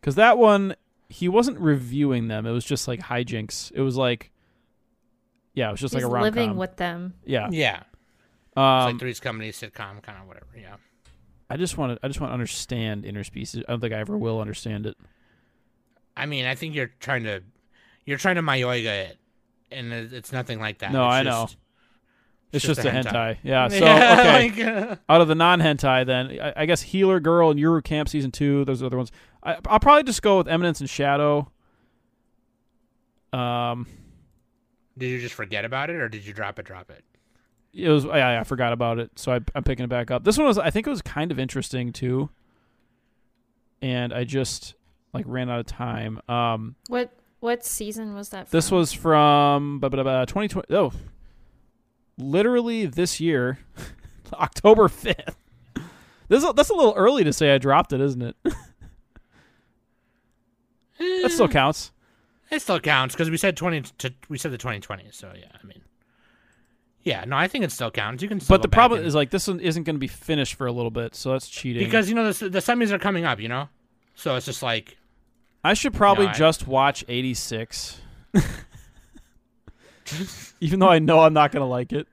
Because 0.00 0.16
that 0.16 0.36
one, 0.36 0.74
he 1.08 1.28
wasn't 1.28 1.58
reviewing 1.58 2.28
them. 2.28 2.46
It 2.46 2.50
was 2.52 2.64
just 2.64 2.86
like 2.88 3.00
hijinks. 3.00 3.72
It 3.74 3.80
was 3.80 3.96
like, 3.96 4.30
yeah, 5.54 5.68
it 5.68 5.72
was 5.72 5.80
just 5.80 5.94
He's 5.94 6.02
like 6.02 6.10
a 6.10 6.12
rom 6.14 6.22
living 6.22 6.56
with 6.56 6.76
them. 6.76 7.14
Yeah. 7.24 7.48
yeah 7.50 7.82
it's 8.50 8.56
Um, 8.56 8.84
like 8.92 8.98
Three's 8.98 9.20
Company 9.20 9.50
sitcom 9.50 10.02
kind 10.02 10.18
of 10.20 10.26
whatever 10.26 10.46
yeah 10.56 10.76
I 11.50 11.56
just 11.56 11.78
want 11.78 11.92
to. 11.98 12.04
I 12.04 12.08
just 12.08 12.20
want 12.20 12.30
to 12.30 12.34
understand 12.34 13.04
interspecies. 13.04 13.60
I 13.66 13.72
don't 13.72 13.80
think 13.80 13.94
I 13.94 13.98
ever 14.00 14.18
will 14.18 14.40
understand 14.40 14.84
it. 14.86 14.96
I 16.16 16.26
mean 16.26 16.44
I 16.44 16.54
think 16.54 16.74
you're 16.74 16.90
trying 17.00 17.24
to 17.24 17.42
you're 18.04 18.18
trying 18.18 18.34
to 18.36 18.42
mayoiga 18.42 19.08
it 19.08 19.18
and 19.70 19.92
it's 19.92 20.32
nothing 20.32 20.60
like 20.60 20.78
that 20.78 20.92
No, 20.92 21.06
It's 21.06 21.12
I 21.14 21.24
just- 21.24 21.54
know. 21.56 21.60
It's, 22.50 22.64
just, 22.64 22.80
a 22.80 22.90
hentai. 22.90 23.38
Yeah. 23.42 23.68
So 23.70 23.84
Yeah, 23.84 24.16
okay. 24.18 24.62
like, 24.76 24.90
uh, 24.90 24.96
Out 25.08 25.20
of 25.20 25.28
the 25.28 25.34
non 25.34 25.60
hentai, 25.60 26.06
then 26.06 26.38
I, 26.40 26.62
I 26.62 26.66
guess 26.66 26.82
Healer 26.82 27.20
Girl 27.20 27.50
and 27.50 27.60
Yuru 27.60 27.84
Camp 27.84 28.08
season 28.08 28.30
two. 28.30 28.64
Those 28.64 28.82
other 28.82 28.96
ones. 28.96 29.12
I, 29.42 29.58
I'll 29.66 29.80
probably 29.80 30.04
just 30.04 30.22
go 30.22 30.38
with 30.38 30.48
Eminence 30.48 30.80
in 30.80 30.86
Shadow. 30.86 31.50
Um, 33.32 33.86
did 34.96 35.08
you 35.08 35.20
just 35.20 35.34
forget 35.34 35.64
about 35.64 35.90
it 35.90 35.96
or 35.96 36.08
did 36.08 36.24
you 36.24 36.32
drop 36.32 36.58
it 36.58 36.64
drop 36.64 36.90
it 36.90 37.04
it 37.72 37.88
was 37.88 38.04
yeah, 38.04 38.40
I 38.40 38.44
forgot 38.44 38.72
about 38.72 38.98
it, 38.98 39.10
so 39.16 39.32
I, 39.32 39.40
I'm 39.54 39.62
picking 39.62 39.84
it 39.84 39.88
back 39.88 40.10
up. 40.10 40.24
This 40.24 40.38
one 40.38 40.46
was 40.46 40.58
I 40.58 40.70
think 40.70 40.86
it 40.86 40.90
was 40.90 41.02
kind 41.02 41.30
of 41.30 41.38
interesting 41.38 41.92
too, 41.92 42.30
and 43.82 44.12
I 44.12 44.24
just 44.24 44.74
like 45.12 45.24
ran 45.28 45.50
out 45.50 45.60
of 45.60 45.66
time. 45.66 46.20
Um, 46.28 46.76
What 46.88 47.12
what 47.40 47.64
season 47.64 48.14
was 48.14 48.30
that? 48.30 48.50
this 48.50 48.70
was 48.70 48.92
from 48.92 49.78
blah, 49.80 49.88
blah, 49.90 50.02
blah, 50.02 50.24
2020. 50.24 50.74
Oh, 50.74 50.92
literally 52.18 52.84
this 52.86 53.20
year, 53.20 53.58
October 54.34 54.88
5th. 54.88 55.34
This 56.28 56.44
is, 56.44 56.52
that's 56.54 56.68
a 56.70 56.74
little 56.74 56.94
early 56.94 57.24
to 57.24 57.32
say 57.32 57.54
I 57.54 57.58
dropped 57.58 57.92
it, 57.94 58.00
isn't 58.02 58.20
it? 58.22 58.36
Eh. 61.00 61.22
that 61.22 61.30
still 61.30 61.48
counts. 61.48 61.92
it 62.50 62.60
still 62.60 62.80
counts 62.80 63.14
because 63.14 63.30
we 63.30 63.36
said 63.36 63.56
20 63.56 63.82
to, 63.98 64.12
we 64.28 64.36
said 64.36 64.50
the 64.50 64.58
2020 64.58 65.04
so 65.12 65.32
yeah 65.38 65.44
I 65.62 65.64
mean 65.66 65.80
Yeah, 67.04 67.24
no, 67.24 67.36
I 67.36 67.46
think 67.48 67.62
it 67.64 67.70
still 67.72 67.90
counts. 67.92 68.22
You 68.22 68.28
can. 68.28 68.40
Still 68.40 68.54
But 68.54 68.62
the 68.62 68.68
problem 68.68 68.98
and- 69.00 69.06
is 69.08 69.14
like 69.14 69.30
this 69.30 69.46
one 69.46 69.60
isn't 69.60 69.84
going 69.84 69.94
to 69.96 70.00
be 70.00 70.08
finished 70.08 70.54
for 70.54 70.66
a 70.66 70.72
little 70.72 70.90
bit, 70.90 71.14
so 71.14 71.30
that's 71.32 71.48
cheating. 71.48 71.84
because 71.84 72.08
you 72.08 72.14
know 72.16 72.30
the 72.32 72.48
the 72.48 72.58
semis 72.58 72.90
are 72.90 72.98
coming 72.98 73.24
up, 73.24 73.38
you 73.40 73.48
know, 73.48 73.68
so 74.16 74.34
it's 74.34 74.44
just 74.46 74.62
like 74.62 74.96
I 75.64 75.74
should 75.74 75.94
probably 75.94 76.26
No, 76.26 76.32
I- 76.32 76.34
just 76.34 76.66
watch 76.66 77.04
86. 77.08 78.00
Even 80.60 80.80
though 80.80 80.88
I 80.88 80.98
know 80.98 81.20
I'm 81.20 81.32
not 81.32 81.52
going 81.52 81.62
to 81.62 81.66
like 81.66 81.92
it. 81.92 82.06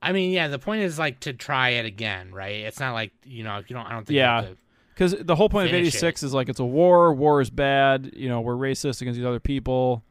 I 0.00 0.12
mean, 0.12 0.30
yeah, 0.30 0.48
the 0.48 0.58
point 0.58 0.82
is 0.82 0.98
like 0.98 1.20
to 1.20 1.32
try 1.32 1.70
it 1.70 1.84
again, 1.84 2.32
right? 2.32 2.56
It's 2.56 2.80
not 2.80 2.94
like 2.94 3.12
you 3.24 3.44
know, 3.44 3.58
if 3.58 3.68
you 3.68 3.74
don't, 3.74 3.86
I 3.86 3.92
don't 3.92 4.06
think. 4.06 4.16
Yeah. 4.16 4.40
You 4.40 4.46
have 4.46 4.54
to, 4.54 4.60
Because 4.94 5.26
the 5.26 5.34
whole 5.34 5.48
point 5.48 5.68
of 5.68 5.74
86 5.74 6.22
is 6.22 6.32
like 6.32 6.48
it's 6.48 6.60
a 6.60 6.64
war. 6.64 7.12
War 7.12 7.40
is 7.40 7.50
bad. 7.50 8.12
You 8.14 8.28
know, 8.28 8.40
we're 8.40 8.54
racist 8.54 9.00
against 9.00 9.16
these 9.18 9.26
other 9.26 9.40
people. 9.40 10.04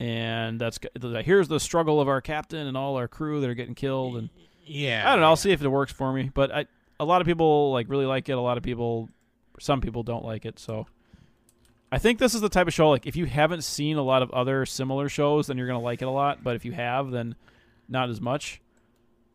And 0.00 0.58
that's 0.58 0.78
here's 1.02 1.48
the 1.48 1.60
struggle 1.60 2.00
of 2.00 2.08
our 2.08 2.22
captain 2.22 2.66
and 2.66 2.76
all 2.76 2.96
our 2.96 3.06
crew 3.06 3.40
that 3.42 3.50
are 3.50 3.54
getting 3.54 3.74
killed. 3.74 4.16
And 4.16 4.30
yeah, 4.64 5.04
I 5.06 5.12
don't 5.12 5.20
know. 5.20 5.26
I'll 5.26 5.36
see 5.36 5.52
if 5.52 5.62
it 5.62 5.68
works 5.68 5.92
for 5.92 6.12
me. 6.12 6.30
But 6.32 6.50
I, 6.50 6.66
a 6.98 7.04
lot 7.04 7.20
of 7.20 7.26
people 7.26 7.70
like 7.70 7.88
really 7.88 8.06
like 8.06 8.28
it. 8.28 8.32
A 8.32 8.40
lot 8.40 8.56
of 8.56 8.62
people, 8.62 9.08
some 9.58 9.80
people 9.80 10.02
don't 10.02 10.24
like 10.24 10.46
it. 10.46 10.58
So 10.58 10.86
I 11.92 11.98
think 11.98 12.18
this 12.18 12.34
is 12.34 12.40
the 12.40 12.48
type 12.48 12.68
of 12.68 12.72
show 12.74 12.90
like 12.90 13.06
if 13.06 13.16
you 13.16 13.26
haven't 13.26 13.62
seen 13.64 13.96
a 13.96 14.02
lot 14.02 14.22
of 14.22 14.30
other 14.30 14.64
similar 14.64 15.08
shows, 15.08 15.48
then 15.48 15.58
you're 15.58 15.66
gonna 15.66 15.80
like 15.80 16.02
it 16.02 16.06
a 16.06 16.10
lot. 16.10 16.42
But 16.44 16.56
if 16.56 16.64
you 16.64 16.72
have, 16.72 17.10
then 17.10 17.34
not 17.88 18.10
as 18.10 18.20
much. 18.20 18.60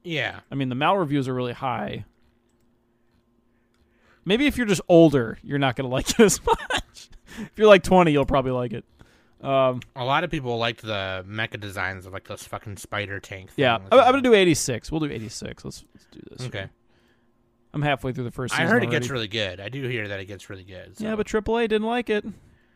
Yeah, 0.03 0.39
I 0.51 0.55
mean, 0.55 0.69
the 0.69 0.75
Mal 0.75 0.97
reviews 0.97 1.27
are 1.27 1.33
really 1.33 1.53
high. 1.53 2.05
Maybe 4.23 4.47
if 4.47 4.57
you're 4.57 4.65
just 4.65 4.81
older, 4.87 5.37
you're 5.43 5.59
not 5.59 5.75
gonna 5.75 5.89
like 5.97 6.09
it 6.11 6.19
as 6.19 6.39
much. 6.45 7.09
if 7.39 7.51
you're 7.57 7.67
like 7.67 7.83
20, 7.83 8.11
you'll 8.11 8.25
probably 8.25 8.51
like 8.51 8.73
it. 8.73 8.85
Um, 9.41 9.81
a 9.95 10.03
lot 10.05 10.23
of 10.23 10.31
people 10.31 10.57
liked 10.57 10.81
the 10.81 11.23
mecha 11.27 11.59
designs 11.59 12.05
of 12.05 12.13
like 12.13 12.27
those 12.27 12.43
fucking 12.43 12.77
spider 12.77 13.19
tank. 13.19 13.51
yeah, 13.57 13.77
things. 13.77 13.89
I'm, 13.91 13.99
I'm 13.99 14.11
gonna 14.11 14.21
do 14.21 14.33
86. 14.33 14.91
We'll 14.91 15.01
do 15.01 15.11
86. 15.11 15.65
Let's, 15.65 15.83
let's 15.93 16.05
do 16.11 16.19
this. 16.31 16.47
Okay, 16.47 16.69
I'm 17.75 17.81
halfway 17.81 18.13
through 18.13 18.23
the 18.23 18.31
first. 18.31 18.53
I 18.53 18.61
heard 18.61 18.83
it 18.83 18.87
already. 18.87 18.87
gets 18.87 19.09
really 19.09 19.27
good. 19.27 19.59
I 19.59 19.67
do 19.67 19.83
hear 19.83 20.07
that 20.07 20.19
it 20.21 20.25
gets 20.25 20.49
really 20.49 20.63
good. 20.63 20.93
Yeah, 20.97 21.17
but 21.17 21.27
AAA 21.27 21.67
didn't 21.67 21.85
like 21.85 22.09
it. 22.09 22.25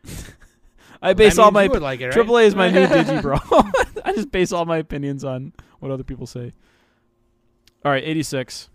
I 1.01 1.13
base 1.13 1.37
all 1.37 1.51
my 1.51 1.67
like 1.67 2.01
it, 2.01 2.13
right? 2.13 2.27
AAA 2.27 2.43
is 2.47 2.55
my 2.55 2.69
new 2.69 2.85
Digibro. 2.85 3.39
I 4.05 4.13
just 4.13 4.29
base 4.29 4.51
all 4.51 4.65
my 4.65 4.77
opinions 4.77 5.23
on 5.23 5.53
what 5.79 5.89
other 5.89 6.03
people 6.03 6.27
say. 6.27 6.51
All 7.85 7.93
right, 7.93 8.03
86. 8.03 8.69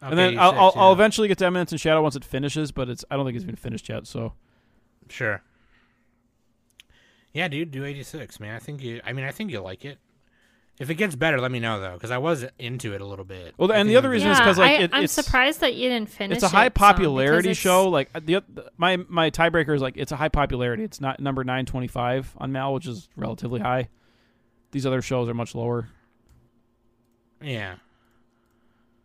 and 0.00 0.18
then 0.18 0.30
Okay, 0.30 0.36
I'll, 0.36 0.50
I'll, 0.50 0.72
I'll 0.74 0.92
eventually 0.92 1.28
get 1.28 1.38
to 1.38 1.46
Eminence 1.46 1.70
in 1.70 1.78
Shadow 1.78 2.02
once 2.02 2.16
it 2.16 2.24
finishes, 2.24 2.72
but 2.72 2.88
it's 2.88 3.04
I 3.08 3.14
don't 3.16 3.24
think 3.24 3.36
it's 3.36 3.44
been 3.44 3.54
finished 3.54 3.88
yet. 3.88 4.08
So 4.08 4.32
Sure. 5.08 5.42
Yeah, 7.32 7.46
dude, 7.46 7.70
do 7.70 7.84
86, 7.84 8.40
man. 8.40 8.56
I 8.56 8.58
think 8.58 8.82
you. 8.82 9.00
I 9.04 9.12
mean, 9.12 9.24
I 9.24 9.30
think 9.30 9.52
you'll 9.52 9.62
like 9.64 9.84
it. 9.84 9.98
If 10.78 10.90
it 10.90 10.94
gets 10.94 11.14
better, 11.14 11.38
let 11.40 11.52
me 11.52 11.60
know 11.60 11.78
though, 11.80 11.92
because 11.92 12.10
I 12.10 12.18
was 12.18 12.44
into 12.58 12.92
it 12.94 13.00
a 13.00 13.04
little 13.04 13.24
bit. 13.26 13.54
Well, 13.58 13.70
and 13.70 13.88
the 13.88 13.96
other 13.96 14.08
reason 14.10 14.28
gonna- 14.30 14.40
is 14.40 14.44
'cause, 14.44 14.58
like, 14.58 14.70
I, 14.70 14.82
it- 14.84 14.90
I'm 14.92 15.04
it's- 15.04 15.12
surprised 15.12 15.60
that 15.60 15.74
you 15.74 15.88
didn't 15.88 16.08
finish. 16.10 16.36
it's 16.36 16.44
a 16.44 16.48
high 16.48 16.66
some, 16.66 16.72
popularity 16.72 17.50
because 17.50 17.58
show. 17.58 17.88
Like 17.88 18.08
uh, 18.14 18.20
the 18.24 18.42
my 18.78 18.96
my 19.08 19.30
tiebreaker 19.30 19.74
is 19.74 19.82
like 19.82 19.96
it's 19.96 20.10
a 20.12 20.16
high 20.16 20.28
popularity. 20.30 20.82
It's 20.82 21.00
not 21.00 21.20
number 21.20 21.44
925 21.44 22.34
on 22.38 22.50
Mal, 22.52 22.72
which 22.74 22.86
is 22.86 23.08
relatively 23.16 23.60
high. 23.60 23.88
These 24.72 24.86
other 24.86 25.02
shows 25.02 25.28
are 25.28 25.34
much 25.34 25.54
lower. 25.54 25.88
Yeah, 27.40 27.74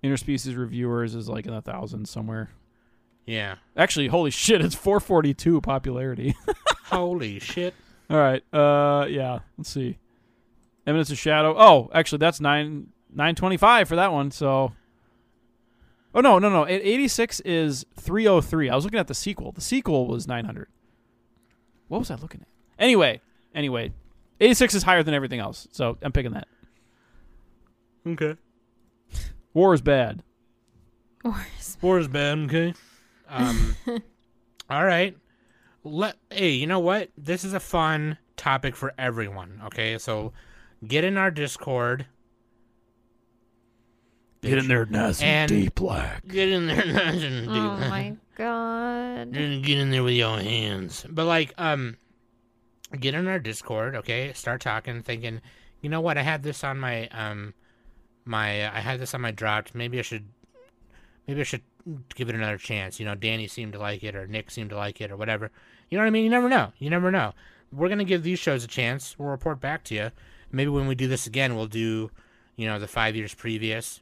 Interspecies 0.03 0.57
reviewers 0.57 1.15
is 1.15 1.28
like 1.28 1.45
in 1.47 1.53
the 1.53 1.61
thousands 1.61 2.09
somewhere. 2.09 2.49
yeah. 3.26 3.55
Actually, 3.76 4.07
holy 4.07 4.32
shit, 4.32 4.61
it's 4.61 4.76
442 4.76 5.59
popularity. 5.61 6.36
Holy 6.86 7.39
shit. 7.39 7.74
All 8.09 8.18
right. 8.18 8.41
Uh, 8.53 9.05
yeah. 9.09 9.39
Let's 9.57 9.70
see. 9.70 9.97
Eminence 10.88 11.12
of 11.12 11.20
Shadow. 11.20 11.54
Oh, 11.58 11.92
actually, 11.94 12.20
that's 12.20 12.40
nine 12.40 12.88
nine 13.14 13.36
twenty 13.36 13.58
five 13.58 13.88
for 13.88 13.98
that 13.98 14.12
one. 14.12 14.32
So. 14.32 14.72
Oh 16.16 16.22
no 16.22 16.40
no 16.40 16.50
no! 16.50 16.66
Eighty 16.66 17.08
six 17.08 17.42
is 17.42 17.86
three 17.96 18.28
oh 18.28 18.42
three. 18.42 18.70
I 18.70 18.76
was 18.76 18.86
looking 18.86 19.00
at 19.00 19.08
the 19.08 19.14
sequel. 19.14 19.52
The 19.52 19.62
sequel 19.62 20.08
was 20.08 20.28
nine 20.28 20.46
hundred. 20.46 20.70
What 21.90 22.00
was 22.00 22.10
I 22.10 22.16
looking 22.16 22.42
at? 22.42 22.48
Anyway, 22.80 23.22
anyway, 23.54 23.92
eighty 24.40 24.54
six 24.56 24.74
is 24.74 24.82
higher 24.82 25.04
than 25.04 25.14
everything 25.14 25.40
else. 25.40 25.68
So 25.72 25.98
I'm 26.02 26.14
picking 26.14 26.32
that. 26.32 26.48
Okay. 28.08 28.36
War 29.54 29.74
is 29.74 29.82
bad. 29.82 30.24
War 31.82 32.00
is 32.00 32.08
bad. 32.08 32.40
Okay. 32.40 32.74
Um. 33.30 33.76
all 34.70 34.86
right. 34.86 35.16
Let. 35.84 36.16
Hey, 36.32 36.52
you 36.52 36.66
know 36.66 36.80
what? 36.80 37.10
This 37.18 37.44
is 37.44 37.54
a 37.54 37.60
fun 37.60 38.18
topic 38.38 38.76
for 38.76 38.94
everyone. 38.98 39.62
Okay, 39.66 39.98
so 39.98 40.32
get 40.86 41.03
in 41.03 41.17
our 41.17 41.32
Discord. 41.32 42.05
Get 44.41 44.59
in 44.59 44.67
there, 44.67 44.86
Naz 44.86 45.21
And- 45.21 45.49
D 45.49 45.69
Black. 45.73 46.28
Get 46.28 46.47
in 46.49 46.67
there. 46.67 46.80
and 46.86 47.19
do 47.19 47.49
Oh 47.51 47.78
my 47.78 48.15
god. 48.36 49.34
Get 49.34 49.69
in 49.80 49.89
there 49.89 50.03
with 50.03 50.13
your 50.13 50.38
hands. 50.39 51.05
But 51.09 51.25
like, 51.25 51.53
um, 51.57 51.97
get 52.99 53.15
in 53.15 53.28
our 53.28 53.39
Discord, 53.39 53.95
okay? 53.95 54.32
Start 54.34 54.61
talking, 54.61 55.01
thinking, 55.01 55.41
you 55.82 55.89
know 55.89 56.01
what? 56.01 56.17
I 56.17 56.21
had 56.21 56.43
this 56.43 56.63
on 56.63 56.78
my 56.80 57.07
um, 57.09 57.53
my 58.25 58.67
I 58.73 58.80
had 58.80 58.99
this 58.99 59.13
on 59.13 59.21
my 59.21 59.32
dropped. 59.32 59.73
Maybe 59.75 59.97
I 59.99 60.03
should, 60.03 60.28
maybe 61.28 61.41
I 61.41 61.43
should 61.43 61.63
give 62.15 62.30
it 62.30 62.36
another 62.36 62.57
chance. 62.57 62.99
You 62.99 63.05
know, 63.05 63.15
Danny 63.15 63.47
seemed 63.47 63.73
to 63.73 63.80
like 63.80 64.03
it, 64.03 64.15
or 64.15 64.28
Nick 64.28 64.51
seemed 64.51 64.69
to 64.69 64.78
like 64.78 65.01
it, 65.01 65.11
or 65.11 65.17
whatever. 65.17 65.51
You 65.89 65.97
know 65.97 66.03
what 66.03 66.07
I 66.07 66.11
mean? 66.11 66.23
You 66.23 66.30
never 66.30 66.47
know. 66.49 66.71
You 66.78 66.89
never 66.89 67.11
know. 67.11 67.34
We're 67.71 67.89
gonna 67.89 68.03
give 68.05 68.23
these 68.23 68.39
shows 68.39 68.63
a 68.63 68.67
chance. 68.67 69.17
We'll 69.17 69.30
report 69.30 69.59
back 69.59 69.84
to 69.86 69.95
you. 69.95 70.11
Maybe 70.52 70.70
when 70.70 70.88
we 70.88 70.95
do 70.95 71.08
this 71.08 71.28
again, 71.28 71.56
we'll 71.56 71.68
do, 71.68 72.10
you 72.56 72.68
know, 72.68 72.80
the 72.80 72.88
five 72.88 73.16
years 73.16 73.34
previous, 73.34 74.02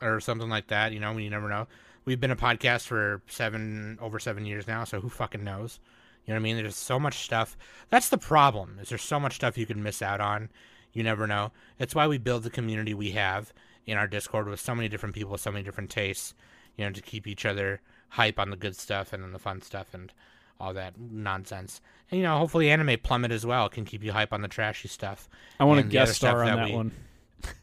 or 0.00 0.20
something 0.20 0.48
like 0.48 0.68
that. 0.68 0.92
You 0.92 1.00
know, 1.00 1.16
you 1.16 1.30
never 1.30 1.48
know. 1.48 1.66
We've 2.04 2.20
been 2.20 2.30
a 2.30 2.36
podcast 2.36 2.86
for 2.86 3.22
seven 3.26 3.98
over 4.00 4.18
seven 4.18 4.46
years 4.46 4.66
now, 4.66 4.84
so 4.84 5.00
who 5.00 5.08
fucking 5.08 5.42
knows? 5.42 5.80
You 6.24 6.32
know 6.32 6.40
what 6.40 6.42
I 6.42 6.44
mean? 6.44 6.56
There's 6.56 6.76
so 6.76 6.98
much 6.98 7.24
stuff. 7.24 7.56
That's 7.90 8.08
the 8.08 8.18
problem. 8.18 8.78
Is 8.80 8.88
there's 8.88 9.02
so 9.02 9.20
much 9.20 9.36
stuff 9.36 9.58
you 9.58 9.66
can 9.66 9.82
miss 9.82 10.02
out 10.02 10.20
on. 10.20 10.50
You 10.92 11.02
never 11.02 11.26
know. 11.26 11.52
It's 11.78 11.94
why 11.94 12.06
we 12.06 12.18
build 12.18 12.42
the 12.42 12.50
community 12.50 12.94
we 12.94 13.12
have 13.12 13.52
in 13.86 13.96
our 13.96 14.06
Discord 14.06 14.48
with 14.48 14.60
so 14.60 14.74
many 14.74 14.88
different 14.88 15.14
people 15.14 15.38
so 15.38 15.52
many 15.52 15.64
different 15.64 15.90
tastes. 15.90 16.34
You 16.76 16.84
know, 16.84 16.92
to 16.92 17.00
keep 17.00 17.26
each 17.26 17.46
other 17.46 17.80
hype 18.10 18.38
on 18.38 18.50
the 18.50 18.56
good 18.56 18.76
stuff 18.76 19.12
and 19.12 19.24
on 19.24 19.32
the 19.32 19.38
fun 19.38 19.62
stuff 19.62 19.94
and 19.94 20.12
all 20.60 20.74
that 20.74 20.94
nonsense. 20.98 21.80
And 22.10 22.18
you 22.18 22.24
know, 22.26 22.38
hopefully, 22.38 22.70
Anime 22.70 22.96
Plummet 23.02 23.32
as 23.32 23.44
well 23.44 23.68
can 23.68 23.84
keep 23.84 24.02
you 24.04 24.12
hype 24.12 24.32
on 24.32 24.42
the 24.42 24.48
trashy 24.48 24.88
stuff. 24.88 25.28
I 25.60 25.64
want 25.64 25.78
to 25.78 25.82
And 25.82 25.90
the 25.90 25.98
other 25.98 26.06
guest 26.08 26.16
star 26.18 26.40
on 26.40 26.46
that 26.46 26.56
that 26.56 26.64
we- 26.66 26.74
one. 26.74 26.92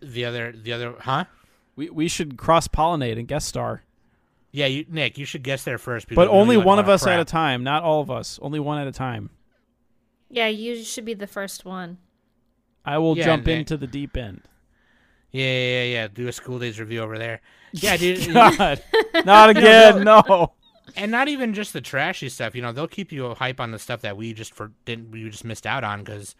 The 0.01 0.25
other, 0.25 0.51
the 0.51 0.71
other, 0.73 0.93
huh? 0.99 1.25
We 1.75 1.89
we 1.89 2.07
should 2.07 2.37
cross 2.37 2.67
pollinate 2.67 3.17
and 3.17 3.27
guest 3.27 3.47
star, 3.47 3.83
Yeah, 4.51 4.67
you, 4.67 4.85
Nick, 4.87 5.17
you 5.17 5.25
should 5.25 5.41
guess 5.43 5.63
there 5.63 5.79
first. 5.79 6.07
but 6.13 6.27
only 6.27 6.53
you 6.53 6.59
like 6.59 6.65
a 6.65 6.67
one 6.67 6.79
of 6.79 6.87
us 6.89 7.07
at 7.07 7.19
a 7.19 7.25
time, 7.25 7.63
not 7.63 7.81
all 7.83 7.99
of 7.99 8.11
us. 8.11 8.37
Only 8.41 8.59
one 8.59 8.77
at 8.79 8.87
a 8.87 8.91
time. 8.91 9.31
Yeah, 10.29 10.47
you 10.47 10.83
should 10.83 11.05
be 11.05 11.15
the 11.15 11.25
first 11.27 11.65
one. 11.65 11.97
I 12.85 12.97
will 12.99 13.17
Yeah, 13.17 13.25
jump 13.25 13.45
Nick. 13.47 13.59
into 13.59 13.77
the 13.77 13.87
deep 13.87 14.15
end. 14.15 14.41
Yeah, 15.31 15.45
yeah, 15.45 15.67
yeah, 15.67 15.83
yeah. 15.93 16.07
Do 16.13 16.27
a 16.27 16.31
school 16.31 16.59
days 16.59 16.79
review 16.79 16.99
over 17.01 17.17
there. 17.17 17.41
Yeah, 17.71 17.97
dude. 18.03 18.31
God, 18.33 18.83
not 19.25 19.49
again. 19.55 20.03
No. 20.03 20.53
And 20.95 21.11
not 21.11 21.27
even 21.27 21.53
just 21.53 21.73
the 21.73 21.81
trashy 21.81 22.29
stuff. 22.29 22.55
You 22.55 22.61
know, 22.61 22.71
they'll 22.71 22.87
keep 22.87 23.11
you 23.11 23.33
hype 23.33 23.59
on 23.59 23.71
the 23.71 23.79
stuff 23.79 24.01
that 24.01 24.17
we 24.17 24.33
just 24.33 24.53
for 24.53 24.71
didn't 24.85 25.11
we 25.11 25.29
just 25.29 25.45
missed 25.45 25.65
out 25.65 25.83
on 25.83 26.03
because 26.03 26.35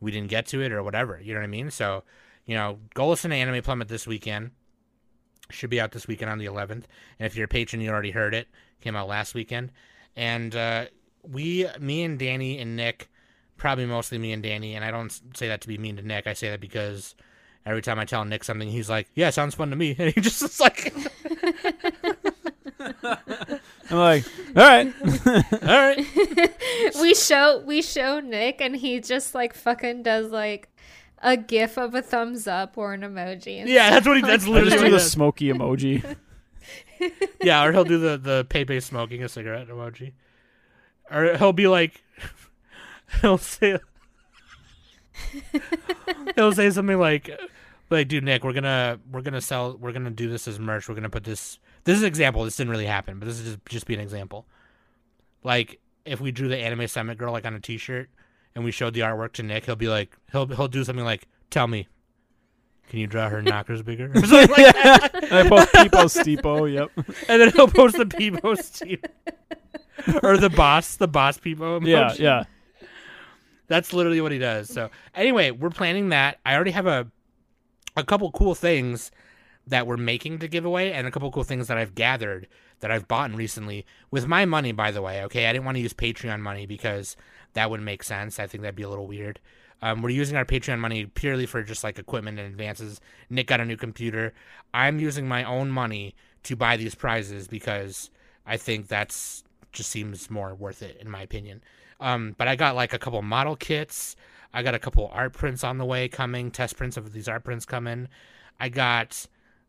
we 0.00 0.10
didn't 0.10 0.28
get 0.28 0.46
to 0.46 0.60
it 0.62 0.72
or 0.72 0.82
whatever. 0.82 1.20
You 1.22 1.34
know 1.34 1.40
what 1.40 1.44
I 1.44 1.48
mean? 1.48 1.70
So, 1.70 2.02
you 2.44 2.54
know, 2.56 2.78
go 2.94 3.08
listen 3.08 3.30
to 3.30 3.36
Anime 3.36 3.62
Plummet 3.62 3.88
this 3.88 4.06
weekend. 4.06 4.50
Should 5.50 5.70
be 5.70 5.80
out 5.80 5.92
this 5.92 6.08
weekend 6.08 6.30
on 6.30 6.38
the 6.38 6.46
11th. 6.46 6.70
And 6.70 7.26
if 7.26 7.36
you're 7.36 7.44
a 7.44 7.48
patron, 7.48 7.82
you 7.82 7.90
already 7.90 8.10
heard 8.10 8.34
it. 8.34 8.48
Came 8.80 8.96
out 8.96 9.08
last 9.08 9.34
weekend. 9.34 9.70
And 10.16 10.56
uh, 10.56 10.86
we, 11.22 11.66
me 11.78 12.02
and 12.02 12.18
Danny 12.18 12.58
and 12.58 12.74
Nick, 12.74 13.10
probably 13.56 13.86
mostly 13.86 14.18
me 14.18 14.32
and 14.32 14.42
Danny. 14.42 14.74
And 14.74 14.84
I 14.84 14.90
don't 14.90 15.12
say 15.36 15.48
that 15.48 15.60
to 15.60 15.68
be 15.68 15.78
mean 15.78 15.96
to 15.96 16.02
Nick. 16.02 16.26
I 16.26 16.32
say 16.32 16.50
that 16.50 16.60
because 16.60 17.14
every 17.64 17.82
time 17.82 17.98
I 17.98 18.04
tell 18.04 18.24
Nick 18.24 18.44
something, 18.44 18.68
he's 18.68 18.90
like, 18.90 19.08
"Yeah, 19.14 19.30
sounds 19.30 19.54
fun 19.54 19.70
to 19.70 19.76
me," 19.76 19.94
and 19.98 20.12
he 20.12 20.20
just 20.20 20.42
is 20.42 20.58
like, 20.58 20.92
I'm 23.92 23.98
like, 23.98 24.24
all 24.56 24.62
right. 24.62 24.94
"All 25.62 25.68
right." 25.68 26.94
we 27.00 27.14
show 27.14 27.58
we 27.58 27.82
show 27.82 28.20
Nick 28.20 28.60
and 28.60 28.74
he 28.74 29.00
just 29.00 29.34
like 29.34 29.52
fucking 29.52 30.02
does 30.02 30.30
like 30.30 30.70
a 31.18 31.36
gif 31.36 31.76
of 31.76 31.94
a 31.94 32.00
thumbs 32.00 32.46
up 32.46 32.78
or 32.78 32.94
an 32.94 33.02
emoji. 33.02 33.60
And 33.60 33.68
Yeah, 33.68 33.90
that's 33.90 34.06
what 34.06 34.16
he. 34.16 34.22
That's 34.22 34.46
I 34.46 34.48
literally 34.48 34.70
just 34.70 34.82
what 34.82 34.88
do 34.88 34.92
he 34.92 34.98
the 34.98 35.00
smoky 35.00 35.52
emoji. 35.52 36.16
Yeah, 37.42 37.64
or 37.64 37.72
he'll 37.72 37.82
do 37.82 37.98
the 37.98 38.16
the 38.16 38.46
Pepe 38.48 38.78
smoking 38.78 39.24
a 39.24 39.28
cigarette 39.28 39.66
emoji, 39.66 40.12
or 41.10 41.36
he'll 41.36 41.52
be 41.52 41.66
like, 41.66 42.00
he'll 43.20 43.38
say, 43.38 43.76
he'll 46.36 46.52
say 46.52 46.70
something 46.70 47.00
like, 47.00 47.28
like, 47.90 48.06
dude, 48.06 48.22
Nick, 48.22 48.44
we're 48.44 48.52
gonna 48.52 49.00
we're 49.10 49.22
gonna 49.22 49.40
sell, 49.40 49.76
we're 49.76 49.90
gonna 49.90 50.10
do 50.10 50.30
this 50.30 50.46
as 50.46 50.60
merch. 50.60 50.88
We're 50.88 50.94
gonna 50.94 51.10
put 51.10 51.24
this. 51.24 51.58
This 51.84 51.96
is 51.96 52.02
an 52.02 52.08
example. 52.08 52.44
This 52.44 52.56
didn't 52.56 52.70
really 52.70 52.86
happen, 52.86 53.18
but 53.18 53.26
this 53.26 53.38
is 53.40 53.44
just 53.46 53.66
just 53.66 53.86
be 53.86 53.94
an 53.94 54.00
example. 54.00 54.46
Like 55.42 55.80
if 56.04 56.20
we 56.20 56.30
drew 56.32 56.48
the 56.48 56.56
anime 56.58 56.86
summit 56.88 57.18
girl 57.18 57.32
like 57.32 57.46
on 57.46 57.54
a 57.54 57.60
T-shirt 57.60 58.10
and 58.54 58.64
we 58.64 58.70
showed 58.70 58.94
the 58.94 59.00
artwork 59.00 59.32
to 59.34 59.42
Nick, 59.42 59.64
he'll 59.66 59.76
be 59.76 59.88
like, 59.88 60.16
he'll 60.30 60.46
he'll 60.46 60.68
do 60.68 60.84
something 60.84 61.04
like, 61.04 61.26
tell 61.50 61.66
me, 61.66 61.88
Can 62.88 62.98
you 63.00 63.06
draw 63.06 63.28
her 63.28 63.42
knockers 63.42 63.82
bigger? 63.82 64.10
Or 64.14 64.20
something 64.26 64.50
like 64.50 64.74
that. 64.74 65.10
and 65.24 65.32
I 65.34 65.48
post 65.48 65.72
Peepo 65.72 66.04
Steepo. 66.40 66.72
Yep. 66.72 66.90
and 67.28 67.40
then 67.40 67.50
he'll 67.52 67.68
post 67.68 67.96
the 67.96 68.04
Peebo 68.06 68.56
Steve. 68.62 69.02
or 70.22 70.36
the 70.36 70.50
boss, 70.50 70.96
the 70.96 71.08
boss 71.08 71.38
emoji. 71.38 71.86
Yeah, 71.86 72.14
yeah. 72.18 72.44
That's 73.68 73.92
literally 73.92 74.20
what 74.20 74.32
he 74.32 74.38
does. 74.38 74.68
So 74.68 74.90
anyway, 75.14 75.50
we're 75.50 75.70
planning 75.70 76.10
that. 76.10 76.38
I 76.44 76.54
already 76.54 76.72
have 76.72 76.86
a 76.86 77.06
a 77.96 78.04
couple 78.04 78.30
cool 78.32 78.54
things 78.54 79.10
that 79.66 79.86
we're 79.86 79.96
making 79.96 80.38
to 80.40 80.48
give 80.48 80.64
away 80.64 80.92
and 80.92 81.06
a 81.06 81.10
couple 81.10 81.30
cool 81.30 81.44
things 81.44 81.68
that 81.68 81.78
I've 81.78 81.94
gathered 81.94 82.48
that 82.80 82.90
I've 82.90 83.06
bought 83.06 83.32
recently 83.32 83.86
with 84.10 84.26
my 84.26 84.44
money 84.44 84.72
by 84.72 84.90
the 84.90 85.02
way, 85.02 85.22
okay? 85.24 85.46
I 85.46 85.52
didn't 85.52 85.64
want 85.64 85.76
to 85.76 85.82
use 85.82 85.94
Patreon 85.94 86.40
money 86.40 86.66
because 86.66 87.16
that 87.54 87.70
wouldn't 87.70 87.84
make 87.84 88.02
sense. 88.02 88.38
I 88.38 88.46
think 88.46 88.62
that'd 88.62 88.74
be 88.74 88.82
a 88.82 88.88
little 88.88 89.06
weird. 89.06 89.40
Um, 89.80 90.00
we're 90.00 90.10
using 90.10 90.36
our 90.36 90.44
Patreon 90.44 90.78
money 90.78 91.06
purely 91.06 91.46
for 91.46 91.62
just 91.62 91.82
like 91.82 91.98
equipment 91.98 92.38
and 92.38 92.48
advances. 92.48 93.00
Nick 93.30 93.48
got 93.48 93.60
a 93.60 93.64
new 93.64 93.76
computer. 93.76 94.32
I'm 94.72 95.00
using 95.00 95.26
my 95.26 95.44
own 95.44 95.70
money 95.70 96.14
to 96.44 96.56
buy 96.56 96.76
these 96.76 96.94
prizes 96.94 97.48
because 97.48 98.10
I 98.46 98.56
think 98.56 98.88
that's 98.88 99.44
just 99.72 99.90
seems 99.90 100.30
more 100.30 100.54
worth 100.54 100.82
it 100.82 100.98
in 101.00 101.10
my 101.10 101.22
opinion. 101.22 101.62
Um, 102.00 102.34
but 102.36 102.48
I 102.48 102.56
got 102.56 102.76
like 102.76 102.92
a 102.92 102.98
couple 102.98 103.22
model 103.22 103.56
kits. 103.56 104.16
I 104.52 104.62
got 104.62 104.74
a 104.74 104.78
couple 104.78 105.10
art 105.12 105.32
prints 105.32 105.64
on 105.64 105.78
the 105.78 105.84
way 105.84 106.08
coming. 106.08 106.50
Test 106.50 106.76
prints 106.76 106.96
of 106.96 107.12
these 107.12 107.28
art 107.28 107.44
prints 107.44 107.64
coming. 107.64 108.08
I 108.60 108.68
got, 108.68 109.26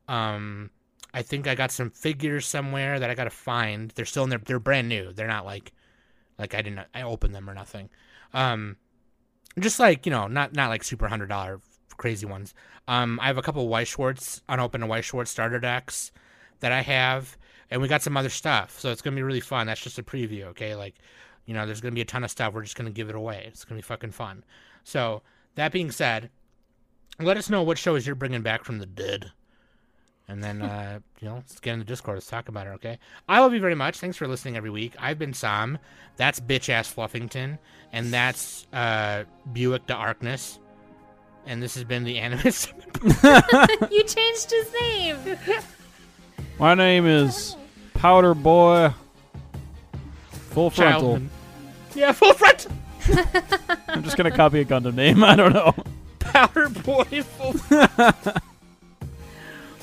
um, 0.07 0.69
I 1.13 1.21
think 1.21 1.47
I 1.47 1.55
got 1.55 1.71
some 1.71 1.89
figures 1.89 2.45
somewhere 2.45 2.99
that 2.99 3.09
I 3.09 3.15
got 3.15 3.25
to 3.25 3.29
find. 3.29 3.91
They're 3.91 4.05
still 4.05 4.23
in 4.23 4.29
there. 4.29 4.39
They're 4.39 4.59
brand 4.59 4.89
new. 4.89 5.13
They're 5.13 5.27
not 5.27 5.45
like, 5.45 5.71
like 6.37 6.55
I 6.55 6.61
didn't 6.61 6.87
I 6.93 7.03
opened 7.03 7.35
them 7.35 7.49
or 7.49 7.53
nothing. 7.53 7.89
Um, 8.33 8.77
just 9.59 9.79
like 9.79 10.05
you 10.05 10.11
know, 10.11 10.27
not 10.27 10.53
not 10.53 10.69
like 10.69 10.83
super 10.83 11.07
hundred 11.07 11.29
dollar 11.29 11.59
crazy 11.97 12.25
ones. 12.25 12.53
Um, 12.87 13.19
I 13.21 13.27
have 13.27 13.37
a 13.37 13.41
couple 13.41 13.67
Weiss 13.67 13.87
Schwarz 13.87 14.41
unopened 14.49 14.89
Weiss 14.89 15.05
Schwarz 15.05 15.29
starter 15.29 15.59
decks 15.59 16.11
that 16.59 16.71
I 16.71 16.81
have, 16.81 17.37
and 17.69 17.81
we 17.81 17.87
got 17.87 18.01
some 18.01 18.17
other 18.17 18.29
stuff. 18.29 18.79
So 18.79 18.91
it's 18.91 19.01
gonna 19.01 19.15
be 19.15 19.23
really 19.23 19.39
fun. 19.39 19.67
That's 19.67 19.81
just 19.81 19.99
a 19.99 20.03
preview, 20.03 20.45
okay? 20.45 20.75
Like, 20.75 20.95
you 21.45 21.53
know, 21.53 21.65
there's 21.65 21.81
gonna 21.81 21.95
be 21.95 22.01
a 22.01 22.05
ton 22.05 22.23
of 22.23 22.31
stuff. 22.31 22.53
We're 22.53 22.63
just 22.63 22.75
gonna 22.75 22.89
give 22.89 23.09
it 23.09 23.15
away. 23.15 23.43
It's 23.47 23.63
gonna 23.63 23.77
be 23.77 23.83
fucking 23.83 24.11
fun. 24.11 24.43
So 24.83 25.21
that 25.55 25.71
being 25.71 25.91
said, 25.91 26.29
let 27.19 27.37
us 27.37 27.49
know 27.49 27.61
what 27.61 27.77
shows 27.77 28.07
you're 28.07 28.15
bringing 28.15 28.41
back 28.41 28.63
from 28.63 28.79
the 28.79 28.85
dead. 28.87 29.31
And 30.27 30.43
then, 30.43 30.61
uh, 30.61 30.99
you 31.19 31.27
know, 31.27 31.35
let's 31.35 31.59
get 31.59 31.73
in 31.73 31.79
the 31.79 31.85
Discord. 31.85 32.17
Let's 32.17 32.27
talk 32.27 32.49
about 32.49 32.67
it, 32.67 32.71
okay? 32.71 32.99
I 33.27 33.39
love 33.39 33.53
you 33.53 33.59
very 33.59 33.75
much. 33.75 33.99
Thanks 33.99 34.17
for 34.17 34.27
listening 34.27 34.57
every 34.57 34.69
week. 34.69 34.93
I've 34.99 35.19
been 35.19 35.33
Sam. 35.33 35.77
That's 36.17 36.39
bitch 36.39 36.69
ass 36.69 36.93
Fluffington. 36.93 37.57
And 37.91 38.11
that's 38.11 38.67
uh, 38.73 39.23
Buick 39.51 39.85
de 39.87 39.93
Arkness. 39.93 40.59
And 41.45 41.61
this 41.61 41.75
has 41.75 41.83
been 41.83 42.03
the 42.05 42.19
Animus. 42.19 42.67
you 43.91 44.03
changed 44.03 44.51
his 44.51 44.73
name. 44.81 45.17
My 46.59 46.73
name 46.73 47.05
is 47.05 47.57
Powder 47.93 48.33
Boy. 48.33 48.93
Full 50.51 50.69
frontal. 50.69 51.01
Childman. 51.01 51.29
Yeah, 51.95 52.11
full 52.13 52.33
front. 52.33 52.67
I'm 53.87 54.03
just 54.03 54.15
gonna 54.15 54.31
copy 54.31 54.61
a 54.61 54.65
Gundam 54.65 54.93
name. 54.93 55.23
I 55.23 55.35
don't 55.35 55.51
know. 55.51 55.73
Powder 56.19 56.69
Boy 56.69 57.23
full. 57.23 57.55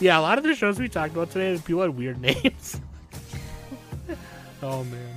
Yeah, 0.01 0.19
a 0.19 0.23
lot 0.23 0.39
of 0.39 0.45
the 0.45 0.55
shows 0.55 0.79
we 0.79 0.89
talked 0.89 1.13
about 1.13 1.31
today, 1.31 1.61
people 1.65 1.83
had 1.83 1.91
weird 1.91 2.21
names. 2.23 2.81
oh 4.63 4.85
man. 4.85 5.17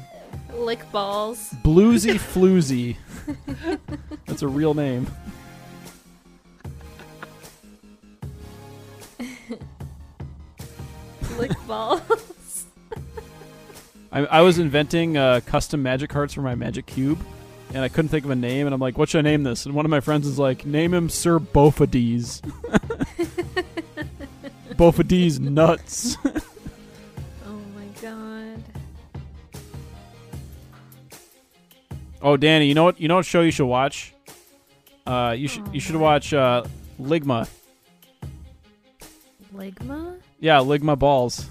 Lick 0.56 0.90
balls. 0.92 1.50
Bluesy 1.64 2.14
Floozy. 2.16 2.98
That's 4.28 4.42
a 4.44 4.48
real 4.48 4.74
name. 4.74 5.08
Lick 11.38 11.52
balls. 11.68 12.66
I, 14.12 14.20
I 14.26 14.42
was 14.42 14.60
inventing 14.60 15.18
uh, 15.18 15.42
custom 15.46 15.82
magic 15.82 16.12
cards 16.12 16.34
for 16.36 16.42
my 16.42 16.54
magic 16.54 16.86
cube, 16.86 17.20
and 17.74 17.80
I 17.84 17.90
couldn't 17.90 18.10
think 18.10 18.26
of 18.26 18.32
a 18.32 18.36
name. 18.36 18.68
And 18.68 18.74
I'm 18.74 18.80
like, 18.80 18.98
"What 18.98 19.10
should 19.10 19.20
I 19.20 19.30
name 19.30 19.42
this?" 19.44 19.66
And 19.66 19.74
one 19.74 19.86
of 19.86 19.90
my 19.90 20.02
friends 20.02 20.28
is 20.28 20.38
like, 20.38 20.66
"Name 20.66 20.94
him 20.94 21.10
Sir 21.10 21.40
Bofades." 21.40 22.42
Bofades 24.78 25.40
nuts. 25.40 26.18
oh 26.26 27.62
my 27.76 27.86
god. 28.02 28.64
oh, 32.22 32.38
Danny, 32.38 32.68
you 32.68 32.74
know 32.74 32.84
what? 32.86 33.00
You 33.00 33.08
know 33.08 33.16
what 33.18 33.26
show 33.26 33.42
you 33.42 33.52
should 33.52 33.68
watch? 33.68 34.14
Uh, 35.06 35.36
you 35.38 35.48
should 35.48 35.68
you 35.74 35.80
should 35.80 35.96
watch 35.96 36.34
uh, 36.34 36.64
Ligma. 37.00 37.50
Ligma? 39.54 40.16
Yeah, 40.40 40.60
Ligma 40.60 40.98
balls. 40.98 41.50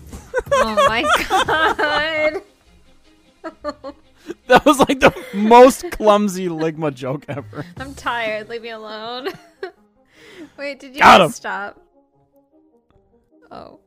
Oh 0.50 0.74
my 0.88 1.02
god. 1.28 2.42
That 4.46 4.64
was 4.64 4.78
like 4.78 5.00
the 5.00 5.14
most 5.34 5.90
clumsy 5.92 6.48
Ligma 6.48 6.94
joke 6.94 7.24
ever. 7.28 7.64
I'm 7.76 7.94
tired. 7.94 8.48
Leave 8.48 8.62
me 8.62 8.70
alone. 8.70 9.28
Wait, 10.56 10.80
did 10.80 10.94
you 10.94 11.00
Got 11.00 11.32
stop? 11.32 11.80
Oh. 13.52 13.81